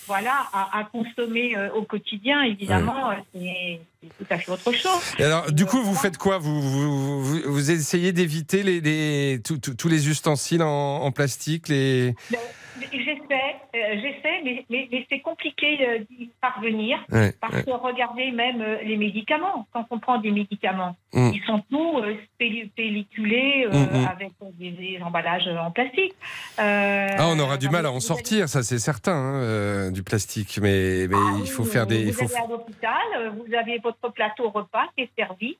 voilà, 0.08 0.34
à, 0.52 0.80
à 0.80 0.84
consommer 0.92 1.56
euh, 1.56 1.70
au 1.74 1.84
quotidien, 1.84 2.42
évidemment, 2.42 3.12
euh, 3.12 3.14
c'est 3.34 3.80
tout 4.18 4.26
à 4.30 4.38
fait 4.38 4.52
autre 4.52 4.74
chose. 4.74 5.00
Et 5.18 5.24
alors, 5.24 5.50
du 5.54 5.66
coup, 5.66 5.82
vous 5.82 5.96
faites 5.96 6.18
quoi? 6.18 6.38
Vous, 6.38 6.62
vous, 6.62 7.24
vous, 7.24 7.40
vous 7.46 7.72
essayez 7.72 8.12
d'éviter 8.12 8.62
les, 8.64 8.82
les- 8.82 9.40
tous- 9.42 9.88
les 9.88 10.10
ustensiles 10.10 10.64
en, 10.64 10.98
en 11.04 11.12
plastique 11.12 11.70
les... 11.70 12.14
Ben, 12.30 12.40
J'essaie, 13.74 13.86
euh, 13.86 14.02
j'essaie, 14.02 14.42
mais, 14.44 14.66
mais, 14.70 14.88
mais 14.92 15.06
c'est 15.10 15.20
compliqué 15.22 15.78
euh, 15.88 16.00
d'y 16.10 16.30
parvenir. 16.42 17.00
Ouais, 17.12 17.34
parce 17.40 17.54
ouais. 17.56 17.64
que 17.64 17.72
regardez 17.72 18.32
même 18.32 18.62
euh, 18.62 18.78
les 18.84 18.98
médicaments, 18.98 19.68
quand 19.72 19.86
on 19.92 20.00
prend 20.00 20.18
des 20.20 20.32
médicaments, 20.32 20.96
Mm. 21.14 21.32
ils 21.34 21.44
sont 21.46 21.62
tous 21.70 22.02
pelli- 22.40 22.70
pelliculés 22.70 23.68
Mm, 23.72 23.78
mm. 23.78 24.08
avec 24.10 24.32
des, 24.60 24.72
des 24.72 25.00
emballages 25.04 25.48
en 25.48 25.70
plastique. 25.72 26.14
Ah, 26.58 27.28
on 27.28 27.38
aura 27.40 27.58
du 27.58 27.70
mal 27.70 27.86
à 27.86 27.92
en 27.92 28.00
sortir, 28.00 28.48
ça 28.50 28.64
c'est 28.64 28.80
certain, 28.80 29.12
hein, 29.14 29.92
du 29.92 30.04
plastique. 30.04 30.60
Mais, 30.62 31.08
mais 31.10 31.18
il 31.44 31.50
faut 31.50 31.66
faire 31.66 31.86
des... 31.88 32.02
Il 32.02 32.12
Vous 32.14 32.28
faut... 32.28 32.36
allez 32.36 32.46
à 32.46 32.48
l'hôpital, 32.48 33.34
vous 33.36 33.54
avez 33.54 33.80
votre 33.80 34.10
plateau 34.12 34.50
repas 34.50 34.86
qui 34.96 35.04
est 35.04 35.10
servi 35.18 35.58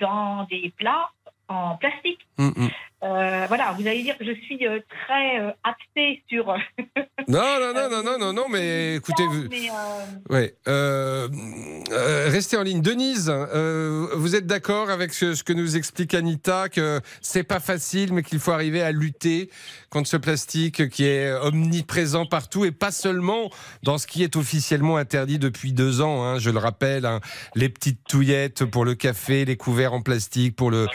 dans 0.00 0.44
des 0.50 0.72
plats 0.76 1.10
en 1.48 1.76
plastique. 1.76 2.20
Euh, 3.04 3.44
voilà, 3.46 3.76
vous 3.78 3.86
allez 3.86 4.02
dire 4.02 4.18
que 4.18 4.24
je 4.24 4.32
suis 4.32 4.66
euh, 4.66 4.80
très 5.06 5.38
euh, 5.40 5.52
axée 5.62 6.20
sur. 6.28 6.46
Non, 7.28 7.60
non, 7.60 7.72
non, 7.72 7.88
non, 7.88 8.02
non, 8.02 8.18
non, 8.18 8.32
non, 8.32 8.48
mais 8.48 8.94
écoutez, 8.96 9.22
vous... 9.26 9.44
Ouais. 10.30 10.54
Restez 12.28 12.56
en 12.56 12.62
ligne. 12.62 12.82
Denise, 12.82 13.30
euh, 13.30 14.08
vous 14.14 14.34
êtes 14.34 14.46
d'accord 14.46 14.90
avec 14.90 15.12
ce, 15.12 15.34
ce 15.34 15.44
que 15.44 15.52
nous 15.52 15.76
explique 15.76 16.14
Anita, 16.14 16.68
que 16.68 17.00
c'est 17.20 17.44
pas 17.44 17.60
facile, 17.60 18.12
mais 18.12 18.22
qu'il 18.22 18.40
faut 18.40 18.50
arriver 18.50 18.82
à 18.82 18.90
lutter 18.90 19.50
contre 19.90 20.08
ce 20.08 20.16
plastique 20.16 20.88
qui 20.88 21.04
est 21.04 21.32
omniprésent 21.32 22.26
partout 22.26 22.64
et 22.64 22.72
pas 22.72 22.90
seulement 22.90 23.50
dans 23.84 23.98
ce 23.98 24.06
qui 24.06 24.22
est 24.24 24.34
officiellement 24.36 24.96
interdit 24.96 25.38
depuis 25.38 25.72
deux 25.72 26.00
ans. 26.00 26.24
hein, 26.24 26.38
je 26.38 26.50
le 26.50 26.58
rappelle, 26.58 27.06
hein, 27.06 27.20
les 27.54 27.68
petites 27.68 28.02
touillettes 28.08 28.64
pour 28.64 28.84
le 28.84 28.94
café, 28.94 29.44
les 29.44 29.56
couverts 29.56 29.92
en 29.92 30.02
plastique 30.02 30.56
pour 30.56 30.70
le 30.70 30.86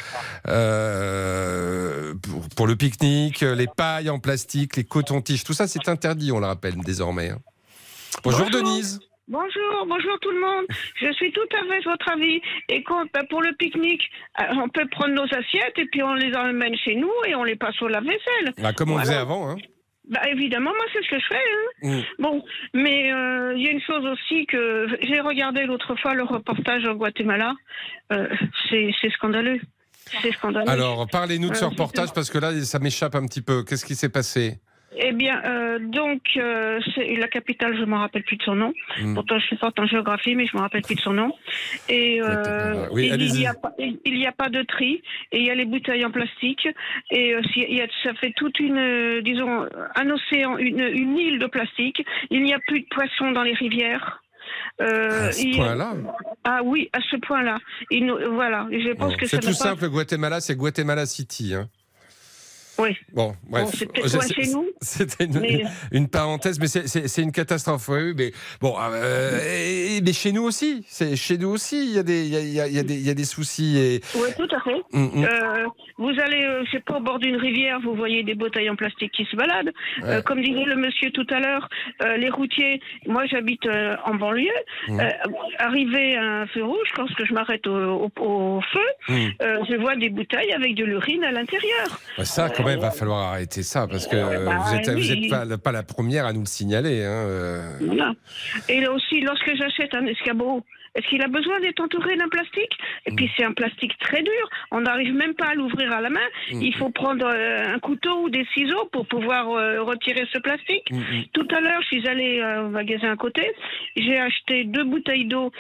euh, 1.94 2.14
pour, 2.16 2.42
pour 2.56 2.68
le 2.68 2.76
pique-nique, 2.76 3.42
les 3.42 3.68
pailles 3.68 4.10
en 4.10 4.20
plastique, 4.20 4.76
les 4.78 4.84
cotons-tiges, 4.84 5.44
tout 5.44 5.54
ça 5.54 5.68
c'est 5.68 5.88
interdit, 5.88 6.32
on 6.32 6.40
le 6.40 6.46
rappelle 6.48 6.76
désormais. 6.78 7.30
hein. 7.30 7.40
Bonjour, 8.24 8.50
Denise. 8.50 9.00
Bonjour, 9.28 9.86
bonjour 9.88 10.20
tout 10.20 10.32
le 10.32 10.40
monde. 10.42 10.66
Je 11.02 11.12
suis 11.14 11.32
tout 11.32 11.48
à 11.58 11.62
fait 11.72 11.80
de 11.80 11.84
votre 11.86 12.10
avis. 12.12 12.42
Et 12.70 12.84
quand, 12.84 13.06
ben, 13.14 13.24
pour 13.30 13.42
le 13.42 13.54
pique-nique, 13.54 14.04
euh, 14.42 14.44
on 14.62 14.68
peut 14.68 14.86
prendre 14.92 15.14
nos 15.14 15.24
assiettes 15.24 15.78
et 15.78 15.86
puis 15.86 16.04
on 16.04 16.14
les 16.14 16.36
emmène 16.36 16.76
chez 16.76 16.96
nous 16.96 17.10
et 17.26 17.34
on 17.34 17.44
les 17.46 17.56
passe 17.56 17.82
au 17.82 17.88
lave-vaisselle. 17.88 18.54
Bah, 18.62 18.74
comme 18.74 18.90
on 18.90 18.94
Voilà. 18.96 19.06
faisait 19.10 19.20
avant. 19.20 19.50
Hein. 19.50 19.56
Bah, 20.10 20.20
évidemment, 20.30 20.72
moi, 20.76 20.86
c'est 20.92 21.02
ce 21.06 21.10
que 21.10 21.20
je 21.20 21.26
fais. 21.30 21.88
hein. 21.88 21.98
Mm. 21.98 22.22
Bon, 22.22 22.44
mais 22.74 23.14
euh, 23.14 23.54
il 23.56 23.64
y 23.64 23.68
a 23.70 23.72
une 23.72 23.82
chose 23.82 24.06
aussi 24.06 24.46
que 24.46 24.88
j'ai 25.02 25.22
regardé 25.22 25.64
l'autre 25.66 25.96
fois 25.96 26.14
le 26.14 26.24
reportage 26.24 26.86
au 26.86 26.94
Guatemala. 26.96 27.54
Euh, 28.12 28.28
c'est 28.70 28.92
scandaleux. 29.16 29.62
C'est 30.22 30.32
scandaleux. 30.34 30.70
Alors, 30.70 31.08
parlez-nous 31.12 31.50
de 31.50 31.56
ce 31.56 31.66
Euh, 31.66 31.70
reportage 31.70 32.14
parce 32.14 32.30
que 32.30 32.38
là, 32.38 32.52
ça 32.64 32.80
m'échappe 32.80 33.16
un 33.16 33.26
petit 33.26 33.42
peu. 33.42 33.64
Qu'est-ce 33.64 33.86
qui 33.86 33.96
s'est 33.96 34.10
passé? 34.10 34.60
Eh 34.96 35.12
bien, 35.12 35.42
euh, 35.44 35.80
donc, 35.80 36.22
euh, 36.38 36.80
c'est 36.94 37.16
la 37.16 37.28
capitale, 37.28 37.76
je 37.76 37.82
ne 37.82 37.88
me 37.88 37.96
rappelle 37.96 38.22
plus 38.22 38.38
de 38.38 38.44
son 38.44 38.54
nom. 38.54 38.72
Mm. 39.02 39.16
Pourtant, 39.16 39.40
je 39.40 39.46
suis 39.48 39.58
forte 39.58 39.80
en 39.80 39.88
géographie, 39.88 40.36
mais 40.36 40.46
je 40.46 40.52
ne 40.54 40.60
me 40.60 40.62
rappelle 40.62 40.84
plus 40.84 40.94
de 40.94 41.02
son 41.02 41.14
nom. 41.14 41.34
Et 41.90 42.22
euh, 42.22 42.88
Oui, 42.92 43.10
il 43.12 43.34
n'y 43.34 43.48
a, 43.48 43.56
pas- 43.56 44.46
a 44.46 44.50
de 44.50 44.62
tri, 44.62 45.02
et 45.32 45.40
il 45.40 45.46
y 45.46 45.50
a 45.50 45.56
les 45.56 45.66
bouteilles 45.66 46.06
en 46.06 46.12
plastique, 46.12 46.68
et 47.10 47.36
si- 47.54 47.66
il 47.68 47.76
y 47.78 47.82
a- 47.82 47.88
ça 48.04 48.14
fait 48.14 48.34
toute 48.36 48.60
une, 48.60 49.22
disons, 49.22 49.66
un 49.96 50.10
océan, 50.12 50.58
une, 50.60 50.82
une 50.82 51.18
île 51.18 51.40
de 51.40 51.48
plastique. 51.48 52.06
Il 52.30 52.44
n'y 52.44 52.54
a 52.54 52.60
plus 52.68 52.82
de 52.82 52.88
poissons 52.92 53.32
dans 53.32 53.42
les 53.44 53.54
rivières. 53.54 54.23
Euh, 54.82 55.28
À 55.30 55.32
ce 55.32 55.42
il- 55.46 55.56
point-là 55.56 55.94
Ah 56.44 56.62
oui, 56.64 56.90
à 56.94 57.00
ce 57.12 57.16
point-là. 57.18 57.58
Il 57.92 58.12
Voilà, 58.32 58.68
je 58.72 58.94
pense 58.94 59.12
Bon, 59.12 59.18
que 59.18 59.26
C'est 59.28 59.40
tout 59.40 59.48
pas- 59.48 59.54
simple, 59.54 59.88
Guatemala, 59.90 60.42
c'est 60.42 60.56
Guatemala 60.56 61.06
City. 61.06 61.54
hein. 61.56 61.70
Oui. 62.80 62.98
Bon, 63.14 63.34
bref. 63.50 63.66
Bon, 63.66 63.72
c'est 63.74 63.86
peut-être 63.92 64.14
loin 64.14 64.22
C'est- 64.24 64.34
chez 64.44 64.52
nous, 64.52 64.66
C'était 64.82 65.26
une, 65.26 65.40
mais- 65.40 65.64
une 65.92 66.08
parenthèse, 66.08 66.60
mais 66.60 66.68
c'est- 66.68 66.88
c'est 66.88 67.08
c'est 67.08 67.22
une 67.22 67.32
catastrophe. 67.32 67.88
Oui, 67.90 68.14
mais 68.18 68.32
bon, 68.62 68.76
euh, 68.80 69.40
et- 69.46 70.02
mais 70.02 70.14
chez 70.14 70.32
nous 70.32 70.44
aussi, 70.44 70.84
c'est 70.88 71.16
chez 71.16 71.38
nous 71.38 71.50
aussi, 71.50 71.86
il 71.90 71.96
y 71.96 72.00
a 72.00 72.04
des, 72.04 72.26
il 72.26 72.34
y 72.34 72.38
a, 72.38 72.40
il 72.42 72.54
y 72.54 72.60
a- 72.62 72.68
il 72.68 72.74
y 72.74 72.80
a 72.80 72.84
des, 72.84 72.96
il 72.96 73.06
y 73.06 73.10
a 73.10 73.14
des 73.14 73.26
soucis 73.26 73.78
et. 73.78 74.02
Oui, 74.16 74.30
tout 74.38 74.48
à 74.56 74.60
fait. 74.62 74.82
Mm, 74.92 75.22
mm. 75.22 75.24
Euh, 75.26 75.66
vous 75.98 76.10
allez, 76.20 76.44
euh, 76.44 76.64
sais 76.72 76.80
pas, 76.80 76.98
au 76.98 77.02
bord 77.02 77.20
d'une 77.20 77.36
rivière, 77.38 77.80
vous 77.82 77.94
voyez 77.96 78.24
des 78.24 78.36
bouteilles 78.36 78.70
en 78.70 78.76
plastique 78.76 79.12
qui 79.12 79.26
se 79.26 79.36
baladent. 79.36 79.72
Euh, 80.04 80.18
Ouais. 80.18 80.24
comme 80.24 80.42
disait 80.42 80.64
le 80.66 80.76
monsieur 80.76 81.12
tout 81.12 81.28
à 81.30 81.40
l'heure, 81.40 81.70
euh, 82.04 82.18
les 82.18 82.30
routiers, 82.30 82.82
moi 83.08 83.26
j'habite 83.28 83.66
euh, 83.68 83.96
en 84.06 84.16
banlieue, 84.16 84.50
Mm. 84.88 85.00
euh, 85.00 85.10
arrivé 85.60 86.16
à 86.18 86.24
un 86.42 86.48
feu 86.48 86.64
rouge, 86.64 86.90
quand 86.96 87.06
je 87.24 87.34
m'arrête 87.34 87.66
au, 87.68 88.10
au- 88.18 88.22
au 88.22 88.62
feu, 88.62 88.80
Mm. 89.14 89.28
euh, 89.42 89.58
je 89.70 89.76
vois 89.78 89.96
des 89.96 90.10
bouteilles 90.10 90.52
avec 90.54 90.76
de 90.76 90.84
l'urine 90.86 91.24
à 91.24 91.32
l'intérieur. 91.32 92.00
Bah, 92.18 92.26
Ça, 92.26 92.50
quand 92.50 92.63
même, 92.66 92.80
va 92.80 92.92
falloir 92.92 93.32
arrêter 93.32 93.64
ça 93.64 93.88
parce 93.88 94.08
que 94.08 94.16
euh, 94.16 94.46
bah, 94.46 94.58
vous 94.66 94.76
êtes, 94.76 94.90
vous 94.90 94.98
oui. 94.98 95.26
êtes 95.26 95.30
pas, 95.30 95.58
pas 95.58 95.72
la 95.72 95.84
première 95.84 96.26
à 96.26 96.34
nous 96.34 96.42
le 96.42 96.46
signaler. 96.46 97.04
Hein, 97.04 97.26
euh. 97.28 97.78
Voilà. 97.82 98.14
Et 98.70 98.82
là 98.82 98.92
aussi, 98.92 99.22
lorsque 99.22 99.56
j'achète 99.56 99.94
un 99.96 100.06
escabeau, 100.06 100.64
est-ce 100.96 101.08
qu'il 101.08 101.22
a 101.24 101.28
besoin 101.28 101.60
d'être 101.60 101.80
entouré 101.80 102.16
d'un 102.18 102.30
plastique? 102.30 102.78
Et 103.06 103.12
puis 103.12 103.30
c'est 103.36 103.44
un 103.44 103.54
plastique 103.54 103.98
très 104.00 104.22
dur. 104.22 104.50
On 104.72 104.82
n'arrive 104.82 105.14
même 105.14 105.34
pas 105.34 105.48
à 105.48 105.54
l'ouvrir 105.56 105.92
à 105.92 106.02
la 106.02 106.10
main. 106.10 106.28
Mm. 106.52 106.62
Il 106.62 106.76
faut 106.76 106.90
prendre 106.90 107.26
euh, 107.26 107.74
un 107.74 107.80
couteau 107.80 108.24
ou 108.24 108.30
des 108.30 108.46
ciseaux 108.54 108.86
pour 108.92 109.08
pouvoir 109.08 109.50
euh, 109.50 109.82
retirer 109.82 110.26
ce 110.32 110.40
plastique. 110.40 110.92
Tout 111.34 111.48
à 111.50 111.62
l'heure, 111.62 111.82
je 111.82 111.88
suis 111.88 112.08
allée 112.08 112.40
euh, 112.40 112.66
au 112.66 112.70
magasin 112.70 113.12
à 113.12 113.16
côté. 113.16 113.52
J'ai 113.96 114.20
acheté 114.20 114.66
deux 114.66 114.84
bouteilles 114.84 115.26
d'eau 115.26 115.52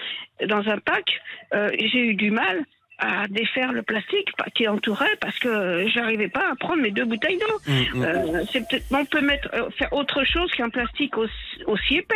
dans 0.47 0.67
un 0.67 0.77
pack. 0.77 1.05
J'ai 1.51 2.07
eu 2.07 2.13
du 2.15 2.31
mal 2.31 2.63
à 2.99 3.27
défaire 3.27 3.71
le 3.73 3.81
plastique 3.81 4.29
qui 4.55 4.67
entourait 4.67 5.15
parce 5.19 5.37
que 5.39 5.85
j'arrivais 5.93 6.27
pas 6.29 6.51
à 6.51 6.55
prendre 6.55 6.81
mes 6.81 6.91
deux 6.91 7.05
bouteilles 7.05 7.37
d'eau. 7.39 7.59
Mm, 7.67 7.99
mm. 7.99 8.03
Euh, 8.03 8.43
c'est 8.51 8.67
peut-être 8.67 8.85
on 8.91 9.03
peut 9.05 9.21
mettre 9.21 9.49
euh, 9.53 9.69
faire 9.71 9.91
autre 9.93 10.23
chose 10.23 10.49
qu'un 10.51 10.69
plastique 10.69 11.17
aussi, 11.17 11.33
aussi 11.65 11.97
épais. 11.97 12.15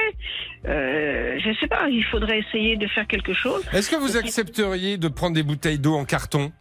Euh, 0.68 1.38
je 1.40 1.54
sais 1.60 1.68
pas, 1.68 1.90
il 1.90 2.04
faudrait 2.06 2.40
essayer 2.40 2.78
de 2.78 2.88
faire 2.88 3.08
quelque 3.08 3.34
chose. 3.34 3.64
Est-ce 3.74 3.90
que 3.90 3.96
vous 3.96 4.18
accepteriez 4.18 4.98
de 4.98 5.08
prendre 5.08 5.36
des 5.36 5.44
bouteilles 5.44 5.80
d'eau 5.80 5.96
en 5.96 6.06
carton? 6.06 6.52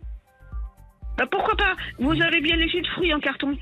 Bah, 1.19 1.25
pourquoi 1.31 1.57
pas? 1.57 1.77
Vous 1.99 2.21
avez 2.21 2.41
bien 2.41 2.57
les 2.57 2.69
jus 2.69 2.83
de 2.83 2.87
fruits 2.89 3.13
en 3.15 3.21
carton. 3.21 3.57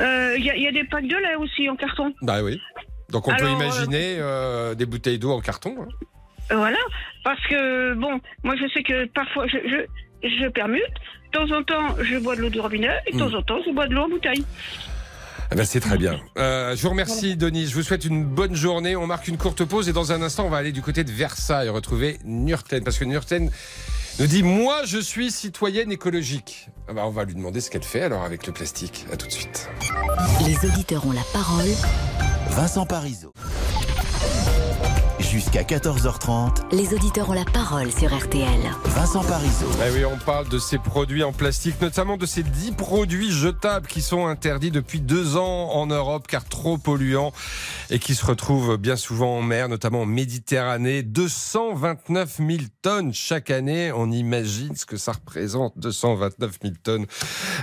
Euh, 0.00 0.34
Il 0.38 0.44
y, 0.44 0.50
a- 0.50 0.56
il 0.56 0.62
y 0.62 0.66
a 0.68 0.72
des 0.72 0.84
packs 0.84 1.06
de 1.06 1.16
lait 1.16 1.34
aussi 1.36 1.68
en 1.68 1.76
carton. 1.76 2.12
Bah 2.22 2.42
oui. 2.42 2.60
Donc 3.10 3.28
on 3.28 3.32
Alors, 3.32 3.46
peut 3.58 3.64
imaginer 3.64 4.16
euh, 4.18 4.74
des 4.74 4.86
bouteilles 4.86 5.18
d'eau 5.18 5.32
en 5.32 5.40
carton. 5.40 5.76
hein. 5.82 5.88
Voilà, 6.54 6.78
parce 7.24 7.40
que 7.48 7.94
bon, 7.94 8.20
moi 8.44 8.54
je 8.56 8.68
sais 8.72 8.82
que 8.82 9.06
parfois 9.06 9.46
je, 9.46 9.58
je, 10.22 10.28
je 10.28 10.48
permute. 10.48 10.82
De 11.32 11.38
temps 11.38 11.56
en 11.56 11.62
temps, 11.62 11.96
je 12.02 12.18
bois 12.18 12.36
de 12.36 12.42
l'eau 12.42 12.50
du 12.50 12.60
robinet 12.60 12.90
et 13.06 13.12
de 13.12 13.18
temps 13.18 13.30
Mm. 13.30 13.34
en 13.36 13.42
temps, 13.42 13.58
je 13.66 13.72
bois 13.72 13.86
de 13.86 13.94
l'eau 13.94 14.02
en 14.02 14.08
bouteille. 14.08 14.44
Eh 15.50 15.54
ben, 15.54 15.64
c'est 15.64 15.80
très 15.80 15.98
bien. 15.98 16.18
Euh, 16.38 16.74
je 16.76 16.82
vous 16.82 16.88
remercie, 16.90 17.36
Denis. 17.36 17.66
Je 17.66 17.74
vous 17.74 17.82
souhaite 17.82 18.04
une 18.06 18.24
bonne 18.24 18.54
journée. 18.54 18.96
On 18.96 19.06
marque 19.06 19.28
une 19.28 19.36
courte 19.36 19.64
pause 19.64 19.86
et 19.88 19.92
dans 19.92 20.10
un 20.12 20.22
instant, 20.22 20.46
on 20.46 20.48
va 20.50 20.56
aller 20.58 20.72
du 20.72 20.80
côté 20.82 21.04
de 21.04 21.10
Versailles 21.10 21.68
retrouver 21.68 22.18
Nurten. 22.24 22.82
Parce 22.84 22.98
que 22.98 23.04
Nurten 23.04 23.50
nous 24.18 24.26
dit 24.26 24.42
Moi, 24.42 24.82
je 24.86 24.96
suis 24.98 25.30
citoyenne 25.30 25.92
écologique. 25.92 26.68
Ah 26.88 26.94
bah, 26.94 27.02
on 27.04 27.10
va 27.10 27.24
lui 27.24 27.34
demander 27.34 27.60
ce 27.60 27.70
qu'elle 27.70 27.82
fait 27.82 28.00
alors 28.02 28.24
avec 28.24 28.46
le 28.46 28.52
plastique. 28.54 29.04
À 29.12 29.16
tout 29.16 29.26
de 29.26 29.32
suite. 29.32 29.68
Les 30.46 30.68
auditeurs 30.68 31.06
ont 31.06 31.12
la 31.12 31.24
parole. 31.34 31.68
Vincent 32.50 32.86
Parisot. 32.86 33.32
Jusqu'à 35.32 35.62
14h30, 35.62 36.76
Les 36.76 36.92
auditeurs 36.92 37.30
ont 37.30 37.32
la 37.32 37.46
parole 37.46 37.90
sur 37.90 38.14
RTL. 38.14 38.60
Vincent 38.84 39.24
Parisot. 39.24 39.66
Eh 39.78 39.90
oui, 39.94 40.04
on 40.04 40.18
parle 40.18 40.46
de 40.50 40.58
ces 40.58 40.76
produits 40.76 41.22
en 41.22 41.32
plastique, 41.32 41.80
notamment 41.80 42.18
de 42.18 42.26
ces 42.26 42.42
10 42.42 42.72
produits 42.72 43.32
jetables 43.32 43.86
qui 43.86 44.02
sont 44.02 44.26
interdits 44.26 44.70
depuis 44.70 45.00
deux 45.00 45.38
ans 45.38 45.70
en 45.70 45.86
Europe 45.86 46.26
car 46.28 46.44
trop 46.44 46.76
polluants 46.76 47.32
et 47.88 47.98
qui 47.98 48.14
se 48.14 48.26
retrouvent 48.26 48.76
bien 48.76 48.96
souvent 48.96 49.38
en 49.38 49.40
mer, 49.40 49.70
notamment 49.70 50.02
en 50.02 50.06
Méditerranée. 50.06 51.02
229 51.02 52.36
000 52.36 52.50
tonnes 52.82 53.14
chaque 53.14 53.48
année. 53.48 53.90
On 53.90 54.10
imagine 54.10 54.76
ce 54.76 54.84
que 54.84 54.98
ça 54.98 55.12
représente, 55.12 55.72
229 55.78 56.58
000 56.60 56.74
tonnes. 56.82 57.06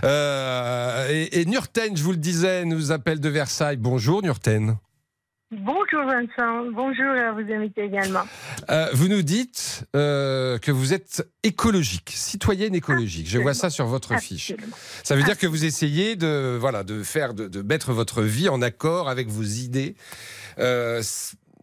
Euh, 0.04 1.08
et, 1.12 1.42
et 1.42 1.46
Nurten, 1.46 1.96
je 1.96 2.02
vous 2.02 2.14
le 2.14 2.18
disais, 2.18 2.66
nous 2.66 2.92
appelle 2.92 3.20
de 3.20 3.30
Versailles. 3.30 3.78
Bonjour 3.78 4.24
Nurten. 4.24 4.76
Bonjour 5.52 6.04
Vincent, 6.06 6.66
bonjour 6.72 7.08
à 7.10 7.32
vos 7.32 7.40
invités 7.52 7.86
également. 7.86 8.22
Euh, 8.70 8.86
vous 8.94 9.08
nous 9.08 9.24
dites 9.24 9.84
euh, 9.96 10.60
que 10.60 10.72
vous 10.72 10.94
êtes 10.94 11.28
écologique, 11.42 12.12
citoyenne 12.12 12.76
écologique. 12.76 13.28
Je 13.28 13.40
vois 13.40 13.56
ça 13.56 13.72
sur 13.72 13.88
votre 13.88 14.16
fiche. 14.20 14.54
Ça 15.04 15.16
veut 15.16 15.24
dire 15.24 15.40
que 15.40 15.48
vous 15.48 15.66
essayez 15.66 16.16
de 16.16 16.56
voilà 16.60 16.84
de 16.84 17.02
faire 17.02 17.34
de, 17.34 17.48
de 17.48 17.64
mettre 17.64 17.94
votre 17.94 18.22
vie 18.22 18.48
en 18.48 18.62
accord 18.62 19.10
avec 19.10 19.28
vos 19.28 19.42
idées. 19.42 19.96
Euh, 20.60 21.02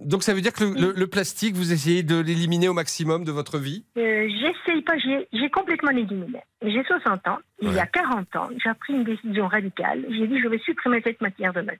donc 0.01 0.24
ça 0.24 0.34
veut 0.34 0.41
dire 0.41 0.53
que 0.53 0.64
le, 0.64 0.72
le- 0.74 0.93
le 0.97 1.07
plastique, 1.07 1.55
vous 1.55 1.72
essayez 1.72 2.03
de 2.03 2.16
l'éliminer 2.18 2.68
au 2.68 2.74
maximum 2.74 3.22
de 3.24 3.30
votre 3.30 3.59
vie? 3.59 3.84
J'essaye 3.95 4.82
pas, 4.82 4.99
j'ai 4.99 5.28
j'ai 5.32 5.49
complètement 5.49 5.91
éliminé. 5.93 6.41
J'ai 6.61 6.82
60 6.82 7.28
ans, 7.28 7.39
il 7.62 7.72
y 7.72 7.78
a 7.78 7.87
40 7.87 8.34
ans, 8.34 8.49
j'ai 8.62 8.74
pris 8.80 8.95
une 8.95 9.05
décision 9.05 9.47
radicale. 9.47 10.05
J'ai 10.11 10.26
dit 10.26 10.41
je 10.43 10.49
vais 10.49 10.59
supprimer 10.59 11.01
cette 11.05 11.20
matière 11.20 11.53
de 11.53 11.61
ma 11.61 11.72
vie. 11.72 11.78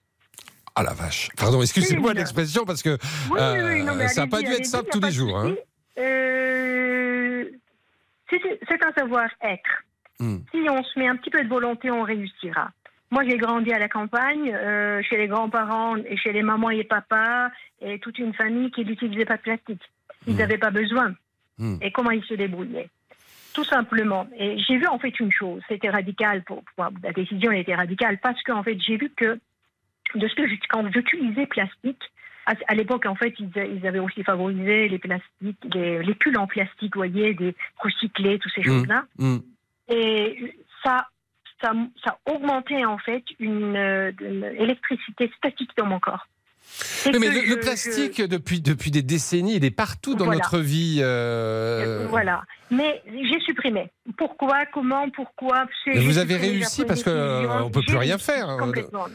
Ah 0.77 0.83
la 0.83 0.93
vache. 0.93 1.31
Pardon, 1.39 1.63
excusez-moi 1.63 2.13
l'expression 2.13 2.65
parce 2.67 2.83
que 2.83 2.99
Oui, 3.31 3.39
euh, 3.41 3.73
oui, 3.75 3.83
non, 3.83 3.95
mais 3.95 4.09
ça 4.09 4.23
n'a 4.23 4.27
pas 4.31 4.43
dû 4.43 4.53
être 4.53 4.67
simple 4.67 4.91
tous 4.93 5.01
les 5.01 5.11
jours. 5.11 5.37
Hein. 5.39 5.55
Euh, 5.99 7.45
c'est 8.31 8.85
un 8.85 8.93
savoir-être. 8.93 9.83
Hmm. 10.21 10.39
Si 10.53 10.59
on 10.69 10.83
se 10.83 10.99
met 10.99 11.07
un 11.09 11.17
petit 11.17 11.31
peu 11.31 11.43
de 11.43 11.49
volonté, 11.49 11.91
on 11.91 12.03
réussira. 12.03 12.71
Moi, 13.11 13.23
j'ai 13.25 13.39
grandi 13.39 13.73
à 13.73 13.79
la 13.79 13.89
campagne, 13.89 14.53
euh, 14.53 15.01
chez 15.03 15.17
les 15.17 15.29
grands-parents 15.29 15.97
et 15.97 16.17
chez 16.17 16.33
les 16.33 16.43
mamans 16.43 16.71
et 16.71 16.85
papas, 16.85 17.49
et 17.81 17.99
toute 18.01 18.19
une 18.19 18.35
famille 18.35 18.71
qui 18.71 18.85
n'utilisait 18.85 19.25
pas 19.25 19.37
de 19.37 19.43
plastique. 19.43 19.83
Ils 20.27 20.37
n'avaient 20.37 20.59
pas 20.59 20.71
besoin. 20.71 21.15
Hmm. 21.59 21.77
Et 21.81 21.93
comment 21.93 22.11
ils 22.11 22.25
se 22.25 22.35
débrouillaient 22.35 22.91
Tout 23.55 23.65
simplement. 23.65 24.27
Et 24.39 24.59
j'ai 24.59 24.77
vu 24.77 24.87
en 24.89 24.99
fait 24.99 25.19
une 25.21 25.33
chose, 25.33 25.63
c'était 25.69 25.89
radical, 25.91 26.43
pour, 26.43 26.63
pour- 26.77 26.89
la 27.03 27.13
décision 27.13 27.53
était 27.53 27.75
radicale, 27.77 28.19
parce 28.19 28.43
qu'en 28.43 28.63
fait, 28.63 28.79
j'ai 28.81 28.97
vu 28.97 29.11
que 29.17 29.39
de 30.15 30.29
ce 30.29 30.35
que 30.35 30.43
quand 30.69 30.91
j'utilisais 30.93 31.47
plastique, 31.47 32.03
à, 32.47 32.75
l'époque, 32.75 33.07
en 33.07 33.17
fait, 33.17 33.35
ils, 33.41 33.87
avaient 33.87 33.99
aussi 33.99 34.23
favorisé 34.23 34.89
les 34.89 34.99
plastiques, 34.99 35.59
les, 35.75 36.01
les 36.03 36.15
pulls 36.15 36.39
en 36.39 36.47
plastique, 36.47 36.95
vous 36.95 37.01
voyez, 37.01 37.35
des 37.35 37.57
recyclés, 37.79 38.39
toutes 38.39 38.53
ces 38.55 38.63
choses-là. 38.63 39.05
Hmm. 39.19 39.39
Et 39.89 40.55
ça, 40.85 41.09
ça, 41.61 41.73
ça 42.05 42.19
augmentait 42.27 42.85
en 42.85 42.99
fait 42.99 43.25
une, 43.41 43.75
euh, 43.77 44.13
une 44.21 44.45
électricité 44.45 45.31
statique 45.37 45.71
dans 45.77 45.87
mon 45.87 45.99
corps. 45.99 46.29
Oui, 47.07 47.13
mais 47.21 47.29
le, 47.29 47.41
je- 47.47 47.55
plastique, 47.55 48.21
depuis, 48.21 48.61
depuis 48.61 48.91
des 48.91 49.03
décennies, 49.03 49.57
il 49.57 49.65
est 49.65 49.71
partout 49.71 50.15
dans 50.15 50.25
Voilà. 50.27 50.41
notre 50.41 50.59
vie. 50.59 50.99
euh, 51.01 52.07
Voilà. 52.11 52.43
Mais 52.71 53.03
j'ai 53.09 53.41
supprimé. 53.41 53.91
Pourquoi 54.17 54.67
Comment 54.73 55.09
Pourquoi 55.11 55.67
vous 55.95 56.19
avez 56.19 56.37
réussi 56.37 56.85
parce 56.85 57.05
que 57.05 57.11
euh, 57.11 57.63
on 57.63 57.71
peut 57.71 57.83
plus 57.87 57.97
rien 57.97 58.19
faire. 58.19 58.57
Complètement. 58.59 59.07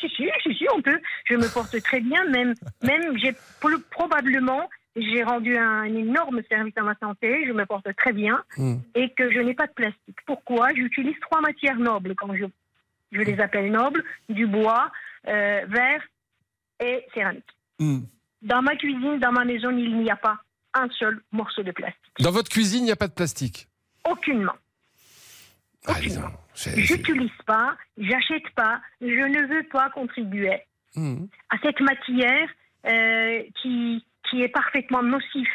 Si, 0.00 0.08
si, 0.10 0.24
si, 0.42 0.54
si, 0.54 0.66
on 0.74 0.82
peut. 0.82 1.00
Je 1.24 1.34
me 1.36 1.52
porte 1.52 1.80
très 1.82 2.00
bien. 2.00 2.24
Même, 2.28 2.54
même 2.82 3.18
j'ai 3.18 3.34
pro- 3.60 3.78
probablement, 3.90 4.68
j'ai 4.96 5.22
rendu 5.22 5.56
un, 5.56 5.84
énorme 5.84 6.40
service 6.48 6.74
à 6.76 6.82
ma 6.82 6.94
santé. 6.96 7.46
Je 7.46 7.52
me 7.52 7.64
porte 7.66 7.94
très 7.96 8.12
bien 8.12 8.42
Hmm. 8.56 8.76
et 8.94 9.10
que 9.10 9.30
je 9.32 9.40
n'ai 9.40 9.54
pas 9.54 9.66
de 9.66 9.72
plastique. 9.72 10.18
Pourquoi? 10.26 10.72
J'utilise 10.74 11.18
trois 11.20 11.40
matières 11.40 11.78
nobles 11.78 12.14
quand 12.16 12.34
je, 12.34 12.44
je 13.12 13.20
les 13.20 13.38
appelle 13.40 13.70
nobles 13.70 14.02
du 14.28 14.46
bois, 14.46 14.90
euh, 15.28 15.60
verre 15.68 16.02
et 16.80 17.04
céramique. 17.14 17.44
Hmm. 17.78 18.00
Dans 18.42 18.62
ma 18.62 18.76
cuisine, 18.76 19.18
dans 19.18 19.32
ma 19.32 19.44
maison, 19.44 19.70
il 19.70 19.98
n'y 19.98 20.10
a 20.10 20.16
pas 20.16 20.38
un 20.74 20.88
seul 20.90 21.20
morceau 21.32 21.62
de 21.62 21.72
plastique. 21.72 22.12
Dans 22.20 22.30
votre 22.30 22.50
cuisine, 22.50 22.80
il 22.82 22.86
n'y 22.86 22.90
a 22.92 22.96
pas 22.96 23.08
de 23.08 23.14
plastique? 23.14 23.66
Aucunement. 24.08 24.52
Ah, 25.86 25.94
c'est- 26.02 26.18
J'utilise 26.56 27.30
pas, 27.46 27.76
j'achète 27.98 28.48
pas, 28.54 28.80
je 29.00 29.06
ne 29.06 29.46
veux 29.46 29.62
pas 29.70 29.90
contribuer 29.90 30.58
Hmm. 30.94 31.26
à 31.50 31.56
cette 31.62 31.80
matière 31.80 32.48
euh, 32.88 33.42
qui, 33.60 34.04
qui 34.30 34.42
est 34.42 34.48
parfaitement 34.48 35.02
nocif 35.02 35.48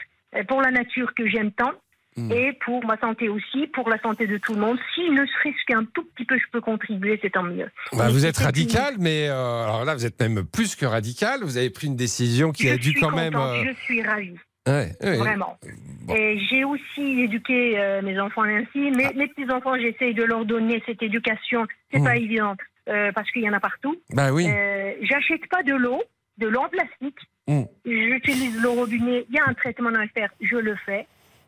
pour 0.48 0.62
la 0.62 0.70
nature 0.72 1.14
que 1.16 1.28
j'aime 1.28 1.52
tant 1.52 1.72
Hmm. 2.18 2.30
et 2.30 2.52
pour 2.66 2.84
ma 2.86 2.98
santé 3.00 3.30
aussi, 3.30 3.68
pour 3.68 3.88
la 3.90 3.98
santé 4.02 4.28
de 4.28 4.38
tout 4.38 4.54
le 4.54 4.60
monde. 4.60 4.78
Si 4.94 5.10
ne 5.10 5.26
serait-ce 5.26 5.66
qu'un 5.66 5.86
tout 5.86 6.04
petit 6.14 6.26
peu 6.26 6.38
je 6.38 6.44
peux 6.52 6.60
contribuer, 6.60 7.18
c'est 7.22 7.30
tant 7.30 7.44
mieux. 7.44 7.70
Bah, 7.94 8.10
vous 8.10 8.26
êtes 8.26 8.38
une- 8.38 8.44
radical, 8.48 8.96
mais 9.00 9.30
euh, 9.30 9.64
alors 9.64 9.86
là, 9.86 9.96
vous 9.96 10.06
êtes 10.06 10.20
même 10.22 10.44
plus 10.46 10.76
que 10.76 10.86
radical. 10.86 11.40
Vous 11.42 11.56
avez 11.56 11.70
pris 11.70 11.88
une 11.88 11.96
décision 11.96 12.52
qui 12.52 12.68
je 12.68 12.74
a 12.74 12.78
dû 12.78 12.94
quand 12.96 13.12
même. 13.16 13.32
contente, 13.32 13.66
euh, 13.66 13.72
Je 13.74 13.74
suis 13.86 14.02
ravie. 14.04 14.36
Ouais, 14.68 14.92
ouais. 15.02 15.18
Vraiment. 15.18 15.58
Et 16.14 16.40
j'ai 16.50 16.64
aussi 16.64 17.22
éduqué 17.22 17.80
euh, 17.80 18.02
mes 18.02 18.20
enfants 18.20 18.44
ainsi. 18.44 18.92
Mes, 18.92 19.14
mes 19.14 19.28
petits-enfants, 19.28 19.78
j'essaye 19.80 20.14
de 20.14 20.24
leur 20.24 20.46
donner 20.46 20.82
cette 20.86 21.02
éducation. 21.02 21.66
C'est 21.92 21.98
Ah. 21.98 22.00
Mmh. 22.00 22.04
pas 22.06 22.16
évident 22.18 22.56
euh, 22.90 23.12
parce 23.14 23.30
qu'il 23.32 23.44
y 23.44 23.50
en 23.50 23.54
a 23.54 23.60
partout. 23.60 23.96
Bah 24.12 24.32
oui. 24.34 24.48
Euh, 24.50 24.94
J'achète 25.04 25.48
pas 25.48 25.64
de 25.64 25.74
l'eau, 25.76 26.02
de 26.38 26.48
l'eau 26.48 26.62
en 26.62 26.70
plastique. 26.70 27.20
Hmm. 27.48 27.64
J'utilise 27.86 28.62
l'eau 28.62 28.74
robinet. 28.74 29.26
Il 29.30 29.36
y 29.36 29.40
a 29.40 29.46
un 29.48 29.54
traitement 29.54 29.90
à 29.90 30.08
faire, 30.08 30.30
je 30.42 30.58
le 30.58 30.76
fais. 30.86 31.08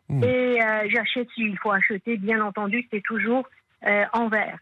Hmm. 0.09 0.23
Et 0.23 0.61
euh, 0.61 0.87
j'achète 0.89 1.27
s'il 1.33 1.57
faut 1.59 1.71
acheter, 1.71 2.17
bien 2.17 2.41
entendu, 2.41 2.87
c'est 2.91 3.01
toujours 3.03 3.47
euh, 3.85 4.03
en 4.13 4.27
verre. 4.27 4.57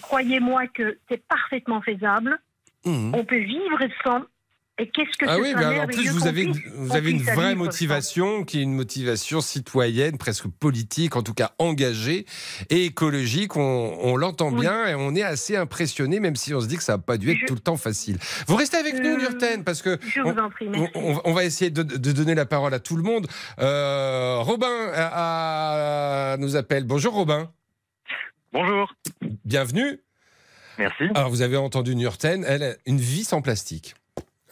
Croyez-moi 0.00 0.66
que 0.68 0.96
c'est 1.10 1.22
parfaitement 1.26 1.82
faisable. 1.82 2.38
Mhm. 2.86 3.14
On 3.14 3.24
peut 3.24 3.38
vivre 3.38 3.78
sans. 4.02 4.22
Et 4.80 4.90
qu'est-ce 4.90 5.16
que 5.16 5.26
Ah 5.28 5.36
ce 5.36 5.40
oui, 5.40 5.52
mais 5.56 5.62
alors 5.64 5.84
en 5.84 5.86
plus, 5.86 6.08
vous 6.10 6.26
avez, 6.26 6.42
une- 6.42 6.52
puisse- 6.52 6.72
vous 6.74 6.88
qu'on 6.88 6.94
avez 6.96 7.10
une 7.12 7.20
puisse 7.22 7.32
vraie 7.32 7.54
motivation 7.54 8.42
qui 8.44 8.58
est 8.58 8.62
une 8.62 8.74
motivation 8.74 9.40
citoyenne, 9.40 10.18
presque 10.18 10.48
politique, 10.48 11.14
en 11.14 11.22
tout 11.22 11.32
cas 11.32 11.52
engagée 11.60 12.26
et 12.70 12.86
écologique. 12.86 13.54
On, 13.56 13.96
on 14.02 14.16
l'entend 14.16 14.50
Oui. 14.52 14.62
bien 14.62 14.86
et 14.88 14.96
on 14.96 15.14
est 15.14 15.22
assez 15.22 15.54
impressionné, 15.56 16.18
même 16.18 16.34
si 16.34 16.52
on 16.54 16.60
se 16.60 16.66
dit 16.66 16.76
que 16.76 16.82
ça 16.82 16.94
n'a 16.94 16.98
pas 16.98 17.18
dû 17.18 17.30
être 17.30 17.38
Je- 17.42 17.46
tout 17.46 17.54
le 17.54 17.60
temps 17.60 17.76
facile. 17.76 18.18
Vous 18.48 18.56
restez 18.56 18.76
avec 18.76 18.94
nous, 18.94 19.10
Euh, 19.10 19.18
Nurten, 19.18 19.62
parce 19.62 19.80
que 19.80 19.96
je 20.12 20.20
vous 20.20 20.30
en 20.36 20.50
prie, 20.50 20.68
merci. 20.68 20.90
on, 20.96 21.20
on 21.24 21.32
va 21.32 21.44
essayer 21.44 21.70
de, 21.70 21.84
de 21.84 22.10
donner 22.12 22.34
la 22.34 22.44
parole 22.46 22.74
à 22.74 22.80
tout 22.80 22.96
le 22.96 23.04
monde. 23.04 23.28
Euh, 23.60 24.38
Robin 24.40 24.90
a- 24.92 26.36
nous 26.40 26.56
appelle. 26.56 26.82
Bonjour, 26.82 27.14
Robin. 27.14 27.48
Bonjour. 28.52 28.92
Bienvenue. 29.44 30.00
Merci. 30.78 31.04
Alors, 31.14 31.30
vous 31.30 31.42
avez 31.42 31.56
entendu 31.56 31.94
Nurten, 31.94 32.44
elle 32.44 32.62
a 32.64 32.72
une 32.86 32.98
vie 32.98 33.22
sans 33.22 33.40
plastique. 33.40 33.94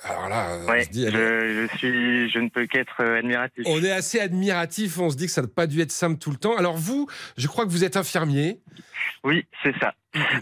Alors 0.04 0.28
là, 0.28 0.58
on 0.66 0.80
se 0.82 0.88
dit, 0.90 1.06
je, 1.06 1.68
je 1.70 1.76
suis, 1.76 2.30
je 2.30 2.38
ne 2.38 2.48
peux 2.48 2.66
qu'être 2.66 3.00
euh, 3.00 3.18
admiratif. 3.18 3.64
On 3.66 3.82
est 3.82 3.92
assez 3.92 4.18
admiratif, 4.20 4.98
on 4.98 5.10
se 5.10 5.16
dit 5.16 5.26
que 5.26 5.32
ça 5.32 5.42
n'a 5.42 5.48
pas 5.48 5.66
dû 5.66 5.80
être 5.80 5.92
simple 5.92 6.18
tout 6.18 6.30
le 6.30 6.36
temps. 6.36 6.56
Alors 6.56 6.76
vous, 6.76 7.06
je 7.36 7.46
crois 7.46 7.64
que 7.64 7.70
vous 7.70 7.84
êtes 7.84 7.96
infirmier. 7.96 8.58
Oui, 9.24 9.44
c'est 9.62 9.74
ça. 9.78 9.94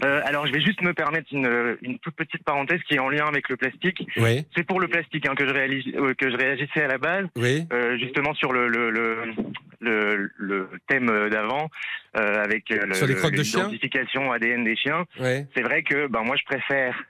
Euh, 0.03 0.21
alors, 0.25 0.47
je 0.47 0.51
vais 0.51 0.59
juste 0.61 0.81
me 0.81 0.93
permettre 0.93 1.27
une, 1.31 1.77
une 1.81 1.97
toute 1.99 2.15
petite 2.15 2.43
parenthèse 2.43 2.81
qui 2.87 2.95
est 2.95 2.99
en 2.99 3.09
lien 3.09 3.25
avec 3.25 3.47
le 3.49 3.55
plastique. 3.55 4.05
Oui. 4.17 4.45
C'est 4.55 4.63
pour 4.65 4.79
le 4.79 4.87
plastique 4.87 5.25
hein, 5.27 5.33
que, 5.35 5.47
je 5.47 5.53
réalise, 5.53 5.85
euh, 5.95 6.13
que 6.13 6.29
je 6.29 6.35
réagissais 6.35 6.83
à 6.83 6.87
la 6.87 6.97
base, 6.97 7.25
Oui. 7.37 7.65
euh, 7.71 7.97
justement 7.97 8.33
sur 8.33 8.51
le, 8.51 8.67
le, 8.67 8.89
le, 8.89 9.33
le, 9.79 10.31
le 10.37 10.69
thème 10.87 11.29
d'avant, 11.29 11.69
euh, 12.17 12.43
avec 12.43 12.69
euh, 12.71 12.85
l'identification 13.07 14.31
ADN 14.31 14.63
des 14.65 14.75
chiens. 14.75 15.05
Ouais. 15.19 15.47
C'est 15.55 15.63
vrai 15.63 15.83
que 15.83 16.07
ben, 16.07 16.23
moi, 16.23 16.35
je 16.35 16.43
préfère 16.45 17.01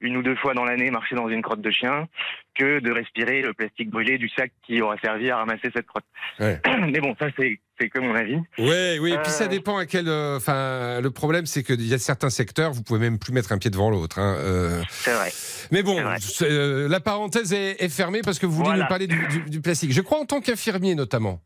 une 0.00 0.16
ou 0.16 0.22
deux 0.22 0.36
fois 0.36 0.52
dans 0.54 0.64
l'année 0.64 0.90
marcher 0.90 1.14
dans 1.16 1.28
une 1.28 1.40
crotte 1.42 1.60
de 1.62 1.70
chien 1.70 2.06
que 2.54 2.80
de 2.80 2.90
respirer 2.92 3.40
le 3.42 3.54
plastique 3.54 3.90
brûlé 3.90 4.18
du 4.18 4.28
sac 4.28 4.50
qui 4.66 4.80
aura 4.82 4.96
servi 4.98 5.30
à 5.30 5.38
ramasser 5.38 5.70
cette 5.74 5.86
crotte. 5.86 6.04
Ouais. 6.38 6.60
Mais 6.92 7.00
bon, 7.00 7.14
ça, 7.18 7.26
c'est 7.38 7.58
c'est 7.78 7.90
que 7.90 7.98
mon 7.98 8.14
avis. 8.14 8.36
Oui, 8.58 8.98
oui. 9.00 9.12
Et 9.12 9.18
puis 9.18 9.30
ça 9.30 9.44
Euh, 9.44 9.48
dépend 9.48 9.76
à 9.76 9.84
quel. 9.84 10.08
euh, 10.08 10.36
Enfin, 10.38 11.00
le 11.02 11.10
problème, 11.10 11.44
c'est 11.44 11.62
qu'il 11.62 11.86
y 11.86 11.92
a 11.92 11.98
certains 11.98 12.30
secteurs, 12.30 12.72
vous 12.72 12.82
pouvez 12.82 12.98
même 13.00 13.18
plus 13.18 13.32
mettre 13.32 13.52
un 13.52 13.58
pied 13.58 13.68
devant 13.70 13.90
l'autre. 13.90 14.18
hein, 14.18 14.36
euh. 14.38 14.82
C'est 14.88 15.12
vrai. 15.12 15.30
Mais 15.70 15.82
bon, 15.82 15.98
la 16.00 17.00
parenthèse 17.00 17.52
est, 17.52 17.82
est 17.82 17.88
fermée 17.90 18.20
parce 18.24 18.38
que 18.38 18.46
vous 18.46 18.52
voulez 18.54 18.68
Voilà. 18.68 18.84
nous 18.84 18.88
parler 18.88 19.06
du, 19.06 19.26
du- 19.28 19.50
du 19.50 19.60
plastique. 19.60 19.92
Je 19.92 20.00
crois 20.00 20.18
en 20.18 20.24
tant 20.24 20.40
qu'infirmier 20.40 20.94
notamment. 20.94 21.40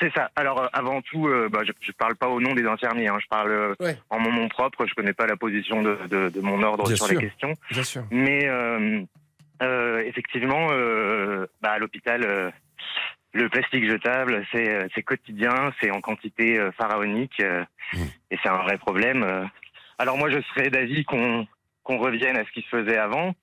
C'est 0.00 0.12
ça. 0.14 0.30
Alors 0.36 0.62
euh, 0.62 0.66
avant 0.72 1.00
tout, 1.02 1.28
euh, 1.28 1.48
bah, 1.50 1.60
je 1.64 1.70
ne 1.72 1.92
parle 1.92 2.16
pas 2.16 2.28
au 2.28 2.40
nom 2.40 2.54
des 2.54 2.64
infirmiers. 2.64 3.08
hein. 3.08 3.18
Je 3.20 3.28
parle 3.28 3.50
euh, 3.52 3.74
en 4.10 4.18
mon 4.18 4.32
nom 4.32 4.48
propre. 4.48 4.86
Je 4.86 4.94
connais 4.94 5.12
pas 5.12 5.26
la 5.26 5.36
position 5.36 5.82
de, 5.82 5.96
de- 6.08 6.28
de 6.28 6.40
mon 6.40 6.62
ordre 6.62 6.84
Bien 6.86 6.96
sur 6.96 7.06
sûr. 7.06 7.14
la 7.16 7.20
question. 7.20 7.54
Bien 7.70 7.82
sûr. 7.82 8.04
Mais 8.10 8.48
euh, 8.48 9.00
euh, 9.62 10.02
effectivement, 10.04 10.68
euh, 10.72 11.46
bah, 11.60 11.70
à 11.72 11.78
l'hôpital, 11.78 12.22
euh, 12.24 12.50
le 13.34 13.48
plastique 13.48 13.88
jetable, 13.88 14.44
c'est 14.52 15.02
quotidien, 15.02 15.72
c'est 15.80 15.90
en 15.90 16.00
quantité 16.00 16.60
pharaonique, 16.76 17.40
euh, 17.40 17.64
et 18.30 18.36
c'est 18.42 18.48
un 18.50 18.58
vrai 18.62 18.76
problème. 18.76 19.48
Alors 19.98 20.18
moi, 20.18 20.28
je 20.30 20.40
serais 20.42 20.68
d'avis 20.68 21.04
qu'on 21.04 21.46
qu'on 21.84 21.98
revienne 21.98 22.36
à 22.36 22.44
ce 22.44 22.50
qui 22.52 22.60
se 22.62 22.68
faisait 22.68 22.98
avant, 22.98 23.34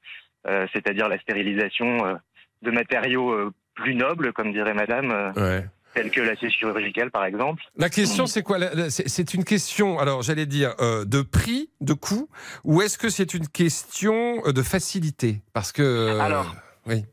euh, 0.48 0.66
c'est-à-dire 0.74 1.10
la 1.10 1.20
stérilisation 1.20 2.06
euh, 2.06 2.14
de 2.62 2.72
matériaux 2.72 3.32
euh, 3.34 3.52
plus 3.74 3.96
nobles, 3.96 4.32
comme 4.32 4.54
dirait 4.54 4.74
Madame, 4.74 5.34
Ouais. 5.36 5.66
Tels 5.94 6.12
que 6.12 6.22
l'acier 6.22 6.50
chirurgical, 6.50 7.12
par 7.12 7.26
exemple. 7.26 7.62
La 7.78 7.90
question, 7.90 8.26
c'est 8.28 8.44
quoi? 8.44 8.58
La- 8.58 8.74
la- 8.74 8.90
C'est 8.90 9.34
une 9.34 9.44
question, 9.44 10.00
alors 10.00 10.22
j'allais 10.22 10.46
dire, 10.46 10.74
euh, 10.80 11.06
de 11.06 11.22
prix, 11.22 11.70
de 11.82 11.94
coût, 11.94 12.30
ou 12.64 12.82
est-ce 12.82 12.98
que 12.98 13.10
c'est 13.10 13.34
une 13.34 13.48
question 13.48 14.42
euh, 14.46 14.52
de 14.54 14.62
facilité? 14.62 15.42
Parce 15.54 15.72
que. 15.72 15.82
euh, 15.82 16.20
Alors. 16.20 16.56
Oui. 16.86 17.04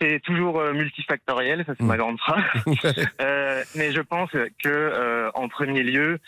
C'est 0.00 0.20
toujours 0.22 0.60
euh, 0.60 0.72
multifactoriel, 0.74 1.64
ça 1.66 1.74
c'est 1.76 1.84
ma 1.84 1.96
grande 1.96 2.18
phrase. 2.20 2.44
Mais 3.74 3.92
je 3.92 4.00
pense 4.00 4.30
que 4.62 5.30
en 5.34 5.48
premier 5.48 5.82
lieu, 5.82 6.18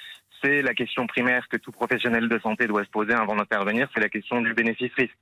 c'est 0.43 0.63
la 0.63 0.75
question 0.75 1.07
primaire 1.07 1.47
que 1.49 1.57
tout 1.57 1.71
professionnel 1.71 2.29
de 2.29 2.39
santé 2.41 2.67
doit 2.67 2.85
se 2.85 2.91
poser 2.91 3.13
avant 3.13 3.37
d'intervenir, 3.37 3.89
c'est 3.95 4.01
la 4.01 4.09
question 4.09 4.41
du 4.41 4.55
bénéfice-risque. 4.55 5.17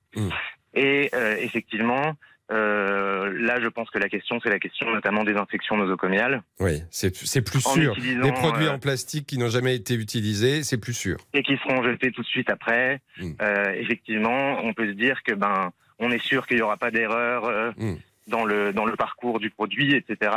Et 0.75 1.11
euh, 1.15 1.37
effectivement, 1.41 2.15
euh, 2.51 3.31
là, 3.39 3.61
je 3.61 3.69
pense 3.69 3.91
que 3.91 3.99
la 3.99 4.09
question, 4.09 4.41
c'est 4.43 4.49
la 4.49 4.59
question 4.59 4.91
notamment 4.91 5.25
des 5.25 5.35
infections 5.35 5.77
nosocomiales. 5.77 6.43
Oui, 6.61 6.83
c'est 6.91 7.11
plus 7.43 7.67
En 7.67 7.75
sûr. 7.75 7.95
Des 7.97 8.33
produits 8.33 8.67
euh, 8.67 8.73
en 8.73 8.79
plastique 8.79 9.27
qui 9.27 9.39
n'ont 9.39 9.51
jamais 9.51 9.75
été 9.75 9.95
utilisés, 9.95 10.63
c'est 10.63 10.79
plus 10.79 10.95
sûr. 10.95 11.19
et 11.35 11.43
qui 11.43 11.57
seront 11.59 11.83
jetés 11.83 12.11
tout 12.11 12.23
de 12.23 12.27
suite 12.27 12.49
après. 12.51 13.01
Mm. 13.19 13.33
Euh, 13.43 13.73
effectivement, 13.75 14.61
on 14.65 14.73
peut 14.73 14.87
se 14.87 14.93
dire 14.93 15.23
que 15.23 15.35
ben, 15.35 15.73
on 15.99 16.11
est 16.11 16.23
sûr 16.23 16.47
qu'il 16.47 16.57
n'y 16.57 16.63
aura 16.63 16.79
pas 16.79 16.91
d'erreur 16.91 17.45
euh, 17.45 17.71
Mm. 17.77 17.97
dans 18.29 18.45
le 18.47 18.73
dans 18.73 18.87
le 18.87 18.97
parcours 18.97 19.41
du 19.41 19.51
produit, 19.51 19.95
etc. 19.95 20.33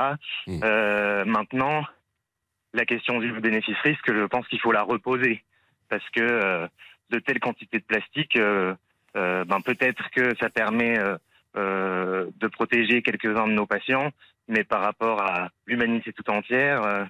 Mm. 0.47 0.59
Euh, 0.63 1.23
maintenant, 1.23 1.85
la 2.73 2.85
question 2.85 3.19
du 3.19 3.31
bénéfice-risque, 3.39 4.13
je 4.13 4.25
pense 4.25 4.47
qu'il 4.49 4.59
faut 4.59 4.73
la 4.73 4.83
reposer 4.83 5.43
parce 5.89 6.09
que 6.09 6.67
de 7.09 7.19
telles 7.19 7.39
quantités 7.39 7.79
de 7.79 7.83
plastique, 7.83 8.37
ben 8.37 9.61
peut-être 9.65 10.09
que 10.11 10.33
ça 10.39 10.49
permet 10.49 10.97
euh, 11.57 11.59
euh, 12.23 12.25
de 12.39 12.47
protéger 12.47 13.01
quelques-uns 13.01 13.47
de 13.47 13.53
nos 13.53 13.65
patients, 13.65 14.11
mais 14.47 14.63
par 14.63 14.81
rapport 14.81 15.21
à 15.21 15.49
l'humanité 15.65 16.11
tout 16.13 16.29
entière. 16.29 16.83
euh, 16.83 17.03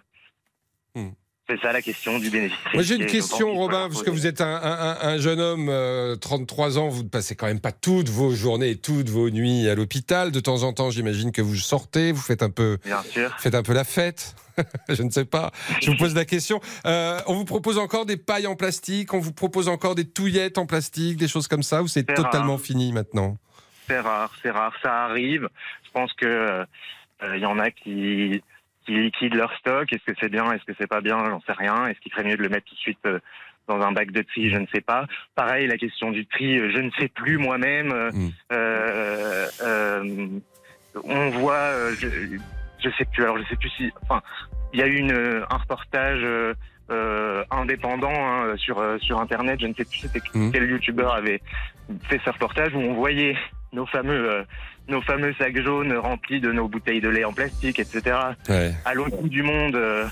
C'est 1.50 1.60
ça 1.60 1.74
la 1.74 1.82
question 1.82 2.18
du 2.20 2.30
bénéfice. 2.30 2.58
Hmm. 2.68 2.76
Moi 2.76 2.84
j'ai 2.84 2.96
une 2.96 3.08
question, 3.08 3.54
Robin, 3.54 3.90
parce 3.90 4.04
que 4.04 4.10
vous 4.10 4.26
êtes 4.26 4.40
un, 4.42 4.56
un- 4.56 4.62
un- 4.92 4.98
un 5.02 5.18
jeune 5.18 5.40
homme, 5.42 5.68
euh, 5.70 6.16
33 6.16 6.78
ans, 6.78 6.88
vous 6.88 7.04
ne 7.04 7.10
passez 7.10 7.36
quand 7.36 7.48
même 7.48 7.60
pas 7.60 7.74
toutes 7.74 8.08
vos 8.10 8.34
journées 8.34 8.70
et 8.70 8.76
toutes 8.78 9.10
vos 9.10 9.30
nuits 9.30 9.68
à 9.68 9.76
l'hôpital. 9.76 10.32
De 10.32 10.40
temps 10.40 10.64
en 10.64 10.72
temps, 10.72 10.92
j'imagine 10.92 11.32
que 11.34 11.42
vous 11.42 11.56
sortez, 11.56 12.12
vous 12.14 12.22
faites 12.22 12.42
un 12.44 12.52
peu, 12.52 12.78
Bien 12.86 13.02
sûr. 13.04 13.30
faites 13.40 13.56
un 13.56 13.64
peu 13.64 13.74
la 13.74 13.84
fête. 13.84 14.36
Je 14.90 15.02
ne 15.04 15.10
sais 15.10 15.26
pas. 15.26 15.52
Je 15.82 15.92
vous 15.92 15.98
pose 15.98 16.14
la 16.16 16.26
question. 16.26 16.62
Euh, 16.86 17.20
on 17.28 17.34
vous 17.34 17.46
propose 17.46 17.78
encore 17.78 18.06
des 18.06 18.18
pailles 18.18 18.48
en 18.48 18.56
plastique, 18.56 19.14
on 19.14 19.20
vous 19.20 19.34
propose 19.34 19.68
encore 19.68 19.96
des 19.96 20.06
touillettes 20.06 20.58
en 20.58 20.66
plastique, 20.66 21.18
des 21.18 21.28
choses 21.28 21.48
comme 21.48 21.64
ça, 21.64 21.82
ou 21.84 21.88
c'est 21.88 22.04
totalement 22.04 22.58
fini 22.60 22.94
maintenant? 22.94 23.38
C'est 23.92 24.00
rare, 24.00 24.32
c'est 24.42 24.52
rare, 24.52 24.74
ça 24.82 25.04
arrive. 25.04 25.50
Je 25.84 25.92
pense 25.92 26.14
que 26.14 26.26
euh, 26.26 26.66
il 27.36 27.40
y 27.42 27.46
en 27.46 27.60
a 27.60 27.72
qui 27.72 28.42
qui 28.86 28.94
liquident 28.94 29.36
leur 29.36 29.54
stock. 29.58 29.92
Est-ce 29.92 30.06
que 30.06 30.18
c'est 30.18 30.30
bien 30.30 30.50
Est-ce 30.54 30.64
que 30.64 30.72
c'est 30.80 30.88
pas 30.88 31.02
bien? 31.02 31.18
J'en 31.26 31.42
sais 31.42 31.52
rien. 31.52 31.88
Est-ce 31.88 32.00
qu'il 32.00 32.12
ferait 32.14 32.24
mieux 32.24 32.38
de 32.38 32.42
le 32.42 32.48
mettre 32.48 32.68
tout 32.68 32.76
de 32.76 32.80
suite 32.80 33.06
euh, 33.06 33.20
dans 33.68 33.82
un 33.82 33.92
bac 33.92 34.12
de 34.12 34.22
tri? 34.22 34.50
Je 34.50 34.58
ne 34.58 34.66
sais 34.74 34.80
pas. 34.80 35.08
Pareil, 35.36 35.68
la 35.68 35.76
question 35.78 36.12
du 36.12 36.26
tri, 36.26 36.58
euh, 36.58 36.72
je 36.74 36.80
ne 36.80 36.90
sais 36.92 37.10
plus 37.10 37.38
moi-même. 37.38 37.92
Euh, 37.92 38.12
euh, 38.54 39.50
euh, 39.62 40.28
on 41.04 41.30
voit, 41.32 41.54
euh, 41.76 41.96
je, 42.00 42.08
je 42.82 42.90
sais 42.98 43.06
plus. 43.12 43.24
Alors 43.24 43.38
je 43.40 43.44
sais 43.50 43.58
plus 43.58 43.70
si. 43.72 43.92
Enfin, 44.08 44.22
il 44.72 44.80
y 44.80 44.84
a 44.84 44.88
eu 44.88 44.96
une, 44.96 45.12
euh, 45.12 45.44
un 45.50 45.58
reportage. 45.58 46.22
euh, 46.24 46.54
euh, 46.90 47.46
indépendant 47.52 48.12
hein, 48.14 48.54
sur 48.58 48.80
euh, 48.80 48.98
sur 48.98 49.22
internet, 49.22 49.62
je 49.62 49.68
ne 49.68 49.74
sais 49.76 49.86
plus 49.86 50.00
c'était 50.02 50.20
quel 50.52 50.70
youtubeur 50.70 51.14
avait 51.14 51.42
fait 52.10 52.20
ce 52.26 52.30
reportage 52.32 52.74
où 52.74 52.80
on 52.80 52.96
voyait 52.96 53.38
nos 53.74 53.86
fameux 53.86 54.30
euh, 54.30 54.44
nos 54.88 55.02
fameux 55.02 55.34
sacs 55.34 55.62
jaunes 55.62 55.94
remplis 55.94 56.40
de 56.40 56.52
nos 56.52 56.68
bouteilles 56.68 57.02
de 57.02 57.10
lait 57.10 57.24
en 57.24 57.34
plastique, 57.34 57.80
etc. 57.80 58.16
Ouais. 58.50 58.74
À 58.86 58.94
l'autre 58.94 59.18
bout 59.18 59.30
du 59.30 59.44
monde, 59.44 59.76
euh, 59.76 60.06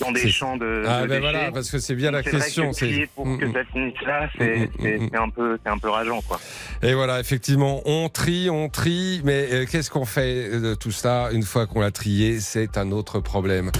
dans 0.00 0.12
des 0.12 0.28
champs 0.30 0.56
de, 0.56 0.84
Ah, 0.86 1.02
de 1.02 1.06
ben 1.06 1.08
déchets. 1.08 1.20
voilà, 1.20 1.52
parce 1.52 1.70
que 1.70 1.78
c'est 1.78 1.94
bien 1.94 2.10
la 2.10 2.22
question, 2.22 2.70
que 2.70 2.76
c'est- 2.76 2.86
trier 2.86 3.08
pour 3.14 3.26
Mm, 3.26 3.38
que 3.38 3.44
mm. 3.46 3.52
ça 3.52 3.64
finisse 3.72 4.02
là, 4.06 4.28
c'est 4.38 4.70
un 5.16 5.28
peu 5.30 5.58
c'est 5.64 5.70
un 5.70 5.78
peu 5.78 5.88
rageant 5.90 6.20
quoi. 6.22 6.40
Et 6.82 6.94
voilà, 6.94 7.20
effectivement, 7.20 7.82
on 7.84 8.08
trie, 8.08 8.48
on 8.50 8.68
trie, 8.68 9.20
mais 9.24 9.48
euh, 9.52 9.66
qu'est-ce 9.70 9.90
qu'on 9.90 10.04
fait 10.04 10.60
de 10.60 10.74
tout 10.74 10.92
ça 10.92 11.28
une 11.32 11.42
fois 11.42 11.66
qu'on 11.66 11.80
l'a 11.80 11.90
trié? 11.90 12.40
C'est 12.40 12.78
un 12.78 12.92
autre 12.92 13.20
problème. 13.20 13.70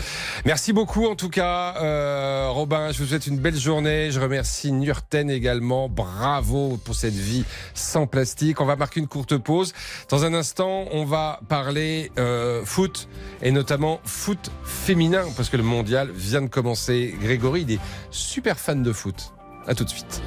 Merci 0.45 0.73
beaucoup 0.73 1.07
en 1.07 1.15
tout 1.15 1.29
cas, 1.31 1.77
euh, 1.81 2.49
Robin. 2.51 2.91
Je 2.93 2.99
vous 2.99 3.07
souhaite 3.09 3.27
une 3.27 3.39
belle 3.39 3.57
journée. 3.59 4.11
Je 4.11 4.21
remercie 4.21 4.73
Nurten 4.73 5.31
également. 5.31 5.89
Bravo 5.89 6.79
pour 6.85 6.95
cette 6.95 7.15
vie 7.15 7.45
sans 7.75 8.07
plastique. 8.07 8.61
On 8.61 8.65
va 8.67 8.77
marquer 8.77 9.01
une 9.01 9.07
courte 9.09 9.37
pause. 9.37 9.73
Dans 10.11 10.25
un 10.25 10.35
instant, 10.35 10.87
on 10.93 11.05
va 11.05 11.41
parler 11.49 12.11
euh, 12.19 12.65
foot 12.65 13.09
et 13.43 13.51
notamment 13.51 14.01
foot 14.05 14.51
féminin 14.65 15.25
parce 15.37 15.49
que 15.49 15.57
le 15.57 15.63
mondial 15.63 16.08
vient 16.15 16.43
de 16.43 16.47
commencer. 16.49 17.15
Grégory, 17.21 17.63
il 17.63 17.73
est 17.73 17.81
super 18.11 18.59
fan 18.59 18.83
de 18.83 18.93
foot. 18.93 19.33
À 19.67 19.75
tout 19.75 19.85
de 19.85 19.91
suite. 19.91 20.23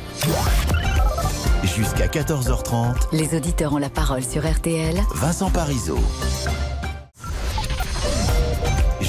Jusqu'à 1.63 2.07
14h30, 2.07 2.95
Les 3.13 3.35
auditeurs 3.35 3.73
ont 3.73 3.77
la 3.77 3.89
parole 3.89 4.23
sur 4.23 4.49
RTL. 4.49 4.99
Vincent 5.15 5.49
Parisot. 5.49 5.99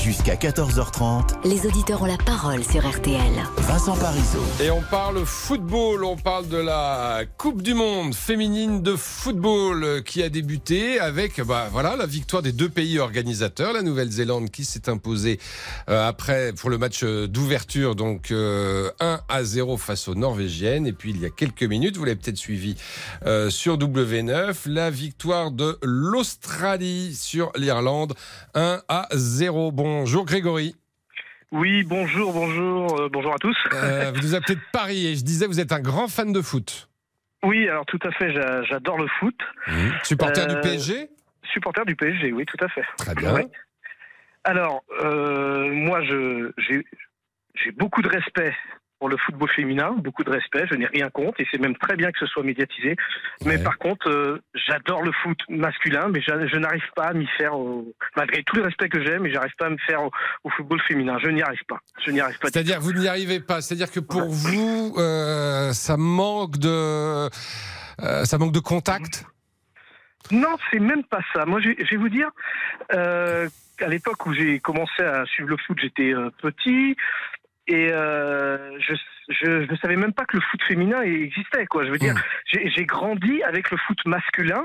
Jusqu'à 0.03 0.35
14h30, 0.35 1.47
Les 1.49 1.65
auditeurs 1.65 2.03
ont 2.03 2.07
la 2.07 2.17
parole 2.17 2.65
sur 2.65 2.85
RTL. 2.85 3.33
Vincent 3.59 3.97
Parisot. 3.97 4.43
Et 4.61 4.69
on 4.69 4.83
parle 4.91 5.25
football, 5.25 6.03
on 6.03 6.17
parle 6.17 6.49
de 6.49 6.57
la 6.57 7.21
Coupe 7.39 7.63
du 7.63 7.73
Monde 7.73 8.13
féminine 8.13 8.83
de 8.83 8.97
football 8.97 9.85
euh, 9.85 10.01
qui 10.03 10.25
a 10.25 10.29
débuté 10.29 10.99
avec 10.99 11.41
bah, 11.43 11.69
voilà, 11.71 11.95
la 11.95 12.07
victoire 12.07 12.43
des 12.43 12.51
deux 12.51 12.69
pays 12.69 12.99
organisateurs. 12.99 13.73
La 13.73 13.83
Nouvelle-Zélande 13.83 14.51
qui 14.51 14.65
s'est 14.65 14.89
imposée 14.89 15.39
euh, 15.89 16.09
après 16.09 16.53
pour 16.53 16.69
le 16.69 16.79
match 16.79 17.05
euh, 17.05 17.29
d'ouverture, 17.29 17.95
donc 17.95 18.33
euh, 18.33 18.91
1 18.99 19.21
à 19.29 19.45
0 19.45 19.77
face 19.77 20.09
aux 20.09 20.17
Norvégiennes. 20.17 20.89
Et 20.89 20.93
puis 20.93 21.11
il 21.11 21.21
y 21.21 21.27
a 21.27 21.31
quelques 21.31 21.63
minutes, 21.63 21.97
vous 21.97 22.05
l'avez 22.05 22.19
peut-être 22.19 22.37
suivi 22.37 22.75
euh, 23.25 23.51
sur 23.51 23.79
W9, 23.79 24.69
la 24.69 24.91
victoire 24.91 25.53
de 25.53 25.79
l'Australie 25.81 27.15
sur 27.15 27.53
l'Irlande 27.55 28.15
1 28.55 28.81
à 28.89 29.07
0. 29.13 29.71
Bonjour 29.93 30.24
Grégory. 30.24 30.74
Oui, 31.51 31.85
bonjour, 31.85 32.32
bonjour, 32.32 32.98
euh, 32.98 33.09
bonjour 33.12 33.35
à 33.35 33.39
tous. 33.39 33.56
Euh, 33.74 34.10
vous 34.14 34.23
nous 34.23 34.35
appelez 34.35 34.55
de 34.55 34.60
Paris 34.73 35.06
et 35.06 35.16
je 35.16 35.23
disais 35.23 35.47
vous 35.47 35.60
êtes 35.60 35.70
un 35.70 35.81
grand 35.81 36.09
fan 36.09 36.32
de 36.32 36.40
foot. 36.40 36.89
Oui, 37.44 37.69
alors 37.69 37.85
tout 37.85 37.98
à 38.02 38.10
fait, 38.12 38.32
j'a- 38.32 38.62
j'adore 38.62 38.97
le 38.97 39.06
foot. 39.20 39.39
Supporter 40.02 40.47
du 40.47 40.55
Euh, 40.55 40.60
PSG 40.62 41.10
Supporter 41.52 41.85
du 41.85 41.94
PSG, 41.94 42.32
oui, 42.32 42.47
tout 42.47 42.56
à 42.64 42.69
fait. 42.69 42.85
Très 42.97 43.14
bien. 43.14 43.35
Alors, 44.44 44.82
euh, 45.05 45.70
moi, 45.70 46.02
je 46.05 46.51
j'ai 46.56 46.82
j'ai 47.62 47.70
beaucoup 47.73 48.01
de 48.01 48.09
respect 48.09 48.55
pour 49.03 49.09
le 49.09 49.16
football 49.16 49.49
féminin, 49.51 49.97
beaucoup 49.99 50.23
de 50.23 50.31
respect, 50.31 50.65
je 50.70 50.77
n'ai 50.77 50.87
rien 50.87 51.11
contre, 51.11 51.41
et 51.41 51.47
c'est 51.51 51.59
même 51.61 51.77
très 51.77 51.97
bien 51.97 52.12
que 52.12 52.20
ce 52.20 52.27
soit 52.27 52.45
médiatisé. 52.45 52.95
Mais 53.45 53.59
par 53.59 53.77
contre, 53.79 54.09
euh, 54.09 54.41
j'adore 54.55 55.03
le 55.03 55.11
foot 55.11 55.41
masculin, 55.49 56.07
mais 56.09 56.20
je, 56.20 56.47
je 56.47 56.57
n'arrive 56.57 56.89
pas 56.95 57.07
à 57.07 57.12
m'y 57.12 57.27
faire, 57.37 57.59
au- 57.59 57.93
malgré 58.16 58.45
tout 58.45 58.55
le 58.55 58.62
respect 58.62 58.89
que 58.89 59.05
j'ai, 59.05 59.19
mais 59.19 59.33
j'arrive 59.33 59.57
pas 59.59 59.66
à 59.66 59.70
me 59.70 59.77
faire 59.79 60.05
au, 60.05 60.12
au 60.45 60.51
football 60.51 60.81
féminin. 60.83 61.19
Je 61.20 61.31
n'y 61.31 61.43
arrive 61.43 61.65
pas. 61.66 61.81
Je 62.07 62.12
n'y 62.12 62.20
arrive 62.20 62.39
pas. 62.39 62.47
C'est-à-dire 62.53 62.79
vous 62.79 62.93
n'y 62.93 63.09
arrivez 63.09 63.41
pas. 63.41 63.61
C'est-à-dire 63.61 63.91
que 63.91 63.99
pour 63.99 64.29
vous, 64.29 64.95
euh, 64.99 65.73
ça 65.73 65.97
manque 65.97 66.59
de, 66.59 66.69
euh, 66.69 67.29
ça 68.24 68.39
manque 68.39 68.53
de 68.53 68.61
contact? 68.61 69.27
Non, 70.31 70.55
c'est 70.70 70.79
même 70.79 71.03
pas 71.03 71.23
ça. 71.35 71.45
Moi, 71.45 71.61
je, 71.61 71.70
je 71.77 71.91
vais 71.91 71.97
vous 71.97 72.09
dire, 72.09 72.31
euh, 72.95 73.49
à 73.81 73.89
l'époque 73.89 74.24
où 74.27 74.33
j'ai 74.33 74.61
commencé 74.61 75.03
à 75.03 75.27
suivre 75.27 75.49
le 75.49 75.57
foot, 75.57 75.77
j'étais 75.83 76.15
euh, 76.15 76.31
petit 76.41 76.95
et 77.66 77.93
euh, 77.93 78.78
je, 78.80 78.94
je 79.28 79.70
ne 79.70 79.77
savais 79.78 79.97
même 79.97 80.12
pas 80.12 80.24
que 80.24 80.36
le 80.36 80.43
foot 80.51 80.61
féminin 80.66 81.03
existait. 81.03 81.66
Quoi, 81.66 81.85
je 81.85 81.90
veux 81.90 81.99
dire, 81.99 82.15
j'ai 82.53 82.70
j'ai 82.70 82.85
grandi 82.85 83.43
avec 83.43 83.70
le 83.70 83.77
foot 83.86 83.99
masculin 84.07 84.65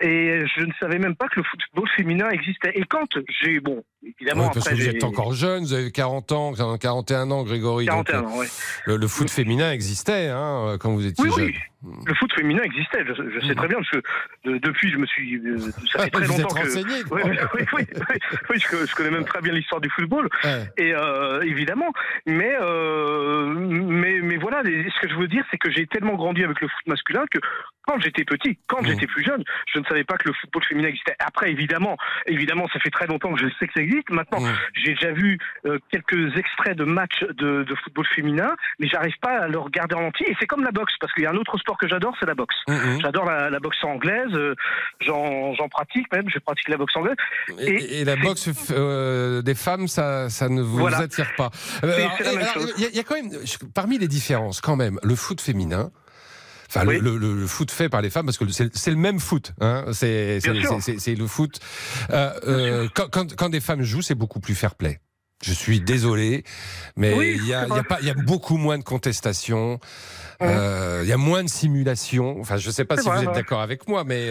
et 0.00 0.40
je 0.56 0.64
ne 0.64 0.72
savais 0.80 0.98
même 0.98 1.16
pas 1.16 1.28
que 1.28 1.40
le 1.40 1.44
football 1.44 1.88
féminin 1.96 2.28
existait. 2.30 2.72
Et 2.74 2.84
quand 2.88 3.08
j'ai 3.42 3.60
bon, 3.60 3.82
évidemment 4.02 4.44
parce 4.50 4.66
après 4.66 4.76
que 4.76 4.82
vous 4.82 4.88
êtes 4.88 5.04
encore 5.04 5.32
jeune, 5.32 5.62
vous 5.64 5.72
avez 5.74 5.90
40 5.90 6.32
ans, 6.32 6.52
41 6.80 7.30
ans, 7.30 7.42
Grégory. 7.44 7.86
donc, 7.86 8.06
41 8.08 8.22
euh, 8.22 8.26
ans, 8.26 8.38
ouais. 8.38 8.46
le, 8.86 8.96
le 8.96 9.06
foot 9.06 9.30
féminin 9.30 9.72
existait 9.72 10.28
hein, 10.28 10.76
quand 10.80 10.92
vous 10.92 11.06
étiez 11.06 11.24
Oui, 11.24 11.30
jeune. 11.36 11.46
oui. 11.46 11.54
Le 12.06 12.14
foot 12.14 12.32
féminin 12.32 12.62
existait, 12.62 13.04
je, 13.06 13.12
je 13.12 13.46
sais 13.46 13.54
très 13.54 13.68
bien, 13.68 13.76
parce 13.76 13.90
que 13.90 13.98
euh, 14.48 14.58
depuis, 14.58 14.90
je 14.90 14.96
me 14.96 15.04
suis. 15.04 15.36
euh, 15.36 15.58
ça 15.92 16.04
fait 16.04 16.08
très 16.10 16.24
Vous 16.24 16.32
êtes 16.32 16.38
longtemps 16.40 16.54
que. 16.54 17.08
quoi. 17.08 17.20
oui, 17.22 17.30
oui, 17.30 17.64
oui, 17.74 17.86
oui, 18.08 18.16
oui, 18.48 18.56
je, 18.58 18.86
je 18.86 18.94
connais 18.94 19.10
même 19.10 19.26
très 19.26 19.42
bien 19.42 19.52
l'histoire 19.52 19.82
du 19.82 19.90
football, 19.90 20.30
et 20.78 20.94
euh, 20.94 21.42
évidemment. 21.42 21.92
Mais, 22.24 22.56
euh, 22.58 23.54
mais, 23.82 24.20
mais 24.22 24.36
voilà, 24.36 24.62
ce 24.64 25.00
que 25.00 25.08
je 25.08 25.14
veux 25.16 25.28
dire, 25.28 25.44
c'est 25.50 25.58
que 25.58 25.70
j'ai 25.70 25.86
tellement 25.86 26.14
grandi 26.14 26.44
avec 26.44 26.60
le 26.60 26.68
foot 26.68 26.86
masculin 26.86 27.24
que 27.30 27.38
quand 27.86 28.00
j'étais 28.00 28.24
petit, 28.24 28.58
quand 28.66 28.80
Mmh. 28.82 28.86
j'étais 28.86 29.06
plus 29.06 29.22
jeune, 29.24 29.44
je 29.72 29.78
ne 29.78 29.84
savais 29.84 30.04
pas 30.04 30.16
que 30.16 30.28
le 30.28 30.34
football 30.40 30.64
féminin 30.64 30.88
existait. 30.88 31.16
Après, 31.18 31.50
évidemment, 31.50 31.96
évidemment, 32.26 32.66
ça 32.72 32.80
fait 32.80 32.88
très 32.90 33.06
longtemps 33.06 33.32
que 33.34 33.40
je 33.40 33.46
sais 33.58 33.66
que 33.66 33.72
ça 33.74 33.82
existe. 33.82 34.08
Maintenant, 34.10 34.40
Mmh. 34.40 34.54
j'ai 34.82 34.94
déjà 34.94 35.12
vu 35.12 35.38
euh, 35.66 35.78
quelques 35.90 36.36
extraits 36.36 36.76
de 36.78 36.84
matchs 36.84 37.22
de, 37.36 37.62
de 37.64 37.74
football 37.84 38.06
féminin, 38.14 38.54
mais 38.78 38.88
j'arrive 38.88 39.18
pas 39.20 39.40
à 39.44 39.48
le 39.48 39.58
regarder 39.58 39.94
en 39.96 40.04
entier. 40.04 40.30
Et 40.30 40.36
c'est 40.40 40.46
comme 40.46 40.64
la 40.64 40.70
boxe, 40.72 40.94
parce 41.00 41.12
qu'il 41.12 41.24
y 41.24 41.26
a 41.26 41.30
un 41.30 41.36
autre 41.36 41.58
sport 41.58 41.76
que 41.76 41.86
j'adore, 41.88 42.16
c'est 42.18 42.26
la 42.26 42.34
boxe. 42.34 42.56
Mmh, 42.68 43.00
J'adore 43.02 43.26
la, 43.26 43.50
la 43.50 43.58
boxe 43.60 43.82
anglaise, 43.84 44.32
euh, 44.32 44.54
j'en 45.00 45.68
pratique 45.70 46.10
même, 46.12 46.28
je 46.30 46.38
pratique 46.38 46.68
la 46.68 46.76
boxe 46.78 46.96
anglaise. 46.96 47.16
Et, 47.58 48.00
et 48.00 48.04
la 48.04 48.16
boxe 48.16 48.48
euh, 48.70 49.42
des 49.42 49.54
femmes, 49.54 49.88
ça, 49.88 50.30
ça 50.30 50.48
ne 50.48 50.62
vous 50.62 50.78
Voilà. 50.78 50.98
attire 51.00 51.30
pas. 51.36 51.50
Chose. 52.54 52.74
Il 52.78 52.82
y, 52.82 52.86
a- 52.86 52.90
il 52.90 52.96
y 52.96 53.00
a 53.00 53.02
quand 53.02 53.14
même, 53.14 53.30
je- 53.44 53.58
parmi 53.72 53.98
les 53.98 54.08
différences, 54.08 54.60
quand 54.60 54.76
même, 54.76 54.98
le 55.02 55.14
foot 55.14 55.40
féminin. 55.40 55.90
Enfin, 56.68 56.84
le, 56.84 56.98
le- 56.98 57.18
le- 57.18 57.34
le 57.34 57.46
foot 57.46 57.70
fait 57.70 57.88
par 57.88 58.02
les 58.02 58.10
femmes, 58.10 58.26
parce 58.26 58.38
que 58.38 58.44
c'est 58.50 58.90
le 58.90 58.96
même 58.96 59.20
foot. 59.20 59.52
Hein, 59.60 59.84
c'est 59.92 60.40
le 60.44 61.26
foot. 61.26 61.60
Euh, 62.10 62.32
euh, 62.48 62.88
quand, 62.94 63.08
quand- 63.10 63.36
quand 63.36 63.48
des 63.48 63.60
femmes 63.60 63.82
jouent, 63.82 64.02
c'est 64.02 64.14
beaucoup 64.16 64.40
plus 64.40 64.54
fair 64.56 64.74
play. 64.74 64.98
Je 65.44 65.52
suis 65.52 65.80
désolé, 65.80 66.42
mais 66.96 67.12
Oui, 67.12 67.34
il 67.36 67.46
y, 67.46 67.52
a, 67.52 67.62
c'est 67.62 67.66
il 67.66 67.68
y 67.68 67.72
a 67.72 67.74
vrai. 67.74 67.82
pas- 67.84 67.98
il 68.00 68.06
y 68.06 68.10
a 68.10 68.14
beaucoup 68.14 68.56
moins 68.56 68.78
de 68.78 68.82
contestations. 68.84 69.78
euh, 70.42 71.00
Il 71.04 71.08
y 71.08 71.12
a 71.12 71.16
moins 71.18 71.44
de 71.44 71.48
simulations. 71.50 72.40
Enfin, 72.40 72.56
je 72.56 72.66
ne 72.68 72.72
sais 72.72 72.84
pas 72.86 72.96
si 72.96 73.06
vrai, 73.08 73.18
vous 73.22 73.28
êtes 73.28 73.34
d'accord 73.34 73.60
avec 73.60 73.86
moi, 73.86 74.04
mais 74.04 74.28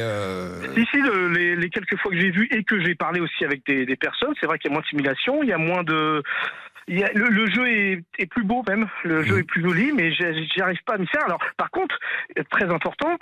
Ici, 0.75 0.97
le- 0.97 1.27
les, 1.31 1.55
les 1.55 1.69
quelques 1.69 1.97
fois 1.99 2.11
que 2.11 2.19
j'ai 2.19 2.31
vu 2.31 2.47
et 2.51 2.63
que 2.63 2.83
j'ai 2.83 2.95
parlé 2.95 3.19
aussi 3.21 3.45
avec 3.45 3.65
des, 3.67 3.85
des 3.85 3.95
personnes, 3.95 4.33
c'est 4.39 4.47
vrai 4.47 4.57
qu'il 4.57 4.69
y 4.69 4.71
a 4.71 4.75
moins 4.75 4.81
de 4.81 4.87
simulation, 4.87 5.43
il 5.43 5.49
y 5.49 5.53
a 5.53 5.57
moins 5.57 5.83
de. 5.83 6.23
Il 6.87 6.99
y 6.99 7.03
a- 7.03 7.11
le, 7.13 7.27
le 7.29 7.49
jeu 7.49 7.67
est, 7.67 8.03
est 8.19 8.25
plus 8.25 8.43
beau 8.43 8.63
même, 8.67 8.87
le 9.03 9.23
jeu 9.23 9.39
est 9.39 9.43
plus 9.43 9.61
joli, 9.61 9.91
mais 9.93 10.11
j'ai- 10.11 10.45
j'y 10.45 10.61
arrive 10.61 10.83
pas 10.85 10.95
à 10.95 10.97
m'y 10.97 11.07
faire. 11.07 11.25
Alors, 11.25 11.39
par 11.57 11.69
contre, 11.71 11.97
très 12.49 12.65
important, 12.65 13.17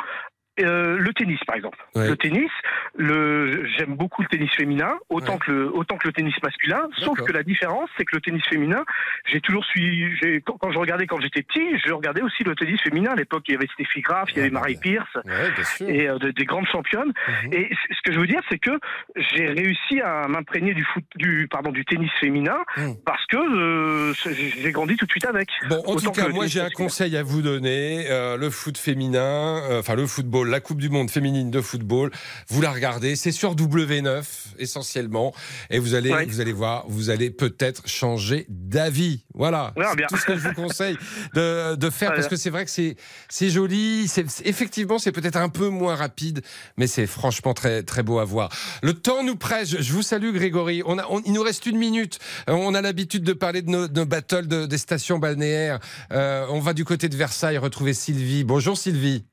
euh, 0.64 0.98
le 0.98 1.14
tennis 1.14 1.40
par 1.46 1.56
exemple. 1.56 1.78
Ouais. 1.96 2.08
Le 2.10 2.16
tennis, 2.18 2.50
le, 2.96 3.66
j'aime 3.78 3.96
beaucoup 3.96 4.22
le 4.22 4.28
tennis 4.28 4.52
féminin, 4.56 4.94
autant 5.10 5.38
que 5.38 5.52
le, 5.52 5.76
autant 5.76 5.98
que 5.98 6.08
le 6.08 6.14
tennis 6.14 6.34
masculin. 6.44 6.88
Sauf 6.98 7.20
que 7.22 7.32
la 7.32 7.44
différence, 7.44 7.90
c'est 7.98 8.06
que 8.06 8.16
le 8.16 8.22
tennis 8.22 8.44
féminin, 8.50 8.84
j'ai 9.26 9.42
toujours 9.42 9.66
suivi. 9.66 10.16
j'ai- 10.22 10.42
Quand, 10.42 10.58
quand 10.58 10.72
je 10.72 10.78
regardais 10.80 11.08
quand 11.08 11.20
j'étais 11.22 11.42
petit, 11.44 11.78
je 11.86 11.92
regardais 11.94 12.22
aussi 12.22 12.44
le 12.44 12.56
tennis 12.56 12.80
féminin. 12.82 13.12
À 13.12 13.16
l'époque, 13.16 13.44
il 13.48 13.54
y 13.54 13.56
avait 13.56 13.68
Steffi 13.74 14.02
Graf, 14.02 14.30
il 14.32 14.38
y 14.38 14.40
avait 14.42 14.50
Marie 14.50 14.78
Pierce 14.78 15.14
ouais, 15.16 15.52
bien 15.56 15.64
sûr. 15.64 15.90
et 15.90 16.08
euh, 16.10 16.18
de- 16.18 16.32
des 16.32 16.46
grandes 16.46 16.68
championnes. 16.68 17.12
Et 17.52 17.68
c- 17.70 17.76
ce 17.92 18.02
que 18.04 18.14
je 18.14 18.20
veux 18.20 18.28
dire, 18.28 18.42
c'est 18.50 18.60
que 18.60 18.72
j'ai 19.16 19.48
réussi 19.48 20.02
à 20.02 20.28
m'imprégner 20.28 20.74
du 20.74 20.84
foot, 20.84 21.04
du 21.16 21.48
pardon, 21.50 21.72
du 21.72 21.86
tennis 21.86 22.12
féminin 22.20 22.58
parce 23.06 23.26
que 23.28 23.38
euh, 23.38 24.14
j'ai 24.62 24.72
grandi 24.72 24.96
tout 24.98 25.06
de 25.06 25.12
suite 25.12 25.26
avec. 25.26 25.50
Bon, 25.70 25.82
en 25.86 25.96
tout 25.96 26.12
cas, 26.12 26.28
moi 26.30 26.48
j'ai 26.48 26.62
un 26.62 26.70
conseil 26.70 27.16
à 27.18 27.24
vous 27.24 27.42
donner. 27.42 28.06
Le 28.38 28.50
foot 28.50 28.78
féminin, 28.78 29.62
enfin 29.80 29.96
le 29.96 30.06
football, 30.08 30.50
la 30.52 30.60
Coupe 30.60 30.80
du 30.80 30.90
Monde 30.90 31.10
féminine 31.10 31.50
de 31.50 31.62
football, 31.62 32.12
vous 32.50 32.62
la 32.62 32.72
regardez. 32.72 33.16
C'est 33.16 33.32
sur 33.32 33.56
W9 33.56 34.24
essentiellement, 34.60 35.34
et 35.70 35.80
vous 35.80 35.96
allez, 35.96 36.12
vous 36.28 36.40
allez 36.42 36.54
voir, 36.54 36.86
vous 36.88 37.10
allez 37.10 37.32
peut-être 37.32 37.88
changer 37.88 38.46
d'avis. 38.50 39.26
Voilà, 39.34 39.74
c'est 39.76 39.96
bien. 39.98 40.08
tout 40.08 40.18
ce 40.18 40.26
que 40.26 40.38
je 40.38 40.48
vous 40.48 40.54
conseille 40.54 40.98
de, 41.34 41.76
de 41.76 41.90
faire, 41.90 42.14
parce 42.14 42.28
que 42.28 42.36
c'est 42.36 42.50
vrai 42.50 42.66
que 42.66 42.72
c'est 42.72 42.96
c'est 43.30 43.50
joli. 43.50 44.08
C'est 44.08 44.26
effectivement, 44.46 45.00
c'est 45.00 45.12
peut-être 45.12 45.38
un 45.38 45.50
peu 45.50 45.70
moins 45.70 45.96
rapide, 45.96 46.42
mais 46.78 46.88
c'est 46.88 47.08
franchement 47.08 47.54
très 47.54 47.84
très 47.84 48.04
beau 48.04 48.20
à 48.20 48.26
voir. 48.26 48.50
Le 48.84 48.94
temps 48.94 49.24
nous 49.24 49.36
presse. 49.36 49.70
Je, 49.80 49.94
vous 49.94 50.02
salue, 50.04 50.34
Grégory. 50.34 50.84
On 50.86 50.98
a, 50.98 51.06
on- 51.10 51.22
il 51.26 51.34
nous 51.34 51.42
reste 51.44 51.66
une 51.66 51.78
minute. 51.78 52.20
Euh, 52.50 52.54
On 52.54 52.74
a 52.74 52.82
l'habitude 52.82 53.24
de 53.24 53.34
parler 53.34 53.62
de 53.62 53.70
nos, 53.70 53.88
de 53.88 54.00
nos 54.00 54.06
battles 54.06 54.48
de- 54.48 54.66
des 54.66 54.78
stations 54.78 55.18
balnéaires. 55.20 55.80
Euh, 56.12 56.46
on 56.50 56.60
va 56.60 56.74
du 56.74 56.86
côté 56.86 57.10
de 57.10 57.16
Versailles 57.16 57.58
retrouver 57.58 57.94
Sylvie. 57.94 58.44
Bonjour 58.44 58.78
Sylvie. 58.78 59.26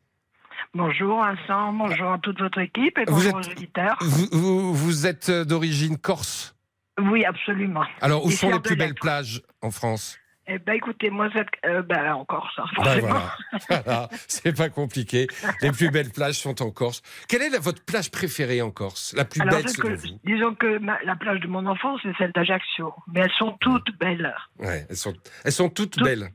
Bonjour 0.74 1.19
Vincent, 1.20 1.73
bonjour 1.73 2.12
à 2.12 2.19
toute 2.19 2.39
votre 2.40 2.59
équipe 2.59 2.99
et 2.99 3.05
Vous 3.07 3.15
bonjour 3.15 3.40
êtes- 3.40 3.47
aux 3.49 3.51
auditeurs. 3.53 3.97
Vous, 4.01 4.27
vous, 4.32 4.74
vous 4.74 5.07
êtes 5.07 5.31
d'origine 5.31 5.97
corse? 5.99 6.55
Oui, 7.01 7.24
absolument. 7.24 7.85
Alors, 8.01 8.24
où 8.24 8.28
Ici, 8.28 8.39
sont 8.39 8.49
en 8.49 8.57
les 8.57 8.61
plus 8.61 8.77
belles 8.77 8.95
plages 8.95 9.43
en 9.62 9.70
France? 9.70 10.19
Eh 10.51 10.59
ben 10.59 10.73
écoutez, 10.74 11.11
moi, 11.11 11.28
cette, 11.35 11.49
euh, 11.66 11.82
ben, 11.82 12.15
encore 12.15 12.51
ça, 12.57 12.65
Ben 12.77 12.82
forcément. 12.85 13.09
voilà, 13.09 13.36
Voilà. 13.85 14.09
c'est 14.28 14.57
pas 14.57 14.69
compliqué. 14.70 15.27
Les 15.61 15.70
plus 15.73 15.90
belles 15.90 16.11
plages 16.11 16.36
sont 16.36 16.62
en 16.62 16.70
Corse. 16.70 17.03
Quelle 17.28 17.43
est 17.43 17.51
la- 17.51 17.59
votre 17.59 17.85
plage 17.85 18.11
préférée 18.11 18.62
en 18.62 18.70
Corse? 18.70 19.15
La 19.16 19.27
plus 19.27 19.43
Alors, 19.43 19.55
belle 19.61 19.69
selon 19.69 19.89
que- 19.90 19.95
vous? 19.95 20.19
disons 20.24 20.55
que 20.55 20.78
ma- 20.78 20.99
la 21.05 21.16
plage 21.16 21.40
de 21.40 21.49
mon 21.49 21.66
enfance, 21.66 22.01
c'est 22.03 22.16
celle 22.16 22.32
d'Ajaccio. 22.32 22.95
Mais 23.09 23.20
elles 23.20 23.32
sont 23.39 23.57
toutes 23.61 23.97
belles. 23.99 24.35
Ouais, 24.59 24.86
elles 24.89 24.97
sont, 24.97 25.15
elles 25.45 25.53
sont 25.53 25.69
toutes 25.69 25.99
belles. 26.03 26.31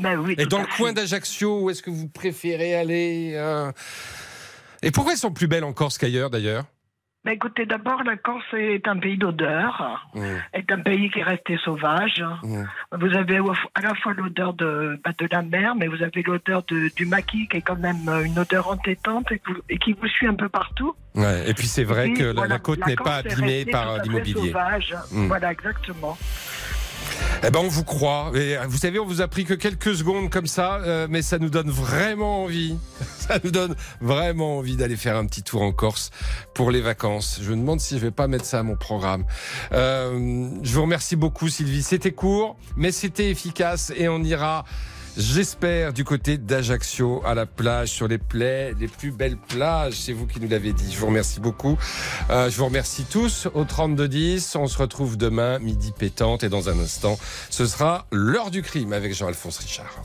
Oui, 0.00 0.34
Et 0.38 0.46
dans 0.46 0.60
le 0.60 0.66
coin 0.76 0.92
d'Ajaccio, 0.92 1.62
où 1.62 1.70
est-ce 1.70 1.82
que 1.82 1.90
vous 1.90 2.08
préférez 2.08 2.74
aller 2.76 3.32
euh 3.34 3.72
Et 4.82 4.90
pourquoi 4.90 5.12
elles 5.12 5.18
sont 5.18 5.32
plus 5.32 5.48
belles 5.48 5.64
en 5.64 5.72
Corse 5.72 5.98
qu'ailleurs 5.98 6.30
d'ailleurs? 6.30 6.64
Ben 7.24 7.32
écoutez, 7.32 7.66
d'abord, 7.66 8.04
la 8.04 8.16
Corse 8.16 8.44
est 8.56 8.86
un 8.86 8.96
pays 8.96 9.18
d'odeur, 9.18 10.08
Mmh. 10.14 10.22
est 10.54 10.70
un 10.70 10.78
pays 10.78 11.10
qui 11.10 11.18
est 11.18 11.24
resté 11.24 11.58
sauvage. 11.64 12.24
Vous 12.92 13.12
avez 13.16 13.38
à 13.74 13.80
la 13.82 13.94
fois 13.96 14.14
l'odeur 14.14 14.54
de, 14.54 14.98
bah, 15.04 15.10
de 15.18 15.28
la 15.30 15.42
mer, 15.42 15.74
mais 15.74 15.88
vous 15.88 16.00
avez 16.02 16.22
l'odeur 16.22 16.62
de- 16.68 16.90
du 16.94 17.04
maquis, 17.06 17.48
qui 17.48 17.56
est 17.56 17.60
quand 17.60 17.76
même 17.78 18.08
euh, 18.08 18.22
une 18.22 18.38
odeur 18.38 18.68
entêtante 18.68 19.26
et, 19.68 19.78
qui 19.78 19.92
vous 19.94 20.06
suit 20.06 20.28
un 20.28 20.34
peu 20.36 20.48
partout. 20.48 20.94
Ouais, 21.16 21.50
et 21.50 21.54
puis 21.54 21.66
c'est 21.66 21.82
vrai 21.84 22.08
Et 22.10 22.14
que 22.14 22.22
la, 22.22 22.32
voilà, 22.32 22.54
la 22.54 22.58
côte 22.60 22.86
n'est 22.86 22.94
pas 22.94 23.16
abîmée 23.16 23.64
par 23.66 24.00
l'immobilier. 24.00 24.46
sauvage. 24.52 24.94
Mm. 25.10 25.26
Voilà, 25.26 25.50
exactement. 25.52 26.16
Eh 27.46 27.50
ben, 27.50 27.60
on 27.60 27.68
vous 27.68 27.84
croit. 27.84 28.32
Et 28.34 28.56
euh, 28.56 28.66
vous 28.68 28.78
savez, 28.78 28.98
on 28.98 29.06
vous 29.06 29.20
a 29.20 29.28
pris 29.28 29.44
que 29.44 29.54
quelques 29.54 29.94
secondes 29.94 30.30
comme 30.30 30.46
ça, 30.46 30.76
euh, 30.76 31.06
mais 31.08 31.22
ça 31.22 31.38
nous 31.38 31.50
donne 31.50 31.70
vraiment 31.70 32.44
envie. 32.44 32.76
Ça 33.28 33.38
nous 33.44 33.50
donne 33.50 33.74
vraiment 34.00 34.56
envie 34.56 34.76
d'aller 34.76 34.96
faire 34.96 35.18
un 35.18 35.26
petit 35.26 35.42
tour 35.42 35.60
en 35.60 35.70
Corse 35.70 36.10
pour 36.54 36.70
les 36.70 36.80
vacances. 36.80 37.40
Je 37.42 37.50
me 37.50 37.56
demande 37.56 37.78
si 37.78 37.96
je 37.96 38.00
vais 38.00 38.10
pas 38.10 38.26
mettre 38.26 38.46
ça 38.46 38.60
à 38.60 38.62
mon 38.62 38.74
programme. 38.74 39.26
Euh, 39.72 40.48
je 40.62 40.72
vous 40.72 40.80
remercie 40.80 41.14
beaucoup, 41.14 41.50
Sylvie. 41.50 41.82
C'était 41.82 42.12
court, 42.12 42.56
mais 42.74 42.90
c'était 42.90 43.30
efficace 43.30 43.92
et 43.94 44.08
on 44.08 44.22
ira. 44.22 44.64
J'espère 45.18 45.92
du 45.92 46.04
côté 46.04 46.38
d'Ajaccio 46.38 47.22
à 47.26 47.34
la 47.34 47.44
plage, 47.44 47.88
sur 47.88 48.06
les 48.06 48.18
plaies, 48.18 48.72
les 48.78 48.86
plus 48.86 49.10
belles 49.10 49.36
plages. 49.36 49.94
C'est 49.94 50.12
vous 50.12 50.26
qui 50.26 50.38
nous 50.38 50.48
l'avez 50.48 50.72
dit. 50.72 50.92
Je 50.92 50.98
vous 51.00 51.06
remercie 51.06 51.40
beaucoup. 51.40 51.76
Euh, 52.30 52.48
je 52.48 52.56
vous 52.56 52.66
remercie 52.66 53.04
tous 53.04 53.48
au 53.52 53.64
3210. 53.64 54.54
On 54.54 54.68
se 54.68 54.78
retrouve 54.78 55.16
demain, 55.16 55.58
midi 55.58 55.90
pétante. 55.90 56.44
Et 56.44 56.48
dans 56.48 56.68
un 56.68 56.78
instant, 56.78 57.18
ce 57.50 57.66
sera 57.66 58.06
l'heure 58.12 58.52
du 58.52 58.62
crime 58.62 58.92
avec 58.92 59.12
Jean-Alphonse 59.12 59.58
Richard. 59.58 60.04